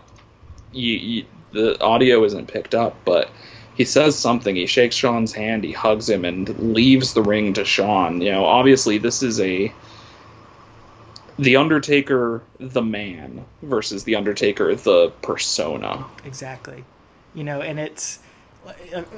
you, 0.71 0.93
you, 0.97 1.25
the 1.51 1.81
audio 1.81 2.23
isn't 2.23 2.47
picked 2.47 2.73
up, 2.75 2.95
but 3.05 3.29
he 3.75 3.85
says 3.85 4.17
something. 4.17 4.55
He 4.55 4.65
shakes 4.65 4.95
Shawn's 4.95 5.31
hand. 5.31 5.63
He 5.63 5.71
hugs 5.71 6.09
him 6.09 6.25
and 6.25 6.73
leaves 6.73 7.13
the 7.13 7.21
ring 7.21 7.53
to 7.53 7.63
Shawn. 7.63 8.21
You 8.21 8.31
know, 8.31 8.45
obviously 8.45 8.97
this 8.97 9.21
is 9.21 9.39
a 9.39 9.71
the 11.37 11.57
Undertaker, 11.57 12.41
the 12.59 12.81
man, 12.81 13.45
versus 13.61 14.03
the 14.03 14.15
Undertaker, 14.15 14.73
the 14.73 15.11
persona. 15.21 16.03
Exactly. 16.25 16.83
You 17.35 17.43
know, 17.43 17.61
and 17.61 17.79
it's 17.79 18.17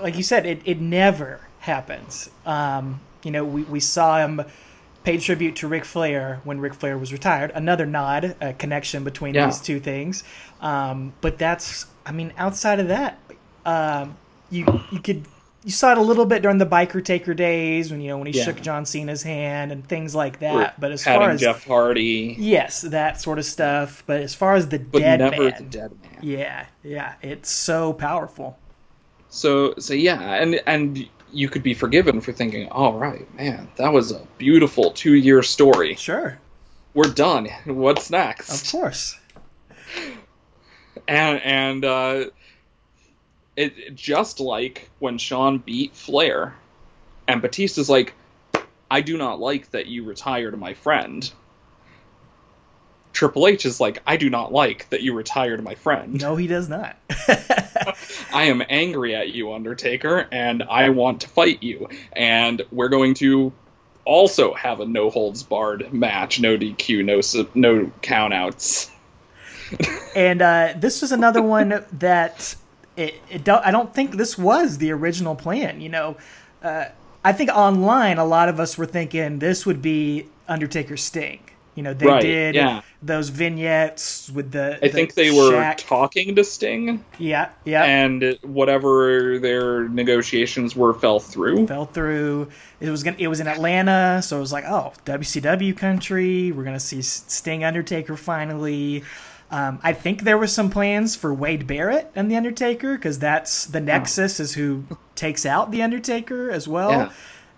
like 0.02 0.18
you 0.18 0.24
said, 0.24 0.46
it, 0.46 0.62
it 0.66 0.82
never 0.82 1.48
happens. 1.60 2.30
Um, 2.46 3.00
you 3.24 3.32
know, 3.32 3.44
we, 3.44 3.64
we 3.64 3.80
saw 3.80 4.18
him 4.20 4.42
pay 5.04 5.18
tribute 5.18 5.56
to 5.58 5.68
Ric 5.68 5.86
Flair 5.86 6.42
when 6.44 6.60
Ric 6.60 6.74
Flair 6.74 6.98
was 6.98 7.14
retired. 7.14 7.52
Another 7.56 7.86
nod, 7.86 8.36
a 8.42 8.54
connection 8.54 9.04
between 9.04 9.34
Yeah. 9.36 9.46
these 9.46 9.60
two 9.62 9.80
things. 9.80 10.24
Um, 10.62 11.14
but 11.22 11.38
that's, 11.38 11.86
I 12.06 12.12
mean, 12.12 12.34
outside 12.38 12.80
of 12.80 12.90
that, 12.90 13.18
um, 13.66 14.18
you 14.50 14.66
you 14.92 15.00
could 15.00 15.26
you 15.64 15.72
saw 15.72 15.92
it 15.92 15.98
a 15.98 16.02
little 16.02 16.26
bit 16.26 16.42
during 16.42 16.58
the 16.58 16.66
biker 16.66 17.04
taker 17.04 17.34
days 17.34 17.92
when 17.92 18.00
you 18.02 18.08
know 18.08 18.18
when 18.18 18.28
he 18.28 18.34
Yeah. 18.38 18.46
shook 18.46 18.62
John 18.62 18.86
Cena's 18.86 19.24
hand 19.24 19.72
and 19.72 19.88
things 19.88 20.16
like 20.16 20.40
that. 20.40 20.80
But 20.80 20.92
as 20.92 21.04
far 21.04 21.30
as 21.30 21.42
Jeff 21.42 21.66
Hardy, 21.66 22.36
yes, 22.40 22.82
that 22.82 23.22
sort 23.22 23.38
of 23.40 23.46
stuff. 23.46 24.04
But 24.08 24.22
as 24.22 24.34
far 24.34 24.56
as 24.56 24.70
the 24.70 24.80
but 24.80 25.00
dead 25.00 25.20
never 25.20 25.44
man, 25.44 25.54
the 25.58 25.64
dead 25.66 25.92
man. 26.02 26.18
yeah, 26.22 26.66
yeah, 26.84 27.14
it's 27.22 27.52
so 27.52 27.94
powerful. 27.94 28.58
So 29.30 29.76
so 29.78 29.94
yeah, 29.94 30.20
and 30.42 30.60
and 30.66 31.08
you 31.32 31.50
could 31.50 31.64
be 31.64 31.74
forgiven 31.74 32.22
for 32.22 32.32
thinking, 32.32 32.68
all 32.70 32.98
right, 32.98 33.32
man, 33.36 33.70
that 33.78 33.94
was 33.94 34.12
a 34.12 34.22
beautiful 34.38 34.92
two 34.92 35.14
year 35.14 35.44
story. 35.44 35.96
Sure, 35.96 36.40
We're 36.94 37.12
done. 37.14 37.46
What's 37.66 38.10
next? 38.10 38.50
of 38.64 38.72
course. 38.72 39.18
and 41.08 41.42
and 41.44 41.86
uh, 41.86 42.26
it, 43.56 43.74
it- 43.78 43.96
just 43.96 44.40
like 44.40 44.90
when 45.00 45.18
Shawn 45.18 45.58
beat 45.60 45.96
Flair, 45.96 46.56
and 47.28 47.42
Batista's 47.42 47.90
like, 47.90 48.14
I 48.90 49.02
do 49.02 49.18
not 49.18 49.40
like 49.40 49.72
that 49.72 49.88
you 49.88 50.04
retired 50.04 50.58
my 50.60 50.74
friend. 50.74 51.30
Triple 53.14 53.48
H 53.48 53.66
is 53.66 53.80
like, 53.80 54.02
I 54.06 54.18
do 54.18 54.30
not 54.30 54.52
like 54.54 54.90
that 54.90 55.02
you 55.02 55.14
retired 55.14 55.64
my 55.64 55.76
friend. 55.76 56.22
No, 56.22 56.36
he 56.36 56.48
does 56.48 56.70
not. 56.70 56.96
I 58.34 58.44
am 58.44 58.64
angry 58.70 59.16
at 59.16 59.30
you, 59.30 59.54
Undertaker, 59.54 60.28
and 60.32 60.64
I 60.64 60.90
want 60.90 61.22
to 61.22 61.28
fight 61.28 61.64
you. 61.64 61.90
And 62.14 62.62
we're 62.72 62.90
going 62.90 63.16
to 63.16 63.52
also 64.06 64.54
have 64.54 64.80
a 64.80 64.86
no 64.86 65.10
holds 65.10 65.44
barred 65.44 65.94
match, 65.94 66.40
no 66.40 66.58
DQ, 66.58 67.04
no 67.06 67.22
sub- 67.22 67.56
no 67.56 67.92
countouts. 68.02 68.90
and 70.16 70.42
uh, 70.42 70.74
this 70.76 71.02
was 71.02 71.12
another 71.12 71.42
one 71.42 71.84
that 71.94 72.56
it, 72.96 73.16
it 73.30 73.44
don't, 73.44 73.66
I 73.66 73.72
don't 73.72 73.94
think 73.94 74.16
this 74.16 74.38
was 74.38 74.78
the 74.78 74.92
original 74.92 75.36
plan. 75.36 75.82
You 75.82 75.90
know, 75.90 76.18
uh, 76.64 76.86
I 77.24 77.34
think 77.34 77.50
online 77.50 78.18
a 78.18 78.26
lot 78.26 78.50
of 78.50 78.60
us 78.60 78.78
were 78.78 78.86
thinking 78.86 79.40
this 79.40 79.66
would 79.66 79.82
be 79.82 80.28
Undertaker 80.48 80.98
Sting. 80.98 81.42
You 81.76 81.84
know, 81.84 81.94
they 81.94 82.06
Right, 82.08 82.22
did 82.22 82.56
yeah. 82.56 82.82
those 83.02 83.30
vignettes 83.30 84.30
with 84.30 84.52
the. 84.52 84.78
I 84.84 84.88
the 84.88 84.90
think 84.90 85.14
they 85.14 85.32
were 85.32 85.52
Shaq- 85.54 85.88
talking 85.88 86.36
to 86.36 86.44
Sting, 86.44 87.04
Yeah, 87.18 87.50
yeah. 87.64 87.84
and 87.86 88.38
whatever 88.42 89.40
their 89.40 89.88
negotiations 89.88 90.76
were 90.76 90.94
fell 90.94 91.20
through. 91.20 91.68
fell 91.68 91.86
through. 91.86 92.50
It 92.82 92.90
was 92.90 93.04
gonna, 93.04 93.16
it 93.20 93.28
was 93.30 93.40
in 93.40 93.48
Atlanta, 93.48 94.22
so 94.22 94.38
it 94.38 94.42
was 94.42 94.52
like, 94.52 94.66
oh, 94.66 94.92
WCW 95.06 95.78
country. 95.78 96.52
We're 96.52 96.64
gonna 96.66 96.80
see 96.80 97.02
Sting 97.02 97.64
Undertaker 97.64 98.18
finally. 98.18 99.04
Um, 99.52 99.80
I 99.82 99.94
think 99.94 100.24
there 100.24 100.38
were 100.38 100.46
some 100.48 100.70
plans 100.70 101.16
for 101.16 101.34
Wade 101.34 101.66
Barrett 101.66 102.12
and 102.16 102.30
the 102.30 102.36
Undertaker 102.36 102.96
because 102.96 103.18
that's 103.20 103.66
the 103.66 103.80
Nexus 103.80 104.40
is 104.40 104.54
who 104.54 104.84
takes 105.16 105.44
out 105.46 105.72
the 105.72 105.82
Undertaker 105.82 106.52
as 106.52 106.68
well. 106.68 106.92
Yeah. 106.92 107.12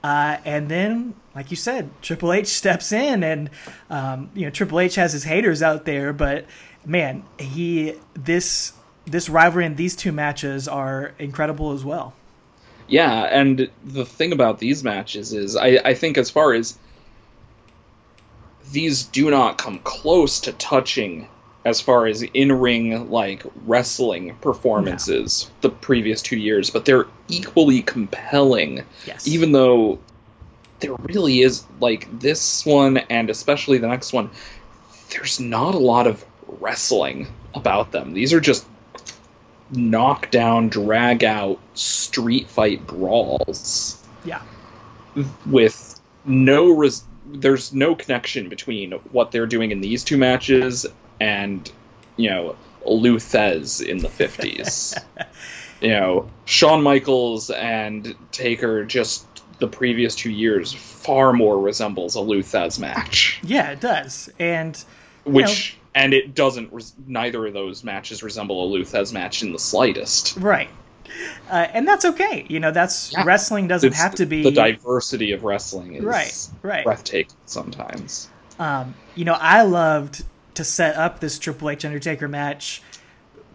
Uh, 0.04 0.38
and 0.45 0.70
then, 0.70 1.14
like 1.36 1.52
you 1.52 1.58
said, 1.58 1.89
Triple 2.02 2.34
H 2.34 2.47
steps 2.47 2.91
in, 2.91 3.24
and 3.24 3.49
um, 3.89 4.32
you 4.34 4.45
know 4.45 4.49
Triple 4.49 4.80
H 4.80 4.95
has 4.95 5.14
his 5.14 5.24
haters 5.24 5.62
out 5.62 5.86
there, 5.86 6.12
but 6.12 6.45
man, 6.86 7.24
he 7.38 7.95
this 8.14 8.74
this 9.06 9.30
rivalry 9.30 9.66
and 9.66 9.78
these 9.78 9.95
two 9.95 10.12
matches 10.12 10.68
are 10.68 11.14
incredible 11.20 11.72
as 11.72 11.84
well. 11.84 12.14
Yeah, 12.88 13.24
and 13.32 13.70
the 13.86 14.06
thing 14.06 14.34
about 14.34 14.60
these 14.60 14.84
matches 14.84 15.34
is, 15.34 15.56
I, 15.56 15.80
I 15.86 15.93
think 15.93 16.18
as 16.18 16.30
far 16.30 16.54
as 16.54 16.78
these 18.72 19.04
do 19.04 19.30
not 19.30 19.58
come 19.58 19.80
close 19.80 20.39
to 20.41 20.52
touching 20.54 21.28
as 21.64 21.80
far 21.80 22.07
as 22.07 22.24
in-ring 22.24 23.09
like 23.09 23.43
wrestling 23.66 24.36
performances 24.41 25.49
the 25.62 25.70
previous 25.70 26.22
two 26.22 26.38
years, 26.38 26.70
but 26.70 26.86
they're 26.86 27.05
equally 27.28 27.82
compelling. 27.82 28.84
Yes. 29.05 29.28
Even 29.28 29.51
though 29.51 29.99
there 30.80 30.95
really 30.95 31.41
is 31.41 31.64
like 31.80 32.20
this 32.20 32.66
one 32.66 32.97
and 32.97 33.30
especially 33.30 33.78
the 33.78 33.88
next 33.88 34.12
one, 34.12 34.32
there's 35.12 35.39
not 35.39 35.76
a 35.76 35.80
lot 35.80 36.07
of 36.07 36.26
wrestling 36.59 37.28
about 37.53 37.91
them. 37.91 38.14
These 38.14 38.34
are 38.34 38.39
just 38.39 38.66
knockdown, 39.70 40.70
drag 40.70 41.24
out, 41.24 41.59
street 41.76 42.49
fight 42.49 42.86
brawls 42.88 44.03
yeah. 44.26 44.41
with 45.45 45.99
no 46.26 46.76
res- 46.76 47.03
there's 47.26 47.74
no 47.74 47.95
connection 47.95 48.49
between 48.49 48.91
what 49.12 49.32
they're 49.32 49.45
doing 49.45 49.72
in 49.72 49.80
these 49.80 50.03
two 50.03 50.18
matches 50.18 50.86
and 51.22 51.72
you 52.18 52.30
know 52.30 52.56
Lou 52.86 53.18
Thesz 53.18 53.80
in 53.88 54.00
the 54.00 54.08
50s. 54.08 54.98
you 55.82 55.90
know, 55.90 56.30
Shawn 56.46 56.82
Michaels 56.82 57.50
and 57.52 58.16
Taker 58.32 58.84
just 58.86 59.26
the 59.60 59.68
previous 59.68 60.16
2 60.16 60.32
years 60.32 60.74
far 60.74 61.32
more 61.34 61.60
resembles 61.60 62.16
a 62.16 62.22
Lou 62.22 62.42
Thesz 62.42 62.80
match, 62.80 63.40
Yeah, 63.44 63.70
it 63.72 63.80
does. 63.80 64.30
And 64.40 64.84
which 65.26 65.78
and 65.94 66.14
it 66.14 66.34
doesn't 66.34 66.74
res- 66.74 66.94
neither 67.06 67.46
of 67.46 67.54
those 67.54 67.84
matches 67.84 68.24
resemble 68.24 68.66
a 68.66 68.68
Lou 68.68 68.82
Thesz 68.84 69.14
match 69.14 69.44
in 69.44 69.52
the 69.52 69.60
slightest. 69.60 70.38
right. 70.38 70.70
Uh, 71.52 71.68
and 71.74 71.86
that's 71.88 72.06
okay. 72.06 72.46
You 72.48 72.60
know, 72.60 72.72
that's 72.72 73.12
Yeah. 73.12 73.24
wrestling 73.26 73.68
doesn't 73.68 73.90
It's 73.90 74.02
have 74.02 74.16
to 74.16 74.26
be 74.26 74.42
the 74.44 74.52
diversity 74.52 75.34
of 75.34 75.44
wrestling 75.44 75.96
is 75.96 76.04
Right, 76.04 76.48
right. 76.64 76.84
breathtaking 76.86 77.36
sometimes. 77.46 78.30
Um, 78.58 78.96
you 79.16 79.26
know, 79.26 79.34
I 79.40 79.64
loved 79.64 80.24
to 80.62 80.66
set 80.66 80.95
up 80.95 81.20
this 81.20 81.39
Triple 81.39 81.72
H 81.72 81.86
Undertaker 81.86 82.28
match. 82.28 82.84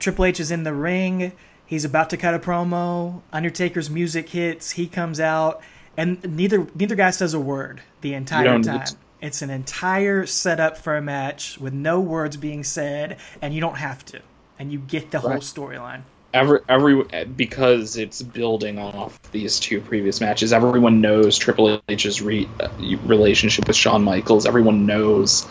Triple 0.00 0.24
H 0.24 0.40
is 0.40 0.50
in 0.50 0.64
the 0.64 0.74
ring. 0.74 1.32
He's 1.64 1.84
about 1.84 2.10
to 2.10 2.16
cut 2.16 2.34
a 2.34 2.38
promo. 2.40 3.22
Undertaker's 3.32 3.88
music 3.88 4.28
hits. 4.28 4.72
He 4.72 4.88
comes 4.88 5.20
out, 5.20 5.62
and 5.96 6.36
neither 6.36 6.66
neither 6.74 6.96
guy 6.96 7.10
says 7.10 7.32
a 7.32 7.40
word 7.40 7.80
the 8.00 8.14
entire 8.14 8.60
time. 8.60 8.84
to. 8.84 8.96
It's 9.20 9.40
an 9.40 9.50
entire 9.50 10.26
setup 10.26 10.76
for 10.76 10.96
a 10.96 11.02
match 11.02 11.58
with 11.58 11.72
no 11.72 12.00
words 12.00 12.36
being 12.36 12.64
said, 12.64 13.18
and 13.40 13.54
you 13.54 13.60
don't 13.60 13.76
have 13.76 14.04
to, 14.06 14.20
and 14.58 14.72
you 14.72 14.78
get 14.78 15.10
the 15.10 15.20
whole 15.20 15.30
storyline. 15.38 16.02
every 16.34 16.60
every 16.68 17.24
because 17.24 17.96
it's 17.96 18.20
building 18.22 18.78
off 18.78 19.20
these 19.32 19.58
two 19.58 19.80
previous 19.80 20.20
matches. 20.20 20.52
Everyone 20.52 21.00
knows 21.00 21.38
Triple 21.38 21.80
H's 21.88 22.20
re, 22.20 22.48
uh, 22.60 22.68
relationship 23.04 23.66
with 23.66 23.76
Shawn 23.76 24.02
Michaels. 24.02 24.44
Everyone 24.44 24.86
knows 24.86 25.46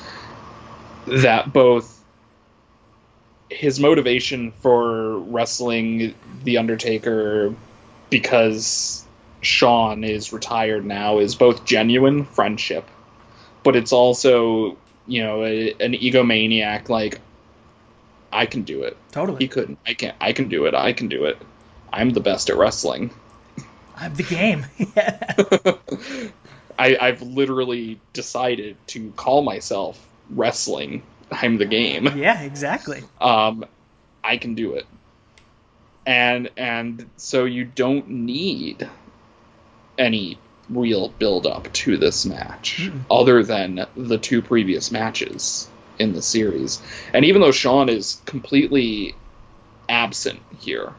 that 1.07 1.51
both 1.51 2.03
his 3.49 3.79
motivation 3.79 4.51
for 4.51 5.19
wrestling 5.19 6.13
the 6.43 6.57
Undertaker 6.57 7.53
because 8.09 9.05
Shawn 9.41 10.03
is 10.03 10.33
retired 10.33 10.85
now 10.85 11.19
is 11.19 11.35
both 11.35 11.65
genuine 11.65 12.25
friendship, 12.25 12.87
but 13.63 13.75
it's 13.75 13.93
also 13.93 14.77
you 15.07 15.23
know 15.23 15.43
a, 15.43 15.71
an 15.79 15.93
egomaniac 15.93 16.89
like 16.89 17.19
I 18.31 18.45
can 18.45 18.63
do 18.63 18.83
it. 18.83 18.97
Totally, 19.11 19.39
He 19.39 19.47
couldn't. 19.47 19.79
I 19.85 19.93
can't. 19.93 20.15
I 20.19 20.33
can 20.33 20.49
do 20.49 20.65
it. 20.65 20.73
I 20.73 20.93
can 20.93 21.07
do 21.07 21.25
it. 21.25 21.37
I'm 21.93 22.09
the 22.09 22.19
best 22.19 22.49
at 22.49 22.57
wrestling. 22.57 23.11
I'm 23.95 24.13
the 24.15 24.23
game. 24.23 24.65
I, 26.77 26.97
I've 26.99 27.21
literally 27.21 28.01
decided 28.11 28.75
to 28.87 29.11
call 29.15 29.41
myself 29.41 30.05
wrestling. 30.29 31.03
I'm 31.31 31.57
the 31.57 31.65
game. 31.65 32.17
yeah, 32.17 32.41
exactly. 32.41 33.03
Um, 33.19 33.65
I 34.23 34.37
can 34.37 34.55
do 34.55 34.73
it. 34.73 34.85
And 36.05 36.51
and 36.55 37.09
so 37.17 37.45
you 37.45 37.65
don't 37.65 38.07
need 38.09 38.87
any 39.97 40.37
real 40.69 41.09
build 41.09 41.45
up 41.45 41.71
to 41.71 41.97
this 41.97 42.25
match 42.25 42.77
Mm-mm. 42.81 43.01
other 43.09 43.43
than 43.43 43.85
the 43.95 44.17
two 44.17 44.41
previous 44.41 44.91
matches 44.91 45.69
in 45.99 46.13
the 46.13 46.21
series. 46.21 46.81
And 47.13 47.25
even 47.25 47.41
though 47.41 47.51
Shawn 47.51 47.89
is 47.89 48.21
completely 48.25 49.15
absent 49.87 50.41
here, 50.59 50.93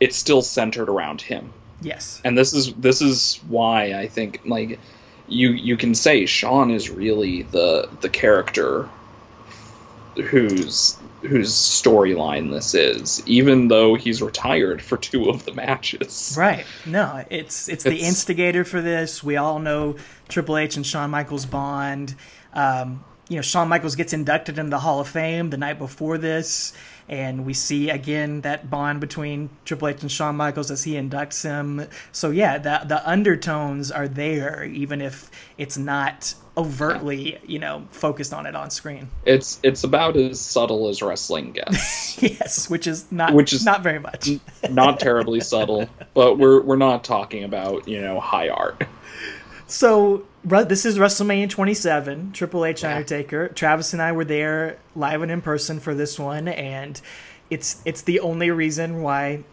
it's 0.00 0.16
still 0.16 0.42
centered 0.42 0.88
around 0.88 1.20
him. 1.20 1.52
Yes. 1.80 2.20
And 2.24 2.36
this 2.36 2.52
is 2.52 2.72
this 2.74 3.02
is 3.02 3.40
why 3.48 3.92
I 3.94 4.08
think 4.08 4.40
like 4.44 4.78
you 5.28 5.50
you 5.50 5.76
can 5.76 5.94
say 5.94 6.26
Shawn 6.26 6.70
is 6.70 6.90
really 6.90 7.42
the 7.42 7.88
the 8.00 8.08
character 8.08 8.88
whose 10.14 10.96
whose 11.22 11.52
storyline 11.52 12.50
this 12.50 12.74
is, 12.74 13.22
even 13.26 13.68
though 13.68 13.94
he's 13.94 14.22
retired 14.22 14.80
for 14.80 14.96
two 14.96 15.28
of 15.28 15.44
the 15.44 15.52
matches. 15.52 16.34
Right. 16.38 16.64
No, 16.84 17.24
it's 17.30 17.68
it's, 17.68 17.84
the 17.84 17.98
instigator 17.98 18.64
for 18.64 18.80
this. 18.80 19.22
We 19.22 19.36
all 19.36 19.58
know 19.58 19.96
Triple 20.28 20.56
H 20.56 20.76
and 20.76 20.86
Shawn 20.86 21.10
Michaels 21.10 21.46
bond. 21.46 22.14
Um, 22.52 23.04
you 23.28 23.36
know, 23.36 23.42
Shawn 23.42 23.68
Michaels 23.68 23.96
gets 23.96 24.12
inducted 24.12 24.58
into 24.58 24.70
the 24.70 24.78
Hall 24.78 25.00
of 25.00 25.08
Fame 25.08 25.50
the 25.50 25.56
night 25.56 25.78
before 25.78 26.16
this, 26.16 26.72
and 27.08 27.46
we 27.46 27.54
see 27.54 27.90
again 27.90 28.40
that 28.42 28.70
bond 28.70 29.00
between 29.00 29.50
Triple 29.64 29.88
H 29.88 30.02
and 30.02 30.10
Shawn 30.10 30.36
Michaels 30.36 30.70
as 30.70 30.84
he 30.84 30.94
inducts 30.94 31.42
him. 31.42 31.86
So 32.12 32.30
yeah, 32.30 32.58
the 32.58 32.82
the 32.86 33.08
undertones 33.08 33.90
are 33.90 34.08
there, 34.08 34.64
even 34.64 35.00
if 35.00 35.30
it's 35.58 35.78
not 35.78 36.34
overtly, 36.56 37.38
you 37.46 37.58
know, 37.58 37.86
focused 37.90 38.32
on 38.32 38.46
it 38.46 38.56
on 38.56 38.70
screen. 38.70 39.08
It's 39.24 39.60
it's 39.62 39.84
about 39.84 40.16
as 40.16 40.40
subtle 40.40 40.88
as 40.88 41.02
wrestling 41.02 41.52
gets. 41.52 42.20
yes, 42.22 42.68
which 42.70 42.86
is 42.86 43.10
not 43.12 43.34
which 43.34 43.52
is 43.52 43.64
not 43.64 43.82
very 43.82 43.98
much. 43.98 44.28
not 44.70 44.98
terribly 44.98 45.40
subtle, 45.40 45.88
but 46.14 46.38
we're 46.38 46.60
we're 46.62 46.76
not 46.76 47.04
talking 47.04 47.44
about, 47.44 47.86
you 47.86 48.00
know, 48.00 48.20
high 48.20 48.48
art. 48.48 48.82
So 49.66 50.24
this 50.46 50.86
is 50.86 50.98
WrestleMania 50.98 51.50
27, 51.50 52.32
Triple 52.32 52.64
H 52.64 52.82
yeah. 52.82 52.90
Undertaker. 52.94 53.48
Travis 53.48 53.92
and 53.92 54.00
I 54.00 54.12
were 54.12 54.24
there 54.24 54.78
live 54.94 55.22
and 55.22 55.30
in 55.30 55.42
person 55.42 55.80
for 55.80 55.94
this 55.94 56.18
one, 56.18 56.48
and 56.48 57.00
it's 57.50 57.82
it's 57.84 58.02
the 58.02 58.20
only 58.20 58.50
reason 58.50 59.02
why 59.02 59.44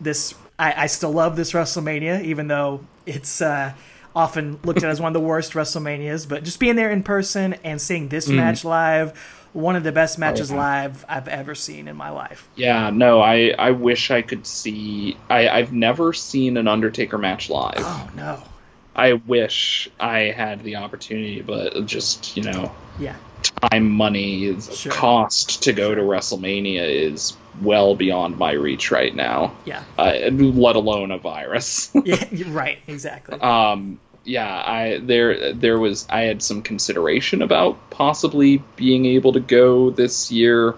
this 0.00 0.34
I, 0.58 0.84
I 0.84 0.86
still 0.86 1.12
love 1.12 1.36
this 1.36 1.52
WrestleMania, 1.52 2.22
even 2.24 2.48
though 2.48 2.84
it's 3.06 3.40
uh, 3.40 3.72
often 4.14 4.58
looked 4.64 4.82
at 4.82 4.90
as 4.90 5.00
one 5.00 5.08
of 5.08 5.14
the 5.14 5.26
worst 5.26 5.52
WrestleManias. 5.52 6.28
But 6.28 6.44
just 6.44 6.60
being 6.60 6.76
there 6.76 6.90
in 6.90 7.02
person 7.02 7.54
and 7.64 7.80
seeing 7.80 8.08
this 8.08 8.28
mm. 8.28 8.36
match 8.36 8.64
live, 8.64 9.18
one 9.54 9.76
of 9.76 9.84
the 9.84 9.92
best 9.92 10.18
matches 10.18 10.50
oh, 10.50 10.54
yeah. 10.54 10.60
live 10.60 11.04
I've 11.08 11.28
ever 11.28 11.54
seen 11.54 11.88
in 11.88 11.96
my 11.96 12.10
life. 12.10 12.48
Yeah, 12.56 12.90
no, 12.90 13.20
I 13.20 13.54
I 13.58 13.70
wish 13.70 14.10
I 14.10 14.20
could 14.20 14.46
see. 14.46 15.16
I 15.30 15.48
I've 15.48 15.72
never 15.72 16.12
seen 16.12 16.58
an 16.58 16.68
Undertaker 16.68 17.16
match 17.16 17.48
live. 17.48 17.78
Oh 17.78 18.10
no. 18.14 18.42
I 18.94 19.14
wish 19.14 19.88
I 19.98 20.20
had 20.30 20.62
the 20.62 20.76
opportunity, 20.76 21.40
but 21.40 21.86
just 21.86 22.36
you 22.36 22.42
know, 22.42 22.74
yeah, 22.98 23.16
time, 23.70 23.90
money, 23.90 24.60
sure. 24.60 24.92
cost 24.92 25.62
to 25.64 25.72
go 25.72 25.94
to 25.94 26.00
WrestleMania 26.00 26.84
is 26.88 27.36
well 27.60 27.94
beyond 27.94 28.38
my 28.38 28.52
reach 28.52 28.90
right 28.90 29.14
now. 29.14 29.56
Yeah, 29.64 29.82
uh, 29.98 30.30
let 30.30 30.76
alone 30.76 31.10
a 31.10 31.18
virus. 31.18 31.90
yeah, 32.04 32.24
right, 32.48 32.78
exactly. 32.86 33.40
Um, 33.40 33.98
yeah, 34.24 34.46
I 34.54 34.98
there 34.98 35.52
there 35.52 35.78
was 35.78 36.06
I 36.10 36.22
had 36.22 36.42
some 36.42 36.62
consideration 36.62 37.42
about 37.42 37.90
possibly 37.90 38.62
being 38.76 39.06
able 39.06 39.32
to 39.32 39.40
go 39.40 39.90
this 39.90 40.30
year, 40.30 40.74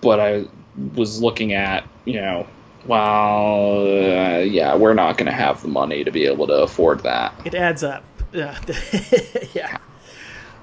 but 0.00 0.18
I 0.18 0.46
was 0.94 1.20
looking 1.20 1.52
at 1.52 1.86
you 2.04 2.20
know 2.20 2.46
well, 2.86 3.80
uh, 3.80 4.38
yeah, 4.38 4.76
we're 4.76 4.94
not 4.94 5.16
going 5.18 5.26
to 5.26 5.32
have 5.32 5.62
the 5.62 5.68
money 5.68 6.04
to 6.04 6.10
be 6.10 6.26
able 6.26 6.46
to 6.46 6.62
afford 6.62 7.00
that. 7.04 7.34
It 7.44 7.54
adds 7.54 7.82
up. 7.82 8.04
Yeah. 8.32 8.58
yeah. 9.54 9.78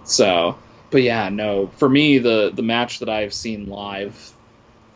So, 0.04 0.58
but 0.90 1.02
yeah, 1.02 1.30
no. 1.30 1.68
For 1.78 1.90
me, 1.90 2.18
the 2.20 2.52
the 2.54 2.64
match 2.64 3.00
that 3.00 3.10
I've 3.10 3.34
seen 3.34 3.68
live 3.68 4.34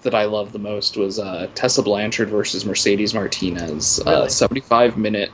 that 0.04 0.16
I 0.16 0.26
love 0.26 0.52
the 0.52 0.60
most 0.60 0.98
was 0.98 1.20
uh, 1.20 1.48
Tessa 1.54 1.84
Blanchard 1.84 2.30
versus 2.30 2.66
Mercedes 2.66 3.14
Martinez, 3.14 4.00
uh, 4.00 4.10
really? 4.10 4.26
uh, 4.26 4.28
75 4.30 4.98
minute 4.98 5.32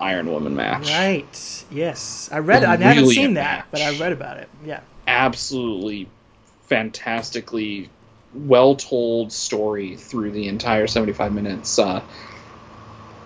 Iron 0.00 0.30
Woman 0.30 0.54
match. 0.54 0.90
Right. 0.90 1.64
Yes, 1.70 2.28
I 2.32 2.38
read. 2.38 2.64
I 2.64 2.76
haven't 2.76 3.08
seen 3.08 3.34
that, 3.34 3.58
match. 3.58 3.66
but 3.70 3.80
I 3.80 3.98
read 3.98 4.12
about 4.12 4.38
it. 4.38 4.48
Yeah. 4.64 4.80
Absolutely 5.06 6.08
fantastically 6.66 7.90
well 8.34 8.76
told 8.76 9.32
story 9.32 9.96
through 9.96 10.30
the 10.32 10.48
entire 10.48 10.86
75 10.86 11.32
minutes. 11.32 11.78
Uh, 11.78 12.02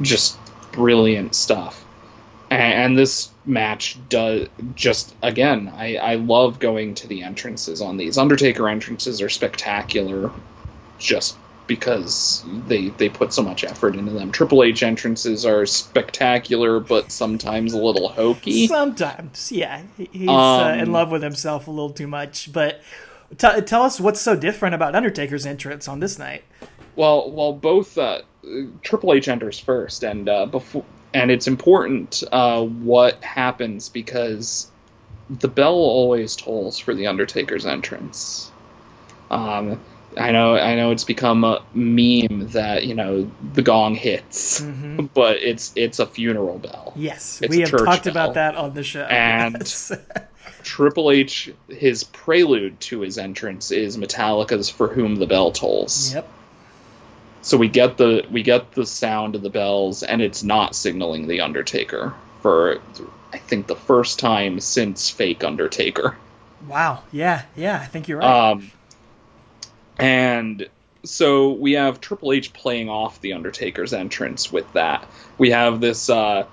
just 0.01 0.39
brilliant 0.73 1.35
stuff. 1.35 1.85
And, 2.51 2.75
and, 2.75 2.99
this 2.99 3.31
match 3.45 3.99
does 4.09 4.49
just 4.75 5.15
again, 5.21 5.73
I, 5.75 5.97
I 5.97 6.15
love 6.15 6.61
going 6.61 6.95
to 6.97 7.09
the 7.09 7.25
entrances 7.25 7.81
on 7.81 7.97
these. 7.97 8.19
Undertaker 8.19 8.69
entrances 8.69 9.21
are 9.21 9.29
spectacular 9.29 10.31
just 10.99 11.37
because 11.67 12.45
they 12.69 12.91
they 12.91 13.09
put 13.09 13.33
so 13.33 13.43
much 13.43 13.65
effort 13.65 13.97
into 13.97 14.13
them. 14.13 14.31
Triple 14.31 14.63
H 14.63 14.83
entrances 14.83 15.45
are 15.45 15.67
spectacular, 15.67 16.81
but 16.81 17.11
sometimes 17.11 17.73
a 17.73 17.79
little 17.79 18.09
hokey. 18.09 18.67
Sometimes, 18.67 19.51
yeah, 19.51 19.83
he's 19.97 20.29
um, 20.29 20.37
uh, 20.37 20.73
in 20.75 20.83
um, 20.83 20.93
love 20.93 21.11
with 21.11 21.23
himself 21.23 21.67
a 21.67 21.71
little 21.71 21.91
too 21.91 22.07
much. 22.07 22.53
But 22.53 22.81
T- 23.37 23.61
tell 23.63 23.83
us 23.83 24.01
what's 24.01 24.21
so 24.21 24.37
different 24.37 24.75
about 24.75 24.95
Undertaker's 24.95 25.47
entrance 25.47 25.89
on 25.89 26.01
this 26.01 26.19
night. 26.19 26.45
Well, 26.95 27.31
well, 27.31 27.53
both 27.53 27.99
uh, 27.99 28.23
Triple 28.83 29.13
H 29.13 29.29
enters 29.29 29.59
first, 29.59 30.03
and 30.03 30.29
uh, 30.29 30.47
before, 30.47 30.85
and 31.13 31.31
it's 31.31 31.47
important 31.47 32.23
uh, 32.33 32.65
what 32.65 33.23
happens 33.23 33.89
because 33.89 34.71
the 35.29 35.49
bell 35.49 35.75
always 35.75 36.37
tolls 36.37 36.79
for 36.79 36.95
the 36.95 37.07
Undertaker's 37.07 37.67
entrance. 37.67 38.51
Um, 39.31 39.81
I 40.17 40.31
know, 40.31 40.57
I 40.57 40.77
know, 40.77 40.93
it's 40.93 41.05
become 41.05 41.45
a 41.45 41.63
meme 41.75 42.49
that 42.49 42.87
you 42.87 42.95
know 42.95 43.31
the 43.53 43.63
gong 43.63 43.95
hits, 43.95 44.63
mm-hmm. 44.63 45.07
but 45.15 45.37
it's 45.37 45.73
it's 45.77 45.99
a 45.99 46.07
funeral 46.07 46.59
bell. 46.59 46.93
Yes, 46.97 47.41
it's 47.43 47.51
we 47.51 47.61
have 47.61 47.71
talked 47.71 48.05
bell. 48.05 48.13
about 48.13 48.35
that 48.35 48.55
on 48.55 48.75
the 48.75 48.83
show, 48.83 49.03
and. 49.03 49.57
Triple 50.67 51.13
H, 51.13 51.53
his 51.69 52.03
prelude 52.03 52.81
to 52.81 53.01
his 53.01 53.19
entrance 53.19 53.71
is 53.71 53.97
Metallica's 53.97 54.69
"For 54.69 54.89
Whom 54.89 55.15
the 55.15 55.27
Bell 55.27 55.53
Tolls." 55.53 56.13
Yep. 56.13 56.29
So 57.43 57.57
we 57.57 57.69
get 57.69 57.97
the 57.97 58.27
we 58.31 58.43
get 58.43 58.73
the 58.73 58.85
sound 58.85 59.37
of 59.37 59.43
the 59.43 59.49
bells, 59.49 60.03
and 60.03 60.21
it's 60.21 60.43
not 60.43 60.75
signaling 60.75 61.29
the 61.29 61.43
Undertaker 61.43 62.15
for 62.43 62.81
I 63.33 63.39
think 63.39 63.69
the 63.69 63.77
first 63.77 64.19
time 64.19 64.59
since 64.59 65.09
Fake 65.09 65.45
Undertaker. 65.45 66.17
Wow. 66.67 67.05
Yeah. 67.13 67.43
Yeah. 67.55 67.79
I 67.81 67.87
think 67.87 68.09
you're 68.09 68.19
right. 68.19 68.51
Um, 68.51 68.73
and 69.99 70.69
so 71.05 71.53
we 71.53 71.75
have 71.75 72.01
Triple 72.01 72.33
H 72.33 72.53
playing 72.53 72.89
off 72.89 73.21
the 73.21 73.35
Undertaker's 73.35 73.93
entrance 73.93 74.51
with 74.51 74.71
that. 74.73 75.07
We 75.39 75.51
have 75.51 75.81
this 75.81 76.11
uh, 76.11 76.47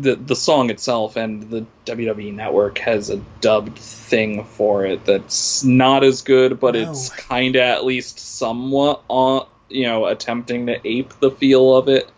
the 0.00 0.14
the 0.14 0.36
song 0.36 0.70
itself 0.70 1.16
and 1.16 1.50
the 1.50 1.66
WWE 1.86 2.34
network 2.34 2.78
has 2.78 3.10
a 3.10 3.16
dubbed 3.40 3.78
thing 3.78 4.44
for 4.44 4.86
it 4.86 5.04
that's 5.04 5.64
not 5.64 6.04
as 6.04 6.22
good, 6.22 6.60
but 6.60 6.74
no. 6.74 6.90
it's 6.90 7.10
kind 7.10 7.56
of 7.56 7.62
at 7.62 7.84
least 7.84 8.18
somewhat 8.18 9.02
on 9.08 9.46
you 9.68 9.84
know 9.84 10.06
attempting 10.06 10.66
to 10.66 10.80
ape 10.86 11.12
the 11.20 11.30
feel 11.30 11.76
of 11.76 11.88
it. 11.88 12.10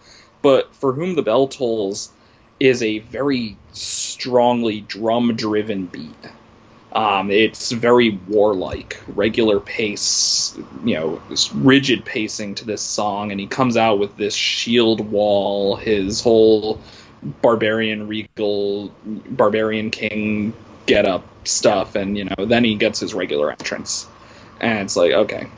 But 0.42 0.74
for 0.74 0.92
whom 0.92 1.14
the 1.14 1.22
bell 1.22 1.48
tolls 1.48 2.10
is 2.58 2.82
a 2.82 2.98
very 2.98 3.56
strongly 3.72 4.80
drum 4.82 5.34
driven 5.36 5.86
beat. 5.86 6.14
Um, 6.92 7.30
it's 7.30 7.70
very 7.70 8.10
warlike, 8.28 9.00
regular 9.14 9.60
pace, 9.60 10.58
you 10.84 10.94
know, 10.94 11.22
rigid 11.54 12.04
pacing 12.04 12.56
to 12.56 12.64
this 12.64 12.82
song, 12.82 13.30
and 13.30 13.38
he 13.40 13.46
comes 13.46 13.76
out 13.76 14.00
with 14.00 14.16
this 14.16 14.34
shield 14.34 15.00
wall, 15.12 15.76
his 15.76 16.20
whole 16.20 16.80
barbarian 17.22 18.08
regal 18.08 18.92
barbarian 19.04 19.90
king 19.90 20.54
get 20.86 21.06
up 21.06 21.24
stuff 21.46 21.94
and 21.94 22.16
you 22.16 22.24
know 22.24 22.46
then 22.46 22.64
he 22.64 22.74
gets 22.74 23.00
his 23.00 23.14
regular 23.14 23.50
entrance. 23.50 24.06
And 24.60 24.80
it's 24.80 24.96
like 24.96 25.12
okay 25.12 25.48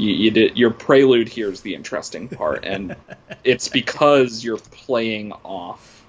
you, 0.00 0.14
you 0.14 0.30
did 0.30 0.56
your 0.56 0.70
prelude 0.70 1.28
here 1.28 1.50
is 1.50 1.60
the 1.60 1.74
interesting 1.74 2.28
part. 2.28 2.64
And 2.64 2.96
it's 3.44 3.68
because 3.68 4.42
you're 4.42 4.58
playing 4.58 5.32
off 5.44 6.04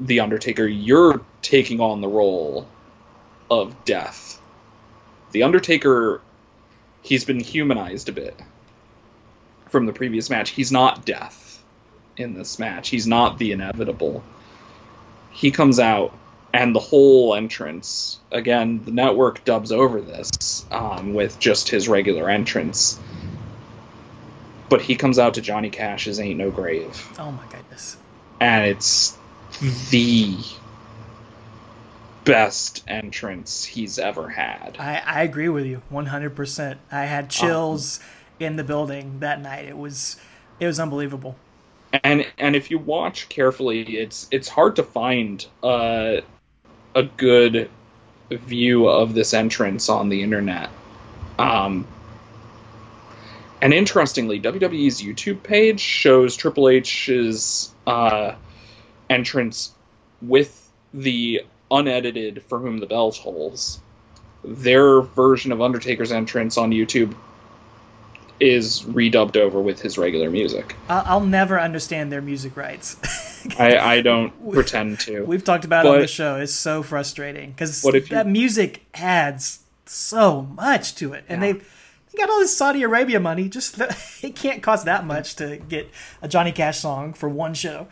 the 0.00 0.20
undertaker 0.20 0.66
you're 0.66 1.20
taking 1.42 1.80
on 1.80 2.00
the 2.00 2.08
role 2.08 2.66
of 3.50 3.84
death. 3.84 4.40
The 5.32 5.42
undertaker 5.42 6.20
he's 7.02 7.24
been 7.24 7.40
humanized 7.40 8.08
a 8.08 8.12
bit 8.12 8.40
from 9.70 9.86
the 9.86 9.92
previous 9.92 10.30
match. 10.30 10.50
He's 10.50 10.70
not 10.70 11.04
death 11.04 11.51
in 12.22 12.34
this 12.34 12.58
match. 12.58 12.88
He's 12.88 13.06
not 13.06 13.38
the 13.38 13.52
inevitable. 13.52 14.22
He 15.30 15.50
comes 15.50 15.78
out, 15.78 16.16
and 16.52 16.74
the 16.74 16.80
whole 16.80 17.34
entrance 17.34 18.18
again, 18.30 18.84
the 18.84 18.90
network 18.90 19.44
dubs 19.44 19.72
over 19.72 20.00
this 20.00 20.64
um, 20.70 21.14
with 21.14 21.38
just 21.38 21.68
his 21.68 21.88
regular 21.88 22.28
entrance. 22.28 22.98
But 24.68 24.80
he 24.80 24.96
comes 24.96 25.18
out 25.18 25.34
to 25.34 25.40
Johnny 25.40 25.70
Cash's 25.70 26.18
"Ain't 26.18 26.38
No 26.38 26.50
Grave." 26.50 27.08
Oh 27.18 27.30
my 27.30 27.46
goodness! 27.46 27.96
And 28.40 28.66
it's 28.66 29.16
the 29.90 30.38
best 32.24 32.84
entrance 32.86 33.64
he's 33.64 33.98
ever 33.98 34.28
had. 34.28 34.76
I, 34.78 35.02
I 35.04 35.22
agree 35.22 35.48
with 35.48 35.66
you 35.66 35.82
100%. 35.92 36.78
I 36.90 37.04
had 37.04 37.30
chills 37.30 37.98
um, 37.98 38.04
in 38.40 38.56
the 38.56 38.64
building 38.64 39.20
that 39.20 39.40
night. 39.40 39.66
It 39.66 39.76
was 39.76 40.16
it 40.60 40.66
was 40.66 40.78
unbelievable 40.78 41.36
and 41.92 42.26
and 42.38 42.56
if 42.56 42.70
you 42.70 42.78
watch 42.78 43.28
carefully, 43.28 43.82
it's 43.98 44.26
it's 44.30 44.48
hard 44.48 44.76
to 44.76 44.82
find 44.82 45.44
uh, 45.62 46.20
a 46.94 47.02
good 47.02 47.70
view 48.30 48.88
of 48.88 49.14
this 49.14 49.34
entrance 49.34 49.88
on 49.88 50.08
the 50.08 50.22
internet. 50.22 50.70
Um, 51.38 51.86
and 53.60 53.72
interestingly, 53.72 54.40
WWE's 54.40 55.02
YouTube 55.02 55.42
page 55.42 55.80
shows 55.80 56.36
Triple 56.36 56.68
H's 56.68 57.72
uh, 57.86 58.34
entrance 59.10 59.72
with 60.20 60.70
the 60.94 61.42
unedited 61.70 62.42
"For 62.48 62.58
Whom 62.58 62.78
the 62.78 62.86
Bell 62.86 63.12
Tolls." 63.12 63.80
Their 64.44 65.02
version 65.02 65.52
of 65.52 65.60
Undertaker's 65.62 66.10
entrance 66.10 66.58
on 66.58 66.72
YouTube 66.72 67.14
is 68.42 68.82
redubbed 68.82 69.36
over 69.36 69.60
with 69.60 69.80
his 69.80 69.96
regular 69.96 70.28
music. 70.28 70.74
I'll, 70.88 71.04
I'll 71.06 71.20
never 71.20 71.60
understand 71.60 72.10
their 72.10 72.20
music 72.20 72.56
rights. 72.56 72.96
I, 73.58 73.78
I 73.78 74.00
don't 74.00 74.52
pretend 74.52 74.98
to. 75.00 75.24
We've 75.24 75.44
talked 75.44 75.64
about 75.64 75.86
it 75.86 75.88
on 75.88 76.00
the 76.00 76.08
show. 76.08 76.36
It's 76.36 76.52
so 76.52 76.82
frustrating 76.82 77.52
because 77.52 77.82
that 77.82 78.26
music 78.26 78.84
adds 78.94 79.60
so 79.86 80.42
much 80.42 80.96
to 80.96 81.12
it, 81.12 81.24
and 81.28 81.40
yeah. 81.40 81.52
they've 81.52 81.68
they 82.10 82.18
got 82.18 82.30
all 82.30 82.40
this 82.40 82.56
Saudi 82.56 82.82
Arabia 82.82 83.20
money. 83.20 83.48
Just 83.48 83.80
it 84.22 84.34
can't 84.34 84.60
cost 84.60 84.86
that 84.86 85.06
much 85.06 85.36
to 85.36 85.56
get 85.56 85.88
a 86.20 86.26
Johnny 86.26 86.52
Cash 86.52 86.80
song 86.80 87.14
for 87.14 87.28
one 87.28 87.54
show. 87.54 87.86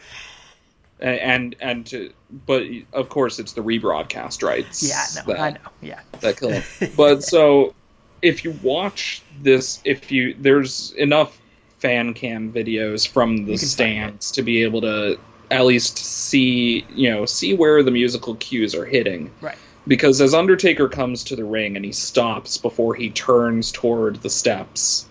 And 0.98 1.18
and, 1.20 1.56
and 1.60 1.86
to, 1.86 2.12
but 2.46 2.64
of 2.92 3.08
course 3.08 3.38
it's 3.38 3.52
the 3.52 3.62
rebroadcast 3.62 4.42
rights. 4.42 4.82
Yeah, 4.82 5.22
no, 5.22 5.32
that, 5.32 5.40
I 5.40 5.50
know. 5.50 5.70
Yeah, 5.80 6.00
that 6.20 6.38
kill 6.38 6.50
them. 6.50 6.62
But 6.96 7.22
so 7.22 7.74
if 8.22 8.44
you 8.44 8.58
watch 8.62 9.22
this, 9.42 9.80
if 9.84 10.10
you 10.12 10.34
there's 10.38 10.92
enough 10.92 11.38
fan 11.78 12.14
cam 12.14 12.52
videos 12.52 13.08
from 13.08 13.46
the 13.46 13.56
stands 13.56 14.32
to 14.32 14.42
be 14.42 14.62
able 14.62 14.82
to 14.82 15.18
at 15.50 15.64
least 15.64 15.98
see 15.98 16.84
you 16.90 17.10
know 17.10 17.26
see 17.26 17.54
where 17.54 17.82
the 17.82 17.90
musical 17.90 18.34
cues 18.36 18.74
are 18.74 18.84
hitting. 18.84 19.30
Right 19.40 19.56
because 19.86 20.20
as 20.20 20.34
Undertaker 20.34 20.88
comes 20.88 21.24
to 21.24 21.36
the 21.36 21.44
ring 21.44 21.76
and 21.76 21.84
he 21.84 21.92
stops 21.92 22.58
before 22.58 22.94
he 22.94 23.10
turns 23.10 23.72
toward 23.72 24.16
the 24.22 24.30
steps, 24.30 25.08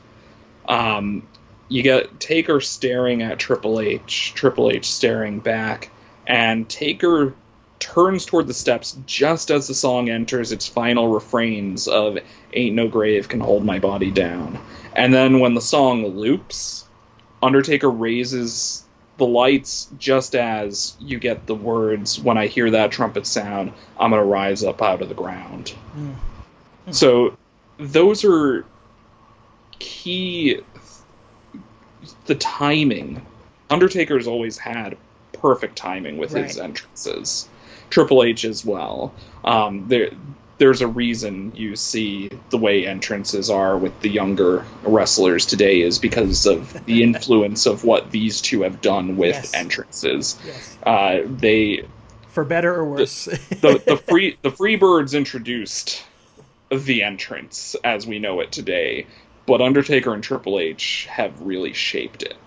um, 0.68 1.28
you 1.68 1.84
get 1.84 2.20
Taker 2.20 2.62
staring 2.62 3.22
at 3.22 3.40
Triple 3.40 3.80
H, 3.80 4.34
Triple 4.36 4.72
H 4.72 4.92
staring 4.92 5.40
back, 5.40 5.90
and 6.26 6.68
Taker 6.70 7.34
turns 7.80 8.26
toward 8.26 8.48
the 8.48 8.54
steps 8.54 8.98
just 9.06 9.52
as 9.52 9.68
the 9.68 9.74
song 9.74 10.10
enters 10.10 10.52
its 10.52 10.68
final 10.68 11.08
refrains 11.08 11.88
of 11.88 12.18
Ain't 12.54 12.76
No 12.76 12.88
Grave 12.88 13.30
Can 13.30 13.40
Hold 13.40 13.66
My 13.66 13.80
Body 13.80 14.12
Down. 14.12 14.60
And 14.94 15.14
then 15.14 15.40
when 15.40 15.54
the 15.54 15.62
song 15.62 16.06
loops, 16.06 16.86
Undertaker 17.42 17.90
raises 17.90 18.84
the 19.20 19.28
lights 19.28 19.90
just 20.00 20.34
as 20.34 20.96
you 21.00 21.20
get 21.20 21.46
the 21.46 21.54
words 21.54 22.20
when 22.20 22.38
i 22.38 22.48
hear 22.48 22.72
that 22.72 22.90
trumpet 22.90 23.28
sound 23.28 23.72
i'm 24.00 24.12
going 24.12 24.22
to 24.22 24.26
rise 24.26 24.64
up 24.64 24.82
out 24.82 25.02
of 25.02 25.10
the 25.10 25.14
ground 25.14 25.76
mm. 25.94 26.16
Mm. 26.88 26.96
so 26.96 27.38
those 27.78 28.24
are 28.24 28.66
key 29.78 30.62
the 32.28 32.36
timing 32.36 33.22
undertaker's 33.70 34.26
always 34.26 34.58
had 34.58 34.98
perfect 35.34 35.76
timing 35.76 36.18
with 36.18 36.32
right. 36.32 36.46
his 36.46 36.58
entrances 36.58 37.49
triple 37.90 38.24
h 38.24 38.46
as 38.46 38.66
well 38.66 39.14
um, 39.44 39.88
there 39.88 40.12
there's 40.60 40.82
a 40.82 40.88
reason 40.88 41.54
you 41.56 41.76
see 41.76 42.30
the 42.50 42.58
way 42.58 42.86
entrances 42.86 43.50
are 43.50 43.78
with 43.78 44.00
the 44.02 44.10
younger 44.10 44.66
wrestlers 44.84 45.46
today 45.46 45.82
is 45.82 45.98
because 45.98 46.46
of 46.46 46.86
the 46.86 47.02
influence 47.04 47.66
of 47.66 47.84
what 47.84 48.12
these 48.12 48.42
two 48.42 48.62
have 48.62 48.82
done 48.82 49.18
with 49.18 49.36
yes. 49.36 49.54
entrances. 49.54 50.38
Yes. 50.46 50.78
Uh, 50.84 51.20
they, 51.26 51.86
for 52.28 52.44
better 52.44 52.76
or 52.76 52.86
worse, 52.86 53.26
the, 53.26 53.38
the, 53.62 53.84
the 53.88 53.98
free 54.08 54.38
the 54.42 54.52
Freebirds 54.52 55.18
introduced 55.18 56.04
the 56.70 57.04
entrance 57.04 57.76
as 57.84 58.06
we 58.06 58.20
know 58.20 58.42
it 58.42 58.52
today, 58.52 59.08
but 59.46 59.62
Undertaker 59.62 60.14
and 60.14 60.22
Triple 60.22 60.60
H 60.60 61.08
have 61.10 61.42
really 61.42 61.74
shaped 61.74 62.22
it. 62.22 62.38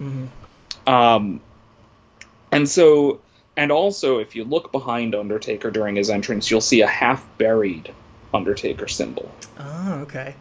Mm-hmm. 0.00 0.88
Um, 0.88 1.42
and 2.50 2.66
so 2.66 3.20
and 3.58 3.72
also, 3.72 4.18
if 4.20 4.36
you 4.36 4.44
look 4.44 4.70
behind 4.70 5.16
Undertaker 5.16 5.72
during 5.72 5.96
his 5.96 6.10
entrance, 6.10 6.48
you'll 6.48 6.60
see 6.60 6.82
a 6.82 6.86
half 6.86 7.26
buried 7.38 7.92
Undertaker 8.32 8.86
symbol. 8.86 9.28
Oh, 9.58 9.94
okay. 10.02 10.36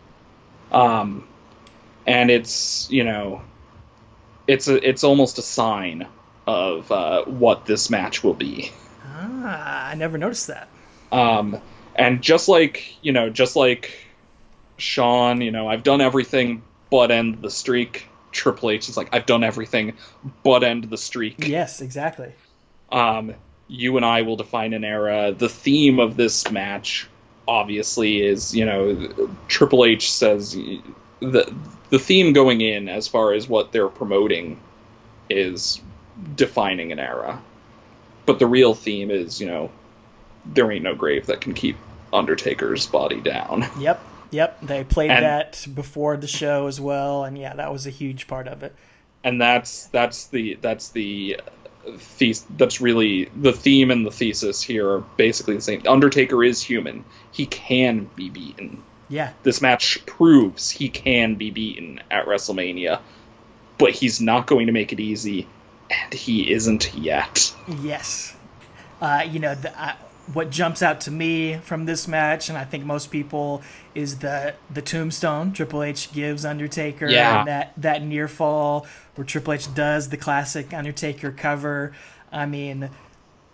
Um, 0.71 1.27
and 2.05 2.29
it's 2.29 2.87
you 2.91 3.03
know, 3.03 3.41
it's 4.45 4.67
a 4.67 4.87
it's 4.87 5.03
almost 5.03 5.39
a 5.39 5.41
sign 5.41 6.05
of 6.45 6.91
uh, 6.91 7.23
what 7.25 7.65
this 7.65 7.89
match 7.89 8.23
will 8.23 8.35
be. 8.35 8.71
Ah, 9.03 9.87
I 9.87 9.95
never 9.95 10.19
noticed 10.19 10.45
that. 10.47 10.69
Um, 11.11 11.59
and 11.95 12.21
just 12.21 12.47
like 12.47 13.03
you 13.03 13.13
know, 13.13 13.31
just 13.31 13.55
like 13.55 13.93
Shawn, 14.77 15.41
you 15.41 15.49
know, 15.49 15.67
I've 15.67 15.81
done 15.81 16.01
everything 16.01 16.61
but 16.91 17.09
end 17.09 17.41
the 17.41 17.49
streak. 17.49 18.09
Triple 18.31 18.69
H 18.69 18.89
is 18.89 18.95
like, 18.95 19.09
I've 19.11 19.25
done 19.25 19.43
everything 19.43 19.97
but 20.43 20.63
end 20.63 20.83
the 20.83 20.97
streak. 20.99 21.47
Yes, 21.47 21.81
exactly. 21.81 22.33
Um, 22.91 23.33
you 23.67 23.97
and 23.97 24.05
I 24.05 24.21
will 24.21 24.35
define 24.35 24.73
an 24.73 24.83
era. 24.83 25.33
The 25.37 25.49
theme 25.49 25.99
of 25.99 26.15
this 26.15 26.49
match, 26.51 27.07
obviously, 27.47 28.25
is 28.25 28.55
you 28.55 28.65
know 28.65 29.29
Triple 29.47 29.85
H 29.85 30.11
says 30.11 30.53
the 31.19 31.53
the 31.89 31.99
theme 31.99 32.33
going 32.33 32.61
in 32.61 32.89
as 32.89 33.07
far 33.07 33.33
as 33.33 33.47
what 33.47 33.71
they're 33.71 33.89
promoting 33.89 34.59
is 35.29 35.81
defining 36.35 36.91
an 36.91 36.99
era, 36.99 37.41
but 38.25 38.39
the 38.39 38.47
real 38.47 38.73
theme 38.73 39.11
is 39.11 39.39
you 39.41 39.47
know 39.47 39.69
there 40.45 40.71
ain't 40.71 40.83
no 40.83 40.95
grave 40.95 41.25
that 41.27 41.41
can 41.41 41.53
keep 41.53 41.77
Undertaker's 42.13 42.85
body 42.87 43.21
down. 43.21 43.65
Yep, 43.79 44.01
yep. 44.31 44.61
They 44.61 44.83
played 44.83 45.11
and, 45.11 45.23
that 45.23 45.67
before 45.73 46.17
the 46.17 46.27
show 46.27 46.67
as 46.67 46.79
well, 46.79 47.23
and 47.23 47.37
yeah, 47.37 47.53
that 47.55 47.71
was 47.71 47.85
a 47.85 47.89
huge 47.89 48.27
part 48.27 48.47
of 48.47 48.63
it. 48.63 48.73
And 49.23 49.41
that's 49.41 49.87
that's 49.87 50.27
the 50.27 50.57
that's 50.61 50.89
the 50.89 51.41
thes- 51.97 52.45
that's 52.57 52.81
really 52.81 53.29
the 53.35 53.53
theme 53.53 53.91
and 53.91 54.05
the 54.05 54.11
thesis 54.11 54.61
here 54.61 54.89
are 54.89 54.99
basically 55.17 55.55
the 55.55 55.61
same. 55.61 55.81
Undertaker 55.87 56.43
is 56.43 56.61
human. 56.61 57.05
He 57.31 57.45
can 57.45 58.09
be 58.15 58.29
beaten. 58.29 58.83
Yeah. 59.09 59.31
This 59.43 59.61
match 59.61 60.05
proves 60.05 60.69
he 60.69 60.89
can 60.89 61.35
be 61.35 61.51
beaten 61.51 62.01
at 62.11 62.25
WrestleMania, 62.25 62.99
but 63.77 63.91
he's 63.91 64.19
not 64.19 64.47
going 64.47 64.67
to 64.67 64.73
make 64.73 64.91
it 64.91 64.99
easy, 64.99 65.47
and 65.89 66.13
he 66.13 66.51
isn't 66.51 66.93
yet. 66.93 67.53
Yes. 67.81 68.35
Uh, 69.01 69.23
you 69.29 69.39
know, 69.39 69.55
the, 69.55 69.71
uh, 69.81 69.93
what 70.33 70.49
jumps 70.49 70.81
out 70.81 71.01
to 71.01 71.11
me 71.11 71.57
from 71.57 71.85
this 71.85 72.07
match, 72.07 72.49
and 72.49 72.57
I 72.57 72.65
think 72.65 72.85
most 72.85 73.11
people, 73.11 73.61
is 73.95 74.19
the 74.19 74.53
the 74.69 74.81
tombstone 74.81 75.53
Triple 75.53 75.83
H 75.83 76.11
gives 76.11 76.45
Undertaker, 76.45 77.07
yeah. 77.07 77.43
that 77.45 77.73
that 77.77 78.03
near 78.03 78.27
fall 78.27 78.85
where 79.15 79.25
Triple 79.25 79.53
H 79.53 79.73
does 79.73 80.09
the 80.09 80.17
classic 80.17 80.73
Undertaker 80.73 81.31
cover. 81.31 81.93
I 82.31 82.45
mean, 82.45 82.89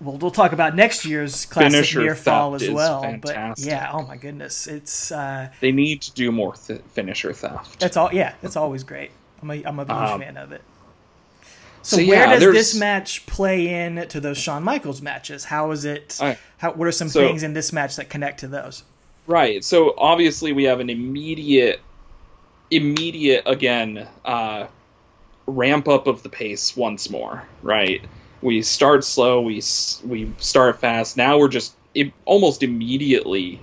we'll 0.02 0.18
we'll 0.18 0.32
talk 0.32 0.52
about 0.52 0.76
next 0.76 1.06
year's 1.06 1.46
classic 1.46 1.72
Finisher 1.72 2.02
near 2.02 2.16
fall 2.16 2.56
as 2.56 2.70
well. 2.70 3.02
Fantastic. 3.02 3.66
But 3.66 3.72
yeah, 3.72 3.92
oh 3.94 4.04
my 4.04 4.18
goodness, 4.18 4.68
it's 4.68 5.12
uh, 5.12 5.50
they 5.60 5.72
need 5.72 6.02
to 6.04 6.14
do 6.14 6.32
more 6.32 6.54
th- 6.56 6.82
finisher 6.90 7.34
theft. 7.34 7.80
That's 7.80 7.98
all. 7.98 8.14
Yeah, 8.14 8.34
it's 8.42 8.56
always 8.56 8.84
great. 8.84 9.12
I'm 9.42 9.52
a 9.52 9.64
I'm 9.64 9.80
a 9.80 9.84
huge 9.84 9.92
um, 9.92 10.22
fan 10.22 10.38
of 10.38 10.52
it. 10.52 10.62
So, 11.84 11.98
so 11.98 12.08
where 12.08 12.20
yeah, 12.20 12.32
does 12.32 12.40
there's... 12.40 12.56
this 12.56 12.76
match 12.76 13.26
play 13.26 13.68
in 13.68 14.08
to 14.08 14.20
those 14.20 14.38
Shawn 14.38 14.64
Michaels 14.64 15.02
matches? 15.02 15.44
How 15.44 15.72
is 15.72 15.84
it? 15.84 16.18
Right. 16.20 16.38
How 16.58 16.72
what 16.72 16.88
are 16.88 16.92
some 16.94 17.10
so, 17.10 17.20
things 17.20 17.44
in 17.44 17.54
this 17.54 17.74
match 17.74 17.98
that 17.98 18.10
connect 18.10 18.40
to 18.40 18.48
those? 18.48 18.84
Right. 19.28 19.64
So 19.64 19.94
obviously 19.98 20.54
we 20.54 20.64
have 20.64 20.80
an 20.80 20.90
immediate, 20.90 21.82
immediate 22.72 23.44
again 23.46 24.08
uh, 24.24 24.68
ramp 25.46 25.90
up 25.90 26.08
of 26.08 26.24
the 26.24 26.30
pace 26.30 26.76
once 26.76 27.10
more. 27.10 27.46
Right. 27.62 28.02
We 28.42 28.62
start 28.62 29.04
slow. 29.04 29.42
We 29.42 29.62
we 30.06 30.32
start 30.38 30.80
fast. 30.80 31.18
Now 31.18 31.38
we're 31.38 31.50
just 31.50 31.76
it, 31.94 32.14
almost 32.24 32.64
immediately. 32.64 33.60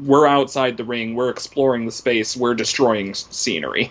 We're 0.00 0.26
outside 0.26 0.78
the 0.78 0.84
ring. 0.84 1.14
We're 1.14 1.30
exploring 1.30 1.84
the 1.84 1.92
space. 1.92 2.36
We're 2.36 2.54
destroying 2.54 3.14
scenery. 3.14 3.90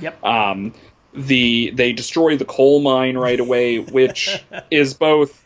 Yep. 0.00 0.24
Um, 0.24 0.72
the 1.14 1.70
they 1.74 1.92
destroy 1.92 2.36
the 2.36 2.44
coal 2.44 2.80
mine 2.80 3.16
right 3.16 3.38
away, 3.38 3.78
which 3.78 4.42
is 4.70 4.94
both 4.94 5.44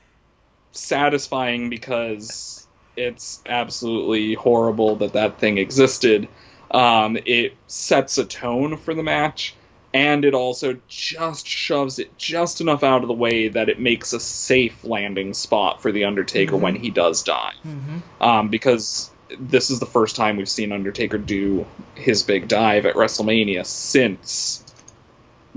satisfying 0.72 1.70
because 1.70 2.66
it's 2.96 3.42
absolutely 3.46 4.34
horrible 4.34 4.96
that 4.96 5.12
that 5.14 5.38
thing 5.38 5.58
existed. 5.58 6.28
Um, 6.70 7.16
it 7.24 7.54
sets 7.66 8.18
a 8.18 8.24
tone 8.24 8.76
for 8.76 8.94
the 8.94 9.02
match, 9.02 9.54
and 9.94 10.24
it 10.24 10.34
also 10.34 10.78
just 10.88 11.46
shoves 11.46 11.98
it 11.98 12.16
just 12.18 12.60
enough 12.60 12.82
out 12.82 13.02
of 13.02 13.08
the 13.08 13.14
way 13.14 13.48
that 13.48 13.68
it 13.68 13.80
makes 13.80 14.12
a 14.12 14.20
safe 14.20 14.84
landing 14.84 15.34
spot 15.34 15.82
for 15.82 15.92
the 15.92 16.04
Undertaker 16.04 16.52
mm-hmm. 16.52 16.62
when 16.62 16.76
he 16.76 16.90
does 16.90 17.22
die. 17.22 17.54
Mm-hmm. 17.64 18.22
Um, 18.22 18.48
because 18.48 19.10
this 19.38 19.70
is 19.70 19.80
the 19.80 19.86
first 19.86 20.16
time 20.16 20.36
we've 20.36 20.48
seen 20.48 20.72
Undertaker 20.72 21.18
do 21.18 21.66
his 21.94 22.22
big 22.22 22.48
dive 22.48 22.86
at 22.86 22.94
WrestleMania 22.94 23.64
since 23.66 24.62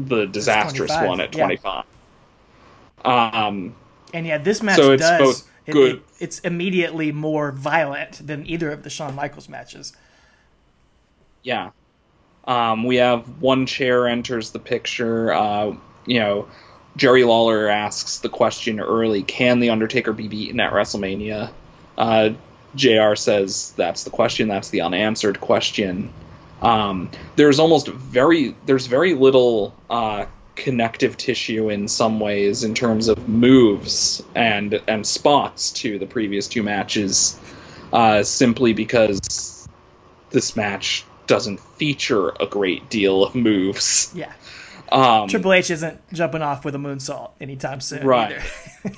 the 0.07 0.25
disastrous 0.25 0.91
one 0.91 1.19
at 1.19 1.31
25. 1.31 1.85
Yeah. 3.05 3.45
Um, 3.45 3.75
and 4.13 4.25
yeah, 4.25 4.37
this 4.37 4.63
match 4.63 4.77
so 4.77 4.93
it's 4.93 5.01
does, 5.01 5.19
both 5.19 5.49
good. 5.65 5.95
It, 5.95 5.95
it, 5.95 6.03
it's 6.19 6.39
immediately 6.39 7.11
more 7.11 7.51
violent 7.51 8.25
than 8.25 8.45
either 8.47 8.71
of 8.71 8.83
the 8.83 8.89
Shawn 8.89 9.15
Michaels 9.15 9.49
matches. 9.49 9.93
Yeah. 11.43 11.71
Um, 12.45 12.83
we 12.83 12.97
have 12.97 13.41
one 13.41 13.65
chair 13.65 14.07
enters 14.07 14.51
the 14.51 14.59
picture. 14.59 15.31
Uh, 15.33 15.75
you 16.05 16.19
know, 16.19 16.47
Jerry 16.97 17.23
Lawler 17.23 17.67
asks 17.67 18.19
the 18.19 18.29
question 18.29 18.79
early: 18.79 19.21
Can 19.23 19.59
the 19.59 19.69
Undertaker 19.69 20.13
be 20.13 20.27
beaten 20.27 20.59
at 20.59 20.73
WrestleMania? 20.73 21.51
Uh, 21.97 22.31
JR 22.75 23.15
says 23.15 23.73
that's 23.75 24.03
the 24.03 24.09
question. 24.09 24.47
That's 24.47 24.69
the 24.69 24.81
unanswered 24.81 25.39
question. 25.39 26.11
Um, 26.61 27.09
there's 27.35 27.59
almost 27.59 27.87
very 27.87 28.55
there's 28.65 28.87
very 28.87 29.13
little 29.13 29.73
uh, 29.89 30.25
connective 30.55 31.15
tissue 31.15 31.69
in 31.69 31.87
some 31.87 32.19
ways 32.19 32.63
in 32.63 32.73
terms 32.73 33.07
of 33.07 33.29
moves 33.29 34.21
and 34.35 34.81
and 34.87 35.05
spots 35.05 35.71
to 35.71 35.99
the 35.99 36.05
previous 36.05 36.47
two 36.47 36.63
matches, 36.63 37.39
uh, 37.93 38.23
simply 38.23 38.73
because 38.73 39.67
this 40.31 40.55
match 40.55 41.05
doesn't 41.27 41.59
feature 41.59 42.29
a 42.29 42.45
great 42.45 42.89
deal 42.89 43.23
of 43.23 43.35
moves. 43.35 44.11
Yeah. 44.13 44.33
Um, 44.91 45.27
Triple 45.27 45.53
H 45.53 45.69
isn't 45.69 46.01
jumping 46.11 46.41
off 46.41 46.65
with 46.65 46.75
a 46.75 46.79
moonsault 46.79 47.31
anytime 47.39 47.81
soon. 47.81 48.05
Right. 48.05 48.39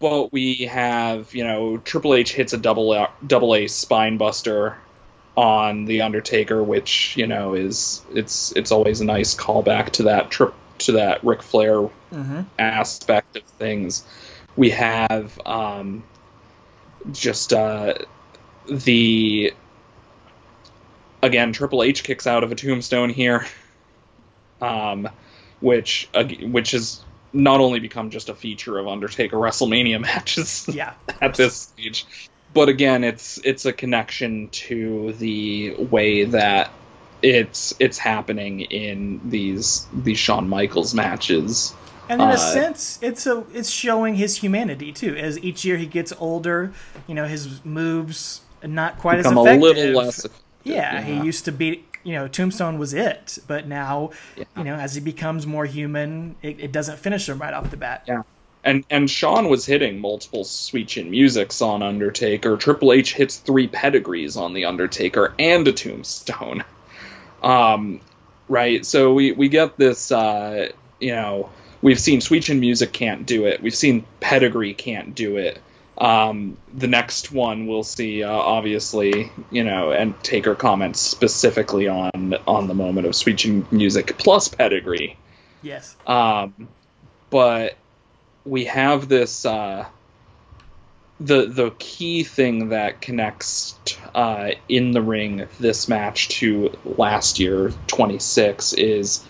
But 0.00 0.32
we 0.32 0.68
have 0.70 1.34
you 1.34 1.42
know 1.42 1.78
Triple 1.78 2.14
H 2.14 2.32
hits 2.32 2.52
a 2.52 2.56
double 2.56 2.92
A, 2.92 3.10
double 3.26 3.54
A 3.56 3.66
spine 3.66 4.16
buster 4.16 4.76
on 5.38 5.84
the 5.84 6.02
Undertaker, 6.02 6.60
which 6.60 7.16
you 7.16 7.28
know 7.28 7.54
is 7.54 8.02
it's 8.12 8.50
it's 8.56 8.72
always 8.72 9.00
a 9.00 9.04
nice 9.04 9.36
callback 9.36 9.90
to 9.90 10.02
that 10.04 10.32
trip 10.32 10.52
to 10.78 10.92
that 10.92 11.22
Ric 11.22 11.44
Flair 11.44 11.76
mm-hmm. 11.76 12.40
aspect 12.58 13.36
of 13.36 13.44
things. 13.44 14.04
We 14.56 14.70
have 14.70 15.40
um, 15.46 16.02
just 17.12 17.52
uh, 17.52 17.94
the 18.68 19.54
again 21.22 21.52
Triple 21.52 21.84
H 21.84 22.02
kicks 22.02 22.26
out 22.26 22.42
of 22.42 22.50
a 22.50 22.56
tombstone 22.56 23.10
here, 23.10 23.46
um, 24.60 25.08
which 25.60 26.08
uh, 26.14 26.24
which 26.24 26.72
has 26.72 27.00
not 27.32 27.60
only 27.60 27.78
become 27.78 28.10
just 28.10 28.28
a 28.28 28.34
feature 28.34 28.76
of 28.76 28.88
Undertaker 28.88 29.36
WrestleMania 29.36 30.00
matches 30.02 30.68
Yeah. 30.68 30.94
at 31.20 31.36
this 31.36 31.54
stage, 31.54 32.06
but 32.54 32.68
again 32.68 33.04
it's 33.04 33.38
it's 33.44 33.64
a 33.66 33.72
connection 33.72 34.48
to 34.48 35.12
the 35.14 35.74
way 35.90 36.24
that 36.24 36.70
it's 37.22 37.74
it's 37.80 37.98
happening 37.98 38.60
in 38.60 39.20
these 39.28 39.86
these 39.92 40.18
Shawn 40.18 40.48
Michaels 40.48 40.94
matches. 40.94 41.74
And 42.10 42.22
in 42.22 42.28
a 42.28 42.32
Uh, 42.32 42.36
sense, 42.36 42.98
it's 43.02 43.26
a 43.26 43.44
it's 43.52 43.68
showing 43.70 44.14
his 44.14 44.36
humanity 44.36 44.92
too. 44.92 45.14
As 45.16 45.38
each 45.42 45.64
year 45.64 45.76
he 45.76 45.86
gets 45.86 46.12
older, 46.18 46.72
you 47.06 47.14
know, 47.14 47.26
his 47.26 47.62
moves 47.64 48.40
not 48.62 48.98
quite 48.98 49.18
as 49.18 49.26
a 49.26 49.30
effective. 49.30 49.60
little 49.60 49.92
less. 49.92 50.24
effective, 50.24 50.42
Yeah, 50.64 51.02
he 51.02 51.14
used 51.20 51.44
to 51.44 51.52
be, 51.52 51.84
you 52.04 52.12
know, 52.14 52.28
Tombstone 52.28 52.78
was 52.78 52.94
it, 52.94 53.38
but 53.46 53.66
now, 53.68 54.10
Yeah. 54.36 54.44
you 54.56 54.64
know, 54.64 54.74
as 54.76 54.94
he 54.94 55.00
becomes 55.00 55.46
more 55.46 55.66
human, 55.66 56.36
it, 56.42 56.58
it 56.60 56.72
doesn't 56.72 56.98
finish 56.98 57.28
him 57.28 57.38
right 57.38 57.52
off 57.54 57.70
the 57.70 57.76
bat. 57.76 58.04
Yeah. 58.06 58.22
And 58.68 58.84
and 58.90 59.10
Shawn 59.10 59.48
was 59.48 59.64
hitting 59.64 59.98
multiple 59.98 60.44
sweet 60.44 60.88
chin 60.88 61.10
musics 61.10 61.62
on 61.62 61.82
Undertaker. 61.82 62.58
Triple 62.58 62.92
H 62.92 63.14
hits 63.14 63.38
three 63.38 63.66
pedigrees 63.66 64.36
on 64.36 64.52
the 64.52 64.66
Undertaker 64.66 65.32
and 65.38 65.66
a 65.66 65.72
tombstone. 65.72 66.64
Um, 67.42 68.02
right. 68.46 68.84
So 68.84 69.14
we 69.14 69.32
we 69.32 69.48
get 69.48 69.78
this. 69.78 70.12
Uh, 70.12 70.68
you 71.00 71.12
know, 71.12 71.48
we've 71.80 71.98
seen 71.98 72.20
sweet 72.20 72.42
chin 72.42 72.60
music 72.60 72.92
can't 72.92 73.24
do 73.24 73.46
it. 73.46 73.62
We've 73.62 73.74
seen 73.74 74.04
pedigree 74.20 74.74
can't 74.74 75.14
do 75.14 75.38
it. 75.38 75.58
Um, 75.96 76.58
the 76.74 76.88
next 76.88 77.32
one 77.32 77.66
we'll 77.68 77.84
see, 77.84 78.22
uh, 78.22 78.30
obviously, 78.30 79.32
you 79.50 79.64
know, 79.64 79.92
and 79.92 80.14
Taker 80.22 80.54
comments 80.54 81.00
specifically 81.00 81.88
on 81.88 82.34
on 82.46 82.68
the 82.68 82.74
moment 82.74 83.06
of 83.06 83.16
sweet 83.16 83.38
chin 83.38 83.66
music 83.70 84.18
plus 84.18 84.48
pedigree. 84.48 85.16
Yes. 85.62 85.96
Um, 86.06 86.68
but 87.30 87.74
we 88.48 88.64
have 88.64 89.08
this 89.08 89.44
uh, 89.44 89.86
the 91.20 91.46
the 91.46 91.70
key 91.78 92.24
thing 92.24 92.70
that 92.70 93.00
connects 93.00 93.78
uh, 94.14 94.50
in 94.68 94.92
the 94.92 95.02
ring 95.02 95.46
this 95.60 95.88
match 95.88 96.28
to 96.28 96.70
last 96.84 97.38
year 97.38 97.72
26 97.88 98.72
is 98.74 99.24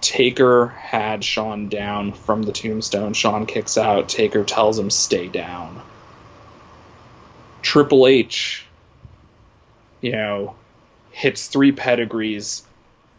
Taker 0.00 0.68
had 0.68 1.24
Shawn 1.24 1.68
down 1.68 2.12
from 2.12 2.42
the 2.42 2.52
tombstone. 2.52 3.14
Shawn 3.14 3.46
kicks 3.46 3.76
out. 3.76 4.08
Taker 4.08 4.44
tells 4.44 4.78
him 4.78 4.90
stay 4.90 5.26
down. 5.26 5.82
Triple 7.62 8.06
H, 8.06 8.64
you 10.00 10.12
know, 10.12 10.54
hits 11.10 11.48
three 11.48 11.72
pedigrees, 11.72 12.64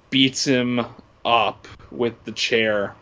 beats 0.09 0.45
him 0.45 0.85
up 1.25 1.67
with 1.91 2.23
the 2.23 2.31
chair. 2.31 2.95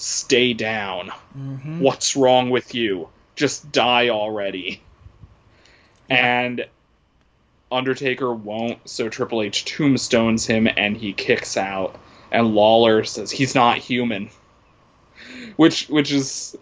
Stay 0.00 0.54
down. 0.54 1.10
hmm 1.32 1.80
What's 1.80 2.16
wrong 2.16 2.48
with 2.48 2.74
you? 2.74 3.08
Just 3.36 3.70
die 3.70 4.08
already. 4.08 4.82
And 6.08 6.66
Undertaker 7.70 8.32
won't, 8.32 8.88
so 8.88 9.08
Triple 9.08 9.42
H 9.42 9.64
tombstones 9.64 10.46
him 10.46 10.68
and 10.74 10.96
he 10.96 11.12
kicks 11.12 11.56
out. 11.56 11.96
And 12.32 12.54
Lawler 12.54 13.04
says 13.04 13.30
he's 13.30 13.54
not 13.54 13.76
human. 13.78 14.30
Which 15.56 15.88
which 15.88 16.10
is 16.12 16.56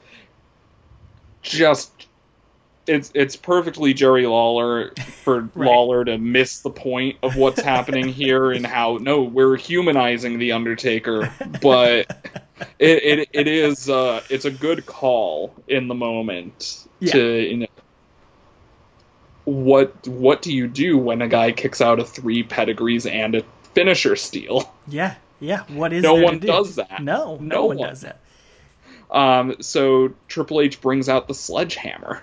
just 1.42 1.92
it's 2.88 3.12
it's 3.14 3.36
perfectly 3.36 3.94
Jerry 3.94 4.26
Lawler 4.26 4.92
for 5.22 5.42
Right. 5.54 5.66
Lawler 5.66 6.04
to 6.04 6.18
miss 6.18 6.60
the 6.60 6.70
point 6.70 7.18
of 7.22 7.36
what's 7.36 7.60
happening 7.60 8.08
here 8.12 8.50
and 8.50 8.66
how 8.66 8.98
no, 9.00 9.22
we're 9.22 9.56
humanizing 9.56 10.38
the 10.38 10.52
Undertaker, 10.52 11.32
but 11.62 12.06
it, 12.78 13.20
it 13.20 13.28
it 13.32 13.46
is 13.48 13.88
uh 13.88 14.22
it's 14.30 14.44
a 14.44 14.50
good 14.50 14.86
call 14.86 15.54
in 15.68 15.88
the 15.88 15.94
moment 15.94 16.86
Yeah. 17.00 17.12
to 17.12 17.40
you 17.50 17.56
know 17.58 17.66
what 19.44 20.06
what 20.06 20.42
do 20.42 20.52
you 20.52 20.66
do 20.68 20.98
when 20.98 21.22
a 21.22 21.28
guy 21.28 21.52
kicks 21.52 21.80
out 21.80 22.00
a 22.00 22.04
three 22.04 22.42
pedigrees 22.42 23.06
and 23.06 23.34
a 23.34 23.42
finisher 23.74 24.16
steal? 24.16 24.70
Yeah. 24.86 25.14
Yeah. 25.40 25.62
What 25.68 25.92
is 25.92 26.02
No 26.02 26.14
one 26.14 26.38
do? 26.38 26.46
does 26.48 26.76
that. 26.76 27.02
No, 27.02 27.36
no, 27.36 27.56
No 27.56 27.66
one, 27.66 27.78
one. 27.78 27.88
does 27.88 28.00
that. 28.02 28.20
Um, 29.10 29.56
so 29.60 30.12
Triple 30.26 30.60
H 30.60 30.80
brings 30.80 31.08
out 31.08 31.28
the 31.28 31.34
sledgehammer. 31.34 32.22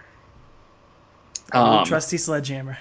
Um, 1.52 1.86
trusty 1.86 2.18
sledgehammer. 2.18 2.78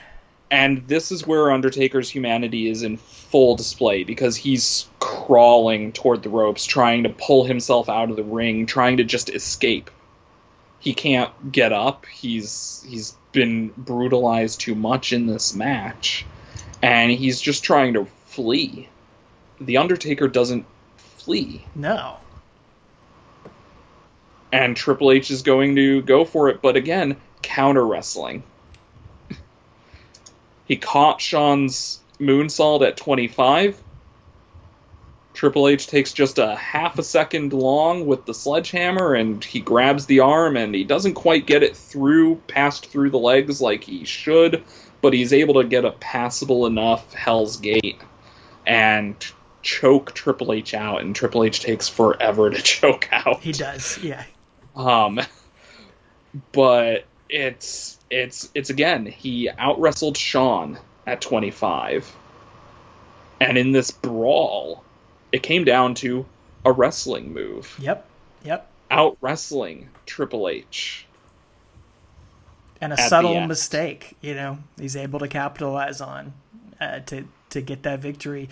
And 0.54 0.86
this 0.86 1.10
is 1.10 1.26
where 1.26 1.50
Undertaker's 1.50 2.08
humanity 2.08 2.68
is 2.68 2.84
in 2.84 2.96
full 2.96 3.56
display 3.56 4.04
because 4.04 4.36
he's 4.36 4.86
crawling 5.00 5.90
toward 5.90 6.22
the 6.22 6.28
ropes, 6.28 6.64
trying 6.64 7.02
to 7.02 7.08
pull 7.08 7.42
himself 7.42 7.88
out 7.88 8.08
of 8.08 8.14
the 8.14 8.22
ring, 8.22 8.64
trying 8.64 8.98
to 8.98 9.04
just 9.04 9.30
escape. 9.30 9.90
He 10.78 10.94
can't 10.94 11.50
get 11.50 11.72
up. 11.72 12.06
He's 12.06 12.86
he's 12.88 13.16
been 13.32 13.72
brutalized 13.76 14.60
too 14.60 14.76
much 14.76 15.12
in 15.12 15.26
this 15.26 15.56
match, 15.56 16.24
and 16.80 17.10
he's 17.10 17.40
just 17.40 17.64
trying 17.64 17.94
to 17.94 18.06
flee. 18.26 18.88
The 19.60 19.78
Undertaker 19.78 20.28
doesn't 20.28 20.66
flee, 20.98 21.64
No. 21.74 22.18
and 24.52 24.76
Triple 24.76 25.10
H 25.10 25.32
is 25.32 25.42
going 25.42 25.74
to 25.74 26.00
go 26.02 26.24
for 26.24 26.48
it, 26.48 26.62
but 26.62 26.76
again, 26.76 27.16
counter 27.42 27.84
wrestling. 27.84 28.44
He 30.66 30.76
caught 30.76 31.20
Shawn's 31.20 32.00
moonsault 32.18 32.86
at 32.86 32.96
25. 32.96 33.82
Triple 35.34 35.66
H 35.66 35.88
takes 35.88 36.12
just 36.12 36.38
a 36.38 36.54
half 36.54 36.98
a 36.98 37.02
second 37.02 37.52
long 37.52 38.06
with 38.06 38.24
the 38.24 38.34
sledgehammer 38.34 39.14
and 39.14 39.44
he 39.44 39.60
grabs 39.60 40.06
the 40.06 40.20
arm 40.20 40.56
and 40.56 40.74
he 40.74 40.84
doesn't 40.84 41.14
quite 41.14 41.44
get 41.44 41.64
it 41.64 41.76
through, 41.76 42.36
past 42.46 42.86
through 42.86 43.10
the 43.10 43.18
legs 43.18 43.60
like 43.60 43.82
he 43.82 44.04
should, 44.04 44.62
but 45.00 45.12
he's 45.12 45.32
able 45.32 45.54
to 45.60 45.68
get 45.68 45.84
a 45.84 45.90
passable 45.90 46.66
enough 46.66 47.12
Hell's 47.12 47.56
Gate 47.56 48.00
and 48.64 49.16
choke 49.64 50.14
Triple 50.14 50.52
H 50.52 50.74
out, 50.74 51.00
and 51.00 51.16
Triple 51.16 51.42
H 51.42 51.60
takes 51.60 51.88
forever 51.88 52.50
to 52.50 52.62
choke 52.62 53.08
out. 53.10 53.40
He 53.40 53.52
does. 53.52 53.98
Yeah. 53.98 54.22
Um, 54.76 55.20
but 56.52 57.04
it's 57.34 57.98
it's 58.10 58.48
it's 58.54 58.70
again 58.70 59.06
he 59.06 59.50
out 59.50 59.80
wrestled 59.80 60.16
Shawn 60.16 60.78
at 61.04 61.20
25, 61.20 62.14
and 63.40 63.58
in 63.58 63.72
this 63.72 63.90
brawl, 63.90 64.84
it 65.32 65.42
came 65.42 65.64
down 65.64 65.94
to 65.96 66.24
a 66.64 66.70
wrestling 66.70 67.34
move, 67.34 67.76
Yep. 67.80 68.06
Yep. 68.44 68.70
out 68.90 69.18
wrestling 69.20 69.88
Triple 70.06 70.48
H. 70.48 71.06
And 72.80 72.92
a 72.92 72.98
subtle 72.98 73.40
mistake, 73.40 74.16
you 74.20 74.34
know, 74.34 74.58
he's 74.78 74.94
able 74.94 75.18
to 75.18 75.28
capitalize 75.28 76.00
on 76.00 76.34
uh, 76.80 77.00
to 77.00 77.26
to 77.50 77.60
get 77.60 77.82
that 77.82 77.98
victory. 77.98 78.48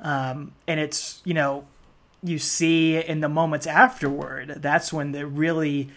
Um, 0.00 0.52
and 0.68 0.78
it's 0.78 1.20
you 1.24 1.34
know, 1.34 1.66
you 2.22 2.38
see 2.38 2.96
in 2.96 3.20
the 3.20 3.28
moments 3.28 3.66
afterward, 3.66 4.54
that's 4.58 4.92
when 4.92 5.10
the 5.10 5.26
really 5.26 5.88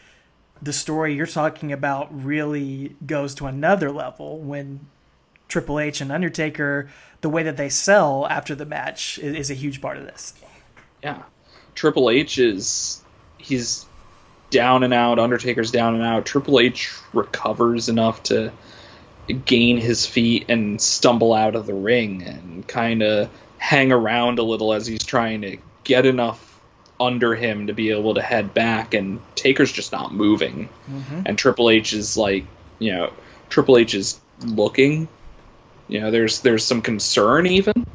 the 0.63 0.73
story 0.73 1.13
you're 1.13 1.27
talking 1.27 1.71
about 1.71 2.07
really 2.23 2.95
goes 3.05 3.35
to 3.35 3.47
another 3.47 3.91
level 3.91 4.39
when 4.39 4.87
Triple 5.47 5.79
H 5.79 6.01
and 6.01 6.11
Undertaker, 6.11 6.89
the 7.21 7.29
way 7.29 7.43
that 7.43 7.57
they 7.57 7.69
sell 7.69 8.25
after 8.27 8.55
the 8.55 8.65
match 8.65 9.19
is, 9.19 9.35
is 9.35 9.51
a 9.51 9.53
huge 9.53 9.81
part 9.81 9.97
of 9.97 10.05
this. 10.05 10.33
Yeah, 11.03 11.23
Triple 11.75 12.09
H 12.09 12.37
is 12.37 13.03
he's 13.37 13.85
down 14.49 14.83
and 14.83 14.93
out. 14.93 15.19
Undertaker's 15.19 15.71
down 15.71 15.95
and 15.95 16.03
out. 16.03 16.25
Triple 16.25 16.59
H 16.59 16.93
recovers 17.13 17.89
enough 17.89 18.23
to 18.23 18.51
gain 19.45 19.77
his 19.77 20.05
feet 20.05 20.45
and 20.49 20.79
stumble 20.81 21.33
out 21.33 21.55
of 21.55 21.65
the 21.65 21.73
ring 21.73 22.23
and 22.23 22.67
kind 22.67 23.01
of 23.01 23.29
hang 23.57 23.91
around 23.91 24.39
a 24.39 24.43
little 24.43 24.73
as 24.73 24.85
he's 24.85 25.03
trying 25.03 25.41
to 25.41 25.57
get 25.83 26.05
enough 26.05 26.52
under 26.99 27.35
him 27.35 27.67
to 27.67 27.73
be 27.73 27.91
able 27.91 28.15
to 28.15 28.21
head 28.21 28.53
back 28.53 28.93
and 28.93 29.19
Taker's 29.35 29.71
just 29.71 29.91
not 29.91 30.13
moving. 30.13 30.69
Mm-hmm. 30.89 31.21
And 31.25 31.37
Triple 31.37 31.69
H 31.69 31.93
is 31.93 32.15
like, 32.17 32.45
you 32.79 32.93
know, 32.93 33.13
Triple 33.49 33.77
H 33.77 33.93
is 33.93 34.19
looking. 34.41 35.07
You 35.87 36.01
know, 36.01 36.11
there's 36.11 36.41
there's 36.41 36.63
some 36.63 36.81
concern 36.81 37.47
even. 37.47 37.85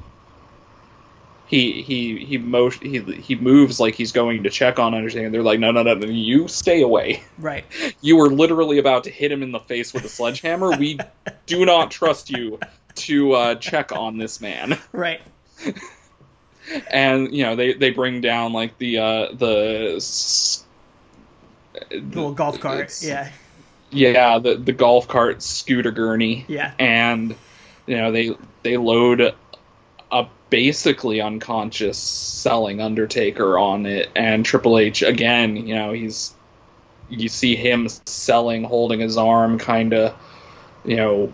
He 1.46 1.80
he 1.80 2.22
he 2.24 2.36
motion 2.36 2.90
he 2.90 3.00
he 3.00 3.34
moves 3.34 3.80
like 3.80 3.94
he's 3.94 4.12
going 4.12 4.42
to 4.42 4.50
check 4.50 4.78
on 4.78 4.94
Undertaker. 4.94 5.30
They're 5.30 5.42
like, 5.42 5.58
no 5.58 5.70
no 5.70 5.82
no, 5.82 5.94
no 5.94 6.06
you 6.06 6.46
stay 6.48 6.82
away. 6.82 7.22
Right. 7.38 7.64
You 8.00 8.16
were 8.16 8.28
literally 8.28 8.78
about 8.78 9.04
to 9.04 9.10
hit 9.10 9.32
him 9.32 9.42
in 9.42 9.50
the 9.50 9.58
face 9.58 9.92
with 9.92 10.04
a 10.04 10.08
sledgehammer. 10.08 10.76
we 10.78 10.98
do 11.46 11.64
not 11.64 11.90
trust 11.90 12.30
you 12.30 12.60
to 12.94 13.32
uh, 13.32 13.54
check 13.56 13.90
on 13.92 14.18
this 14.18 14.40
man. 14.40 14.78
Right 14.92 15.20
and 16.90 17.34
you 17.34 17.44
know 17.44 17.56
they 17.56 17.72
they 17.74 17.90
bring 17.90 18.20
down 18.20 18.52
like 18.52 18.76
the 18.78 18.98
uh 18.98 19.32
the, 19.32 20.64
the 21.90 21.96
little 21.96 22.32
golf 22.32 22.60
cart 22.60 22.96
yeah. 23.02 23.30
Yeah 23.90 24.38
the 24.38 24.56
the 24.56 24.72
golf 24.72 25.08
cart 25.08 25.42
scooter 25.42 25.90
gurney. 25.90 26.44
Yeah. 26.48 26.72
And 26.78 27.34
you 27.86 27.96
know 27.96 28.12
they 28.12 28.36
they 28.62 28.76
load 28.76 29.34
a 30.10 30.26
basically 30.50 31.20
unconscious 31.20 31.98
selling 31.98 32.80
undertaker 32.80 33.58
on 33.58 33.86
it. 33.86 34.10
And 34.14 34.44
triple 34.44 34.78
h 34.78 35.02
again 35.02 35.56
you 35.56 35.74
know 35.74 35.92
he's 35.92 36.34
you 37.08 37.28
see 37.28 37.56
him 37.56 37.88
selling 38.06 38.64
holding 38.64 39.00
his 39.00 39.16
arm 39.16 39.58
kind 39.58 39.94
of 39.94 40.14
you 40.84 40.96
know 40.96 41.32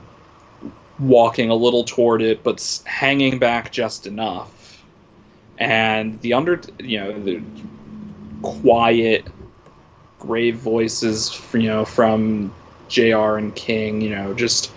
walking 0.98 1.51
a 1.51 1.55
little 1.55 1.82
toward 1.82 2.23
it 2.23 2.44
but 2.44 2.82
hanging 2.86 3.40
back 3.40 3.73
just 3.73 4.06
enough 4.06 4.54
and 5.59 6.21
the 6.21 6.33
under 6.33 6.61
you 6.79 6.99
know 6.99 7.19
the 7.21 7.43
quiet 8.43 9.27
grave 10.19 10.57
voices 10.57 11.41
you 11.53 11.69
know 11.69 11.85
from 11.85 12.53
JR 12.89 13.37
and 13.37 13.55
King 13.55 14.01
you 14.01 14.11
know 14.11 14.35
just 14.35 14.73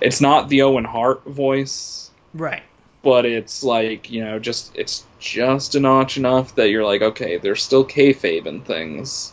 it's 0.00 0.20
not 0.20 0.48
the 0.48 0.62
Owen 0.62 0.84
Hart 0.84 1.24
voice 1.24 2.10
right. 2.34 2.62
but 3.02 3.26
it's 3.26 3.62
like 3.62 4.10
you 4.10 4.24
know 4.24 4.38
just 4.38 4.74
it's 4.76 5.04
just 5.18 5.74
a 5.74 5.80
notch 5.80 6.16
enough 6.16 6.54
that 6.56 6.70
you're 6.70 6.84
like 6.84 7.02
okay 7.02 7.36
there's 7.36 7.62
still 7.62 7.84
kayfabe 7.84 8.46
and 8.46 8.64
things. 8.64 9.32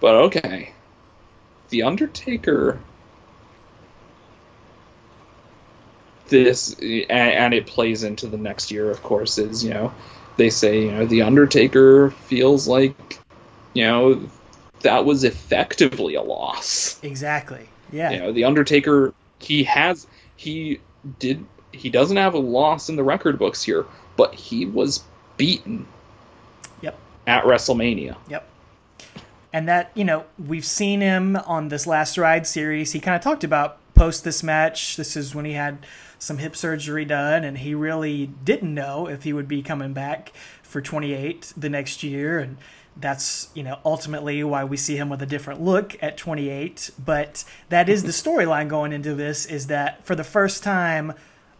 But 0.00 0.16
okay. 0.16 0.72
The 1.70 1.84
Undertaker 1.84 2.78
this 6.28 6.74
and, 6.80 7.10
and, 7.10 7.54
it 7.54 7.66
plays 7.66 8.02
into 8.02 8.26
the 8.26 8.38
next 8.38 8.70
year 8.70 8.90
of 8.90 9.02
course 9.02 9.36
is 9.36 9.62
you 9.62 9.70
know 9.70 9.92
they 10.36 10.50
say 10.50 10.84
you 10.84 10.90
know 10.90 11.06
the 11.06 11.22
undertaker 11.22 12.10
feels 12.10 12.66
like 12.66 13.18
you 13.74 13.84
know 13.84 14.28
that 14.84 15.04
was 15.04 15.24
effectively 15.24 16.14
a 16.14 16.22
loss. 16.22 17.02
Exactly. 17.02 17.68
Yeah. 17.90 18.10
You 18.10 18.18
know 18.18 18.32
the 18.32 18.44
undertaker 18.44 19.12
he 19.38 19.64
has 19.64 20.06
he 20.36 20.80
did 21.18 21.44
he 21.72 21.90
doesn't 21.90 22.16
have 22.16 22.34
a 22.34 22.38
loss 22.38 22.88
in 22.88 22.96
the 22.96 23.02
record 23.02 23.38
books 23.38 23.62
here 23.62 23.84
but 24.16 24.34
he 24.34 24.64
was 24.64 25.02
beaten 25.36 25.86
yep. 26.80 26.96
at 27.26 27.44
wrestlemania. 27.44 28.16
Yep. 28.28 28.48
And 29.52 29.68
that 29.68 29.90
you 29.94 30.04
know 30.04 30.24
we've 30.38 30.64
seen 30.64 31.00
him 31.00 31.36
on 31.36 31.68
this 31.68 31.86
last 31.86 32.18
ride 32.18 32.46
series. 32.46 32.92
He 32.92 33.00
kind 33.00 33.16
of 33.16 33.22
talked 33.22 33.44
about 33.44 33.78
post 33.94 34.24
this 34.24 34.42
match 34.42 34.96
this 34.96 35.16
is 35.16 35.34
when 35.34 35.44
he 35.44 35.52
had 35.52 35.78
some 36.24 36.38
hip 36.38 36.56
surgery 36.56 37.04
done, 37.04 37.44
and 37.44 37.58
he 37.58 37.74
really 37.74 38.26
didn't 38.26 38.72
know 38.72 39.06
if 39.06 39.24
he 39.24 39.32
would 39.32 39.46
be 39.46 39.62
coming 39.62 39.92
back 39.92 40.32
for 40.62 40.80
28 40.80 41.52
the 41.56 41.68
next 41.68 42.02
year. 42.02 42.38
And 42.38 42.56
that's 42.96 43.48
you 43.54 43.62
know 43.62 43.78
ultimately 43.84 44.42
why 44.42 44.64
we 44.64 44.76
see 44.76 44.96
him 44.96 45.10
with 45.10 45.20
a 45.20 45.26
different 45.26 45.60
look 45.60 46.02
at 46.02 46.16
28. 46.16 46.90
But 47.04 47.44
that 47.68 47.88
is 47.88 48.04
the 48.04 48.08
storyline 48.30 48.68
going 48.68 48.92
into 48.92 49.14
this: 49.14 49.44
is 49.44 49.66
that 49.66 50.04
for 50.06 50.14
the 50.14 50.24
first 50.24 50.62
time, 50.62 51.12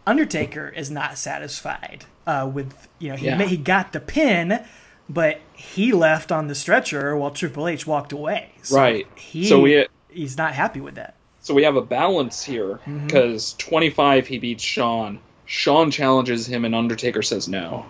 Undertaker 0.07 0.69
is 0.69 0.89
not 0.89 1.17
satisfied 1.19 2.05
uh, 2.25 2.49
with 2.51 2.87
you 2.97 3.09
know 3.09 3.15
he 3.15 3.27
yeah. 3.27 3.43
he 3.43 3.57
got 3.57 3.93
the 3.93 3.99
pin. 3.99 4.63
But 5.07 5.39
he 5.53 5.91
left 5.91 6.31
on 6.31 6.47
the 6.47 6.55
stretcher 6.55 7.15
while 7.15 7.29
Triple 7.29 7.67
H 7.67 7.85
walked 7.85 8.11
away. 8.11 8.53
So 8.63 8.75
right. 8.75 9.07
He, 9.13 9.45
so 9.45 9.61
we, 9.61 9.85
he's 10.09 10.35
not 10.35 10.55
happy 10.55 10.81
with 10.81 10.95
that. 10.95 11.13
So 11.45 11.53
we 11.53 11.61
have 11.61 11.75
a 11.75 11.81
balance 11.83 12.43
here 12.43 12.79
because 12.85 13.53
mm-hmm. 13.53 13.69
25 13.69 14.25
he 14.25 14.39
beats 14.39 14.63
Shawn. 14.63 15.19
Shawn 15.45 15.91
challenges 15.91 16.47
him 16.47 16.65
and 16.65 16.73
Undertaker 16.73 17.21
says 17.21 17.47
no. 17.47 17.85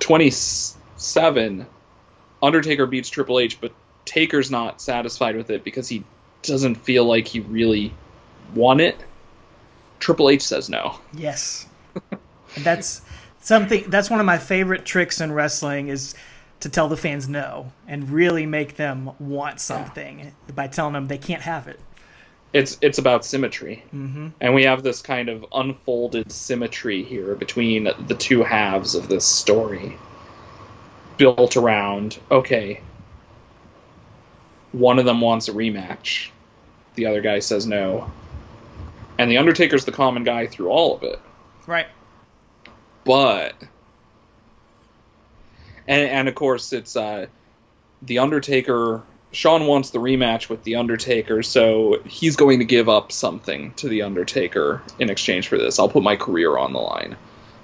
27 0.00 1.66
Undertaker 2.42 2.86
beats 2.86 3.10
Triple 3.10 3.38
H, 3.38 3.60
but 3.60 3.72
Taker's 4.04 4.50
not 4.50 4.80
satisfied 4.80 5.36
with 5.36 5.50
it 5.50 5.62
because 5.62 5.88
he 5.88 6.02
doesn't 6.42 6.74
feel 6.74 7.04
like 7.04 7.28
he 7.28 7.38
really 7.38 7.94
won 8.56 8.80
it. 8.80 8.96
Triple 10.00 10.28
H 10.28 10.42
says 10.42 10.68
no. 10.68 10.98
Yes. 11.12 11.68
that's 12.58 13.02
something 13.38 13.84
that's 13.86 14.10
one 14.10 14.18
of 14.18 14.26
my 14.26 14.38
favorite 14.38 14.84
tricks 14.84 15.20
in 15.20 15.30
wrestling 15.30 15.86
is 15.86 16.16
to 16.58 16.68
tell 16.68 16.88
the 16.88 16.96
fans 16.96 17.28
no 17.28 17.70
and 17.86 18.10
really 18.10 18.46
make 18.46 18.74
them 18.74 19.12
want 19.20 19.60
something 19.60 20.18
yeah. 20.18 20.30
by 20.56 20.66
telling 20.66 20.94
them 20.94 21.06
they 21.06 21.18
can't 21.18 21.42
have 21.42 21.68
it 21.68 21.78
it's 22.54 22.78
it's 22.80 22.98
about 22.98 23.24
symmetry, 23.24 23.82
mm-hmm. 23.92 24.28
and 24.40 24.54
we 24.54 24.62
have 24.62 24.84
this 24.84 25.02
kind 25.02 25.28
of 25.28 25.44
unfolded 25.52 26.30
symmetry 26.30 27.02
here 27.02 27.34
between 27.34 27.90
the 28.06 28.14
two 28.14 28.44
halves 28.44 28.94
of 28.94 29.08
this 29.08 29.26
story, 29.26 29.98
built 31.18 31.56
around 31.56 32.18
okay. 32.30 32.80
One 34.70 34.98
of 34.98 35.04
them 35.04 35.20
wants 35.20 35.48
a 35.48 35.52
rematch, 35.52 36.30
the 36.94 37.06
other 37.06 37.20
guy 37.20 37.40
says 37.40 37.66
no, 37.66 38.10
and 39.18 39.28
the 39.28 39.38
Undertaker's 39.38 39.84
the 39.84 39.92
common 39.92 40.22
guy 40.22 40.46
through 40.46 40.68
all 40.68 40.96
of 40.96 41.02
it. 41.02 41.20
Right. 41.66 41.86
But 43.04 43.54
and 45.88 46.08
and 46.08 46.28
of 46.28 46.36
course 46.36 46.72
it's 46.72 46.96
uh 46.96 47.26
the 48.02 48.20
Undertaker 48.20 49.02
Shawn 49.34 49.66
wants 49.66 49.90
the 49.90 49.98
rematch 49.98 50.48
with 50.48 50.62
The 50.62 50.76
Undertaker, 50.76 51.42
so 51.42 52.00
he's 52.06 52.36
going 52.36 52.60
to 52.60 52.64
give 52.64 52.88
up 52.88 53.10
something 53.10 53.72
to 53.74 53.88
The 53.88 54.02
Undertaker 54.02 54.80
in 54.98 55.10
exchange 55.10 55.48
for 55.48 55.58
this. 55.58 55.78
I'll 55.78 55.88
put 55.88 56.02
my 56.04 56.16
career 56.16 56.56
on 56.56 56.72
the 56.72 56.78
line. 56.78 57.16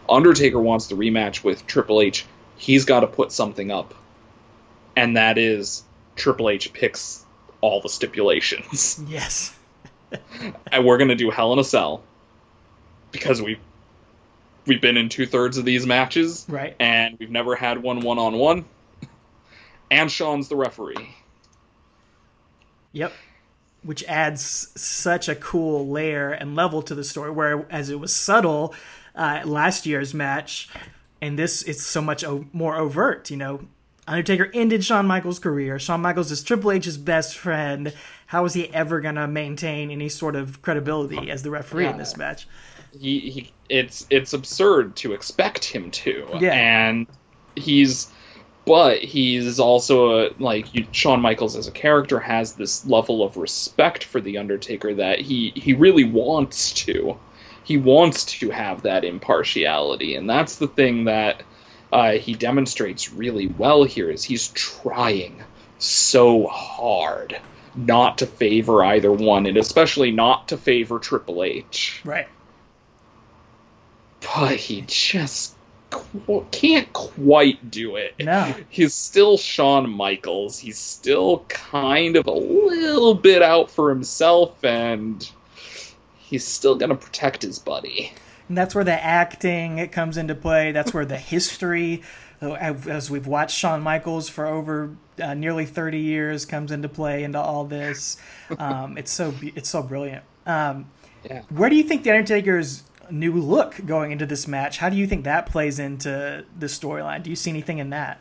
Undertaker 0.09 0.59
wants 0.59 0.89
the 0.89 0.97
rematch 0.97 1.45
with 1.45 1.67
Triple 1.67 2.01
H. 2.01 2.27
He's 2.57 2.85
got 2.85 3.01
to 3.01 3.07
put 3.07 3.31
something 3.31 3.71
up. 3.71 3.95
And 4.97 5.17
that 5.17 5.39
is 5.39 5.85
Triple 6.17 6.51
H 6.51 6.73
picks 6.73 7.25
all 7.61 7.81
the 7.81 7.89
stipulations. 7.89 9.01
Yes. 9.09 9.57
and 10.73 10.85
we're 10.85 10.99
going 10.99 11.09
to 11.09 11.15
do 11.15 11.31
Hell 11.31 11.53
in 11.53 11.61
a 11.61 11.65
Cell 11.65 12.03
because 13.13 13.41
we've, 13.41 13.61
we've 14.67 14.81
been 14.81 14.97
in 14.97 15.09
two 15.09 15.25
thirds 15.25 15.57
of 15.57 15.65
these 15.65 15.87
matches, 15.87 16.45
right? 16.49 16.75
And 16.81 17.17
we've 17.21 17.31
never 17.31 17.55
had 17.55 17.81
one 17.81 18.01
one 18.01 18.19
on 18.19 18.35
one. 18.35 18.65
And 19.89 20.11
Shawn's 20.11 20.49
the 20.49 20.57
referee. 20.57 21.15
Yep. 22.93 23.13
Which 23.83 24.05
adds 24.05 24.69
such 24.81 25.29
a 25.29 25.35
cool 25.35 25.89
layer 25.89 26.31
and 26.31 26.55
level 26.55 26.83
to 26.83 26.95
the 26.95 27.05
story, 27.05 27.31
whereas 27.31 27.89
it 27.89 27.99
was 27.99 28.15
subtle 28.15 28.75
uh, 29.15 29.43
last 29.45 29.87
year's 29.87 30.13
match, 30.13 30.69
and 31.23 31.39
this 31.39 31.63
it's 31.63 31.83
so 31.83 32.03
much 32.03 32.23
o- 32.25 32.45
more 32.53 32.77
overt. 32.77 33.31
You 33.31 33.39
know, 33.39 33.61
Undertaker 34.07 34.51
ended 34.53 34.85
Shawn 34.85 35.07
Michaels' 35.07 35.39
career. 35.39 35.79
Shawn 35.79 36.01
Michaels 36.01 36.31
is 36.31 36.43
Triple 36.43 36.73
H's 36.73 36.99
best 36.99 37.39
friend. 37.39 37.95
How 38.27 38.45
is 38.45 38.55
he 38.55 38.73
ever 38.75 39.01
going 39.01 39.15
to 39.15 39.27
maintain 39.27 39.91
any 39.91 40.09
sort 40.09 40.37
of 40.37 40.63
credibility 40.63 41.31
as 41.31 41.43
the 41.43 41.51
referee 41.51 41.85
yeah. 41.85 41.93
in 41.93 41.97
this 41.97 42.17
match? 42.17 42.47
He, 42.93 43.21
he, 43.21 43.53
it's 43.69 44.07
it's 44.11 44.33
absurd 44.33 44.97
to 44.97 45.13
expect 45.13 45.65
him 45.65 45.91
to. 45.93 46.29
Yeah. 46.41 46.53
And 46.53 47.07
he's 47.57 48.11
but 48.65 48.99
he's 48.99 49.59
also 49.59 50.27
a, 50.27 50.31
like 50.39 50.75
you, 50.75 50.87
Shawn 50.93 51.21
Michaels 51.21 51.57
as 51.57 51.67
a 51.67 51.73
character 51.73 52.21
has 52.21 52.55
this 52.55 52.87
level 52.87 53.23
of 53.23 53.37
respect 53.37 54.05
for 54.05 54.21
the 54.21 54.39
Undertaker 54.39 54.95
that 54.95 55.21
he 55.21 55.53
he 55.55 55.73
really 55.73 56.05
wants 56.05 56.73
to. 56.85 57.19
He 57.65 57.77
wants 57.77 58.25
to 58.27 58.51
have 58.51 58.83
that 58.83 59.05
impartiality, 59.05 60.17
and 60.17 60.29
that's 60.29 60.57
the 60.57 60.69
thing 60.69 61.05
that 61.05 61.43
uh, 61.93 62.13
he 62.13 62.35
demonstrates 62.35 63.13
really 63.13 63.47
well 63.47 63.85
here. 63.85 64.11
Is 64.11 64.25
he's 64.25 64.49
trying 64.49 65.43
so 65.79 66.47
hard 66.47 67.41
not 67.75 68.19
to 68.19 68.27
favor 68.27 68.85
either 68.85 69.13
one, 69.13 69.47
and 69.47 69.57
especially 69.57 70.11
not 70.11 70.49
to 70.49 70.57
favor 70.57 70.99
Triple 70.99 71.43
H. 71.43 72.03
Right. 72.05 72.29
But 74.21 74.57
he 74.57 74.85
just 74.87 75.55
qu- 75.91 76.47
can't 76.51 76.93
quite 76.93 77.71
do 77.71 77.97
it. 77.97 78.15
No. 78.21 78.55
He's 78.69 78.95
still 78.95 79.37
Shawn 79.37 79.91
Michaels. 79.91 80.59
He's 80.59 80.79
still 80.79 81.45
kind 81.49 82.17
of 82.17 82.27
a 82.27 82.33
little 82.33 83.15
bit 83.15 83.43
out 83.43 83.71
for 83.71 83.91
himself, 83.91 84.63
and 84.65 85.31
he's 86.19 86.47
still 86.47 86.75
going 86.77 86.91
to 86.91 86.97
protect 86.97 87.43
his 87.43 87.59
buddy. 87.59 88.13
And 88.49 88.57
that's 88.59 88.75
where 88.75 88.85
the 88.85 88.93
acting 89.05 89.79
it 89.79 89.93
comes 89.93 90.17
into 90.17 90.35
play. 90.35 90.73
That's 90.73 90.93
where 90.93 91.05
the 91.05 91.17
history, 91.19 92.03
uh, 92.43 92.53
as 92.55 93.11
we've 93.11 93.27
watched 93.27 93.57
Shawn 93.57 93.81
Michaels 93.83 94.29
for 94.29 94.47
over 94.47 94.97
uh, 95.23 95.35
nearly 95.35 95.67
30 95.67 95.99
years, 95.99 96.45
comes 96.47 96.73
into 96.73 96.89
play 96.89 97.23
into 97.23 97.39
all 97.39 97.65
this. 97.65 98.17
Um, 98.59 98.99
it's 98.99 99.13
so 99.13 99.33
it's 99.43 99.69
so 99.69 99.83
brilliant. 99.83 100.25
Um, 100.47 100.87
Yeah. 101.25 101.43
where 101.51 101.69
do 101.71 101.77
you 101.77 101.85
think 101.85 102.03
the 102.03 102.11
Undertaker's 102.11 102.83
new 103.11 103.33
look 103.35 103.85
going 103.85 104.13
into 104.13 104.27
this 104.27 104.47
match? 104.47 104.79
How 104.79 104.89
do 104.89 104.97
you 104.97 105.07
think 105.07 105.25
that 105.25 105.47
plays 105.47 105.79
into 105.79 106.45
the 106.59 106.67
storyline? 106.67 107.23
Do 107.23 107.31
you 107.31 107.37
see 107.37 107.51
anything 107.51 107.79
in 107.79 107.91
that? 107.91 108.21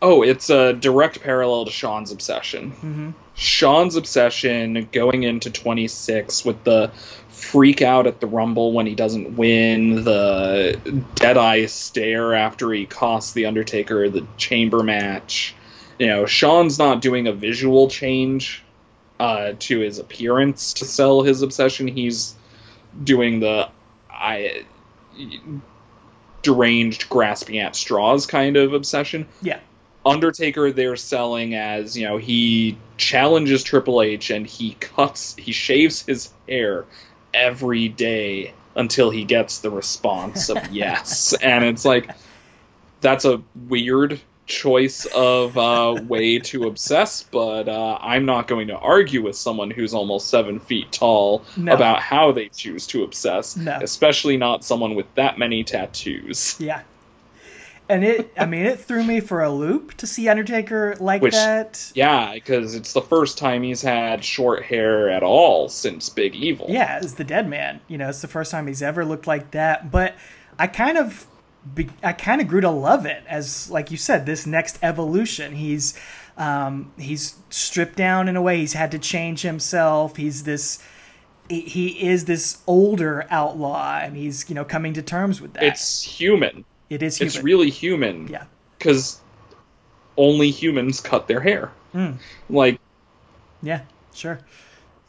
Oh, 0.00 0.22
it's 0.22 0.50
a 0.50 0.72
direct 0.72 1.22
parallel 1.22 1.64
to 1.64 1.70
Shawn's 1.70 2.10
obsession. 2.10 2.72
Mm-hmm. 2.72 3.10
Shawn's 3.34 3.94
obsession 3.94 4.88
going 4.90 5.22
into 5.22 5.48
26 5.48 6.44
with 6.44 6.64
the 6.64 6.90
freak 7.28 7.82
out 7.82 8.08
at 8.08 8.20
the 8.20 8.26
Rumble 8.26 8.72
when 8.72 8.86
he 8.86 8.96
doesn't 8.96 9.36
win, 9.36 10.04
the 10.04 10.78
dead 11.14 11.38
eye 11.38 11.66
stare 11.66 12.34
after 12.34 12.72
he 12.72 12.84
costs 12.84 13.32
The 13.32 13.46
Undertaker 13.46 14.08
the 14.08 14.26
chamber 14.36 14.82
match. 14.82 15.54
You 15.98 16.08
know, 16.08 16.26
Shawn's 16.26 16.78
not 16.78 17.00
doing 17.00 17.28
a 17.28 17.32
visual 17.32 17.88
change 17.88 18.64
uh, 19.20 19.52
to 19.60 19.78
his 19.78 20.00
appearance 20.00 20.72
to 20.74 20.84
sell 20.84 21.22
his 21.22 21.42
obsession. 21.42 21.86
He's 21.86 22.34
doing 23.04 23.38
the 23.38 23.68
I 24.22 24.64
deranged 26.42 27.08
grasping 27.08 27.58
at 27.58 27.76
straws 27.76 28.26
kind 28.26 28.56
of 28.56 28.72
obsession. 28.72 29.26
Yeah. 29.42 29.60
Undertaker 30.06 30.72
they're 30.72 30.96
selling 30.96 31.54
as, 31.54 31.96
you 31.96 32.06
know, 32.06 32.16
he 32.16 32.78
challenges 32.96 33.62
Triple 33.62 34.00
H 34.00 34.30
and 34.30 34.46
he 34.46 34.74
cuts 34.74 35.34
he 35.36 35.52
shaves 35.52 36.02
his 36.06 36.32
hair 36.48 36.84
every 37.34 37.88
day 37.88 38.54
until 38.74 39.10
he 39.10 39.24
gets 39.24 39.58
the 39.58 39.70
response 39.70 40.48
of 40.48 40.58
yes. 40.72 41.34
and 41.34 41.64
it's 41.64 41.84
like 41.84 42.10
that's 43.00 43.24
a 43.24 43.42
weird 43.68 44.20
choice 44.52 45.06
of 45.14 45.56
uh, 45.56 45.98
way 46.06 46.38
to 46.38 46.64
obsess, 46.66 47.22
but 47.22 47.68
uh, 47.68 47.98
I'm 48.00 48.26
not 48.26 48.46
going 48.48 48.68
to 48.68 48.76
argue 48.76 49.22
with 49.22 49.34
someone 49.36 49.70
who's 49.70 49.94
almost 49.94 50.28
seven 50.28 50.60
feet 50.60 50.92
tall 50.92 51.42
No. 51.56 51.72
about 51.72 52.00
how 52.00 52.32
they 52.32 52.48
choose 52.48 52.86
to 52.88 53.02
obsess, 53.02 53.56
No. 53.56 53.78
especially 53.82 54.36
not 54.36 54.62
someone 54.62 54.94
with 54.94 55.12
that 55.14 55.38
many 55.38 55.64
tattoos. 55.64 56.56
Yeah. 56.60 56.82
And 57.88 58.04
it, 58.04 58.32
I 58.38 58.46
mean, 58.46 58.64
it 58.64 58.78
threw 58.80 59.02
me 59.04 59.20
for 59.20 59.42
a 59.42 59.50
loop 59.50 59.94
to 59.98 60.06
see 60.06 60.28
Undertaker 60.28 60.96
like 61.00 61.20
Which- 61.20 61.34
that. 61.34 61.90
Yeah, 61.94 62.32
because 62.32 62.74
it's 62.74 62.92
the 62.92 63.02
first 63.02 63.36
time 63.38 63.62
he's 63.62 63.82
had 63.82 64.24
short 64.24 64.62
hair 64.64 65.10
at 65.10 65.22
all 65.22 65.68
since 65.68 66.08
Big 66.08 66.34
Evil. 66.34 66.66
Yeah, 66.70 67.00
as 67.02 67.14
the 67.16 67.24
dead 67.24 67.48
man. 67.48 67.80
You 67.88 67.98
know, 67.98 68.08
it's 68.08 68.22
the 68.22 68.28
first 68.28 68.50
time 68.50 68.66
he's 68.66 68.82
ever 68.82 69.04
looked 69.04 69.26
like 69.26 69.50
that. 69.50 69.90
But 69.90 70.14
I 70.58 70.68
kind 70.68 70.96
of, 70.96 71.26
be, 71.74 71.88
I 72.02 72.12
kind 72.12 72.40
of 72.40 72.48
grew 72.48 72.60
to 72.60 72.70
love 72.70 73.06
it 73.06 73.22
as, 73.28 73.70
like 73.70 73.90
you 73.90 73.96
said, 73.96 74.26
this 74.26 74.46
next 74.46 74.78
evolution. 74.82 75.54
He's, 75.54 75.98
um, 76.36 76.92
he's 76.98 77.36
stripped 77.50 77.96
down 77.96 78.28
in 78.28 78.36
a 78.36 78.42
way. 78.42 78.58
He's 78.58 78.72
had 78.72 78.90
to 78.92 78.98
change 78.98 79.42
himself. 79.42 80.16
He's 80.16 80.44
this, 80.44 80.82
he, 81.48 81.88
is 82.08 82.24
this 82.24 82.62
older 82.66 83.26
outlaw, 83.30 83.98
and 84.02 84.16
he's 84.16 84.48
you 84.48 84.54
know 84.54 84.64
coming 84.64 84.94
to 84.94 85.02
terms 85.02 85.40
with 85.40 85.52
that. 85.54 85.62
It's 85.64 86.02
human. 86.02 86.64
it 86.88 87.02
is 87.02 87.18
human. 87.18 87.28
It's 87.28 87.42
really 87.42 87.70
human. 87.70 88.28
yeah, 88.28 88.44
Because 88.78 89.20
only 90.16 90.50
humans 90.50 91.00
cut 91.00 91.26
their 91.28 91.40
hair. 91.40 91.70
Hmm. 91.92 92.12
Like, 92.48 92.80
yeah, 93.62 93.82
sure. 94.14 94.40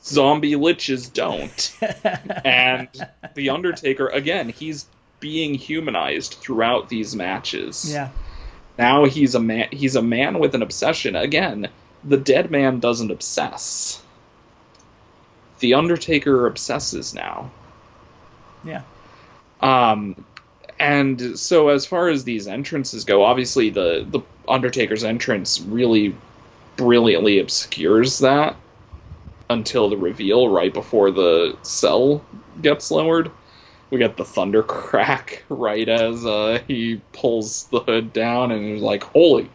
zombie 0.03 0.53
liches 0.53 1.11
don't. 1.11 1.75
and 2.45 2.89
The 3.35 3.49
Undertaker, 3.49 4.07
again, 4.07 4.49
he's 4.49 4.85
being 5.23 5.53
humanized 5.53 6.33
throughout 6.33 6.89
these 6.89 7.15
matches. 7.15 7.89
Yeah, 7.89 8.09
Now 8.77 9.05
he's 9.05 9.35
a 9.35 9.39
man 9.39 9.69
he's 9.71 9.95
a 9.95 10.01
man 10.01 10.37
with 10.39 10.53
an 10.53 10.61
obsession. 10.61 11.15
Again, 11.15 11.69
the 12.03 12.17
dead 12.17 12.51
man 12.51 12.81
doesn't 12.81 13.09
obsess. 13.09 14.03
The 15.59 15.75
Undertaker 15.75 16.45
obsesses 16.45 17.13
now. 17.13 17.51
yeah, 18.65 18.81
Um, 19.61 20.25
and 20.77 21.39
so 21.39 21.69
as 21.69 21.85
far 21.85 22.09
as 22.09 22.25
these 22.25 22.47
entrances 22.49 23.05
go, 23.05 23.23
obviously 23.23 23.69
the 23.69 24.05
the 24.05 24.19
Undertaker's 24.45 25.05
entrance 25.05 25.61
really 25.61 26.13
brilliantly 26.75 27.39
obscures 27.39 28.19
that 28.19 28.57
until 29.49 29.87
the 29.89 29.95
reveal 29.95 30.49
right 30.49 30.73
before 30.73 31.11
the 31.11 31.55
cell 31.61 32.21
gets 32.61 32.91
lowered. 32.91 33.31
We 33.93 33.99
get 33.99 34.17
the 34.17 34.25
thunder 34.25 34.63
crack 34.63 35.43
right 35.49 35.87
as 35.87 36.25
uh, 36.25 36.59
he 36.67 36.99
pulls 37.13 37.65
the 37.65 37.79
hood 37.79 38.11
down, 38.11 38.51
and 38.51 38.71
it's 38.73 38.81
like, 38.81 39.03
holy, 39.03 39.51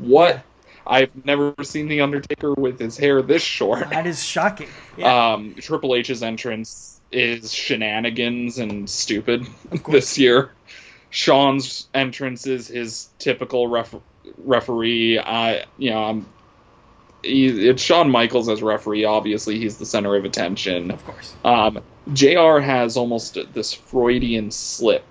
what? 0.00 0.42
I've 0.84 1.24
never 1.24 1.54
seen 1.62 1.86
the 1.86 2.00
Undertaker 2.00 2.52
with 2.54 2.80
his 2.80 2.96
hair 2.96 3.22
this 3.22 3.42
short. 3.42 3.90
that 3.90 4.06
is 4.08 4.22
shocking. 4.24 4.68
Yeah, 4.96 5.34
Um, 5.34 5.54
Triple 5.54 5.94
H's 5.94 6.20
entrance 6.22 7.00
is 7.12 7.52
shenanigans 7.52 8.58
and 8.58 8.90
stupid 8.90 9.46
this 9.88 10.18
year. 10.18 10.50
Shawn's 11.10 11.86
entrance 11.94 12.48
is 12.48 12.66
his 12.66 13.08
typical 13.20 13.68
ref- 13.68 13.94
referee. 14.38 15.20
I, 15.20 15.64
you 15.78 15.90
know, 15.90 16.02
I'm. 16.02 16.26
He, 17.22 17.68
it's 17.68 17.82
Shawn 17.82 18.10
Michaels 18.10 18.48
as 18.48 18.62
referee. 18.64 19.04
Obviously, 19.04 19.58
he's 19.60 19.78
the 19.78 19.86
center 19.86 20.16
of 20.16 20.24
attention. 20.24 20.90
of 20.90 21.04
course. 21.04 21.34
Um, 21.44 21.78
JR 22.12 22.58
has 22.58 22.96
almost 22.96 23.38
this 23.52 23.72
Freudian 23.72 24.50
slip 24.50 25.04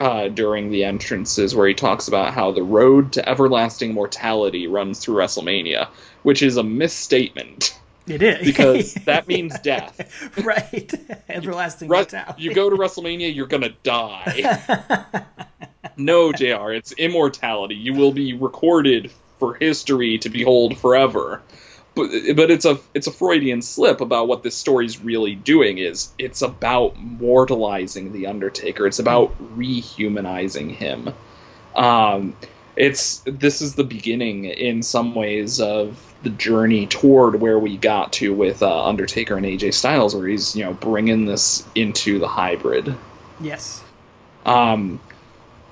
uh, 0.00 0.28
during 0.28 0.70
the 0.70 0.84
entrances 0.84 1.54
where 1.54 1.68
he 1.68 1.74
talks 1.74 2.08
about 2.08 2.34
how 2.34 2.50
the 2.52 2.62
road 2.62 3.12
to 3.12 3.28
everlasting 3.28 3.94
mortality 3.94 4.66
runs 4.66 4.98
through 4.98 5.16
WrestleMania, 5.16 5.88
which 6.22 6.42
is 6.42 6.56
a 6.56 6.62
misstatement 6.62 7.78
It 8.06 8.22
is 8.22 8.44
because 8.44 8.94
that 9.04 9.28
means 9.28 9.58
death. 9.60 10.38
right. 10.44 10.92
Everlasting 11.28 11.88
Re- 11.88 11.98
mortality. 11.98 12.42
you 12.42 12.54
go 12.54 12.70
to 12.70 12.76
WrestleMania, 12.76 13.34
you're 13.34 13.46
gonna 13.46 13.74
die. 13.82 14.66
no, 15.96 16.32
JR 16.32 16.72
It's 16.72 16.92
immortality. 16.92 17.76
You 17.76 17.94
will 17.94 18.12
be 18.12 18.34
recorded 18.34 19.10
for 19.38 19.54
history 19.54 20.18
to 20.18 20.28
behold 20.28 20.78
forever. 20.78 21.42
But 21.94 22.10
but 22.34 22.50
it's 22.50 22.64
a 22.64 22.78
it's 22.92 23.06
a 23.06 23.12
Freudian 23.12 23.62
slip 23.62 24.00
about 24.00 24.26
what 24.26 24.42
this 24.42 24.56
story's 24.56 25.00
really 25.00 25.34
doing. 25.34 25.78
Is 25.78 26.12
it's 26.18 26.42
about 26.42 26.98
mortalizing 26.98 28.12
the 28.12 28.26
Undertaker. 28.26 28.86
It's 28.86 28.98
about 28.98 29.34
rehumanizing 29.56 30.70
him. 30.70 31.14
Um, 31.74 32.36
it's 32.76 33.22
this 33.26 33.62
is 33.62 33.74
the 33.74 33.84
beginning 33.84 34.46
in 34.46 34.82
some 34.82 35.14
ways 35.14 35.60
of 35.60 36.14
the 36.24 36.30
journey 36.30 36.86
toward 36.86 37.40
where 37.40 37.58
we 37.58 37.76
got 37.76 38.14
to 38.14 38.34
with 38.34 38.62
uh, 38.62 38.86
Undertaker 38.86 39.36
and 39.36 39.46
AJ 39.46 39.74
Styles, 39.74 40.16
where 40.16 40.26
he's 40.26 40.56
you 40.56 40.64
know 40.64 40.72
bringing 40.74 41.26
this 41.26 41.66
into 41.74 42.18
the 42.18 42.28
hybrid. 42.28 42.94
yes. 43.40 43.82
Um, 44.44 45.00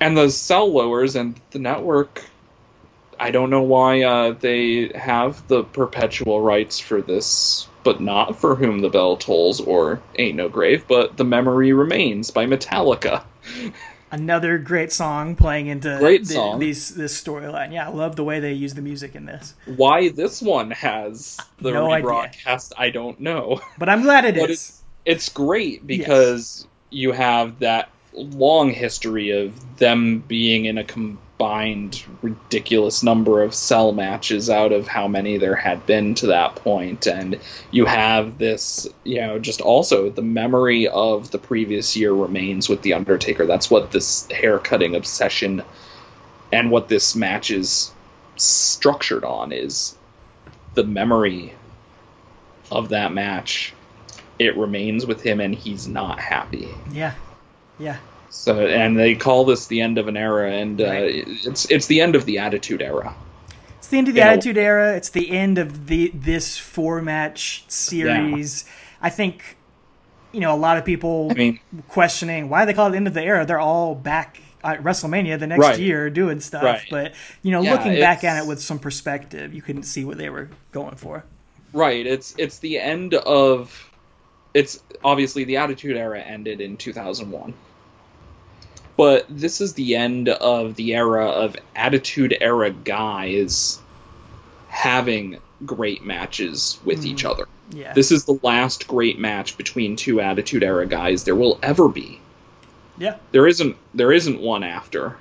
and 0.00 0.16
the 0.16 0.30
cell 0.30 0.72
lowers 0.72 1.16
and 1.16 1.38
the 1.50 1.58
network. 1.58 2.24
I 3.22 3.30
don't 3.30 3.50
know 3.50 3.62
why 3.62 4.02
uh, 4.02 4.32
they 4.32 4.90
have 4.94 5.46
the 5.46 5.62
perpetual 5.62 6.40
rights 6.40 6.80
for 6.80 7.00
this, 7.00 7.68
but 7.84 8.00
not 8.00 8.40
for 8.40 8.56
whom 8.56 8.80
the 8.80 8.88
bell 8.88 9.16
tolls 9.16 9.60
or 9.60 10.00
ain't 10.18 10.36
no 10.36 10.48
grave. 10.48 10.86
But 10.88 11.16
the 11.16 11.24
memory 11.24 11.72
remains 11.72 12.32
by 12.32 12.46
Metallica. 12.46 13.22
Another 14.10 14.58
great 14.58 14.92
song 14.92 15.36
playing 15.36 15.68
into 15.68 15.96
Great 16.00 16.26
the- 16.26 16.34
song. 16.34 16.58
these 16.58 16.94
this 16.94 17.18
storyline. 17.22 17.72
Yeah, 17.72 17.86
I 17.88 17.90
love 17.92 18.16
the 18.16 18.24
way 18.24 18.40
they 18.40 18.52
use 18.52 18.74
the 18.74 18.82
music 18.82 19.14
in 19.14 19.24
this. 19.24 19.54
Why 19.64 20.08
this 20.10 20.42
one 20.42 20.70
has 20.72 21.38
the 21.60 21.70
No 21.70 21.86
rebroadcast, 21.86 22.72
I 22.76 22.90
don't 22.90 23.20
know. 23.20 23.60
But 23.78 23.88
I'm 23.88 24.02
glad 24.02 24.24
it 24.26 24.34
But 24.40 24.50
is. 24.50 24.82
it's 25.06 25.28
great 25.30 25.86
because 25.86 26.66
you 26.90 27.12
have 27.12 27.60
that 27.60 27.88
long 28.12 28.70
history 28.70 29.30
of 29.30 29.78
them 29.78 30.18
being 30.28 30.66
in 30.66 30.76
a 30.76 30.84
combined 31.42 32.04
ridiculous 32.22 33.02
number 33.02 33.42
of 33.42 33.52
cell 33.52 33.92
matches 33.92 34.48
out 34.48 34.70
of 34.70 34.86
how 34.86 35.08
many 35.08 35.38
there 35.38 35.56
had 35.56 35.84
been 35.86 36.14
to 36.14 36.28
that 36.28 36.54
point 36.56 37.06
and 37.08 37.40
you 37.72 37.84
have 37.84 38.38
this 38.38 38.86
you 39.02 39.20
know 39.20 39.40
just 39.40 39.60
also 39.60 40.08
the 40.08 40.22
memory 40.22 40.86
of 40.86 41.32
the 41.32 41.38
previous 41.38 41.96
year 41.96 42.12
remains 42.12 42.68
with 42.68 42.82
the 42.82 42.92
undertaker 42.92 43.44
that's 43.44 43.68
what 43.68 43.90
this 43.90 44.30
hair 44.30 44.58
cutting 44.60 44.94
obsession 44.94 45.64
and 46.52 46.70
what 46.70 46.88
this 46.88 47.16
match 47.16 47.50
is 47.50 47.90
structured 48.36 49.24
on 49.24 49.50
is 49.50 49.96
the 50.74 50.84
memory 50.84 51.52
of 52.70 52.90
that 52.90 53.12
match, 53.12 53.74
it 54.38 54.56
remains 54.56 55.06
with 55.06 55.22
him 55.22 55.40
and 55.40 55.54
he's 55.54 55.88
not 55.88 56.20
happy. 56.20 56.68
Yeah. 56.92 57.14
Yeah. 57.78 57.96
So 58.34 58.66
and 58.66 58.98
they 58.98 59.14
call 59.14 59.44
this 59.44 59.66
the 59.66 59.82
end 59.82 59.98
of 59.98 60.08
an 60.08 60.16
era, 60.16 60.50
and 60.52 60.80
uh, 60.80 60.84
Right. 60.86 61.24
it's 61.44 61.70
it's 61.70 61.86
the 61.86 62.00
end 62.00 62.16
of 62.16 62.24
the 62.24 62.38
Attitude 62.38 62.80
Era. 62.80 63.14
It's 63.78 63.88
the 63.88 63.98
end 63.98 64.08
of 64.08 64.14
the 64.14 64.20
You 64.20 64.24
know- 64.24 64.32
Attitude 64.32 64.58
Era. 64.58 64.96
It's 64.96 65.10
the 65.10 65.30
end 65.30 65.58
of 65.58 65.86
the 65.86 66.10
this 66.14 66.56
four 66.56 67.02
match 67.02 67.64
series. 67.68 68.64
I 69.02 69.10
think, 69.10 69.56
you 70.32 70.40
know, 70.40 70.54
a 70.54 70.56
lot 70.56 70.78
of 70.78 70.84
people 70.84 71.28
I 71.30 71.34
mean, 71.34 71.60
questioning 71.88 72.48
why 72.48 72.64
they 72.64 72.72
call 72.72 72.86
it 72.86 72.92
the 72.92 72.96
end 72.96 73.06
of 73.06 73.14
the 73.14 73.22
era. 73.22 73.44
They're 73.44 73.60
all 73.60 73.94
back 73.94 74.40
at 74.64 74.82
WrestleMania 74.82 75.38
the 75.38 75.46
next 75.48 75.60
Right. 75.60 75.78
year 75.78 76.08
doing 76.08 76.40
stuff. 76.40 76.62
Right. 76.62 76.86
But 76.90 77.12
you 77.42 77.50
know, 77.52 77.60
Yeah, 77.60 77.72
looking 77.72 77.96
back 78.00 78.24
at 78.24 78.42
it 78.42 78.46
with 78.48 78.62
some 78.62 78.78
perspective, 78.78 79.52
you 79.52 79.60
couldn't 79.60 79.82
see 79.82 80.04
what 80.06 80.16
they 80.18 80.30
were 80.30 80.48
going 80.72 80.96
for. 80.96 81.24
right? 81.74 82.06
It's 82.06 82.34
it's 82.38 82.58
the 82.60 82.78
end 82.78 83.12
of 83.14 83.90
it's 84.54 84.80
obviously 85.04 85.44
the 85.44 85.56
Attitude 85.58 85.96
Era 85.98 86.20
ended 86.20 86.60
in 86.62 86.76
2001. 86.78 87.52
But 89.02 89.26
this 89.28 89.60
is 89.60 89.72
the 89.72 89.96
end 89.96 90.28
of 90.28 90.76
the 90.76 90.94
era 90.94 91.26
of 91.26 91.56
Attitude 91.74 92.36
Era 92.40 92.70
guys 92.70 93.80
having 94.68 95.38
great 95.66 96.04
matches 96.04 96.78
with 96.84 97.04
each 97.04 97.22
hmm. 97.22 97.26
other. 97.30 97.48
Yeah. 97.72 97.94
This 97.94 98.12
is 98.12 98.26
the 98.26 98.38
last 98.44 98.86
great 98.86 99.18
match 99.18 99.56
between 99.56 99.96
two 99.96 100.20
Attitude 100.20 100.62
Era 100.62 100.86
guys 100.86 101.24
there 101.24 101.34
will 101.34 101.58
ever 101.64 101.88
be. 101.88 102.20
yeah. 102.96 103.16
there 103.32 103.48
isn't 103.48 103.76
there 103.92 104.12
isn't 104.12 104.40
one 104.40 104.62
after. 104.62 105.16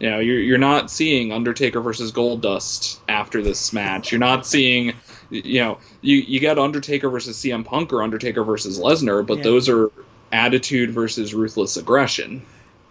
You 0.00 0.10
know, 0.10 0.18
you're 0.20 0.40
you're 0.40 0.56
not 0.56 0.90
seeing 0.90 1.30
Undertaker 1.30 1.82
versus 1.82 2.10
Goldust 2.10 3.00
after 3.06 3.42
this 3.42 3.70
match. 3.74 4.12
You're 4.12 4.18
not 4.18 4.46
seeing, 4.46 4.94
you 5.28 5.60
know, 5.60 5.76
you 6.00 6.16
you 6.16 6.40
get 6.40 6.58
Undertaker 6.58 7.10
versus 7.10 7.36
CM 7.36 7.66
Punk 7.66 7.92
or 7.92 8.02
Undertaker 8.02 8.44
versus 8.44 8.78
Lesnar, 8.78 9.26
but 9.26 9.36
Yeah. 9.38 9.44
those 9.44 9.68
are 9.68 9.90
attitude 10.32 10.90
versus 10.90 11.34
ruthless 11.34 11.76
aggression. 11.76 12.40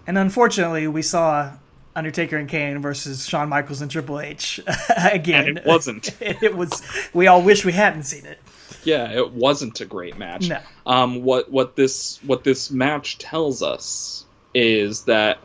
And 0.05 0.17
unfortunately, 0.17 0.88
we 0.88 1.01
saw 1.01 1.53
Undertaker 1.95 2.38
and 2.38 2.49
Kane 2.49 2.80
versus 2.80 3.25
Shawn 3.25 3.49
Michaels 3.49 3.81
and 3.81 3.89
Triple 3.89 4.19
H 4.19 4.59
again. 4.97 5.47
And 5.49 5.57
it 5.59 5.65
wasn't. 5.65 6.15
it 6.21 6.55
was. 6.55 6.81
We 7.13 7.27
all 7.27 7.41
wish 7.41 7.63
we 7.65 7.71
hadn't 7.71 8.03
seen 8.03 8.25
it. 8.25 8.39
Yeah, 8.84 9.11
it 9.11 9.31
wasn't 9.31 9.80
a 9.81 9.85
great 9.85 10.17
match. 10.17 10.49
No. 10.49 10.59
Um, 10.85 11.23
what 11.23 11.49
what 11.49 11.75
this 11.75 12.19
what 12.23 12.43
this 12.43 12.71
match 12.71 13.17
tells 13.17 13.63
us 13.63 14.25
is 14.53 15.03
that 15.05 15.39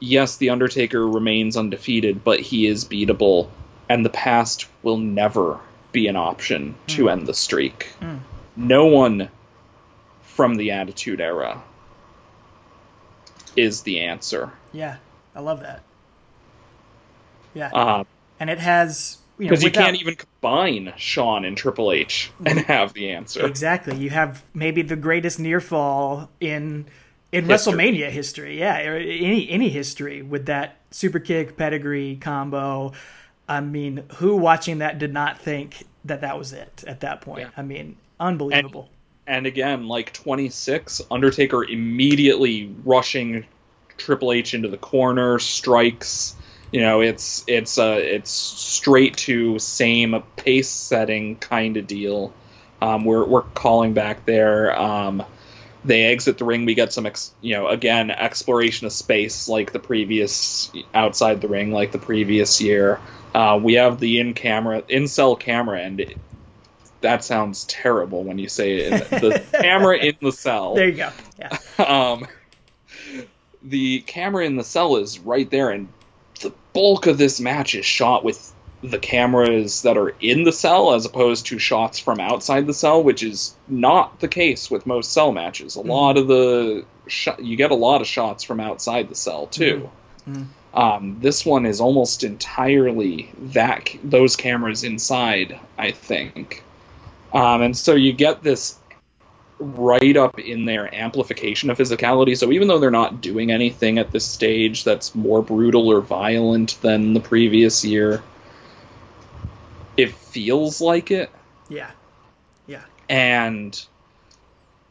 yes, 0.00 0.36
the 0.36 0.50
Undertaker 0.50 1.06
remains 1.06 1.56
undefeated, 1.56 2.24
but 2.24 2.40
he 2.40 2.66
is 2.66 2.84
beatable, 2.84 3.48
and 3.88 4.04
the 4.04 4.10
past 4.10 4.66
will 4.82 4.98
never 4.98 5.60
be 5.92 6.08
an 6.08 6.16
option 6.16 6.74
to 6.88 7.10
end 7.10 7.26
the 7.26 7.34
streak. 7.34 7.92
Mm. 8.00 8.20
No 8.56 8.86
one 8.86 9.28
from 10.22 10.56
the 10.56 10.72
Attitude 10.72 11.20
Era 11.20 11.62
is 13.56 13.82
the 13.82 14.00
answer. 14.00 14.52
Yeah, 14.72 14.98
I 15.34 15.40
love 15.40 15.60
that. 15.60 15.84
Yeah, 17.54 17.72
Because 17.72 18.06
and 18.40 18.50
it 18.50 18.58
has 18.58 19.18
you 19.38 19.50
know 19.50 19.56
Uh, 19.56 19.56
you 19.56 19.70
can't 19.70 19.96
even 20.00 20.16
combine 20.16 20.92
Shawn 20.96 21.44
and 21.44 21.56
Triple 21.56 21.92
H 21.92 22.34
and 22.44 22.60
have 22.60 22.92
the 22.94 23.10
answer. 23.10 23.42
exactly. 23.46 23.96
You 23.96 24.10
have 24.10 24.44
maybe 24.54 24.82
the 24.82 24.96
greatest 24.96 25.38
near 25.40 25.60
fall 25.60 26.30
in 26.40 26.86
in 27.32 27.44
History. 27.44 27.88
WrestleMania 27.88 28.10
history. 28.10 28.58
Yeah, 28.58 28.78
or 28.88 28.96
any 28.96 29.48
any 29.48 29.68
history 29.70 30.22
with 30.22 30.46
that 30.46 30.76
super 30.90 31.18
kick 31.18 31.56
pedigree 31.56 32.16
combo. 32.16 32.92
I 33.48 33.60
mean, 33.60 34.04
who 34.16 34.36
watching 34.36 34.78
that 34.78 34.98
did 34.98 35.12
not 35.12 35.38
think 35.40 35.84
that 36.04 36.20
that 36.22 36.38
was 36.38 36.52
it 36.52 36.84
at 36.86 37.00
that 37.00 37.20
point? 37.20 37.40
Yeah. 37.40 37.50
I 37.56 37.62
mean, 37.62 37.96
unbelievable. 38.20 38.82
And 38.82 39.01
again, 39.26 39.88
like 39.88 40.12
26, 40.12 41.02
Undertaker 41.10 41.64
immediately 41.64 42.74
rushing 42.84 43.44
Triple 43.96 44.32
H 44.32 44.54
into 44.54 44.68
the 44.68 44.76
corner, 44.76 45.38
strikes. 45.38 46.34
You 46.72 46.80
know, 46.80 47.00
it's 47.02 47.44
it's 47.46 47.78
uh, 47.78 47.98
it's 48.00 48.30
straight 48.30 49.16
to 49.18 49.58
same 49.58 50.22
pace 50.36 50.70
setting 50.70 51.36
kind 51.36 51.76
of 51.76 51.86
deal. 51.86 52.32
Um, 52.80 53.04
we're 53.04 53.24
we're 53.24 53.42
calling 53.42 53.92
back 53.92 54.24
there. 54.26 54.76
Um, 54.78 55.22
they 55.84 56.04
exit 56.04 56.38
the 56.38 56.44
ring. 56.44 56.64
We 56.64 56.74
get 56.74 56.92
some, 56.92 57.06
ex, 57.06 57.32
you 57.40 57.54
know, 57.54 57.68
again 57.68 58.10
exploration 58.10 58.86
of 58.86 58.92
space 58.92 59.48
like 59.48 59.72
the 59.72 59.78
previous 59.78 60.72
outside 60.94 61.40
the 61.40 61.48
ring, 61.48 61.72
like 61.72 61.92
the 61.92 61.98
previous 61.98 62.60
year. 62.60 63.00
Uh, 63.34 63.58
we 63.62 63.74
have 63.74 63.98
the 63.98 64.20
in 64.20 64.34
camera, 64.34 64.82
in 64.88 65.08
cell 65.08 65.36
camera, 65.36 65.80
and 65.80 66.00
that 67.02 67.24
sounds 67.24 67.64
terrible 67.64 68.24
when 68.24 68.38
you 68.38 68.48
say 68.48 68.76
it. 68.78 69.10
The 69.10 69.42
camera 69.60 69.98
in 69.98 70.16
the 70.20 70.32
cell. 70.32 70.74
there 70.74 70.88
you 70.88 70.96
go. 70.96 71.10
Yeah, 71.38 71.56
Um, 71.84 72.26
the 73.62 74.00
camera 74.00 74.44
in 74.44 74.56
the 74.56 74.64
cell 74.64 74.96
is 74.96 75.18
right 75.18 75.48
there, 75.50 75.70
and 75.70 75.88
the 76.40 76.52
bulk 76.72 77.06
of 77.06 77.18
this 77.18 77.40
match 77.40 77.74
is 77.74 77.84
shot 77.86 78.24
with 78.24 78.52
the 78.82 78.98
cameras 78.98 79.82
that 79.82 79.96
are 79.96 80.12
in 80.20 80.42
the 80.42 80.50
cell 80.52 80.92
as 80.94 81.06
opposed 81.06 81.46
to 81.46 81.58
shots 81.58 82.00
from 82.00 82.18
outside 82.18 82.66
the 82.66 82.74
cell, 82.74 83.00
which 83.02 83.22
is 83.22 83.54
not 83.68 84.18
the 84.18 84.26
case 84.26 84.68
with 84.70 84.86
most 84.86 85.12
cell 85.12 85.30
matches. 85.30 85.76
A 85.76 85.80
lot 85.80 86.16
of 86.18 86.26
the 86.26 86.84
sh- 87.06 87.28
you 87.38 87.56
get 87.56 87.70
a 87.70 87.76
lot 87.76 88.00
of 88.00 88.08
shots 88.08 88.42
from 88.42 88.58
outside 88.58 89.08
the 89.08 89.14
cell 89.14 89.46
too. 89.46 89.88
Mhm. 90.28 90.46
Um, 90.74 91.18
this 91.20 91.46
one 91.46 91.64
is 91.66 91.80
almost 91.80 92.24
entirely 92.24 93.30
that 93.52 93.88
those 94.02 94.34
cameras 94.34 94.82
inside, 94.82 95.60
I 95.78 95.92
think, 95.92 96.64
um, 97.32 97.62
and 97.62 97.76
so 97.76 97.94
you 97.94 98.12
get 98.12 98.42
this 98.42 98.78
right 99.58 100.16
up 100.16 100.38
in 100.38 100.64
their 100.64 100.92
amplification 100.94 101.70
of 101.70 101.78
physicality. 101.78 102.36
So 102.36 102.50
even 102.52 102.68
though 102.68 102.78
they're 102.78 102.90
not 102.90 103.20
doing 103.20 103.52
anything 103.52 103.98
at 103.98 104.10
this 104.10 104.24
stage 104.24 104.84
that's 104.84 105.14
more 105.14 105.42
brutal 105.42 105.88
or 105.88 106.00
violent 106.00 106.78
than 106.82 107.14
the 107.14 107.20
previous 107.20 107.84
year, 107.84 108.22
it 109.96 110.12
feels 110.12 110.80
like 110.80 111.10
it. 111.10 111.30
yeah, 111.68 111.90
yeah. 112.66 112.82
And 113.08 113.80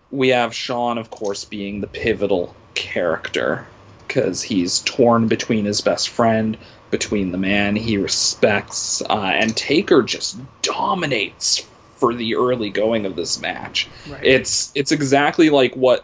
we 0.09 0.29
have 0.29 0.53
Shawn, 0.53 0.97
of 0.97 1.09
course, 1.09 1.45
being 1.45 1.81
the 1.81 1.87
pivotal 1.87 2.55
character 2.73 3.67
because 4.07 4.41
he's 4.41 4.79
torn 4.79 5.27
between 5.27 5.65
his 5.65 5.81
best 5.81 6.09
friend, 6.09 6.57
between 6.91 7.31
the 7.31 7.37
man 7.37 7.75
he 7.77 7.97
respects, 7.97 9.01
uh, 9.01 9.31
and 9.33 9.55
Taker 9.55 10.01
just 10.03 10.37
dominates 10.61 11.65
for 12.01 12.15
the 12.15 12.35
early 12.35 12.71
going 12.71 13.05
of 13.05 13.15
this 13.15 13.39
match. 13.39 13.87
Right. 14.09 14.25
It's 14.25 14.71
it's 14.73 14.91
exactly 14.91 15.51
like 15.51 15.75
what 15.75 16.03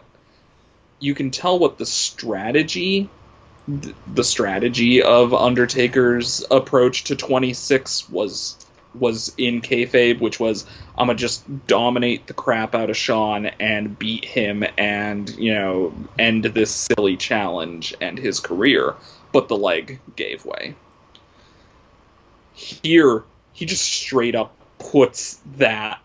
you 1.00 1.14
can 1.14 1.32
tell 1.32 1.58
what 1.58 1.76
the 1.76 1.84
strategy 1.84 3.10
the 3.66 4.24
strategy 4.24 5.02
of 5.02 5.34
Undertaker's 5.34 6.42
approach 6.50 7.04
to 7.04 7.16
26 7.16 8.08
was 8.08 8.56
was 8.94 9.34
in 9.36 9.60
kayfabe, 9.60 10.20
which 10.20 10.40
was 10.40 10.64
I'm 10.96 11.08
gonna 11.08 11.18
just 11.18 11.66
dominate 11.66 12.28
the 12.28 12.32
crap 12.32 12.76
out 12.76 12.90
of 12.90 12.96
Shawn 12.96 13.46
and 13.46 13.98
beat 13.98 14.24
him 14.24 14.64
and 14.78 15.28
you 15.36 15.52
know 15.52 15.92
end 16.16 16.44
this 16.44 16.70
silly 16.70 17.16
challenge 17.16 17.92
and 18.00 18.16
his 18.16 18.38
career. 18.38 18.94
But 19.32 19.48
the 19.48 19.56
leg 19.56 20.00
gave 20.14 20.44
way. 20.46 20.76
Here, 22.54 23.24
he 23.52 23.66
just 23.66 23.84
straight 23.84 24.36
up 24.36 24.57
puts 24.92 25.38
that 25.56 26.00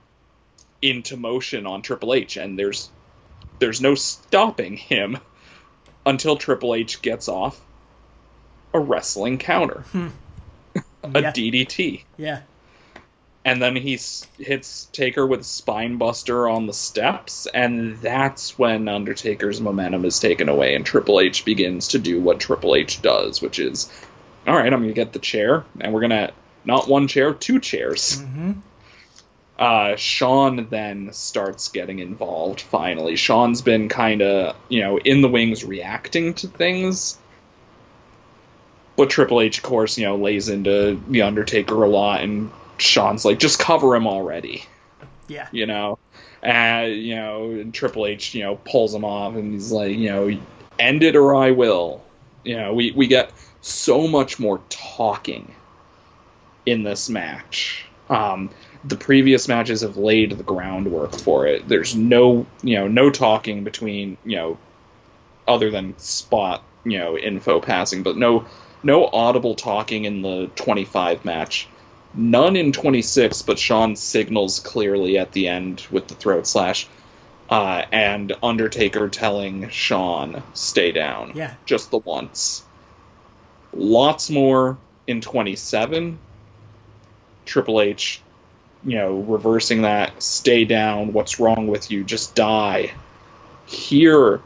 into 0.82 1.16
motion 1.18 1.66
on 1.66 1.82
Triple 1.82 2.14
H, 2.14 2.38
and 2.38 2.58
there's 2.60 2.90
there's 3.60 3.82
no 3.82 3.96
stopping 3.96 4.76
him 4.78 5.18
until 6.06 6.36
Triple 6.36 6.76
H 6.76 7.02
gets 7.02 7.30
off 7.30 7.60
a 8.74 8.80
wrestling 8.80 9.38
counter, 9.38 9.86
a 9.94 11.22
Yeah. 11.22 11.32
DDT, 11.32 12.04
Yeah, 12.18 12.42
and 13.46 13.62
then 13.62 13.76
he 13.76 13.98
hits 14.38 14.86
Taker 14.92 15.26
with 15.26 15.42
a 15.42 15.46
spine 15.46 15.98
buster 15.98 16.50
on 16.50 16.66
the 16.66 16.74
steps, 16.74 17.48
and 17.54 17.98
that's 18.00 18.58
when 18.58 18.88
Undertaker's 18.90 19.62
momentum 19.62 20.04
is 20.04 20.20
taken 20.20 20.50
away, 20.50 20.76
and 20.76 20.86
Triple 20.86 21.20
H 21.22 21.46
begins 21.46 21.90
to 21.90 22.00
do 22.00 22.20
what 22.20 22.40
Triple 22.40 22.76
H 22.76 23.02
does, 23.02 23.42
which 23.42 23.60
is, 23.60 23.90
all 24.46 24.56
right, 24.56 24.74
I'm 24.74 24.82
gonna 24.82 24.94
get 24.94 25.14
the 25.14 25.20
chair, 25.20 25.64
and 25.80 25.94
we're 25.94 26.02
gonna 26.02 26.32
not 26.66 26.88
one 26.90 27.08
chair, 27.08 27.34
two 27.34 27.60
chairs. 27.60 28.20
hmm 28.20 28.54
uh, 29.60 29.96
Shawn 29.96 30.68
then 30.70 31.14
starts 31.14 31.70
getting 31.70 32.00
involved 32.00 32.62
finally. 32.62 33.16
Shawn's 33.16 33.62
been 33.62 33.90
kind 33.90 34.22
of, 34.22 34.56
you 34.70 34.82
know, 34.82 34.98
in 34.98 35.22
the 35.22 35.30
wings 35.30 35.64
reacting 35.64 36.34
to 36.36 36.48
things. 36.48 37.18
But 38.96 39.10
Triple 39.10 39.42
H, 39.42 39.58
of 39.58 39.64
course, 39.64 39.98
you 39.98 40.06
know, 40.06 40.18
lays 40.18 40.50
into 40.50 41.02
The 41.10 41.24
Undertaker 41.24 41.82
a 41.82 41.90
lot, 41.90 42.22
and 42.22 42.52
Shawn's 42.78 43.26
like, 43.26 43.40
just 43.40 43.58
cover 43.58 43.96
him 43.96 44.06
already, 44.06 44.66
yeah, 45.28 45.48
you 45.52 45.66
know? 45.66 45.98
And, 46.44 46.94
you 46.94 47.16
know, 47.16 47.52
and 47.52 47.74
Triple 47.74 48.06
H, 48.06 48.36
you 48.36 48.44
know, 48.44 48.56
pulls 48.56 48.94
him 48.94 49.04
off, 49.04 49.36
and 49.36 49.54
he's 49.54 49.72
like, 49.72 49.98
you 49.98 50.10
know, 50.10 50.38
end 50.78 51.02
it 51.02 51.16
or 51.16 51.34
I 51.36 51.52
will. 51.52 52.04
You 52.44 52.58
know, 52.58 52.74
we, 52.74 52.92
we 52.92 53.08
get 53.08 53.32
so 53.62 54.08
much 54.08 54.40
more 54.40 54.62
talking 54.70 55.56
in 56.66 56.84
this 56.84 57.10
match. 57.10 57.86
Um, 58.10 58.52
the 58.84 58.98
previous 58.98 59.48
matches 59.48 59.82
have 59.82 59.98
laid 59.98 60.32
the 60.32 60.44
groundwork 60.44 61.14
for 61.14 61.48
it. 61.48 61.68
There's 61.68 61.96
no, 61.96 62.46
you 62.62 62.78
know, 62.78 62.88
no 62.88 63.10
talking 63.10 63.64
between, 63.64 64.18
you 64.26 64.36
know, 64.36 64.58
other 65.48 65.72
than 65.72 65.98
spot, 65.98 66.64
you 66.84 67.00
know, 67.00 67.18
info 67.18 67.62
passing, 67.62 68.04
but 68.04 68.18
no, 68.18 68.46
no 68.84 69.08
audible 69.08 69.56
talking 69.56 70.06
in 70.06 70.22
the 70.22 70.50
25 70.56 71.24
match. 71.24 71.68
None 72.14 72.56
in 72.56 72.72
26, 72.72 73.42
but 73.44 73.58
Shawn 73.58 73.96
signals 73.96 74.60
clearly 74.60 75.18
at 75.18 75.32
the 75.32 75.48
end 75.48 75.86
with 75.90 76.08
the 76.08 76.16
throat 76.16 76.46
slash, 76.46 76.88
uh, 77.50 77.86
and 77.92 78.34
Undertaker 78.44 79.10
telling 79.10 79.70
Shawn 79.70 80.44
stay 80.54 80.92
down. 80.92 81.32
Yeah. 81.36 81.54
Just 81.66 81.90
the 81.90 81.98
once. 81.98 82.64
Lots 83.74 84.30
more 84.30 84.78
in 85.08 85.22
27. 85.22 86.20
Triple 87.46 87.82
H 87.82 88.22
you 88.86 88.98
know, 88.98 89.18
reversing 89.20 89.84
that, 89.84 90.22
stay 90.22 90.66
down, 90.66 91.14
what's 91.14 91.40
wrong 91.40 91.68
with 91.68 91.90
you, 91.92 92.04
just 92.04 92.36
die. 92.36 92.92
Here, 93.66 94.42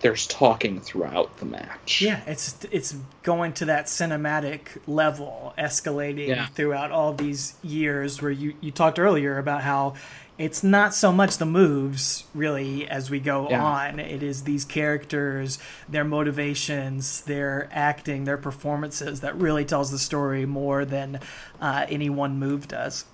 there's 0.00 0.26
talking 0.26 0.80
throughout 0.80 1.36
the 1.38 1.44
match. 1.46 2.00
Yeah, 2.02 2.20
it's 2.26 2.56
it's 2.70 2.94
going 3.22 3.52
to 3.54 3.66
that 3.66 3.86
cinematic 3.86 4.78
level, 4.86 5.54
escalating 5.58 6.28
Yeah. 6.28 6.46
throughout 6.46 6.90
all 6.90 7.12
these 7.12 7.54
years. 7.62 8.20
Where 8.22 8.30
you 8.30 8.54
you 8.60 8.70
talked 8.70 8.98
earlier 8.98 9.38
about 9.38 9.62
how 9.62 9.94
it's 10.38 10.62
not 10.62 10.94
so 10.94 11.10
much 11.12 11.38
the 11.38 11.46
moves 11.46 12.24
really 12.34 12.86
as 12.88 13.08
we 13.10 13.18
go 13.20 13.48
Yeah. 13.48 13.62
on. 13.64 13.98
It 13.98 14.22
is 14.22 14.42
these 14.42 14.66
characters, 14.66 15.58
their 15.88 16.04
motivations, 16.04 17.22
their 17.22 17.68
acting, 17.72 18.24
their 18.24 18.36
performances 18.36 19.20
that 19.20 19.34
really 19.36 19.64
tells 19.64 19.90
the 19.90 19.98
story 19.98 20.44
more 20.44 20.84
than 20.84 21.20
uh, 21.60 21.86
any 21.88 22.10
one 22.10 22.38
move 22.38 22.68
does. 22.68 23.06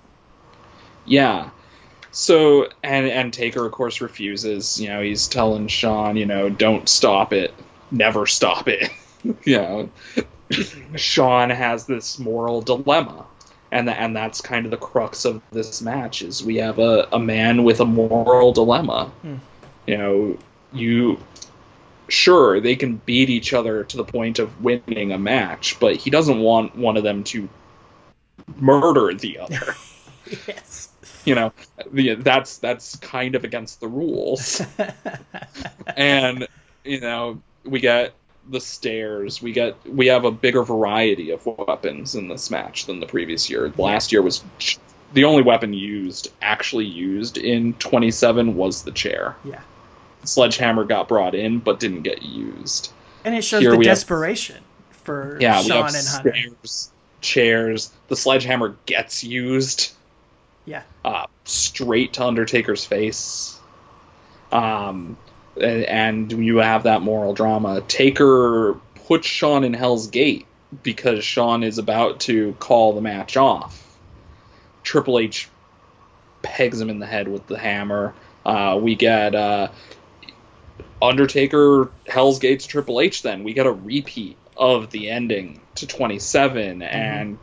Yeah. 1.05 1.51
So 2.11 2.69
and 2.83 3.07
and 3.07 3.33
Taker 3.33 3.65
of 3.65 3.73
course 3.73 4.01
refuses. 4.01 4.81
You 4.81 4.89
know, 4.89 5.03
he's 5.03 5.29
telling 5.29 5.69
Shawn, 5.69 6.17
you 6.17 6.27
know, 6.27 6.49
don't 6.49 6.89
stop 6.89 7.33
it, 7.33 7.55
never 7.91 8.27
stop 8.27 8.69
it. 8.69 8.91
you 9.45 9.57
know, 9.57 9.89
Shawn 10.97 11.51
has 11.51 11.87
this 11.87 12.19
moral 12.19 12.61
dilemma, 12.61 13.25
and 13.71 13.89
tha- 13.89 13.99
and 13.99 14.15
that's 14.15 14.41
kind 14.41 14.67
of 14.67 14.71
the 14.71 14.77
crux 14.77 15.25
of 15.25 15.41
this 15.51 15.81
match 15.81 16.23
is 16.23 16.45
we 16.45 16.57
have 16.57 16.79
a, 16.79 17.09
a 17.13 17.19
man 17.19 17.65
with 17.65 17.81
a 17.81 17.87
moral 17.87 18.53
dilemma. 18.53 19.07
Hmm. 19.23 19.37
You 19.87 19.99
know, 19.99 20.39
you 20.73 21.19
sure 22.09 22.61
they 22.61 22.77
can 22.77 22.97
beat 22.97 23.31
each 23.31 23.55
other 23.55 23.85
to 23.85 23.97
the 23.97 24.05
point 24.05 24.39
of 24.39 24.63
winning 24.63 25.13
a 25.13 25.19
match, 25.19 25.79
but 25.81 25.97
he 25.97 26.11
doesn't 26.11 26.41
want 26.41 26.77
one 26.77 26.97
of 26.97 27.03
them 27.03 27.25
to 27.25 27.49
murder 28.59 29.15
the 29.15 29.39
other 29.39 29.75
yes. 30.47 30.72
You 31.25 31.35
know 31.37 31.53
the, 31.93 32.15
that's 32.17 32.59
that's 32.59 32.97
kind 32.97 33.35
of 33.35 33.45
against 33.45 33.81
the 33.81 33.89
rules. 33.89 34.61
And 35.97 36.47
you 36.85 37.01
know 37.01 37.41
we 37.65 37.81
get 37.81 38.15
the 38.49 38.61
stairs. 38.61 39.41
We 39.43 39.53
get 39.53 39.77
we 39.87 40.07
have 40.09 40.25
a 40.25 40.31
bigger 40.31 40.63
variety 40.63 41.31
of 41.31 41.45
weapons 41.47 42.15
in 42.15 42.29
this 42.29 42.51
match 42.51 42.87
than 42.87 43.01
the 43.01 43.07
previous 43.07 43.49
year. 43.51 43.73
Last 43.77 44.13
year 44.13 44.23
was 44.23 44.43
the 45.13 45.25
only 45.25 45.43
weapon 45.43 45.73
used 45.73 46.29
actually 46.41 46.87
used 46.87 47.37
in 47.39 47.75
27 47.75 48.55
was 48.57 48.83
the 48.83 48.91
chair. 48.93 49.37
Yeah. 49.45 49.61
sledgehammer 50.25 50.85
got 50.85 51.09
brought 51.09 51.35
in 51.35 51.59
but 51.59 51.79
didn't 51.81 52.03
get 52.03 52.23
used. 52.23 52.91
And 53.25 53.35
it 53.35 53.43
shows 53.45 53.61
Here 53.61 53.73
the 53.73 53.77
we 53.77 53.87
have- 53.87 53.97
desperation 53.97 54.63
for 55.05 55.37
yeah 55.41 55.61
we 55.63 55.69
Shawn 55.69 55.85
have 55.87 55.95
and 55.95 56.07
Hunter. 56.07 56.33
stairs 56.35 56.91
chairs. 57.21 57.93
The 58.09 58.17
sledgehammer 58.17 58.77
gets 58.87 59.23
used 59.23 59.93
Yeah. 60.65 60.83
uh, 61.05 61.27
straight 61.45 62.15
to 62.15 62.25
Undertaker's 62.25 62.85
face. 62.85 63.59
Um, 64.51 65.17
and, 65.57 65.85
and 65.85 66.33
you 66.33 66.59
have 66.59 66.85
that 66.85 67.03
moral 67.03 67.35
drama. 67.35 67.81
Taker 67.81 68.77
puts 69.07 69.27
Shawn 69.27 69.65
in 69.65 69.75
Hell's 69.75 70.09
Gate 70.09 70.47
because 70.83 71.25
Shawn 71.25 71.63
is 71.63 71.79
about 71.79 72.21
to 72.21 72.53
call 72.59 72.93
the 72.93 73.01
match 73.01 73.37
off. 73.37 73.79
Triple 74.83 75.19
H 75.19 75.49
pegs 76.43 76.81
him 76.81 76.91
in 76.91 76.99
the 76.99 77.07
head 77.07 77.29
with 77.29 77.47
the 77.47 77.59
hammer. 77.59 78.15
Uh, 78.45 78.79
we 78.81 78.95
get 78.95 79.35
uh, 79.35 79.69
Undertaker 81.01 81.91
Hell's 82.07 82.39
Gates 82.39 82.67
Triple 82.67 83.01
H. 83.01 83.23
Then 83.23 83.45
we 83.45 83.53
get 83.53 83.67
a 83.67 83.73
repeat 83.73 84.37
of 84.57 84.91
the 84.91 85.11
ending 85.11 85.61
to 85.77 85.87
27, 85.87 86.83
and 86.83 87.39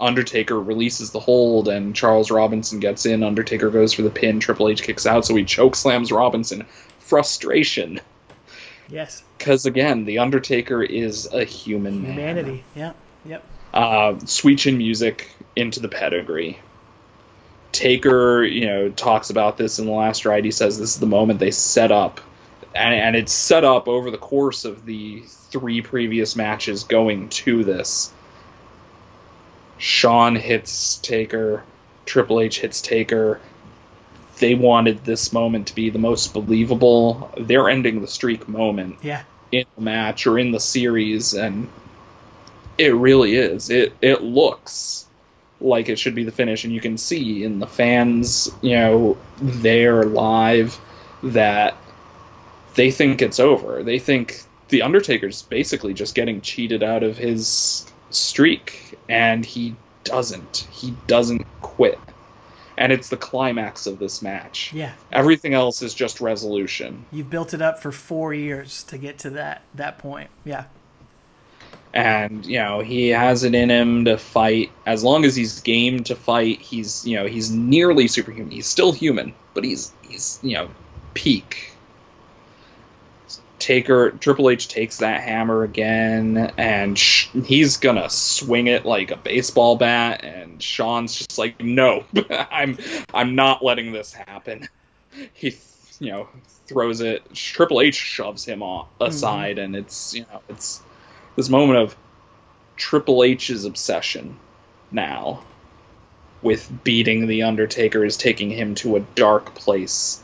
Undertaker 0.00 0.60
releases 0.60 1.10
the 1.10 1.20
hold 1.20 1.68
and 1.68 1.94
Charles 1.94 2.30
Robinson 2.30 2.80
gets 2.80 3.06
in. 3.06 3.22
Undertaker 3.22 3.70
goes 3.70 3.92
for 3.92 4.02
the 4.02 4.10
pin. 4.10 4.40
Triple 4.40 4.68
H 4.68 4.82
kicks 4.82 5.06
out, 5.06 5.24
so 5.24 5.34
he 5.34 5.44
choke 5.44 5.76
slams 5.76 6.10
Robinson. 6.10 6.66
Frustration. 6.98 8.00
Yes. 8.88 9.22
Because 9.38 9.66
again, 9.66 10.04
the 10.04 10.18
Undertaker 10.18 10.82
is 10.82 11.32
a 11.32 11.44
human 11.44 12.02
man. 12.02 12.12
Humanity. 12.12 12.64
Yeah. 12.74 12.92
Yep. 13.24 13.44
Uh, 13.72 14.18
Sweet 14.24 14.66
music 14.72 15.30
into 15.56 15.80
the 15.80 15.88
pedigree. 15.88 16.58
Taker, 17.72 18.44
you 18.44 18.66
know, 18.66 18.88
talks 18.88 19.30
about 19.30 19.56
this 19.56 19.78
in 19.78 19.86
the 19.86 19.92
last 19.92 20.24
ride. 20.24 20.44
He 20.44 20.52
says 20.52 20.78
this 20.78 20.94
is 20.94 21.00
the 21.00 21.06
moment 21.06 21.40
they 21.40 21.50
set 21.50 21.90
up, 21.90 22.20
and, 22.74 22.94
and 22.94 23.16
it's 23.16 23.32
set 23.32 23.64
up 23.64 23.88
over 23.88 24.12
the 24.12 24.18
course 24.18 24.64
of 24.64 24.86
the 24.86 25.24
three 25.26 25.82
previous 25.82 26.36
matches 26.36 26.84
going 26.84 27.30
to 27.30 27.64
this. 27.64 28.12
Shawn 29.84 30.34
hits 30.34 30.96
Taker, 30.96 31.62
Triple 32.06 32.40
H 32.40 32.60
hits 32.60 32.80
Taker. 32.80 33.38
They 34.38 34.54
wanted 34.54 35.04
this 35.04 35.30
moment 35.30 35.66
to 35.66 35.74
be 35.74 35.90
the 35.90 35.98
most 35.98 36.32
believable. 36.32 37.30
They're 37.38 37.68
ending 37.68 38.00
the 38.00 38.06
streak 38.06 38.48
moment 38.48 38.96
Yeah. 39.02 39.24
in 39.52 39.66
the 39.76 39.82
match 39.82 40.26
or 40.26 40.38
in 40.38 40.52
the 40.52 40.58
series, 40.58 41.34
and 41.34 41.68
it 42.78 42.94
really 42.94 43.34
is. 43.34 43.68
It 43.68 43.92
it 44.00 44.22
looks 44.22 45.04
like 45.60 45.90
it 45.90 45.98
should 45.98 46.14
be 46.14 46.24
the 46.24 46.32
finish, 46.32 46.64
and 46.64 46.72
you 46.72 46.80
can 46.80 46.96
see 46.96 47.44
in 47.44 47.58
the 47.58 47.66
fans, 47.66 48.50
you 48.62 48.76
know, 48.76 49.18
there 49.42 50.04
live 50.04 50.78
that 51.22 51.76
they 52.74 52.90
think 52.90 53.20
it's 53.20 53.38
over. 53.38 53.82
They 53.82 53.98
think 53.98 54.40
the 54.70 54.80
Undertaker's 54.80 55.42
basically 55.42 55.92
just 55.92 56.14
getting 56.14 56.40
cheated 56.40 56.82
out 56.82 57.02
of 57.02 57.18
his 57.18 57.86
streak, 58.14 58.98
and 59.08 59.44
he 59.44 59.74
doesn't. 60.04 60.66
He 60.70 60.94
doesn't 61.06 61.46
quit. 61.62 61.98
And 62.76 62.92
it's 62.92 63.08
the 63.08 63.16
climax 63.16 63.86
of 63.86 63.98
this 64.00 64.20
match. 64.22 64.72
Yeah. 64.72 64.92
Everything 65.12 65.54
else 65.54 65.80
is 65.82 65.94
just 65.94 66.20
resolution. 66.20 67.04
You've 67.12 67.30
built 67.30 67.54
it 67.54 67.62
up 67.62 67.78
for 67.80 67.92
four 67.92 68.34
years 68.34 68.82
to 68.84 68.98
get 68.98 69.18
to 69.20 69.30
that 69.30 69.62
that 69.74 69.98
point. 69.98 70.30
Yeah. 70.44 70.64
and 71.92 72.44
you 72.44 72.58
know 72.58 72.80
he 72.80 73.08
has 73.10 73.44
it 73.44 73.54
in 73.54 73.70
him 73.70 74.04
to 74.06 74.18
fight 74.18 74.72
as 74.86 75.04
long 75.04 75.24
as 75.24 75.36
he's 75.36 75.60
game 75.60 76.02
to 76.02 76.16
fight 76.16 76.60
he's 76.60 77.06
you 77.06 77.16
know 77.16 77.26
he's 77.26 77.52
nearly 77.52 78.08
superhuman 78.08 78.50
he's 78.50 78.66
still 78.66 78.90
human 78.92 79.32
but 79.54 79.62
he's 79.62 79.92
he's 80.02 80.40
you 80.42 80.54
know 80.54 80.68
peak 81.14 81.70
taker 83.64 84.10
triple 84.10 84.50
h 84.50 84.68
takes 84.68 84.98
that 84.98 85.22
hammer 85.22 85.62
again 85.62 86.52
and 86.58 86.98
sh- 86.98 87.28
he's 87.44 87.78
gonna 87.78 88.10
swing 88.10 88.66
it 88.66 88.84
like 88.84 89.10
a 89.10 89.16
baseball 89.16 89.76
bat 89.76 90.22
and 90.22 90.62
shawn's 90.62 91.14
just 91.14 91.38
like 91.38 91.58
no 91.62 92.04
i'm 92.30 92.76
i'm 93.14 93.34
not 93.34 93.64
letting 93.64 93.92
this 93.92 94.12
happen 94.12 94.68
he 95.32 95.56
you 95.98 96.10
know 96.10 96.28
throws 96.66 97.00
it 97.00 97.22
triple 97.34 97.80
h 97.80 97.94
shoves 97.94 98.44
him 98.44 98.62
off 98.62 98.86
mm-hmm. 98.98 99.04
aside 99.04 99.58
and 99.58 99.74
it's 99.74 100.14
you 100.14 100.22
know 100.30 100.42
it's 100.48 100.82
this 101.36 101.48
moment 101.48 101.78
of 101.78 101.96
Triple 102.76 103.22
H's 103.22 103.64
obsession 103.64 104.36
now 104.90 105.42
with 106.42 106.70
beating 106.84 107.26
the 107.26 107.44
Undertaker 107.44 108.04
is 108.04 108.16
taking 108.16 108.50
him 108.50 108.74
to 108.76 108.96
a 108.96 109.00
dark 109.00 109.54
place. 109.54 110.22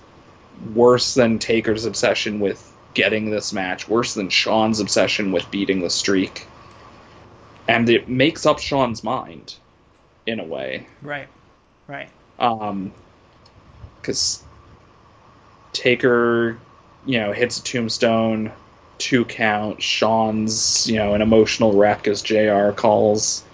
Worse 0.75 1.15
than 1.15 1.39
Taker's 1.39 1.87
obsession 1.87 2.41
with 2.41 2.67
getting 2.95 3.31
this 3.31 3.53
match, 3.53 3.89
worse 3.89 4.15
than 4.15 4.29
Shawn's 4.29 4.81
obsession 4.81 5.33
with 5.33 5.51
beating 5.51 5.81
the 5.81 5.91
streak. 5.91 6.47
And 7.69 7.89
it 7.89 8.09
makes 8.09 8.47
up 8.47 8.59
Shawn's 8.59 9.05
mind 9.05 9.55
in 10.27 10.41
a 10.41 10.45
way. 10.45 10.87
Right. 11.03 11.29
Right. 11.87 12.09
Um, 12.39 12.93
because 14.01 14.43
Taker, 15.73 16.59
you 17.07 17.21
know, 17.21 17.33
hits 17.33 17.59
a 17.59 17.63
tombstone, 17.63 18.53
two 18.99 19.25
count. 19.25 19.83
Shawn's, 19.83 20.89
you 20.89 20.97
know, 20.97 21.15
an 21.15 21.23
emotional 21.23 21.73
wreck, 21.73 22.09
as 22.09 22.23
JR 22.23 22.71
calls. 22.71 23.45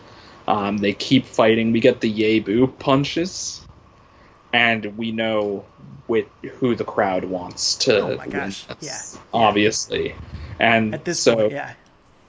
Um, 0.49 0.79
they 0.79 0.93
keep 0.93 1.27
fighting. 1.27 1.73
We 1.73 1.81
get 1.81 2.01
the 2.01 2.09
yay 2.09 2.41
boo 2.41 2.69
punches, 2.69 3.66
and 4.57 4.97
we 4.97 5.13
know 5.13 5.67
with 6.09 6.27
who 6.61 6.75
the 6.75 6.85
crowd 6.85 7.25
wants 7.25 7.77
to. 7.77 7.99
Oh 7.99 8.17
my 8.17 8.27
win 8.27 8.31
gosh, 8.31 8.65
this, 8.65 9.15
yeah. 9.15 9.21
obviously. 9.35 10.15
And 10.59 10.95
At 10.95 11.05
this 11.05 11.21
so 11.21 11.37
point, 11.37 11.53
yeah. 11.53 11.75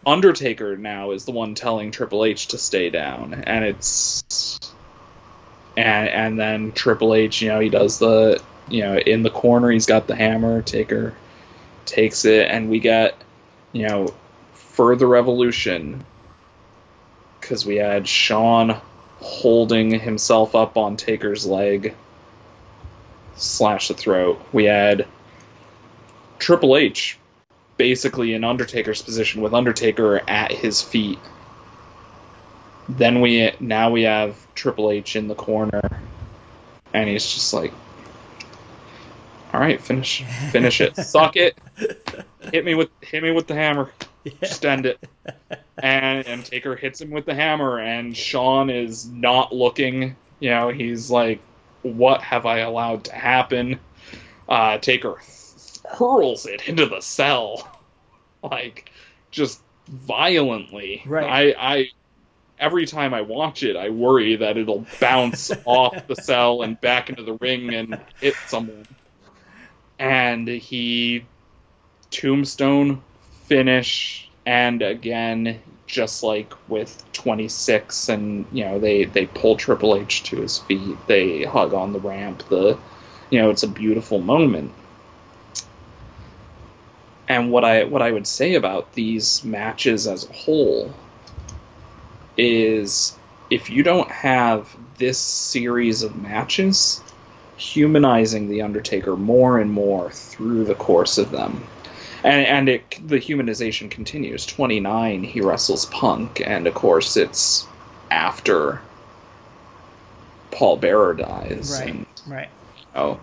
Undertaker 0.05 0.75
now 0.75 1.11
is 1.11 1.23
the 1.23 1.31
one 1.31 1.55
telling 1.55 1.91
Triple 1.91 2.25
H 2.25 2.47
to 2.47 2.57
stay 2.57 2.89
down, 2.89 3.33
and 3.33 3.63
it's 3.63 4.59
and 5.77 6.09
and 6.09 6.39
then 6.39 6.73
Triple 6.73 7.13
H, 7.13 7.41
you 7.41 7.47
know, 7.47 7.61
he 7.61 7.69
does 7.69 7.99
the 7.99 8.41
you 8.67 8.81
know 8.81 8.97
in 8.97 9.23
the 9.23 9.29
corner, 9.29 9.71
he's 9.71 9.85
got 9.85 10.07
the 10.07 10.15
hammer. 10.15 10.61
Taker 10.61 11.15
takes 11.85 12.25
it, 12.25 12.49
and 12.49 12.69
we 12.69 12.79
get 12.79 13.15
you 13.71 13.87
know 13.87 14.13
further 14.53 15.15
evolution 15.15 16.03
because 17.39 17.65
we 17.65 17.77
had 17.77 18.05
Shawn 18.05 18.81
holding 19.19 19.99
himself 19.99 20.55
up 20.55 20.77
on 20.77 20.97
Taker's 20.97 21.45
leg, 21.45 21.95
slash 23.37 23.87
the 23.87 23.93
throat. 23.93 24.41
We 24.51 24.65
had 24.65 25.07
Triple 26.39 26.77
H 26.77 27.17
basically 27.77 28.33
in 28.33 28.43
Undertaker's 28.43 29.01
position 29.01 29.41
with 29.41 29.53
Undertaker 29.53 30.21
at 30.27 30.51
his 30.51 30.81
feet. 30.81 31.19
Then 32.89 33.21
we 33.21 33.51
now 33.59 33.91
we 33.91 34.03
have 34.03 34.35
Triple 34.55 34.91
H 34.91 35.15
in 35.15 35.27
the 35.27 35.35
corner, 35.35 35.81
and 36.93 37.09
he's 37.09 37.25
just 37.25 37.53
like, 37.53 37.73
"All 39.53 39.59
right, 39.59 39.79
finish, 39.79 40.23
finish 40.51 40.81
it, 40.81 40.95
suck 41.05 41.35
it, 41.35 41.57
hit 42.51 42.63
me 42.63 42.75
with 42.75 42.89
hit 43.01 43.23
me 43.23 43.31
with 43.31 43.47
the 43.47 43.55
hammer, 43.55 43.91
yeah. 44.23 44.31
just 44.41 44.65
end 44.65 44.85
it." 44.85 44.99
And 45.77 46.25
and 46.25 46.45
Taker 46.45 46.75
hits 46.75 47.01
him 47.01 47.11
with 47.11 47.25
the 47.25 47.35
hammer, 47.35 47.77
and 47.77 48.15
Shawn 48.15 48.69
is 48.69 49.05
not 49.05 49.53
looking. 49.53 50.15
You 50.39 50.51
know, 50.51 50.69
he's 50.69 51.11
like, 51.11 51.41
"What 51.91 52.21
have 52.21 52.45
I 52.45 52.59
allowed 52.59 53.05
to 53.05 53.15
happen?" 53.15 53.79
Uh, 54.47 54.77
Taker 54.77 55.17
hurls 55.89 56.45
it 56.45 56.67
into 56.67 56.85
the 56.85 57.01
cell, 57.01 57.69
like 58.43 58.91
just 59.31 59.61
violently. 59.87 61.03
Right. 61.05 61.55
I, 61.57 61.75
I 61.75 61.89
every 62.59 62.85
time 62.85 63.13
I 63.13 63.21
watch 63.21 63.63
it, 63.63 63.75
I 63.75 63.89
worry 63.89 64.35
that 64.37 64.57
it'll 64.57 64.85
bounce 64.99 65.51
off 65.65 66.07
the 66.07 66.15
cell 66.15 66.61
and 66.61 66.79
back 66.79 67.09
into 67.09 67.23
the 67.23 67.33
ring 67.33 67.73
and 67.73 67.99
hit 68.19 68.35
someone. 68.47 68.85
And 69.99 70.47
he 70.47 71.25
tombstone 72.11 73.01
finish 73.45 74.26
and 74.47 74.81
again 74.81 75.59
just 75.87 76.23
like 76.23 76.53
with 76.69 77.03
26 77.11 78.07
and 78.07 78.47
you 78.53 78.63
know 78.63 78.79
they 78.79 79.03
they 79.03 79.25
pull 79.25 79.57
Triple 79.57 79.95
H 79.95 80.23
to 80.23 80.37
his 80.37 80.57
feet. 80.57 80.97
They 81.05 81.43
hug 81.43 81.73
on 81.73 81.91
the 81.91 81.99
ramp. 81.99 82.43
The 82.49 82.77
you 83.29 83.41
know 83.41 83.49
it's 83.49 83.63
a 83.63 83.67
beautiful 83.67 84.19
moment. 84.19 84.71
And 87.27 87.51
what 87.51 87.65
I 87.65 87.83
what 87.83 88.01
I 88.01 88.11
would 88.11 88.25
say 88.25 88.55
about 88.55 88.93
these 88.93 89.43
matches 89.43 90.07
as 90.07 90.27
a 90.27 90.33
whole 90.33 90.93
is 92.37 93.17
if 93.49 93.69
you 93.69 93.83
don't 93.83 94.09
have 94.09 94.73
this 94.97 95.17
series 95.17 96.03
of 96.03 96.15
matches 96.15 97.01
humanizing 97.57 98.47
the 98.47 98.61
Undertaker 98.61 99.17
more 99.17 99.59
and 99.59 99.71
more 99.71 100.09
through 100.11 100.63
the 100.63 100.75
course 100.75 101.17
of 101.17 101.31
them. 101.31 101.67
And, 102.27 102.45
and 102.45 102.69
it, 102.69 103.07
the 103.07 103.19
humanization 103.19 103.89
continues. 103.89 104.45
29, 104.45 105.23
he 105.23 105.39
wrestles 105.39 105.85
Punk, 105.85 106.41
and 106.45 106.67
of 106.67 106.73
course, 106.73 107.15
it's 107.15 107.65
after 108.11 108.81
Paul 110.51 110.75
Bearer 110.75 111.13
dies. 111.13 111.79
Right, 111.79 111.89
and, 111.93 112.05
right. 112.27 112.49
Oh, 112.93 113.17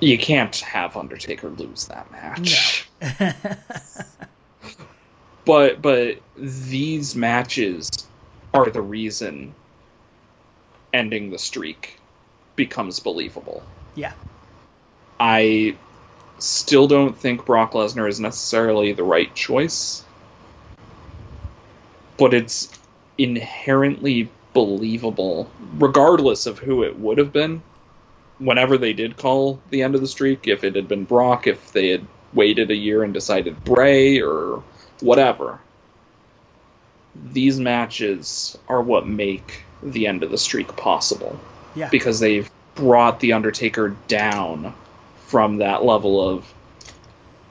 you 0.00 0.18
can't 0.18 0.56
have 0.56 0.96
Undertaker 0.96 1.48
lose 1.48 1.86
that 1.86 2.10
match. 2.10 2.88
No. 3.00 3.30
but 5.44 5.80
but 5.80 6.20
these 6.36 7.14
matches 7.14 7.88
are 8.52 8.68
the 8.68 8.82
reason 8.82 9.54
ending 10.92 11.30
the 11.30 11.38
streak 11.38 12.00
becomes 12.56 12.98
believable. 12.98 13.62
Yeah. 13.94 14.12
I 15.20 15.76
still 16.38 16.86
don't 16.86 17.16
think 17.16 17.46
Brock 17.46 17.72
Lesnar 17.72 18.08
is 18.08 18.20
necessarily 18.20 18.92
the 18.92 19.04
right 19.04 19.32
choice, 19.34 20.04
but 22.16 22.34
it's 22.34 22.68
inherently 23.18 24.30
believable, 24.52 25.50
regardless 25.78 26.46
of 26.46 26.58
who 26.58 26.82
it 26.82 26.98
would 26.98 27.18
have 27.18 27.32
been 27.32 27.62
whenever 28.38 28.78
they 28.78 28.92
did 28.92 29.16
call 29.16 29.60
the 29.70 29.82
end 29.82 29.94
of 29.94 30.00
the 30.00 30.06
streak, 30.06 30.46
if 30.46 30.64
it 30.64 30.74
had 30.74 30.88
been 30.88 31.04
Brock, 31.04 31.46
if 31.46 31.72
they 31.72 31.88
had 31.88 32.06
waited 32.32 32.70
a 32.70 32.76
year 32.76 33.02
and 33.02 33.14
decided 33.14 33.62
Bray 33.64 34.20
or 34.20 34.62
whatever, 35.00 35.60
these 37.14 37.60
matches 37.60 38.58
are 38.68 38.82
what 38.82 39.06
make 39.06 39.62
the 39.82 40.06
end 40.06 40.22
of 40.22 40.30
the 40.30 40.38
streak 40.38 40.76
possible. 40.76 41.38
Yeah. 41.74 41.88
Because 41.88 42.20
they've 42.20 42.50
brought 42.74 43.20
The 43.20 43.32
Undertaker 43.34 43.96
down 44.08 44.74
from 45.26 45.58
that 45.58 45.84
level 45.84 46.26
of 46.26 46.52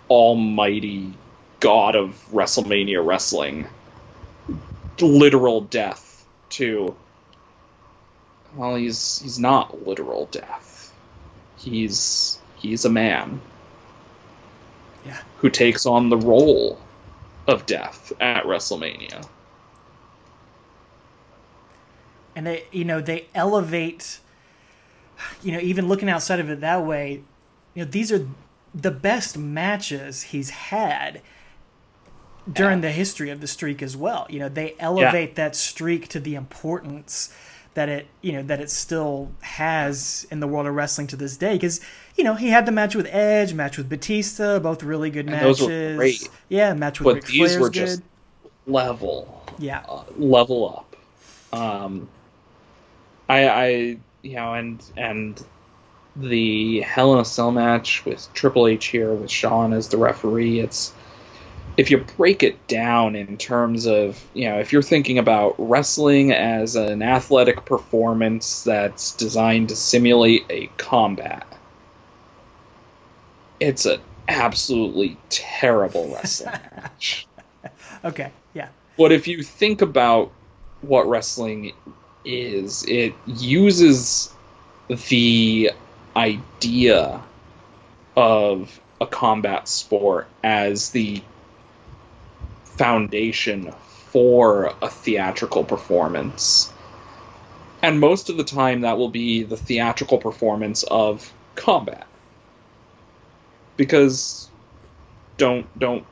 almighty 0.09 1.13
god 1.59 1.95
of 1.95 2.25
WrestleMania 2.31 3.05
wrestling, 3.05 3.67
literal 4.99 5.61
death, 5.61 6.25
to 6.49 6.95
well, 8.55 8.75
he's 8.75 9.19
he's 9.19 9.39
not 9.39 9.87
literal 9.87 10.27
death 10.27 10.73
he's 11.63 12.39
he's 12.57 12.85
a 12.85 12.89
man 12.89 13.41
yeah. 15.05 15.19
who 15.37 15.49
takes 15.49 15.85
on 15.85 16.09
the 16.09 16.17
role 16.17 16.79
of 17.47 17.65
death 17.65 18.13
at 18.19 18.43
WrestleMania. 18.45 19.27
And 22.35 22.47
they, 22.47 22.63
you 22.71 22.85
know, 22.85 23.01
they 23.01 23.27
elevate. 23.35 24.19
You 25.41 25.53
know, 25.53 25.59
even 25.59 25.87
looking 25.87 26.09
outside 26.09 26.39
of 26.39 26.49
it 26.49 26.61
that 26.61 26.85
way, 26.85 27.23
you 27.73 27.83
know, 27.83 27.89
these 27.89 28.11
are 28.11 28.27
the 28.73 28.91
best 28.91 29.37
matches 29.37 30.23
he's 30.23 30.49
had 30.49 31.21
during 32.51 32.81
the 32.81 32.91
history 32.91 33.29
of 33.29 33.41
the 33.41 33.47
streak 33.47 33.81
as 33.81 33.95
well. 33.95 34.27
You 34.29 34.39
know, 34.39 34.49
they 34.49 34.75
elevate 34.79 35.29
yeah. 35.29 35.35
that 35.35 35.55
streak 35.55 36.07
to 36.09 36.19
the 36.19 36.35
importance 36.35 37.33
that 37.75 37.89
it 37.89 38.07
you 38.21 38.31
know 38.31 38.43
that 38.43 38.61
it 38.61 38.69
still 38.69 39.31
has 39.41 40.27
in 40.29 40.39
the 40.39 40.47
world 40.47 40.67
of 40.67 40.75
wrestling 40.75 41.07
to 41.07 41.15
this 41.15 41.37
day 41.37 41.53
because 41.53 41.81
you 42.15 42.23
know 42.23 42.35
he 42.35 42.49
had 42.49 42.65
the 42.65 42.71
match 42.71 42.95
with 42.95 43.07
Edge, 43.07 43.53
match 43.53 43.77
with 43.77 43.89
Batista, 43.89 44.59
both 44.59 44.83
really 44.83 45.09
good 45.09 45.25
and 45.25 45.31
matches. 45.31 45.59
Those 45.59 45.69
were 45.69 45.95
great. 45.95 46.29
Yeah, 46.49 46.73
match 46.73 46.99
with 46.99 47.05
but 47.05 47.15
Ric 47.15 47.25
these 47.25 47.37
Flair's 47.37 47.59
were 47.59 47.69
good. 47.69 47.73
just 47.73 48.01
level. 48.67 49.43
Yeah, 49.57 49.83
uh, 49.89 50.03
level 50.17 50.69
up. 50.69 50.95
Um, 51.57 52.09
I, 53.27 53.47
I 53.47 53.67
you 54.21 54.35
know 54.35 54.53
and 54.53 54.83
and 54.95 55.43
the 56.15 56.81
Hell 56.81 57.13
in 57.13 57.19
a 57.19 57.25
Cell 57.25 57.51
match 57.51 58.05
with 58.05 58.27
Triple 58.33 58.67
H 58.67 58.85
here 58.85 59.13
with 59.13 59.31
Shawn 59.31 59.73
as 59.73 59.89
the 59.89 59.97
referee. 59.97 60.59
It's 60.59 60.93
if 61.75 61.89
you 61.89 62.05
break 62.17 62.43
it 62.43 62.67
down 62.67 63.15
in 63.15 63.37
terms 63.37 63.87
of, 63.87 64.23
you 64.33 64.47
know, 64.47 64.59
if 64.59 64.71
you're 64.71 64.83
thinking 64.83 65.17
about 65.17 65.55
wrestling 65.57 66.31
as 66.31 66.75
an 66.75 67.01
athletic 67.01 67.65
performance 67.65 68.63
that's 68.63 69.15
designed 69.15 69.69
to 69.69 69.75
simulate 69.75 70.45
a 70.49 70.67
combat, 70.77 71.47
it's 73.59 73.85
an 73.85 73.99
absolutely 74.27 75.17
terrible 75.29 76.13
wrestling 76.13 76.51
match. 76.75 77.27
Okay, 78.05 78.31
yeah. 78.53 78.67
But 78.97 79.11
if 79.11 79.27
you 79.27 79.41
think 79.41 79.81
about 79.81 80.31
what 80.81 81.07
wrestling 81.07 81.71
is, 82.23 82.85
it 82.87 83.15
uses 83.25 84.31
the 84.89 85.71
idea 86.15 87.23
of 88.15 88.79
a 89.01 89.07
combat 89.07 89.67
sport 89.67 90.27
as 90.43 90.91
the 90.91 91.21
foundation 92.63 93.73
for 94.11 94.73
a 94.81 94.89
theatrical 94.89 95.63
performance. 95.63 96.71
And 97.81 97.99
most 97.99 98.29
of 98.29 98.37
the 98.37 98.43
time, 98.43 98.81
that 98.81 98.97
will 98.97 99.09
be 99.09 99.43
the 99.43 99.57
theatrical 99.57 100.17
performance 100.17 100.83
of 100.83 101.33
combat. 101.55 102.07
Because 103.75 104.49
don't 105.37 105.67
don't 105.77 106.05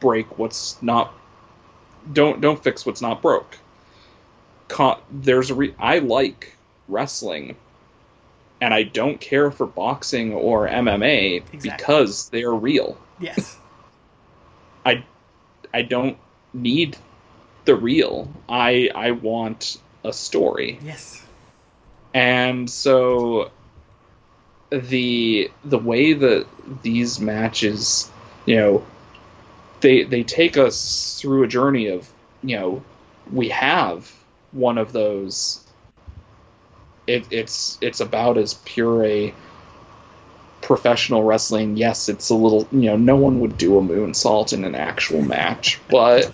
break 0.00 0.38
what's 0.38 0.80
not 0.82 1.12
don't 2.12 2.40
don't 2.40 2.62
fix 2.62 2.86
what's 2.86 3.02
not 3.02 3.20
broke. 3.20 3.58
there's 5.10 5.50
a 5.50 5.54
re- 5.54 5.74
I 5.78 5.98
like 5.98 6.56
wrestling 6.88 7.56
and 8.62 8.72
I 8.72 8.84
don't 8.84 9.20
care 9.20 9.50
for 9.50 9.66
boxing 9.66 10.32
or 10.32 10.68
MMA 10.68 11.38
exactly. 11.52 11.70
because 11.70 12.28
they're 12.28 12.54
real. 12.54 12.96
Yes. 13.18 13.58
I 14.86 15.04
I 15.74 15.82
don't 15.82 16.16
need 16.54 16.96
the 17.64 17.74
real. 17.74 18.32
I 18.48 18.88
I 18.94 19.10
want 19.10 19.78
a 20.04 20.12
story. 20.12 20.78
Yes. 20.80 21.20
And 22.14 22.70
so 22.70 23.50
the 24.70 25.50
the 25.64 25.78
way 25.78 26.12
that 26.12 26.46
these 26.84 27.18
matches, 27.18 28.08
you 28.46 28.56
know, 28.56 28.86
they 29.80 30.04
they 30.04 30.22
take 30.22 30.56
us 30.56 31.20
through 31.20 31.42
a 31.42 31.48
journey 31.48 31.88
of, 31.88 32.08
you 32.44 32.56
know, 32.56 32.84
we 33.32 33.48
have 33.48 34.12
one 34.52 34.78
of 34.78 34.92
those 34.92 35.66
it, 37.06 37.26
it's 37.30 37.78
it's 37.80 38.00
about 38.00 38.38
as 38.38 38.54
pure 38.64 39.04
a 39.04 39.34
professional 40.60 41.22
wrestling. 41.24 41.76
Yes, 41.76 42.08
it's 42.08 42.30
a 42.30 42.34
little 42.34 42.66
you 42.72 42.82
know 42.90 42.96
no 42.96 43.16
one 43.16 43.40
would 43.40 43.58
do 43.58 43.78
a 43.78 43.82
moonsault 43.82 44.52
in 44.52 44.64
an 44.64 44.74
actual 44.74 45.22
match, 45.22 45.80
but 45.90 46.32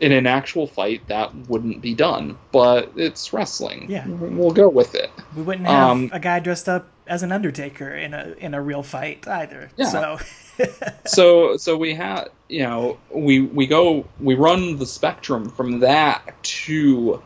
in 0.00 0.12
an 0.12 0.26
actual 0.26 0.66
fight 0.66 1.06
that 1.08 1.34
wouldn't 1.48 1.80
be 1.82 1.94
done. 1.94 2.36
But 2.52 2.92
it's 2.96 3.32
wrestling. 3.32 3.86
Yeah. 3.90 4.06
we'll 4.06 4.50
go 4.50 4.68
with 4.68 4.94
it. 4.94 5.10
We 5.36 5.42
wouldn't 5.42 5.66
have 5.66 5.90
Um, 5.90 6.10
a 6.12 6.20
guy 6.20 6.40
dressed 6.40 6.68
up 6.68 6.88
as 7.06 7.22
an 7.22 7.32
Undertaker 7.32 7.90
in 7.90 8.14
a 8.14 8.34
in 8.38 8.54
a 8.54 8.62
real 8.62 8.82
fight 8.82 9.26
either. 9.26 9.70
Yeah. 9.76 9.86
So 9.86 10.18
so 11.06 11.56
so 11.56 11.76
we 11.76 11.94
have 11.94 12.28
you 12.48 12.62
know 12.62 12.98
we 13.10 13.40
we 13.40 13.66
go 13.66 14.06
we 14.20 14.34
run 14.34 14.76
the 14.78 14.86
spectrum 14.86 15.48
from 15.48 15.80
that 15.80 16.34
to 16.42 17.22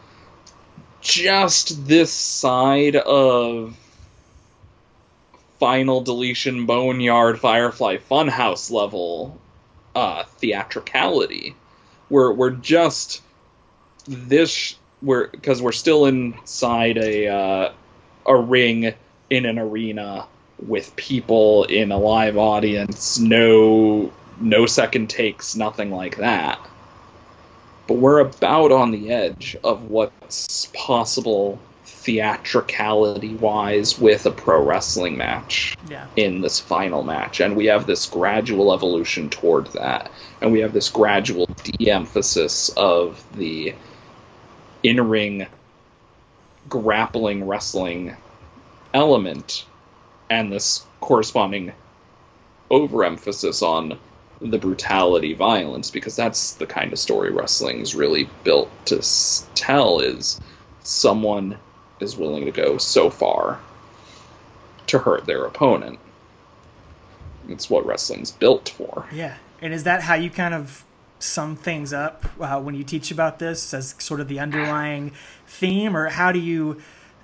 just 1.04 1.86
this 1.86 2.12
side 2.12 2.96
of 2.96 3.76
final 5.60 6.00
deletion 6.00 6.66
boneyard 6.66 7.38
firefly 7.38 7.96
funhouse 7.96 8.70
level 8.70 9.38
uh 9.94 10.24
theatricality 10.24 11.54
we're 12.10 12.32
we're 12.32 12.50
just 12.50 13.22
this 14.06 14.76
we're 15.02 15.28
because 15.28 15.62
we're 15.62 15.72
still 15.72 16.06
inside 16.06 16.98
a 16.98 17.28
uh, 17.28 17.72
a 18.26 18.36
ring 18.36 18.94
in 19.30 19.46
an 19.46 19.58
arena 19.58 20.26
with 20.66 20.94
people 20.96 21.64
in 21.64 21.92
a 21.92 21.98
live 21.98 22.36
audience, 22.36 23.18
no 23.18 24.12
no 24.40 24.66
second 24.66 25.10
takes, 25.10 25.54
nothing 25.54 25.90
like 25.90 26.16
that. 26.16 26.58
But 27.86 27.94
we're 27.94 28.20
about 28.20 28.72
on 28.72 28.90
the 28.90 29.12
edge 29.12 29.56
of 29.62 29.90
what's 29.90 30.66
possible 30.74 31.58
theatricality 32.04 33.34
wise 33.34 33.98
with 33.98 34.26
a 34.26 34.30
pro 34.30 34.62
wrestling 34.62 35.16
match 35.16 35.74
yeah. 35.88 36.06
in 36.16 36.42
this 36.42 36.60
final 36.60 37.02
match 37.02 37.40
and 37.40 37.56
we 37.56 37.64
have 37.64 37.86
this 37.86 38.06
gradual 38.06 38.74
evolution 38.74 39.30
toward 39.30 39.66
that 39.68 40.10
and 40.42 40.52
we 40.52 40.60
have 40.60 40.74
this 40.74 40.90
gradual 40.90 41.46
de-emphasis 41.62 42.68
of 42.76 43.24
the 43.36 43.74
in-ring 44.82 45.46
grappling 46.68 47.46
wrestling 47.46 48.14
element 48.92 49.64
and 50.28 50.52
this 50.52 50.84
corresponding 51.00 51.72
overemphasis 52.70 53.62
on 53.62 53.98
the 54.50 54.58
brutality 54.58 55.32
violence 55.32 55.90
because 55.90 56.14
that's 56.14 56.52
the 56.54 56.66
kind 56.66 56.92
of 56.92 56.98
story 56.98 57.30
wrestling's 57.30 57.94
really 57.94 58.28
built 58.44 58.70
to 58.84 59.00
tell 59.54 60.00
is 60.00 60.40
someone 60.82 61.56
is 62.00 62.16
willing 62.16 62.44
to 62.44 62.50
go 62.50 62.76
so 62.76 63.08
far 63.08 63.58
to 64.86 64.98
hurt 64.98 65.24
their 65.24 65.44
opponent 65.44 65.98
it's 67.48 67.70
what 67.70 67.86
wrestling's 67.86 68.30
built 68.30 68.68
for 68.68 69.06
Yeah. 69.12 69.36
And 69.64 69.72
is 69.72 69.84
that 69.84 70.02
how 70.02 70.14
you 70.14 70.28
kind 70.28 70.52
of 70.52 70.84
sum 71.18 71.56
things 71.56 71.92
up 71.92 72.26
uh, 72.38 72.60
when 72.60 72.74
you 72.74 72.84
teach 72.84 73.10
about 73.10 73.38
this 73.38 73.72
as 73.72 73.94
sort 73.98 74.20
of 74.20 74.28
the 74.28 74.38
underlying 74.38 75.12
theme, 75.46 75.96
or 75.96 76.10
how 76.10 76.32
do 76.32 76.38
you 76.38 76.82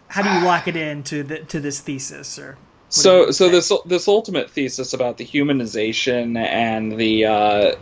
how 0.08 0.22
do 0.22 0.30
you 0.30 0.44
lock 0.44 0.66
it 0.66 0.74
into 0.74 1.22
the, 1.22 1.40
to 1.40 1.60
this 1.60 1.80
thesis? 1.80 2.38
Or 2.38 2.56
so 2.90 3.30
so 3.30 3.48
this 3.48 3.72
this 3.86 4.08
ultimate 4.08 4.50
thesis 4.50 4.92
about 4.92 5.16
the 5.16 5.24
humanization 5.24 6.36
and 6.36 6.98
the 6.98 7.24
uh, 7.26 7.74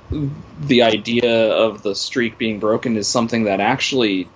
the 0.60 0.82
idea 0.82 1.50
of 1.52 1.82
the 1.82 1.94
streak 1.94 2.38
being 2.38 2.60
broken 2.60 2.96
is 2.96 3.08
something 3.08 3.44
that 3.44 3.60
actually 3.60 4.28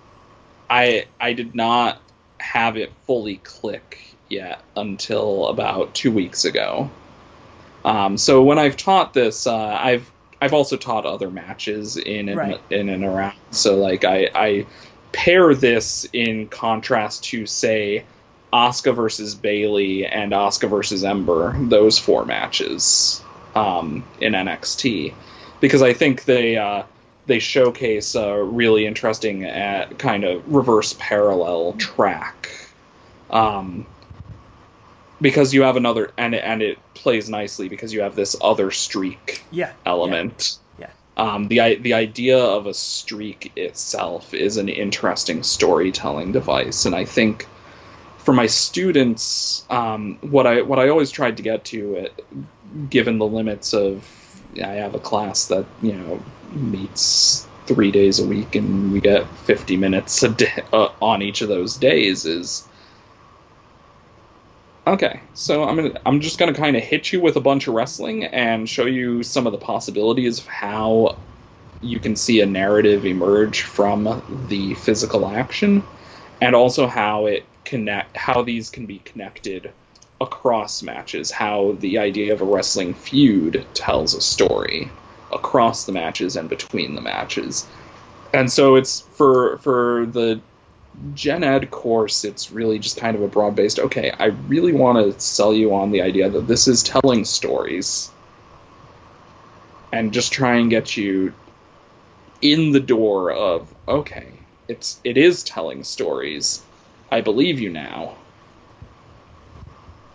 I 0.69 1.07
I 1.20 1.35
did 1.35 1.55
not 1.55 2.01
have 2.39 2.77
it 2.77 2.93
fully 3.07 3.36
click 3.36 3.99
yet 4.28 4.61
until 4.77 5.47
about 5.49 5.94
two 5.94 6.11
weeks 6.11 6.44
ago. 6.44 6.90
Um, 7.85 8.16
so 8.16 8.43
when 8.43 8.59
I've 8.59 8.77
taught 8.77 9.12
this, 9.12 9.47
uh, 9.47 9.57
I've 9.57 10.11
I've 10.40 10.55
also 10.55 10.77
taught 10.77 11.07
other 11.07 11.31
matches 11.31 11.97
in 11.97 12.28
and, 12.28 12.39
Right. 12.39 12.61
in 12.70 12.89
and 12.89 13.05
around. 13.05 13.36
So 13.53 13.77
like 13.77 14.05
I, 14.05 14.28
I 14.35 14.66
pair 15.12 15.55
this 15.55 16.09
in 16.12 16.49
contrast 16.49 17.24
to 17.24 17.47
say 17.47 18.05
Asuka 18.53 18.95
versus 18.95 19.35
Bayley 19.35 20.07
and 20.07 20.33
Asuka 20.33 20.69
versus 20.69 21.05
Ember, 21.05 21.57
those 21.59 21.99
four 21.99 22.24
matches 22.24 23.23
um, 23.55 24.05
in 24.20 24.35
NXT, 24.35 25.15
because 25.61 25.83
I 25.83 25.95
think 25.95 26.24
they 26.24 26.57
uh, 26.57 26.83
they 27.27 27.39
showcase 27.39 28.15
a 28.15 28.43
really 28.43 28.87
interesting 28.87 29.45
uh, 29.45 29.89
kind 29.99 30.24
of 30.24 30.53
reverse 30.53 30.95
parallel 30.99 31.74
track. 31.74 32.49
Um, 33.31 33.87
because 35.23 35.55
you 35.55 35.62
have 35.62 35.77
another 35.77 36.12
and 36.19 36.35
it, 36.35 36.43
and 36.45 36.61
it 36.61 36.79
plays 36.95 37.31
nicely 37.31 37.69
because 37.69 37.95
you 37.95 38.03
have 38.03 38.16
this 38.16 38.37
other 38.41 38.70
streak 38.70 39.43
yeah 39.51 39.73
element. 39.87 40.59
Yeah. 40.79 40.91
Um, 41.16 41.49
the 41.49 41.77
the 41.77 41.95
idea 41.95 42.39
of 42.39 42.66
a 42.66 42.74
streak 42.74 43.53
itself 43.57 44.35
is 44.35 44.57
an 44.57 44.69
interesting 44.69 45.43
storytelling 45.43 46.33
device, 46.33 46.85
and 46.85 46.95
I 46.95 47.05
think 47.05 47.47
for 48.24 48.32
my 48.32 48.47
students, 48.47 49.65
um, 49.70 50.19
what 50.20 50.47
I 50.47 50.62
what 50.62 50.78
I 50.78 50.89
always 50.89 51.11
tried 51.11 51.36
to 51.39 51.43
get 51.43 51.65
to, 51.66 51.94
it, 51.94 52.24
given 52.90 53.19
the 53.19 53.27
limits 53.27 53.74
of, 53.74 54.09
I 54.62 54.74
have 54.74 54.94
a 54.94 55.01
class 55.01 55.47
that 55.47 55.66
you 55.82 55.93
know 55.93 56.23
meets 56.53 57.47
three 57.66 57.90
days 57.90 58.19
a 58.19 58.24
week, 58.24 58.55
and 58.55 58.93
we 58.93 59.01
get 59.01 59.27
fifty 59.39 59.77
minutes 59.77 60.23
a 60.23 60.28
day 60.31 60.62
uh, 60.73 60.89
on 61.01 61.23
each 61.23 61.43
of 61.43 61.49
those 61.49 61.77
days, 61.77 62.24
is 62.24 62.66
Okay, 64.85 65.20
so 65.35 65.62
I'm 65.62 65.77
gonna 65.77 66.01
I'm 66.05 66.20
just 66.20 66.39
gonna 66.39 66.55
kind 66.55 66.77
of 66.77 66.82
hit 66.82 67.12
you 67.12 67.20
with 67.20 67.36
a 67.36 67.40
bunch 67.40 67.69
of 67.69 67.74
wrestling 67.74 68.24
and 68.24 68.69
show 68.69 68.86
you 68.86 69.23
some 69.23 69.47
of 69.47 69.53
the 69.53 69.59
possibilities 69.59 70.40
of 70.40 70.47
how 70.47 71.19
you 71.81 72.01
can 72.01 72.16
see 72.16 72.40
a 72.40 72.47
narrative 72.47 73.07
emerge 73.07 73.62
from 73.62 74.23
the 74.49 74.74
physical 74.74 75.28
action, 75.28 75.85
and 76.40 76.57
also 76.57 76.89
how 76.89 77.27
it 77.27 77.44
connect 77.65 78.17
how 78.17 78.43
these 78.43 78.71
can 78.71 78.87
be 78.87 78.99
connected 78.99 79.71
across 80.21 80.83
matches. 80.83 81.31
How 81.31 81.77
the 81.81 81.99
idea 81.99 82.33
of 82.33 82.41
a 82.41 82.45
wrestling 82.45 82.95
feud 82.95 83.67
tells 83.75 84.15
a 84.15 84.21
story 84.21 84.91
across 85.33 85.85
the 85.85 85.93
matches 85.93 86.37
and 86.37 86.49
between 86.49 86.95
the 86.95 87.01
matches, 87.01 87.67
and 88.33 88.51
so 88.51 88.77
it's 88.77 89.01
for 89.01 89.59
for 89.59 90.07
the 90.07 90.41
Gen 91.15 91.43
Ed 91.43 91.71
course, 91.71 92.25
it's 92.25 92.51
really 92.51 92.79
just 92.79 92.99
kind 92.99 93.17
of 93.17 93.23
a 93.23 93.29
broad 93.29 93.57
based, 93.57 93.79
okay, 93.79 94.13
I 94.19 94.27
really 94.27 94.73
want 94.73 94.99
to 94.99 95.19
sell 95.21 95.55
you 95.55 95.75
on 95.75 95.91
the 95.91 96.03
idea 96.03 96.29
that 96.29 96.47
this 96.47 96.69
is 96.69 96.83
telling 96.83 97.25
stories 97.25 98.11
and 99.91 100.13
just 100.13 100.33
try 100.33 100.57
and 100.57 100.71
get 100.71 100.97
you 100.97 101.33
in 102.41 102.73
the 102.73 102.81
door 102.81 103.33
of, 103.33 103.73
okay, 103.89 104.27
it's 104.69 105.01
it 105.05 105.17
is 105.17 105.45
telling 105.45 105.85
stories. 105.85 106.63
I 107.13 107.21
believe 107.21 107.61
you 107.61 107.69
now. 107.71 108.17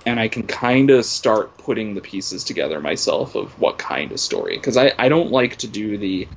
And 0.06 0.19
I 0.19 0.30
can 0.30 0.48
kind 0.48 0.90
of 0.90 1.06
start 1.06 1.57
putting 1.60 1.94
the 1.94 2.02
pieces 2.02 2.44
together 2.44 2.80
myself 2.80 3.36
of 3.36 3.60
what 3.61 3.78
kind 3.78 4.11
of 4.11 4.19
story. 4.19 4.56
Because 4.57 4.78
I, 4.78 4.91
I 4.98 5.07
don't 5.10 5.32
like 5.32 5.57
to 5.57 5.68
do 5.68 5.98
the 5.98 6.28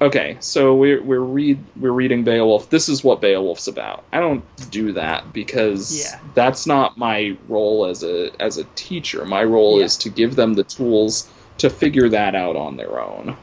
okay, 0.00 0.38
so 0.40 0.74
we're 0.74 1.02
we're 1.02 1.18
read 1.20 1.58
we're 1.78 1.90
reading 1.92 2.24
Beowulf. 2.24 2.70
This 2.70 2.88
is 2.88 3.04
what 3.04 3.20
Beowulf's 3.20 3.66
about. 3.68 4.04
I 4.12 4.20
don't 4.20 4.44
do 4.70 4.92
that 4.92 5.32
because 5.34 5.92
Yeah. 6.04 6.18
that's 6.34 6.66
not 6.66 6.96
my 6.96 7.36
role 7.48 7.84
as 7.86 8.02
a 8.02 8.30
as 8.40 8.56
a 8.58 8.64
teacher. 8.74 9.24
My 9.26 9.44
role 9.44 9.78
Yeah. 9.80 9.84
is 9.84 9.98
to 9.98 10.08
give 10.08 10.34
them 10.34 10.54
the 10.54 10.64
tools 10.64 11.28
to 11.58 11.68
figure 11.68 12.08
that 12.10 12.34
out 12.34 12.56
on 12.56 12.76
their 12.78 13.00
own. 13.00 13.36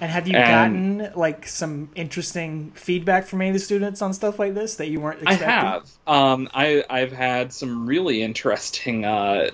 And 0.00 0.10
have 0.10 0.26
you 0.26 0.36
And- 0.36 0.98
gotten 1.00 1.12
like 1.14 1.46
some 1.46 1.90
interesting 1.94 2.72
feedback 2.74 3.26
from 3.26 3.40
any 3.42 3.50
of 3.50 3.54
the 3.54 3.60
students 3.60 4.00
on 4.00 4.12
stuff 4.14 4.38
like 4.38 4.54
this 4.54 4.76
that 4.76 4.88
you 4.88 5.00
weren't 5.00 5.22
expecting? 5.22 5.48
I 5.48 5.52
have. 5.52 5.90
Um, 6.06 6.48
I 6.54 6.84
I've 6.88 7.12
had 7.12 7.52
some 7.52 7.86
really 7.86 8.22
interesting 8.22 9.04
uh, 9.04 9.50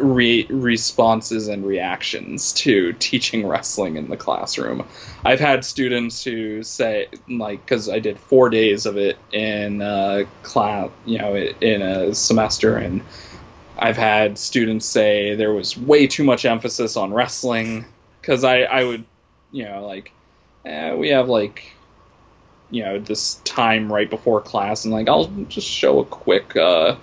re- 0.00 0.46
responses 0.50 1.46
and 1.46 1.64
reactions 1.64 2.52
to 2.54 2.92
teaching 2.94 3.46
wrestling 3.46 3.96
in 3.96 4.08
the 4.08 4.16
classroom. 4.16 4.84
I've 5.24 5.38
had 5.38 5.64
students 5.64 6.24
who 6.24 6.64
say 6.64 7.06
like 7.28 7.64
because 7.64 7.88
I 7.88 8.00
did 8.00 8.18
four 8.18 8.50
days 8.50 8.86
of 8.86 8.96
it 8.96 9.16
in 9.32 9.82
uh, 9.82 10.24
class, 10.42 10.90
you 11.04 11.18
know, 11.18 11.36
in 11.36 11.82
a 11.82 12.12
semester, 12.14 12.76
and 12.76 13.02
I've 13.78 13.96
had 13.96 14.36
students 14.38 14.86
say 14.86 15.36
there 15.36 15.52
was 15.52 15.78
way 15.78 16.08
too 16.08 16.24
much 16.24 16.44
emphasis 16.44 16.96
on 16.96 17.12
wrestling 17.12 17.84
because 18.20 18.42
I 18.42 18.62
I 18.62 18.82
would 18.82 19.04
you 19.56 19.64
know 19.64 19.86
like 19.86 20.12
eh, 20.66 20.94
we 20.94 21.08
have 21.08 21.28
like 21.28 21.72
you 22.70 22.84
know 22.84 22.98
this 22.98 23.36
time 23.44 23.90
right 23.92 24.10
before 24.10 24.40
class 24.40 24.84
and 24.84 24.92
like 24.92 25.08
I'll 25.08 25.28
just 25.48 25.68
show 25.68 26.00
a 26.00 26.04
quick 26.04 26.56
uh 26.56 26.96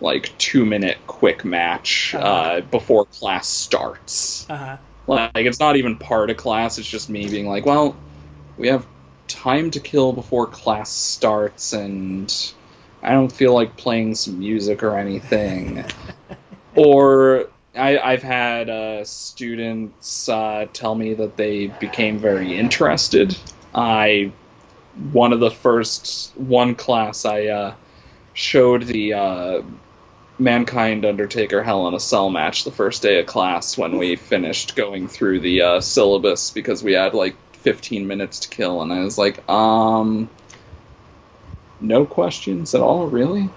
like 0.00 0.30
two 0.38 0.64
minute 0.64 0.98
quick 1.06 1.44
match 1.44 2.14
uh, 2.14 2.18
Uh-huh. 2.18 2.60
before 2.70 3.06
class 3.06 3.48
starts. 3.48 4.46
Uh 4.48 4.56
huh. 4.56 4.76
Like 5.06 5.30
it's 5.34 5.58
not 5.58 5.76
even 5.76 5.96
part 5.96 6.30
of 6.30 6.36
class. 6.36 6.78
It's 6.78 6.88
just 6.88 7.08
me 7.08 7.28
being 7.28 7.48
like, 7.48 7.64
well, 7.64 7.96
we 8.58 8.68
have 8.68 8.86
time 9.26 9.70
to 9.72 9.80
kill 9.80 10.12
before 10.12 10.46
class 10.46 10.90
starts, 10.90 11.72
and 11.72 12.32
I 13.02 13.12
don't 13.12 13.32
feel 13.32 13.54
like 13.54 13.76
playing 13.76 14.16
some 14.16 14.38
music 14.38 14.82
or 14.82 14.98
anything. 14.98 15.84
or 16.76 17.48
I, 17.76 17.98
I've 17.98 18.22
had 18.22 18.68
uh, 18.68 19.04
students 19.04 20.28
uh, 20.28 20.66
tell 20.72 20.94
me 20.94 21.14
that 21.14 21.36
they 21.36 21.68
became 21.68 22.18
very 22.18 22.56
interested. 22.56 23.36
I 23.74 24.32
one 25.12 25.32
of 25.32 25.40
the 25.40 25.50
first 25.50 26.32
one 26.36 26.74
class 26.74 27.24
I 27.24 27.46
uh, 27.46 27.74
showed 28.32 28.82
the 28.84 29.14
uh, 29.14 29.62
Mankind 30.38 31.04
Undertaker 31.04 31.62
Hell 31.62 31.86
in 31.88 31.94
a 31.94 32.00
Cell 32.00 32.30
match 32.30 32.64
the 32.64 32.70
first 32.70 33.02
day 33.02 33.20
of 33.20 33.26
class 33.26 33.76
when 33.76 33.98
we 33.98 34.16
finished 34.16 34.76
going 34.76 35.08
through 35.08 35.40
the 35.40 35.62
uh, 35.62 35.80
syllabus 35.80 36.50
because 36.50 36.82
we 36.82 36.92
had 36.92 37.14
like 37.14 37.36
15 37.56 38.06
minutes 38.06 38.40
to 38.40 38.48
kill, 38.48 38.82
and 38.82 38.92
I 38.92 39.00
was 39.00 39.18
like, 39.18 39.46
um, 39.48 40.30
no 41.80 42.06
questions 42.06 42.74
at 42.74 42.80
all, 42.80 43.06
really? 43.06 43.48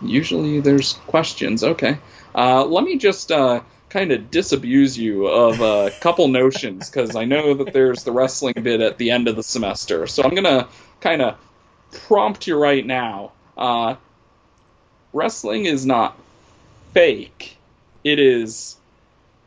Usually 0.00 0.60
there's 0.60 0.94
questions. 1.06 1.64
Okay. 1.64 1.98
Uh, 2.36 2.66
let 2.66 2.84
me 2.84 2.98
just 2.98 3.32
uh, 3.32 3.62
kind 3.88 4.12
of 4.12 4.30
disabuse 4.30 4.98
you 4.98 5.26
of 5.26 5.60
a 5.60 5.90
couple 6.00 6.28
notions 6.28 6.90
because 6.90 7.16
I 7.16 7.24
know 7.24 7.54
that 7.54 7.72
there's 7.72 8.04
the 8.04 8.12
wrestling 8.12 8.54
bit 8.62 8.82
at 8.82 8.98
the 8.98 9.10
end 9.10 9.26
of 9.26 9.36
the 9.36 9.42
semester. 9.42 10.06
So 10.06 10.22
I'm 10.22 10.30
going 10.30 10.44
to 10.44 10.68
kind 11.00 11.22
of 11.22 11.38
prompt 12.06 12.46
you 12.46 12.56
right 12.58 12.84
now. 12.84 13.32
Uh, 13.56 13.96
wrestling 15.14 15.64
is 15.64 15.86
not 15.86 16.18
fake, 16.92 17.56
it 18.04 18.18
is 18.18 18.76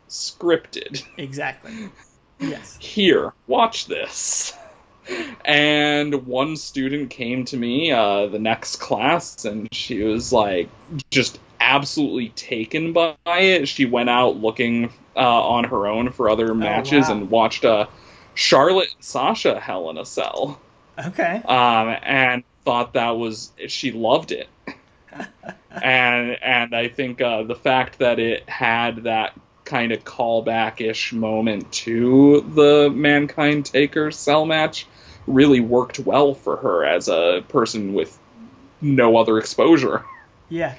scripted. 0.09 1.03
Exactly. 1.17 1.89
Yes. 2.39 2.75
Here, 2.81 3.33
watch 3.45 3.85
this. 3.85 4.53
And 5.43 6.27
one 6.27 6.55
student 6.55 7.09
came 7.09 7.45
to 7.45 7.57
me 7.57 7.91
uh, 7.91 8.27
the 8.27 8.39
next 8.39 8.77
class, 8.77 9.45
and 9.45 9.67
she 9.73 10.03
was 10.03 10.31
like, 10.31 10.69
just 11.09 11.39
absolutely 11.59 12.29
taken 12.29 12.93
by 12.93 13.15
it. 13.25 13.67
She 13.67 13.85
went 13.85 14.09
out 14.09 14.37
looking 14.37 14.91
uh, 15.15 15.19
on 15.19 15.65
her 15.65 15.87
own 15.87 16.11
for 16.11 16.29
other 16.29 16.53
matches 16.53 17.07
wow. 17.07 17.15
and 17.15 17.29
watched 17.29 17.65
uh, 17.65 17.87
Charlotte 18.33 18.89
and 18.95 19.03
Sasha 19.03 19.59
Hell 19.59 19.89
in 19.89 19.97
a 19.97 20.05
Cell. 20.05 20.59
Okay. 20.97 21.41
Um, 21.45 21.95
and 22.03 22.43
thought 22.65 22.93
that 22.93 23.11
was 23.11 23.51
she 23.67 23.91
loved 23.91 24.31
it. 24.31 24.49
and 25.71 26.37
and 26.41 26.75
I 26.75 26.87
think 26.87 27.21
uh, 27.21 27.43
the 27.43 27.55
fact 27.55 27.99
that 27.99 28.19
it 28.19 28.47
had 28.49 29.03
that 29.03 29.33
kind 29.65 29.91
of 29.91 30.03
callback 30.03 30.81
ish 30.81 31.13
moment 31.13 31.71
to 31.71 32.41
the 32.55 32.89
Mankind 32.89 33.65
Taker 33.65 34.11
cell 34.11 34.45
match 34.45 34.87
really 35.27 35.59
worked 35.59 35.99
well 35.99 36.33
for 36.33 36.57
her 36.57 36.83
as 36.83 37.07
a 37.07 37.43
person 37.49 37.93
with 37.93 38.17
no 38.81 39.17
other 39.17 39.37
exposure. 39.37 40.03
Yeah. 40.49 40.75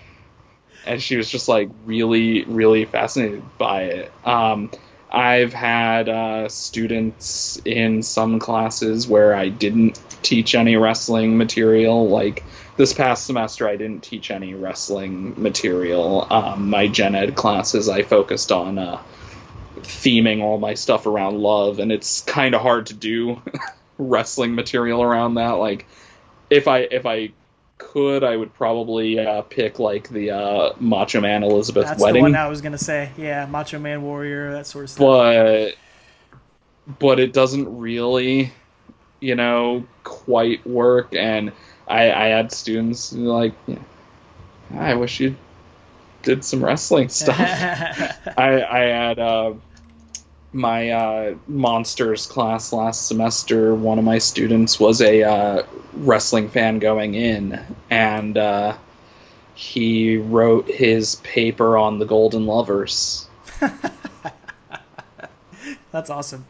And 0.86 1.02
she 1.02 1.16
was 1.16 1.28
just 1.31 1.48
like 1.48 1.69
really, 1.85 2.44
really 2.44 2.85
fascinated 2.85 3.43
by 3.59 3.82
it. 3.82 4.12
Um, 4.24 4.70
I've 5.11 5.52
had 5.52 6.09
uh, 6.09 6.48
students 6.48 7.61
in 7.65 8.02
some 8.02 8.39
classes 8.39 9.09
where 9.09 9.35
I 9.35 9.48
didn't 9.48 10.01
teach 10.23 10.55
any 10.55 10.77
wrestling 10.77 11.36
material. 11.36 12.09
Like 12.09 12.44
this 12.77 12.93
past 12.93 13.27
semester, 13.27 13.69
I 13.69 13.77
didn't 13.77 14.02
teach 14.02 14.31
any 14.31 14.55
wrestling 14.55 15.35
material. 15.40 16.27
Um, 16.31 16.70
my 16.70 16.86
gen 16.86 17.16
ed 17.16 17.35
classes, 17.35 17.89
I 17.89 18.02
focused 18.02 18.52
on 18.52 18.78
uh, 18.78 19.02
theming 19.78 20.43
all 20.43 20.59
my 20.59 20.74
stuff 20.74 21.07
around 21.07 21.39
love, 21.39 21.81
and 21.81 21.90
it's 21.90 22.20
kind 22.23 22.55
of 22.55 22.61
hard 22.61 22.86
to 22.86 22.94
do 22.94 23.43
wrestling 23.98 24.55
material 24.55 25.02
around 25.02 25.35
that. 25.35 25.52
Like 25.52 25.86
if 26.51 26.69
I 26.69 26.81
if 26.81 27.05
I 27.05 27.32
could, 27.81 28.23
I 28.23 28.36
would 28.36 28.55
probably 28.55 29.19
uh, 29.19 29.43
pick 29.43 29.78
like 29.81 30.09
the 30.09 30.31
uh, 30.31 30.73
Macho 30.78 31.20
Man 31.20 31.43
Elizabeth 31.43 31.86
That's 31.86 32.01
wedding. 32.01 32.23
the 32.23 32.31
one 32.31 32.36
I 32.36 32.47
was 32.47 32.61
gonna 32.61 32.78
say. 32.78 33.11
Yeah, 33.16 33.47
Macho 33.47 33.78
Man 33.81 34.02
Warrior, 34.02 34.52
that 34.52 34.66
sort 34.66 34.85
of 34.85 34.90
stuff. 34.90 35.01
but 35.01 35.74
but 36.98 37.19
it 37.20 37.32
doesn't 37.32 37.78
really 37.78 38.52
you 39.20 39.35
know 39.35 39.85
quite 40.02 40.66
work 40.66 41.15
and 41.15 41.52
i 41.86 42.11
i 42.11 42.27
had 42.28 42.51
students 42.51 43.12
like 43.12 43.52
i 44.74 44.94
wish 44.94 45.20
you 45.20 45.36
did 46.23 46.43
some 46.44 46.65
wrestling 46.65 47.09
stuff 47.09 47.39
i 47.39 48.65
i 48.69 48.78
had 48.78 49.19
uh 49.19 49.52
my 50.52 50.90
uh, 50.90 51.35
monsters 51.47 52.27
class 52.27 52.72
last 52.72 53.06
semester, 53.06 53.74
one 53.74 53.98
of 53.98 54.05
my 54.05 54.18
students 54.18 54.81
was 54.81 55.01
a 55.01 55.22
uh, 55.22 55.62
wrestling 55.94 56.48
fan 56.48 56.78
going 56.81 57.14
in, 57.14 57.60
and 57.89 58.36
uh, 58.36 58.77
he 59.55 60.16
wrote 60.16 60.66
his 60.68 61.16
paper 61.16 61.77
on 61.78 61.98
the 61.98 62.05
Golden 62.06 62.47
Lovers. 62.47 63.28
That's 65.93 66.10
awesome. 66.10 66.47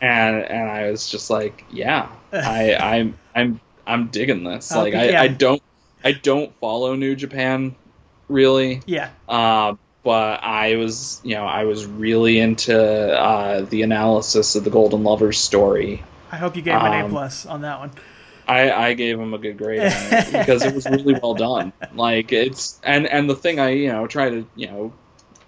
and 0.00 0.36
and 0.36 0.68
I 0.70 0.90
was 0.90 1.08
just 1.08 1.30
like, 1.30 1.64
yeah, 1.70 2.08
I 2.32 2.74
I'm 2.80 3.18
I'm 3.34 3.60
I'm 3.86 4.06
digging 4.08 4.44
this. 4.44 4.72
Oh, 4.72 4.80
Like 4.80 4.94
I, 4.94 5.10
yeah. 5.10 5.22
I 5.22 5.28
don't 5.28 5.62
I 6.04 6.12
don't 6.12 6.54
follow 6.60 6.94
New 6.94 7.14
Japan 7.14 7.76
really, 8.28 8.80
Yeah. 8.86 9.10
uh, 9.28 9.74
but 10.04 10.42
I 10.42 10.76
was 10.76 11.20
you 11.24 11.34
know 11.34 11.46
I 11.46 11.64
was 11.64 11.86
really 11.86 12.38
into 12.38 12.76
uh, 12.76 13.62
the 13.62 13.82
analysis 13.82 14.54
of 14.56 14.64
the 14.64 14.70
Golden 14.70 15.02
Lovers 15.04 15.38
story. 15.38 16.02
I 16.30 16.36
hope 16.36 16.56
you 16.56 16.62
gave 16.62 16.74
him 16.74 16.84
an 16.86 16.92
A 17.00 17.04
Um, 17.04 17.10
plus 17.10 17.44
on 17.46 17.62
that 17.62 17.78
one. 17.78 17.90
I, 18.48 18.72
I 18.72 18.94
gave 18.94 19.20
him 19.20 19.34
a 19.34 19.38
good 19.38 19.56
grade 19.56 19.80
on 19.80 19.86
it 19.92 20.32
because 20.32 20.64
it 20.64 20.74
was 20.74 20.84
really 20.86 21.14
well 21.22 21.34
done. 21.34 21.72
Like 21.94 22.32
it's 22.32 22.80
and 22.82 23.06
and 23.06 23.30
the 23.30 23.36
thing 23.36 23.60
I 23.60 23.70
you 23.70 23.92
know 23.92 24.06
try 24.06 24.30
to 24.30 24.46
you 24.56 24.66
know 24.66 24.92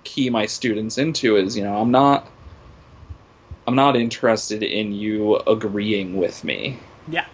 key 0.05 0.31
my 0.31 0.47
students 0.47 0.98
into 0.98 1.36
is 1.36 1.56
you 1.56 1.64
know 1.64 1.74
I'm 1.76 1.90
not 1.90 2.28
I'm 3.66 3.74
not 3.74 3.97
interested 3.97 4.62
in 4.62 4.93
you 4.93 5.36
agreeing 5.36 6.16
with 6.18 6.44
me 6.44 6.78
Yeah. 7.09 7.24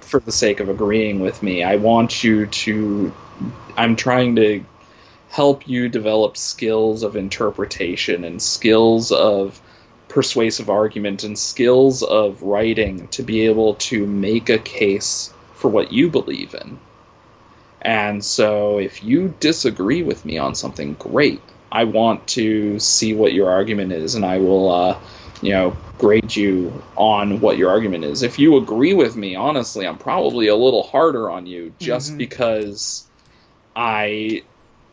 for 0.00 0.18
the 0.20 0.32
sake 0.32 0.58
of 0.60 0.68
agreeing 0.68 1.20
with 1.20 1.40
me. 1.42 1.62
I 1.62 1.76
want 1.76 2.22
you 2.24 2.46
to 2.46 3.12
I'm 3.76 3.94
trying 3.96 4.34
to 4.36 4.64
help 5.30 5.68
you 5.68 5.88
develop 5.88 6.36
skills 6.36 7.02
of 7.02 7.16
interpretation 7.16 8.24
and 8.24 8.40
skills 8.40 9.12
of 9.12 9.60
persuasive 10.08 10.70
argument 10.70 11.24
and 11.24 11.38
skills 11.38 12.02
of 12.02 12.42
writing 12.42 13.08
to 13.08 13.22
be 13.22 13.46
able 13.46 13.74
to 13.74 14.06
make 14.06 14.48
a 14.48 14.58
case 14.58 15.32
for 15.54 15.68
what 15.68 15.92
you 15.92 16.08
believe 16.08 16.54
in. 16.54 16.78
And 17.82 18.24
so 18.24 18.78
if 18.78 19.04
you 19.04 19.34
disagree 19.38 20.02
with 20.02 20.24
me 20.24 20.38
on 20.38 20.54
something, 20.54 20.94
great. 20.94 21.42
I 21.70 21.84
want 21.84 22.26
to 22.28 22.78
see 22.78 23.14
what 23.14 23.34
your 23.34 23.50
argument 23.50 23.92
is 23.92 24.14
and 24.14 24.24
I 24.24 24.38
will 24.38 24.70
uh, 24.70 24.98
you 25.42 25.52
know, 25.52 25.76
grade 25.98 26.34
you 26.34 26.82
on 26.96 27.40
what 27.40 27.58
your 27.58 27.70
argument 27.70 28.04
is. 28.04 28.22
If 28.22 28.38
you 28.38 28.56
agree 28.56 28.94
with 28.94 29.14
me, 29.16 29.36
honestly, 29.36 29.86
I'm 29.86 29.98
probably 29.98 30.48
a 30.48 30.56
little 30.56 30.82
harder 30.82 31.30
on 31.30 31.46
you 31.46 31.74
just 31.78 32.14
Mhm. 32.14 32.18
because 32.18 33.06
I 33.76 34.42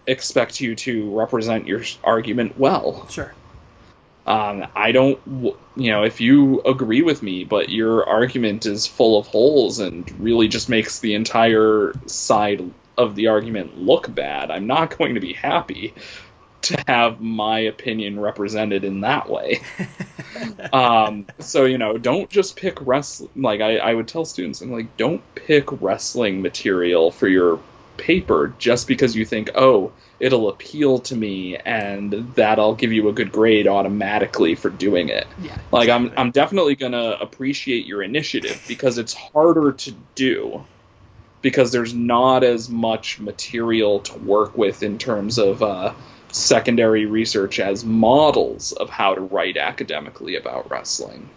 expect 0.07 0.61
you 0.61 0.75
to 0.75 1.17
represent 1.17 1.67
your 1.67 1.83
argument 2.03 2.57
well. 2.57 3.07
Sure. 3.09 3.33
Um, 4.25 4.65
I 4.75 4.91
don't, 4.91 5.19
you 5.75 5.91
know, 5.91 6.03
if 6.03 6.19
you 6.19 6.61
agree 6.61 7.03
with 7.03 7.21
me, 7.21 7.43
but 7.43 7.69
your 7.69 8.07
argument 8.07 8.65
is 8.65 8.87
full 8.87 9.19
of 9.19 9.27
holes 9.27 9.79
and 9.79 10.09
really 10.19 10.47
just 10.47 10.67
makes 10.67 10.99
the 10.99 11.13
entire 11.13 11.93
side 12.07 12.71
of 12.97 13.15
the 13.15 13.27
argument 13.27 13.77
look 13.77 14.13
bad, 14.13 14.49
I'm 14.49 14.67
not 14.67 14.97
going 14.97 15.15
to 15.15 15.21
be 15.21 15.33
happy 15.33 15.93
to 16.63 16.83
have 16.87 17.21
my 17.21 17.59
opinion 17.59 18.19
represented 18.19 18.83
in 18.83 19.01
that 19.01 19.29
way. 19.29 19.61
um, 20.73 21.27
so 21.39 21.65
you 21.65 21.77
know, 21.77 21.97
don't 21.97 22.29
just 22.29 22.55
pick 22.55 22.79
wrestling. 22.81 23.29
Like 23.35 23.61
I, 23.61 23.77
I 23.77 23.93
would 23.93 24.07
tell 24.07 24.25
students, 24.25 24.61
I'm 24.61 24.71
like, 24.71 24.97
don't 24.97 25.21
pick 25.35 25.65
wrestling 25.81 26.41
material 26.41 27.11
for 27.11 27.27
your 27.27 27.59
paper 27.97 28.53
just 28.57 28.87
because 28.87 29.15
you 29.15 29.25
think, 29.25 29.51
oh, 29.55 29.91
it'll 30.19 30.49
appeal 30.49 30.99
to 30.99 31.15
me 31.15 31.57
and 31.57 32.11
that 32.35 32.59
I'll 32.59 32.75
give 32.75 32.93
you 32.93 33.09
a 33.09 33.13
good 33.13 33.31
grade 33.31 33.67
automatically 33.67 34.55
for 34.55 34.69
doing 34.69 35.09
it. 35.09 35.27
Yeah. 35.39 35.57
Like 35.71 35.89
I'm. 35.89 36.11
I'm 36.17 36.31
definitely 36.31 36.75
gonna 36.75 37.17
appreciate 37.19 37.85
your 37.85 38.01
initiative 38.01 38.63
because 38.67 38.97
it's 38.97 39.13
harder 39.13 39.73
to 39.73 39.91
do 40.15 40.63
because 41.41 41.71
there's 41.71 41.93
not 41.93 42.43
as 42.43 42.69
much 42.69 43.19
material 43.19 43.99
to 43.99 44.17
work 44.17 44.57
with 44.57 44.81
in 44.81 44.97
terms 44.97 45.37
of 45.37 45.61
uh, 45.61 45.93
secondary 46.31 47.05
research 47.05 47.59
as 47.59 47.85
models 47.85 48.71
of 48.71 48.89
how 48.89 49.13
to 49.13 49.21
write 49.21 49.57
academically 49.57 50.37
about 50.37 50.69
wrestling. 50.71 51.29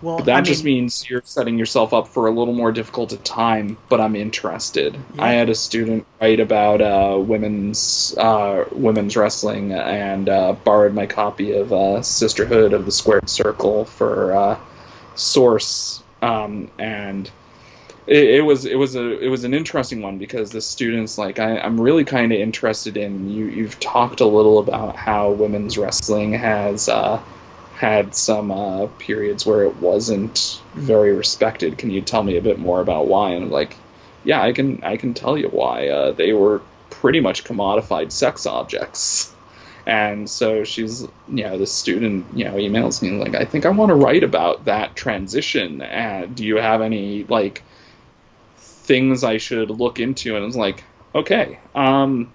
Well, 0.00 0.18
That 0.18 0.36
I 0.36 0.40
just 0.42 0.64
mean, 0.64 0.82
means 0.82 1.08
you're 1.10 1.22
setting 1.24 1.58
yourself 1.58 1.92
up 1.92 2.08
for 2.08 2.28
a 2.28 2.30
little 2.30 2.54
more 2.54 2.70
difficult 2.70 3.12
a 3.12 3.16
time, 3.16 3.76
but 3.88 4.00
I'm 4.00 4.14
interested. 4.14 4.96
Yeah. 5.14 5.24
I 5.24 5.32
had 5.32 5.48
a 5.48 5.54
student 5.54 6.06
write 6.20 6.40
about 6.40 6.80
uh, 6.80 7.18
women's 7.18 8.14
uh, 8.16 8.64
women's 8.72 9.16
wrestling 9.16 9.72
and 9.72 10.28
uh, 10.28 10.52
borrowed 10.52 10.94
my 10.94 11.06
copy 11.06 11.52
of 11.52 11.72
uh, 11.72 12.02
Sisterhood 12.02 12.72
of 12.72 12.84
the 12.84 12.92
Squared 12.92 13.28
Circle 13.28 13.86
for 13.86 14.32
uh, 14.32 14.58
Source, 15.16 16.02
um, 16.22 16.70
and 16.78 17.28
it, 18.06 18.30
it, 18.36 18.40
was 18.42 18.64
it 18.64 18.76
was 18.76 18.94
a 18.94 19.18
it 19.18 19.28
was 19.28 19.44
an 19.44 19.52
interesting 19.52 20.00
one 20.00 20.18
because 20.18 20.50
the 20.50 20.60
students 20.60 21.18
like 21.18 21.38
I, 21.38 21.58
I'm 21.58 21.80
really 21.80 22.04
kind 22.04 22.32
of 22.32 22.38
interested 22.38 22.96
in 22.96 23.30
you 23.30 23.46
you've 23.46 23.78
talked 23.80 24.20
a 24.20 24.26
little 24.26 24.60
about 24.60 24.96
how 24.96 25.32
women's 25.32 25.76
wrestling 25.76 26.32
has 26.32 26.88
uh, 26.88 27.20
had 27.78 28.12
some 28.12 28.50
uh, 28.50 28.88
periods 28.98 29.46
where 29.46 29.62
it 29.62 29.76
wasn't 29.76 30.60
very 30.74 31.14
respected. 31.14 31.78
Can 31.78 31.92
you 31.92 32.00
tell 32.00 32.24
me 32.24 32.36
a 32.36 32.42
bit 32.42 32.58
more 32.58 32.80
about 32.80 33.06
why? 33.06 33.30
And 33.30 33.44
I'm 33.44 33.50
like, 33.50 33.76
yeah, 34.24 34.42
I 34.42 34.52
can 34.52 34.82
I 34.82 34.96
can 34.96 35.14
tell 35.14 35.38
you 35.38 35.48
why. 35.48 35.88
Uh, 35.88 36.10
they 36.10 36.32
were 36.32 36.60
pretty 36.90 37.20
much 37.20 37.44
commodified 37.44 38.10
sex 38.10 38.46
objects. 38.46 39.32
And 39.86 40.28
so 40.28 40.64
she's, 40.64 41.02
you 41.28 41.44
know, 41.44 41.56
the 41.56 41.68
student, 41.68 42.26
you 42.36 42.46
know, 42.46 42.54
emails 42.54 43.00
me 43.00 43.12
like, 43.12 43.36
I 43.36 43.44
think 43.44 43.64
I 43.64 43.70
want 43.70 43.90
to 43.90 43.94
write 43.94 44.24
about 44.24 44.64
that 44.64 44.96
transition. 44.96 45.80
And 45.80 46.34
do 46.34 46.44
you 46.44 46.56
have 46.56 46.82
any 46.82 47.24
like 47.24 47.62
things 48.56 49.22
I 49.22 49.38
should 49.38 49.70
look 49.70 50.00
into? 50.00 50.34
And 50.34 50.42
I 50.42 50.46
was 50.46 50.56
like, 50.56 50.82
okay, 51.14 51.60
um, 51.76 52.34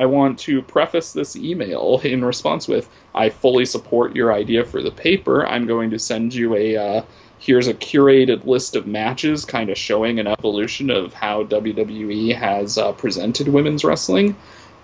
I 0.00 0.06
want 0.06 0.38
to 0.40 0.62
preface 0.62 1.12
this 1.12 1.36
email 1.36 2.00
in 2.02 2.24
response 2.24 2.66
with, 2.66 2.88
I 3.14 3.28
fully 3.28 3.66
support 3.66 4.16
your 4.16 4.32
idea 4.32 4.64
for 4.64 4.80
the 4.80 4.90
paper. 4.90 5.46
I'm 5.46 5.66
going 5.66 5.90
to 5.90 5.98
send 5.98 6.32
you 6.32 6.56
a 6.56 6.76
uh, 6.76 7.02
here's 7.38 7.66
a 7.66 7.74
curated 7.74 8.46
list 8.46 8.76
of 8.76 8.86
matches, 8.86 9.44
kind 9.44 9.68
of 9.68 9.76
showing 9.76 10.18
an 10.18 10.26
evolution 10.26 10.88
of 10.88 11.12
how 11.12 11.44
WWE 11.44 12.34
has 12.34 12.78
uh, 12.78 12.92
presented 12.92 13.48
women's 13.48 13.84
wrestling. 13.84 14.36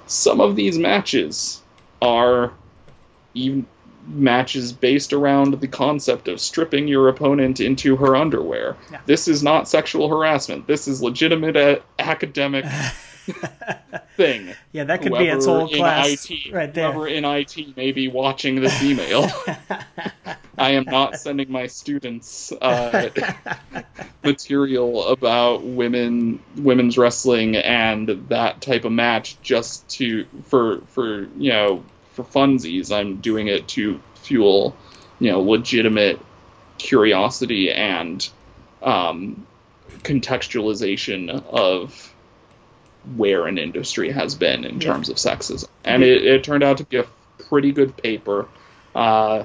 Some 0.06 0.42
of 0.42 0.54
these 0.54 0.76
matches 0.76 1.62
are 2.02 2.52
even 3.32 3.66
matches 4.06 4.74
based 4.74 5.14
around 5.14 5.54
the 5.60 5.68
concept 5.68 6.28
of 6.28 6.40
stripping 6.40 6.88
your 6.88 7.08
opponent 7.08 7.58
into 7.58 7.96
her 7.96 8.14
underwear. 8.14 8.76
Yeah. 8.92 9.00
This 9.06 9.28
is 9.28 9.42
not 9.42 9.66
sexual 9.66 10.10
harassment. 10.10 10.66
This 10.66 10.86
is 10.86 11.02
legitimate 11.02 11.56
a- 11.56 11.82
academic 11.98 12.66
thing. 14.16 14.54
Yeah, 14.72 14.84
that 14.84 15.00
could 15.00 15.12
whoever 15.12 15.24
be 15.24 15.30
its 15.30 15.46
whole 15.46 15.68
class 15.68 16.30
IT, 16.30 16.52
right 16.52 16.72
there. 16.72 16.92
Whoever 16.92 17.08
in 17.08 17.24
IT 17.24 17.76
may 17.78 17.92
be 17.92 18.08
watching 18.08 18.60
this 18.60 18.82
email. 18.82 19.26
I 20.58 20.72
am 20.72 20.84
not 20.84 21.18
sending 21.18 21.50
my 21.50 21.66
students 21.66 22.52
uh, 22.52 23.08
material 24.22 25.08
about 25.08 25.62
women 25.62 26.42
women's 26.56 26.98
wrestling 26.98 27.56
and 27.56 28.08
that 28.28 28.60
type 28.60 28.84
of 28.84 28.92
match 28.92 29.40
just 29.40 29.88
to 29.90 30.26
for 30.44 30.82
for 30.88 31.22
you 31.38 31.52
know 31.52 31.84
for 32.12 32.24
funsies. 32.24 32.94
I'm 32.94 33.16
doing 33.22 33.48
it 33.48 33.66
to 33.68 33.98
fuel 34.16 34.76
you 35.18 35.30
know 35.30 35.40
legitimate 35.40 36.20
curiosity 36.76 37.70
and 37.70 38.28
um, 38.82 39.46
contextualization 40.02 41.30
of 41.46 42.14
where 43.14 43.46
an 43.46 43.58
industry 43.58 44.10
has 44.10 44.34
been 44.34 44.64
in 44.64 44.80
yeah. 44.80 44.92
terms 44.92 45.08
of 45.08 45.16
sexism. 45.16 45.68
And 45.84 46.02
it, 46.02 46.24
it, 46.24 46.44
turned 46.44 46.64
out 46.64 46.78
to 46.78 46.84
be 46.84 46.96
a 46.96 47.06
pretty 47.48 47.72
good 47.72 47.96
paper. 47.96 48.48
Uh, 48.94 49.44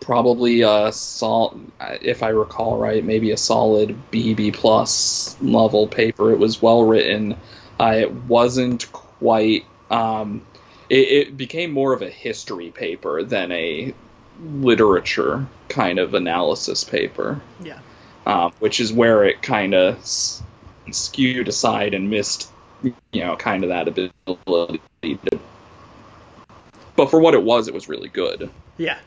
probably 0.00 0.62
a 0.62 0.92
sol- 0.92 1.60
if 1.80 2.22
I 2.22 2.28
recall 2.28 2.78
right, 2.78 3.04
maybe 3.04 3.32
a 3.32 3.36
solid 3.36 3.96
BB 4.10 4.54
plus 4.54 5.36
level 5.40 5.88
paper. 5.88 6.32
It 6.32 6.38
was 6.38 6.62
well 6.62 6.84
written. 6.84 7.36
Uh, 7.78 7.94
it 7.96 8.12
wasn't 8.12 8.90
quite. 8.92 9.64
Um, 9.90 10.46
it, 10.88 11.28
it 11.28 11.36
became 11.36 11.72
more 11.72 11.92
of 11.92 12.02
a 12.02 12.10
history 12.10 12.70
paper 12.70 13.22
than 13.22 13.52
a 13.52 13.94
literature 14.42 15.46
kind 15.68 15.98
of 15.98 16.14
analysis 16.14 16.84
paper. 16.84 17.40
Yeah. 17.62 17.78
Um, 18.26 18.52
which 18.58 18.80
is 18.80 18.92
where 18.92 19.24
it 19.24 19.42
kind 19.42 19.74
of 19.74 19.98
s- 19.98 20.42
skewed 20.90 21.48
aside 21.48 21.94
and 21.94 22.10
missed, 22.10 22.50
you 22.82 22.94
know, 23.14 23.36
kind 23.36 23.64
of 23.64 23.70
that 23.70 23.88
ability 23.88 24.80
to. 25.02 25.40
But 26.96 27.10
for 27.10 27.20
what 27.20 27.34
it 27.34 27.42
was, 27.42 27.68
it 27.68 27.74
was 27.74 27.88
really 27.88 28.08
good. 28.08 28.50
Yeah. 28.76 28.98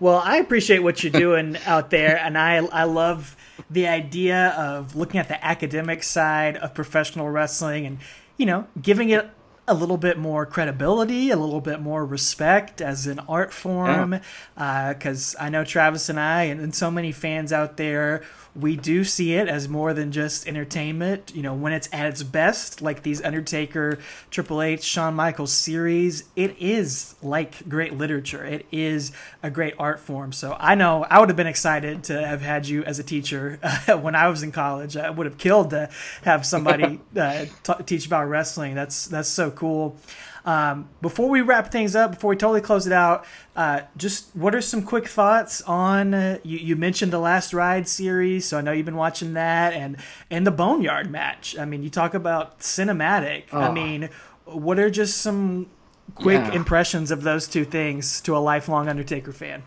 Well, 0.00 0.20
I 0.24 0.36
appreciate 0.36 0.80
what 0.80 1.02
you're 1.02 1.12
doing 1.12 1.56
out 1.66 1.90
there, 1.90 2.18
and 2.18 2.38
I 2.38 2.56
I 2.66 2.84
love 2.84 3.36
the 3.70 3.88
idea 3.88 4.50
of 4.50 4.94
looking 4.96 5.20
at 5.20 5.28
the 5.28 5.44
academic 5.44 6.02
side 6.02 6.56
of 6.56 6.74
professional 6.74 7.28
wrestling 7.28 7.86
and 7.86 7.98
you 8.36 8.46
know 8.46 8.66
giving 8.80 9.10
it 9.10 9.28
a 9.68 9.74
little 9.74 9.98
bit 9.98 10.18
more 10.18 10.46
credibility, 10.46 11.30
a 11.30 11.36
little 11.36 11.60
bit 11.60 11.80
more 11.80 12.04
respect 12.04 12.80
as 12.80 13.06
an 13.06 13.18
art 13.28 13.52
form. 13.52 14.20
Because 14.54 15.34
yeah. 15.34 15.42
uh, 15.42 15.46
I 15.46 15.48
know 15.50 15.64
Travis 15.64 16.08
and 16.08 16.18
I, 16.18 16.44
and, 16.44 16.60
and 16.60 16.74
so 16.74 16.90
many 16.90 17.12
fans 17.12 17.52
out 17.52 17.76
there, 17.76 18.22
we 18.58 18.76
do 18.76 19.04
see 19.04 19.34
it 19.34 19.48
as 19.48 19.68
more 19.68 19.94
than 19.94 20.10
just 20.10 20.48
entertainment. 20.48 21.32
You 21.34 21.42
know, 21.42 21.54
when 21.54 21.72
it's 21.72 21.88
at 21.92 22.06
its 22.06 22.22
best, 22.22 22.82
like 22.82 23.02
these 23.02 23.22
Undertaker, 23.22 23.98
Triple 24.30 24.62
H, 24.62 24.82
Shawn 24.82 25.14
Michaels 25.14 25.52
series, 25.52 26.24
it 26.34 26.56
is 26.58 27.14
like 27.22 27.68
great 27.68 27.94
literature. 27.94 28.44
It 28.44 28.66
is 28.72 29.12
a 29.42 29.50
great 29.50 29.74
art 29.78 30.00
form. 30.00 30.32
So 30.32 30.56
I 30.58 30.74
know 30.74 31.04
I 31.04 31.20
would 31.20 31.28
have 31.28 31.36
been 31.36 31.46
excited 31.46 32.04
to 32.04 32.26
have 32.26 32.40
had 32.40 32.66
you 32.66 32.82
as 32.84 32.98
a 32.98 33.04
teacher 33.04 33.58
uh, 33.62 33.96
when 33.98 34.14
I 34.14 34.28
was 34.28 34.42
in 34.42 34.52
college. 34.52 34.96
I 34.96 35.10
would 35.10 35.26
have 35.26 35.38
killed 35.38 35.70
to 35.70 35.88
have 36.22 36.44
somebody 36.44 37.00
uh, 37.16 37.46
t- 37.62 37.82
teach 37.86 38.06
about 38.06 38.28
wrestling. 38.28 38.74
That's 38.74 39.06
that's 39.06 39.28
so 39.28 39.50
cool. 39.50 39.96
Um, 40.44 40.88
before 41.02 41.28
we 41.28 41.40
wrap 41.40 41.70
things 41.70 41.94
up, 41.94 42.12
before 42.12 42.30
we 42.30 42.36
totally 42.36 42.60
close 42.60 42.86
it 42.86 42.92
out, 42.92 43.26
uh, 43.56 43.82
just 43.96 44.34
what 44.34 44.54
are 44.54 44.60
some 44.60 44.82
quick 44.82 45.08
thoughts 45.08 45.60
on? 45.62 46.14
Uh, 46.14 46.38
you, 46.42 46.58
you, 46.58 46.76
mentioned 46.76 47.12
the 47.12 47.18
Last 47.18 47.52
Ride 47.52 47.88
series, 47.88 48.46
so 48.46 48.58
I 48.58 48.60
know 48.60 48.72
you've 48.72 48.86
been 48.86 48.96
watching 48.96 49.34
that, 49.34 49.72
and 49.72 49.96
and 50.30 50.46
the 50.46 50.50
Boneyard 50.50 51.10
match. 51.10 51.58
I 51.58 51.64
mean, 51.64 51.82
you 51.82 51.90
talk 51.90 52.14
about 52.14 52.60
cinematic. 52.60 53.44
Oh. 53.52 53.60
I 53.60 53.72
mean, 53.72 54.10
what 54.44 54.78
are 54.78 54.90
just 54.90 55.18
some 55.18 55.68
quick 56.14 56.44
yeah. 56.44 56.52
impressions 56.52 57.10
of 57.10 57.22
those 57.22 57.48
two 57.48 57.64
things 57.64 58.20
to 58.22 58.36
a 58.36 58.38
lifelong 58.38 58.88
Undertaker 58.88 59.32
fan? 59.32 59.62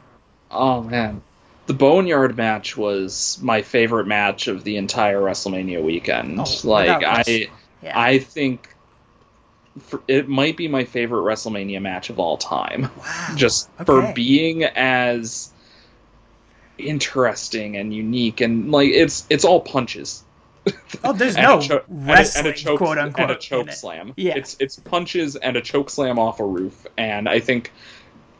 Oh 0.49 0.81
man, 0.81 1.21
the 1.67 1.73
Boneyard 1.73 2.35
match 2.37 2.75
was 2.75 3.39
my 3.41 3.61
favorite 3.61 4.07
match 4.07 4.47
of 4.47 4.63
the 4.63 4.77
entire 4.77 5.19
WrestleMania 5.19 5.83
weekend. 5.83 6.39
Oh, 6.39 6.45
like 6.63 7.03
I, 7.03 7.49
yeah. 7.81 7.99
I 7.99 8.19
think 8.19 8.70
for, 9.79 10.01
it 10.07 10.27
might 10.27 10.57
be 10.57 10.67
my 10.67 10.85
favorite 10.85 11.21
WrestleMania 11.21 11.81
match 11.81 12.09
of 12.09 12.19
all 12.19 12.37
time. 12.37 12.89
Wow. 12.97 13.33
Just 13.35 13.69
okay. 13.75 13.85
for 13.85 14.13
being 14.13 14.63
as 14.63 15.51
interesting 16.77 17.77
and 17.77 17.93
unique 17.93 18.41
and 18.41 18.71
like 18.71 18.89
it's 18.89 19.25
it's 19.29 19.45
all 19.45 19.61
punches. 19.61 20.23
Oh, 21.03 21.13
there's 21.13 21.35
no 21.37 21.59
cho- 21.61 21.83
wrestling, 21.87 22.45
and 22.45 22.47
a, 22.47 22.49
and 22.49 22.59
a 22.59 22.59
choke, 22.59 22.77
quote 22.79 22.97
unquote, 22.97 23.29
and 23.29 23.37
a 23.37 23.39
choke 23.39 23.71
slam. 23.71 24.13
Yeah, 24.15 24.37
it's 24.37 24.57
it's 24.59 24.77
punches 24.77 25.35
and 25.35 25.55
a 25.57 25.61
choke 25.61 25.89
slam 25.89 26.19
off 26.19 26.39
a 26.39 26.45
roof, 26.45 26.85
and 26.97 27.27
I 27.27 27.39
think 27.39 27.71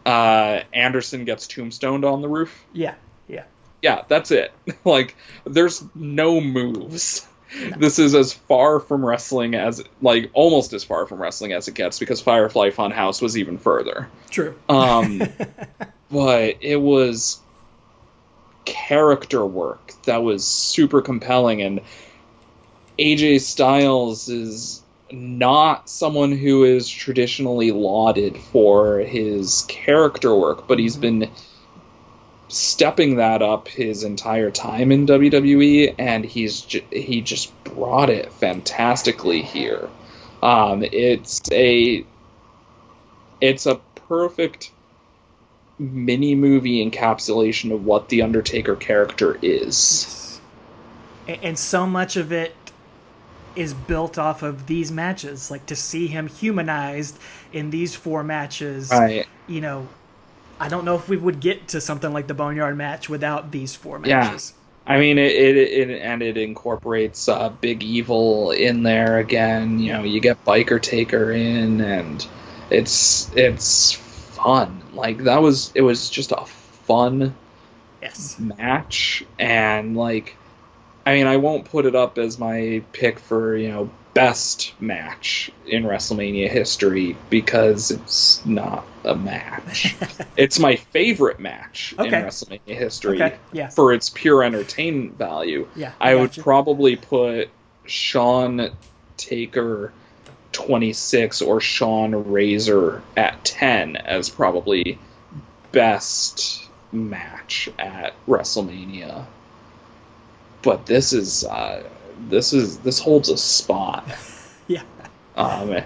uh, 0.05 0.61
Anderson 0.73 1.25
gets 1.25 1.47
tombstoned 1.47 2.05
on 2.05 2.21
the 2.21 2.29
roof. 2.29 2.65
Yeah, 2.73 2.95
yeah, 3.27 3.43
yeah. 3.81 4.03
That's 4.07 4.31
it. 4.31 4.51
like, 4.85 5.15
there's 5.45 5.83
no 5.95 6.41
moves. 6.41 7.27
This 7.77 7.99
is 7.99 8.15
as 8.15 8.33
far 8.33 8.79
from 8.79 9.05
wrestling 9.05 9.55
as 9.55 9.83
like 10.01 10.29
almost 10.33 10.73
as 10.73 10.83
far 10.83 11.05
from 11.05 11.21
wrestling 11.21 11.51
as 11.51 11.67
it 11.67 11.75
gets 11.75 11.99
because 11.99 12.21
Firefly 12.21 12.69
Funhouse 12.69 13.21
was 13.21 13.37
even 13.37 13.57
further. 13.57 14.07
True. 14.29 14.57
Um, 14.69 15.21
but 16.11 16.57
it 16.61 16.77
was 16.77 17.39
character 18.63 19.45
work 19.45 19.93
that 20.05 20.23
was 20.23 20.45
super 20.47 21.01
compelling 21.01 21.61
and 21.61 21.81
AJ 22.99 23.41
Styles 23.41 24.29
is 24.29 24.81
not 25.11 25.89
someone 25.89 26.31
who 26.31 26.63
is 26.63 26.87
traditionally 26.87 27.71
lauded 27.71 28.37
for 28.37 28.99
his 28.99 29.65
character 29.67 30.35
work, 30.35 30.67
but 30.67 30.79
he's 30.79 30.93
mm-hmm. 30.97 31.19
been 31.19 31.31
stepping 32.51 33.15
that 33.15 33.41
up 33.41 33.67
his 33.67 34.03
entire 34.03 34.51
time 34.51 34.91
in 34.91 35.07
WWE, 35.07 35.95
and 35.97 36.25
he's 36.25 36.61
he 36.91 37.21
just 37.21 37.51
brought 37.63 38.09
it 38.09 38.31
fantastically 38.33 39.41
here. 39.41 39.89
Um, 40.41 40.83
it's 40.83 41.41
a 41.51 42.05
it's 43.39 43.65
a 43.65 43.75
perfect 44.07 44.71
mini 45.79 46.35
movie 46.35 46.87
encapsulation 46.87 47.73
of 47.73 47.85
what 47.85 48.09
the 48.09 48.21
Undertaker 48.21 48.75
character 48.75 49.37
is, 49.41 50.39
and 51.27 51.57
so 51.57 51.85
much 51.85 52.17
of 52.17 52.31
it 52.31 52.55
is 53.55 53.73
built 53.73 54.17
off 54.17 54.43
of 54.43 54.67
these 54.67 54.91
matches. 54.91 55.51
Like 55.51 55.65
to 55.67 55.75
see 55.75 56.07
him 56.07 56.27
humanized 56.27 57.17
in 57.51 57.69
these 57.69 57.95
four 57.95 58.23
matches, 58.23 58.89
right. 58.91 59.27
you 59.47 59.61
know, 59.61 59.87
I 60.61 60.67
don't 60.67 60.85
know 60.85 60.93
if 60.93 61.09
we 61.09 61.17
would 61.17 61.39
get 61.39 61.69
to 61.69 61.81
something 61.81 62.13
like 62.13 62.27
the 62.27 62.35
Boneyard 62.35 62.77
match 62.77 63.09
without 63.09 63.51
these 63.51 63.73
four 63.73 63.97
matches. 63.97 64.53
Yeah. 64.55 64.93
I 64.93 64.99
mean, 64.99 65.17
it, 65.17 65.31
it, 65.31 65.57
it 65.57 66.01
and 66.01 66.21
it 66.21 66.37
incorporates 66.37 67.27
uh, 67.27 67.49
Big 67.49 67.83
Evil 67.83 68.51
in 68.51 68.83
there 68.83 69.17
again. 69.17 69.79
You 69.79 69.93
know, 69.93 70.03
you 70.03 70.19
get 70.19 70.45
Biker 70.45 70.79
Taker 70.79 71.31
in, 71.31 71.81
and 71.81 72.25
it's 72.69 73.31
it's 73.35 73.93
fun. 73.93 74.83
Like 74.93 75.23
that 75.23 75.41
was 75.41 75.71
it 75.73 75.81
was 75.81 76.11
just 76.11 76.31
a 76.31 76.45
fun 76.45 77.35
yes. 77.99 78.39
match, 78.39 79.23
and 79.39 79.97
like 79.97 80.37
I 81.07 81.15
mean, 81.15 81.25
I 81.25 81.37
won't 81.37 81.65
put 81.65 81.87
it 81.87 81.95
up 81.95 82.19
as 82.19 82.37
my 82.37 82.83
pick 82.93 83.17
for 83.17 83.55
you 83.55 83.69
know 83.69 83.89
best 84.13 84.73
match 84.81 85.51
in 85.65 85.83
WrestleMania 85.83 86.49
history 86.49 87.15
because 87.29 87.91
it's 87.91 88.45
not 88.45 88.85
a 89.05 89.15
match. 89.15 89.95
it's 90.37 90.59
my 90.59 90.75
favorite 90.75 91.39
match 91.39 91.95
Okay. 91.97 92.07
in 92.07 92.25
WrestleMania 92.25 92.75
history 92.77 93.21
Okay, 93.21 93.37
yeah. 93.53 93.69
for 93.69 93.93
its 93.93 94.09
pure 94.09 94.43
entertainment 94.43 95.17
value. 95.17 95.67
Yeah, 95.75 95.93
I 95.99 96.15
would 96.15 96.31
gotcha. 96.31 96.41
probably 96.43 96.95
put 96.97 97.49
Shawn 97.85 98.71
Taker 99.17 99.93
26 100.51 101.41
or 101.41 101.61
Shawn 101.61 102.31
Razor 102.31 103.01
at 103.15 103.43
10 103.45 103.95
as 103.95 104.29
probably 104.29 104.99
best 105.71 106.67
match 106.91 107.69
at 107.79 108.13
WrestleMania. 108.27 109.25
But 110.61 110.85
this 110.85 111.13
is 111.13 111.43
uh, 111.43 111.83
this 112.29 112.53
is 112.53 112.79
this 112.79 112.99
holds 112.99 113.29
a 113.29 113.37
spot 113.37 114.07
Yeah. 114.67 114.83
um, 115.35 115.81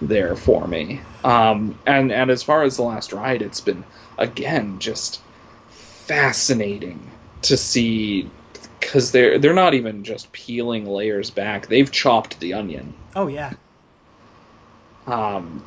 there 0.00 0.36
for 0.36 0.66
me. 0.66 1.00
Um, 1.24 1.78
and 1.86 2.10
and 2.12 2.30
as 2.30 2.42
far 2.42 2.62
as 2.62 2.76
the 2.76 2.82
last 2.82 3.12
ride, 3.12 3.42
it's 3.42 3.60
been 3.60 3.84
again 4.18 4.78
just 4.78 5.20
fascinating 5.68 7.10
to 7.42 7.56
see 7.56 8.30
because 8.80 9.12
they're 9.12 9.38
they're 9.38 9.54
not 9.54 9.74
even 9.74 10.04
just 10.04 10.32
peeling 10.32 10.86
layers 10.86 11.30
back; 11.30 11.66
they've 11.68 11.90
chopped 11.90 12.40
the 12.40 12.54
onion. 12.54 12.94
Oh 13.14 13.26
yeah. 13.28 13.52
Um, 15.06 15.64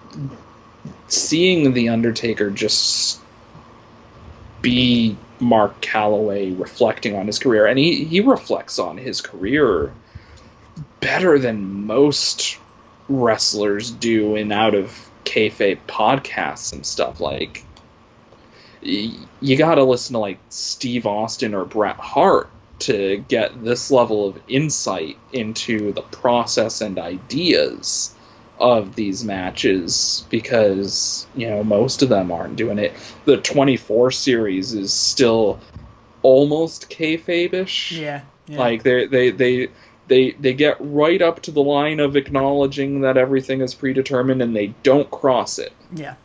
seeing 1.07 1.73
the 1.73 1.89
Undertaker 1.89 2.49
just 2.49 3.19
be 4.61 5.17
Mark 5.39 5.79
Calloway 5.81 6.51
reflecting 6.51 7.15
on 7.15 7.27
his 7.27 7.37
career, 7.39 7.65
and 7.65 7.77
he, 7.77 8.05
he 8.05 8.21
reflects 8.21 8.79
on 8.79 8.97
his 8.97 9.21
career 9.21 9.91
better 11.05 11.37
than 11.37 11.85
most 11.85 12.57
wrestlers 13.07 13.91
do 13.91 14.35
in 14.35 14.51
out 14.51 14.73
of 14.73 15.07
kayfabe 15.23 15.77
podcasts 15.87 16.73
and 16.73 16.83
stuff. 16.83 17.19
Like, 17.19 17.63
y- 18.83 19.13
you 19.39 19.55
got 19.55 19.75
to 19.75 19.83
listen 19.83 20.13
to 20.13 20.19
like 20.19 20.39
Steve 20.49 21.05
Austin 21.05 21.53
or 21.53 21.63
Bret 21.63 21.97
Hart 21.97 22.49
to 22.79 23.23
get 23.27 23.63
this 23.63 23.91
level 23.91 24.27
of 24.27 24.41
insight 24.47 25.17
into 25.31 25.93
the 25.93 26.01
process 26.01 26.81
and 26.81 26.97
ideas 26.97 28.15
of 28.59 28.95
these 28.95 29.23
matches 29.23 30.25
because 30.29 31.27
you 31.35 31.47
know 31.49 31.63
most 31.63 32.01
of 32.01 32.09
them 32.09 32.31
aren't 32.31 32.55
doing 32.55 32.79
it. 32.79 32.93
The 33.25 33.37
24 33.37 34.09
series 34.09 34.73
is 34.73 34.91
still 34.91 35.59
almost 36.23 36.89
kayfabe-ish. 36.89 37.91
Yeah. 37.91 38.21
yeah. 38.47 38.57
Like 38.57 38.81
they 38.81 39.05
they 39.05 39.29
they 39.29 39.69
they 40.07 40.31
they 40.31 40.53
get 40.53 40.77
right 40.79 41.21
up 41.21 41.41
to 41.43 41.51
the 41.51 41.63
line 41.63 41.99
of 41.99 42.15
acknowledging 42.15 43.01
that 43.01 43.17
everything 43.17 43.61
is 43.61 43.73
predetermined 43.73 44.41
and 44.41 44.55
they 44.55 44.67
don't 44.83 45.09
cross 45.09 45.59
it. 45.59 45.73
yeah. 45.93 46.15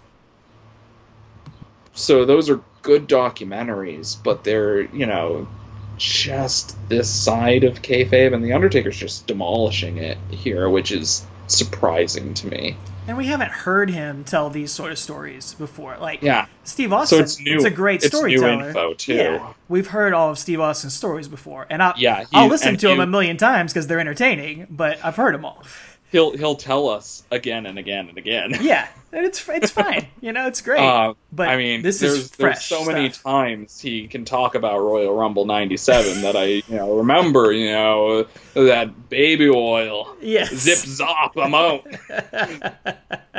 So 1.93 2.25
those 2.25 2.49
are 2.49 2.61
good 2.83 3.09
documentaries, 3.09 4.17
but 4.23 4.45
they're 4.45 4.83
you 4.83 5.07
know 5.07 5.49
just 5.97 6.77
this 6.89 7.11
side 7.11 7.65
of 7.65 7.83
kayfabe, 7.83 8.35
and 8.35 8.43
the 8.45 8.55
Undertaker's 8.55 8.97
just 8.97 9.27
demolishing 9.27 9.99
it 9.99 10.17
here, 10.31 10.69
which 10.69 10.93
is 10.93 11.27
surprising 11.47 12.33
to 12.35 12.47
me. 12.47 12.77
And 13.11 13.19
we 13.19 13.27
haven't 13.27 13.51
heard 13.51 13.91
him 13.91 14.23
tell 14.23 14.51
these 14.51 14.71
sort 14.71 14.93
of 14.93 14.99
stories 14.99 15.55
before. 15.55 15.97
Like 16.01 16.23
Yeah. 16.23 16.47
Steve 16.63 16.93
Austin, 16.93 17.19
So 17.19 17.23
it's 17.25 17.41
new- 17.41 17.57
It's 17.57 17.65
a 17.65 17.71
great 17.71 18.05
it's 18.05 18.13
new 18.15 18.19
storyteller. 18.39 18.69
info, 18.69 18.95
too. 18.95 19.15
Yeah, 19.15 19.47
we've 19.69 19.89
heard 19.89 20.13
all 20.13 20.31
of 20.31 20.39
Steve 20.39 20.61
Austin's 20.61 20.95
stories 20.95 21.27
before, 21.27 21.67
and 21.69 21.83
I, 21.83 21.93
Yeah, 21.97 22.21
he- 22.21 22.27
I'll 22.35 22.47
listen 22.47 22.77
to 22.77 22.87
them 22.87 23.01
a 23.01 23.09
million 23.09 23.37
times 23.37 23.73
because 23.73 23.89
they're 23.89 23.99
entertaining. 23.99 24.69
But 24.71 25.05
I've 25.05 25.17
heard 25.17 25.35
them 25.35 25.45
all. 25.45 25.65
He'll 26.13 26.37
he'll 26.37 26.57
tell 26.57 26.89
us 26.89 27.23
again 27.31 27.67
and 27.67 27.79
again 27.79 28.09
and 28.09 28.19
again. 28.19 28.53
Yeah, 28.61 28.89
and 29.13 29.25
it's 29.25 29.49
it's 29.49 29.71
fine. 29.71 30.09
You 30.21 30.33
know, 30.33 30.47
it's 30.49 30.61
great. 30.61 30.81
Uh, 30.81 31.15
but 31.33 31.49
I 31.49 31.57
mean, 31.57 31.83
this 31.83 32.01
there's, 32.01 32.15
is 32.15 32.31
there's 32.33 32.55
fresh. 32.55 32.69
so 32.69 32.85
many 32.85 33.11
times 33.11 33.81
he 33.81 34.09
can 34.09 34.25
talk 34.25 34.55
about 34.57 34.81
Royal 34.81 35.15
Rumble 35.15 35.45
'97 35.45 36.23
that 36.23 36.35
I, 36.37 36.45
you 36.45 36.65
know, 36.71 36.97
remember. 36.97 37.53
You 37.53 37.71
know, 37.71 38.27
that 38.55 39.09
baby 39.09 39.49
oil, 39.49 40.17
Yes. 40.21 40.53
zip 40.53 40.79
zop, 40.79 41.31
I'm 41.37 41.55
out. 41.55 41.87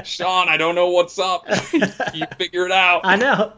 Shawn, 0.06 0.50
I 0.50 0.58
don't 0.58 0.76
know 0.76 0.90
what's 0.90 1.20
up. 1.20 1.44
you 2.14 2.26
figure 2.38 2.66
it 2.66 2.72
out. 2.72 3.02
I 3.04 3.16
know. 3.18 3.54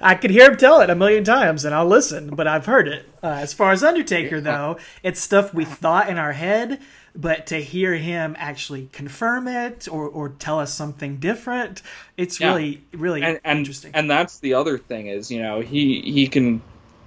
I 0.00 0.14
could 0.16 0.30
hear 0.30 0.50
him 0.50 0.56
tell 0.56 0.80
it 0.80 0.90
a 0.90 0.94
million 0.94 1.24
times, 1.24 1.64
and 1.64 1.74
I'll 1.74 1.86
listen, 1.86 2.34
but 2.34 2.46
I've 2.46 2.66
heard 2.66 2.88
it. 2.88 3.08
Uh, 3.22 3.28
as 3.28 3.54
far 3.54 3.70
as 3.72 3.84
Undertaker, 3.84 4.40
though, 4.40 4.78
it's 5.02 5.20
stuff 5.20 5.54
we 5.54 5.64
thought 5.64 6.08
in 6.08 6.18
our 6.18 6.32
head, 6.32 6.80
but 7.14 7.46
to 7.48 7.56
hear 7.60 7.94
him 7.94 8.34
actually 8.38 8.88
confirm 8.92 9.46
it 9.48 9.86
or, 9.90 10.08
or 10.08 10.30
tell 10.30 10.58
us 10.58 10.72
something 10.72 11.16
different, 11.18 11.82
it's 12.16 12.40
Yeah. 12.40 12.48
really, 12.48 12.82
really 12.92 13.22
and 13.22 13.40
and, 13.44 13.58
interesting. 13.58 13.90
and 13.94 14.10
that's 14.10 14.38
the 14.38 14.54
other 14.54 14.78
thing 14.78 15.08
is 15.08 15.30
you 15.30 15.42
know 15.42 15.60
he 15.60 16.00
he 16.02 16.26
can 16.28 16.62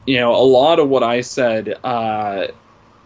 you 0.06 0.18
know 0.18 0.36
a 0.36 0.46
lot 0.46 0.80
of 0.80 0.90
what 0.90 1.04
I 1.04 1.22
said 1.22 1.74
uh 1.84 2.48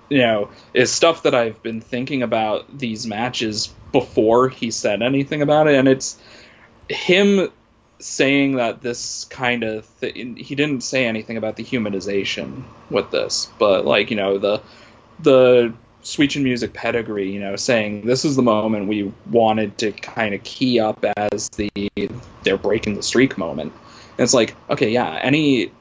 you 0.09 0.17
know 0.19 0.49
is 0.73 0.91
stuff 0.91 1.23
that 1.23 1.33
I've 1.35 1.61
been 1.63 1.81
thinking 1.81 2.21
about 2.23 2.77
these 2.77 3.07
matches 3.07 3.73
before 3.91 4.49
he 4.49 4.69
said 4.71 5.01
anything 5.01 5.41
about 5.41 5.67
it 5.67 5.75
and 5.75 5.87
it's 5.87 6.17
him 6.89 7.49
saying 7.99 8.55
that 8.55 8.81
this 8.81 9.25
kind 9.25 9.63
of 9.63 9.87
th- 9.99 10.15
he 10.15 10.55
didn't 10.55 10.81
say 10.81 11.05
anything 11.05 11.37
about 11.37 11.55
the 11.57 11.63
humanization 11.63 12.63
with 12.89 13.11
this 13.11 13.47
but 13.59 13.85
like 13.85 14.09
you 14.09 14.17
know 14.17 14.37
the 14.37 14.61
the 15.21 15.73
Sweet 16.01 16.31
Chin 16.31 16.43
Music 16.43 16.73
pedigree, 16.73 17.31
you 17.31 17.39
know, 17.39 17.55
saying 17.55 18.05
this 18.05 18.25
is 18.25 18.35
the 18.35 18.41
moment 18.41 18.87
we 18.87 19.11
wanted 19.29 19.77
to 19.79 19.91
kind 19.91 20.33
of 20.33 20.43
key 20.43 20.79
up 20.79 21.03
as 21.17 21.49
the 21.49 21.69
they're 22.43 22.57
breaking 22.57 22.95
the 22.95 23.03
streak 23.03 23.37
moment. 23.37 23.73
And 24.17 24.23
it's 24.23 24.33
like, 24.33 24.55
okay, 24.69 24.91
yeah, 24.91 25.19
any 25.21 25.71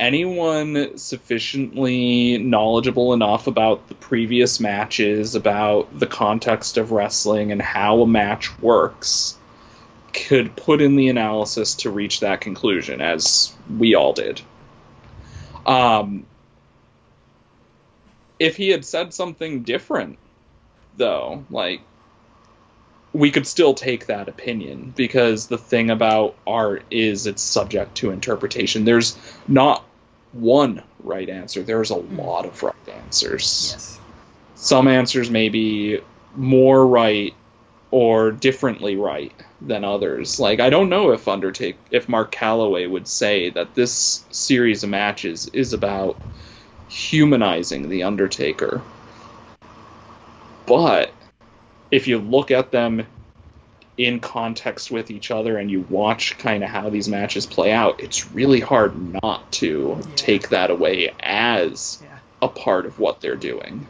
anyone 0.00 0.96
sufficiently 0.96 2.38
knowledgeable 2.38 3.12
enough 3.12 3.46
about 3.46 3.88
the 3.88 3.94
previous 3.94 4.60
matches, 4.60 5.34
about 5.34 5.98
the 5.98 6.06
context 6.06 6.78
of 6.78 6.92
wrestling 6.92 7.50
and 7.52 7.60
how 7.60 8.02
a 8.02 8.06
match 8.06 8.56
works, 8.60 9.36
could 10.12 10.54
put 10.56 10.80
in 10.80 10.96
the 10.96 11.08
analysis 11.08 11.74
to 11.76 11.90
reach 11.90 12.20
that 12.20 12.40
conclusion, 12.40 13.00
as 13.00 13.52
we 13.76 13.94
all 13.94 14.12
did. 14.12 14.40
Um, 15.66 16.26
if 18.38 18.56
he 18.56 18.68
had 18.68 18.84
said 18.84 19.12
something 19.12 19.62
different, 19.62 20.18
though, 20.96 21.44
like 21.50 21.80
we 23.12 23.30
could 23.30 23.46
still 23.46 23.74
take 23.74 24.06
that 24.06 24.28
opinion 24.28 24.92
because 24.94 25.46
the 25.46 25.58
thing 25.58 25.90
about 25.90 26.36
art 26.46 26.84
is 26.90 27.26
it's 27.26 27.42
subject 27.42 27.96
to 27.96 28.10
interpretation. 28.10 28.84
There's 28.84 29.18
not 29.46 29.84
one 30.32 30.82
right 31.02 31.28
answer. 31.28 31.62
There's 31.62 31.90
a 31.90 31.94
hmm. 31.94 32.18
lot 32.18 32.46
of 32.46 32.62
right 32.62 32.74
answers. 32.88 33.70
yes. 33.72 34.00
Some 34.54 34.88
answers 34.88 35.30
may 35.30 35.48
be 35.48 36.00
more 36.34 36.86
right 36.86 37.34
or 37.90 38.32
differently 38.32 38.96
right 38.96 39.32
than 39.60 39.84
others. 39.84 40.38
Like 40.38 40.60
I 40.60 40.68
don't 40.70 40.90
know 40.90 41.12
if 41.12 41.26
Undertake 41.28 41.76
if 41.90 42.08
Mark 42.08 42.30
Calloway 42.30 42.86
would 42.86 43.08
say 43.08 43.50
that 43.50 43.74
this 43.74 44.24
series 44.30 44.84
of 44.84 44.90
matches 44.90 45.46
is 45.48 45.72
about 45.72 46.20
humanizing 46.88 47.88
the 47.88 48.02
Undertaker. 48.04 48.80
But 50.66 51.12
if 51.90 52.06
you 52.08 52.18
look 52.18 52.50
at 52.50 52.70
them 52.70 53.06
in 53.96 54.20
context 54.20 54.90
with 54.90 55.10
each 55.10 55.30
other 55.30 55.58
and 55.58 55.70
you 55.70 55.80
watch 55.88 56.38
kind 56.38 56.62
of 56.62 56.70
how 56.70 56.88
these 56.90 57.08
matches 57.08 57.46
play 57.46 57.72
out, 57.72 58.00
it's 58.00 58.30
really 58.32 58.60
hard 58.60 59.22
not 59.22 59.50
to 59.52 59.96
Yeah. 59.98 60.06
take 60.14 60.48
that 60.50 60.70
away 60.70 61.12
as 61.20 62.00
Yeah. 62.02 62.18
a 62.42 62.48
part 62.48 62.86
of 62.86 62.98
what 62.98 63.20
they're 63.20 63.34
doing. 63.36 63.88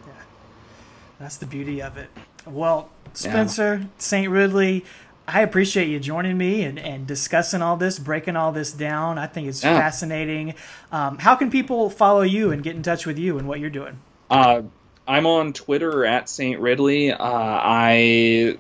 That's 1.19 1.37
the 1.37 1.47
beauty 1.47 1.83
of 1.83 1.97
it. 1.99 2.09
Well, 2.47 2.89
Spencer, 3.13 3.87
St. 3.99 4.31
Ridley, 4.31 4.85
I 5.29 5.43
appreciate 5.43 5.89
you 5.89 6.01
joining 6.01 6.39
me 6.39 6.63
and, 6.65 6.79
and 6.79 7.07
discussing 7.07 7.61
all 7.63 7.77
this, 7.77 7.99
breaking 7.99 8.35
all 8.35 8.51
this 8.51 8.73
down. 8.73 9.19
I 9.19 9.27
think 9.27 9.47
it's 9.47 9.63
Yeah. 9.63 9.75
fascinating. 9.75 10.55
Um, 10.91 11.19
how 11.19 11.37
can 11.37 11.51
people 11.51 11.91
follow 11.91 12.23
you 12.23 12.51
and 12.51 12.63
get 12.63 12.75
in 12.77 12.83
touch 12.83 13.07
with 13.07 13.19
you 13.19 13.39
and 13.39 13.47
what 13.47 13.61
you're 13.61 13.71
doing? 13.71 14.01
Uh, 14.31 14.63
I'm 15.07 15.27
on 15.27 15.53
Twitter 15.53 16.05
at 16.05 16.29
Saint 16.29 16.61
Ridley. 16.61 17.13
Uh, 17.13 17.19
I 17.21 18.59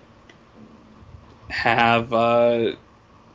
have 1.50 2.12
uh, 2.12 2.72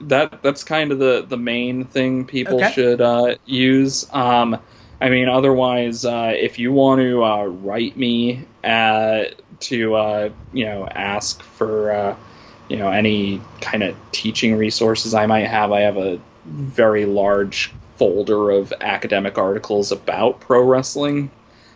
that. 0.02 0.44
That's 0.44 0.64
kind 0.64 0.92
of 0.92 1.00
the 1.00 1.26
the 1.28 1.38
main 1.38 1.86
thing 1.86 2.26
people 2.26 2.64
Okay. 2.64 2.74
should 2.74 3.02
uh, 3.02 3.36
use. 3.46 4.06
Um, 4.14 4.60
I 5.02 5.10
mean, 5.10 5.30
otherwise, 5.30 6.06
uh, 6.06 6.34
if 6.36 6.60
you 6.60 6.72
want 6.74 7.02
to 7.02 7.24
uh, 7.24 7.46
write 7.46 7.98
me 7.98 8.48
uh, 8.64 9.26
to 9.62 9.96
uh, 9.96 10.30
you 10.54 10.66
know 10.66 10.88
ask 10.88 11.42
for 11.44 11.92
uh, 11.92 12.16
you 12.68 12.78
know 12.78 12.90
any 12.90 13.42
kind 13.62 13.84
of 13.84 13.96
teaching 14.12 14.56
resources 14.56 15.14
I 15.14 15.26
might 15.26 15.48
have, 15.48 15.72
I 15.72 15.82
have 15.82 15.98
a 15.98 16.20
very 16.46 17.06
large 17.06 17.74
folder 17.98 18.52
of 18.52 18.74
academic 18.82 19.38
articles 19.38 19.92
about 19.92 20.40
pro 20.42 20.62
wrestling 20.62 21.32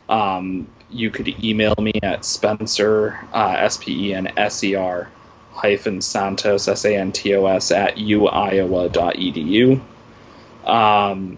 Um, 0.09 0.68
you 0.89 1.11
could 1.11 1.43
email 1.43 1.76
me 1.80 1.93
at 2.01 2.23
Spencer, 2.23 3.19
uh, 3.34 3.55
S 3.57 3.77
P 3.77 4.09
E 4.09 4.14
N 4.14 4.31
S 4.38 4.64
E 4.64 4.76
R 4.76 5.09
hyphen 5.51 6.01
Santos, 6.01 6.68
S 6.68 6.85
A 6.85 6.95
N 6.95 7.11
T 7.11 7.35
O 7.35 7.45
S, 7.47 7.72
at 7.72 7.95
uiowa.edu. 7.97 9.81
Um, 10.65 11.38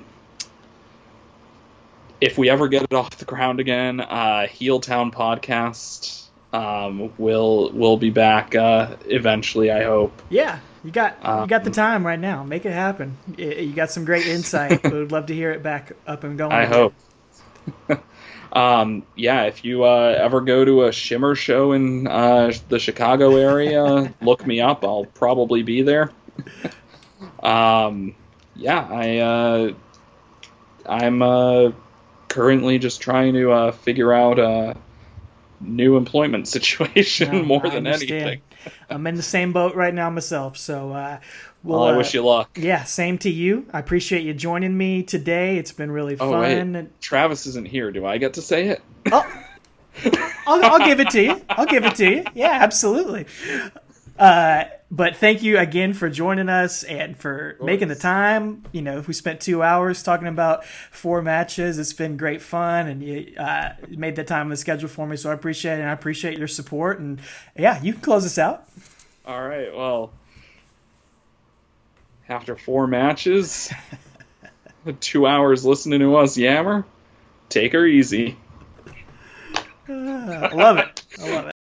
if 2.21 2.37
we 2.37 2.49
ever 2.49 2.67
get 2.67 2.83
it 2.83 2.93
off 2.93 3.17
the 3.17 3.25
ground 3.25 3.59
again, 3.59 4.01
uh, 4.01 4.47
Heel 4.47 4.79
Town 4.79 5.11
podcast 5.11 6.18
um, 6.53 7.13
will 7.17 7.71
will 7.71 7.97
be 7.97 8.09
back 8.09 8.55
uh, 8.55 8.95
eventually. 9.05 9.71
I 9.71 9.83
hope. 9.83 10.21
Yeah, 10.29 10.59
you 10.83 10.91
got 10.91 11.17
you 11.23 11.47
got 11.47 11.63
the 11.63 11.71
time 11.71 12.05
right 12.05 12.19
now. 12.19 12.43
Make 12.43 12.65
it 12.65 12.71
happen. 12.71 13.17
You 13.37 13.73
got 13.73 13.91
some 13.91 14.05
great 14.05 14.25
insight. 14.27 14.83
we 14.83 14.91
would 14.91 15.11
love 15.11 15.27
to 15.27 15.35
hear 15.35 15.51
it 15.51 15.61
back 15.61 15.91
up 16.07 16.23
and 16.23 16.37
going. 16.37 16.51
I 16.51 16.65
hope. 16.65 16.93
um, 18.53 19.03
yeah, 19.15 19.43
if 19.43 19.63
you 19.63 19.83
uh, 19.83 20.15
ever 20.17 20.41
go 20.41 20.65
to 20.65 20.85
a 20.85 20.91
Shimmer 20.91 21.35
show 21.35 21.73
in 21.73 22.07
uh, 22.07 22.51
the 22.69 22.79
Chicago 22.79 23.35
area, 23.35 24.13
look 24.21 24.45
me 24.45 24.61
up. 24.61 24.83
I'll 24.83 25.05
probably 25.05 25.63
be 25.63 25.81
there. 25.81 26.11
um, 27.43 28.15
yeah, 28.55 28.87
I 28.89 29.17
uh, 29.17 29.73
I'm 30.87 31.21
uh, 31.21 31.71
currently 32.27 32.79
just 32.79 33.01
trying 33.01 33.33
to 33.33 33.51
uh, 33.51 33.71
figure 33.71 34.13
out 34.13 34.39
a 34.39 34.75
new 35.61 35.97
employment 35.97 36.47
situation 36.47 37.31
No, 37.31 37.43
more 37.43 37.65
I 37.65 37.69
than 37.69 37.87
understand. 37.87 38.21
anything. 38.21 38.41
I'm 38.89 39.05
in 39.07 39.15
the 39.15 39.23
same 39.23 39.53
boat 39.53 39.75
right 39.75 39.93
now 39.93 40.09
myself. 40.09 40.57
So, 40.57 40.91
uh, 40.91 41.19
we'll, 41.63 41.79
Well, 41.79 41.89
I 41.89 41.93
uh, 41.93 41.97
wish 41.97 42.13
you 42.13 42.21
luck. 42.21 42.57
Yeah, 42.57 42.83
same 42.83 43.17
to 43.19 43.29
you. 43.29 43.65
I 43.73 43.79
appreciate 43.79 44.23
you 44.23 44.33
joining 44.33 44.77
me 44.77 45.03
today. 45.03 45.57
It's 45.57 45.71
been 45.71 45.91
really 45.91 46.15
Oh 46.19 46.31
fun. 46.31 46.73
wait, 46.73 47.01
Travis 47.01 47.45
isn't 47.47 47.67
here. 47.67 47.91
Do 47.91 48.05
I 48.05 48.17
get 48.17 48.33
to 48.35 48.41
say 48.41 48.67
it? 48.69 48.81
Oh, 49.11 49.25
I'll, 50.47 50.63
I'll 50.65 50.85
give 50.85 50.99
it 50.99 51.09
to 51.11 51.21
you. 51.21 51.41
I'll 51.49 51.65
give 51.65 51.85
it 51.85 51.95
to 51.95 52.09
you. 52.09 52.23
Yeah, 52.33 52.51
absolutely. 52.61 53.25
Uh, 54.19 54.65
but 54.91 55.15
thank 55.15 55.43
you 55.43 55.57
again 55.57 55.93
for 55.93 56.09
joining 56.09 56.49
us 56.49 56.83
and 56.83 57.15
for 57.15 57.55
making 57.61 57.87
the 57.87 57.95
time. 57.95 58.65
You 58.73 58.81
know, 58.81 59.01
we 59.07 59.13
spent 59.13 59.39
two 59.39 59.63
hours 59.63 60.03
talking 60.03 60.27
about 60.27 60.65
four 60.65 61.21
matches. 61.21 61.79
It's 61.79 61.93
been 61.93 62.17
great 62.17 62.41
fun, 62.41 62.87
and 62.87 63.01
you 63.01 63.33
uh, 63.37 63.73
made 63.87 64.17
the 64.17 64.25
time 64.25 64.47
on 64.47 64.49
the 64.49 64.57
schedule 64.57 64.89
for 64.89 65.07
me. 65.07 65.15
So 65.15 65.29
I 65.29 65.33
appreciate 65.33 65.75
it, 65.75 65.81
and 65.81 65.89
I 65.89 65.93
appreciate 65.93 66.37
your 66.37 66.49
support. 66.49 66.99
And 66.99 67.21
yeah, 67.57 67.81
you 67.81 67.93
can 67.93 68.01
close 68.01 68.25
us 68.25 68.37
out. 68.37 68.67
All 69.25 69.47
right. 69.47 69.73
Well, 69.73 70.11
after 72.27 72.57
four 72.57 72.87
matches, 72.87 73.71
two 74.99 75.27
hours 75.27 75.65
listening 75.65 76.01
to 76.01 76.17
us 76.17 76.37
yammer, 76.37 76.83
take 77.47 77.71
her 77.71 77.85
easy. 77.85 78.37
I 79.87 80.53
love 80.53 80.77
it. 80.77 81.03
I 81.21 81.31
love 81.31 81.45
it. 81.47 81.55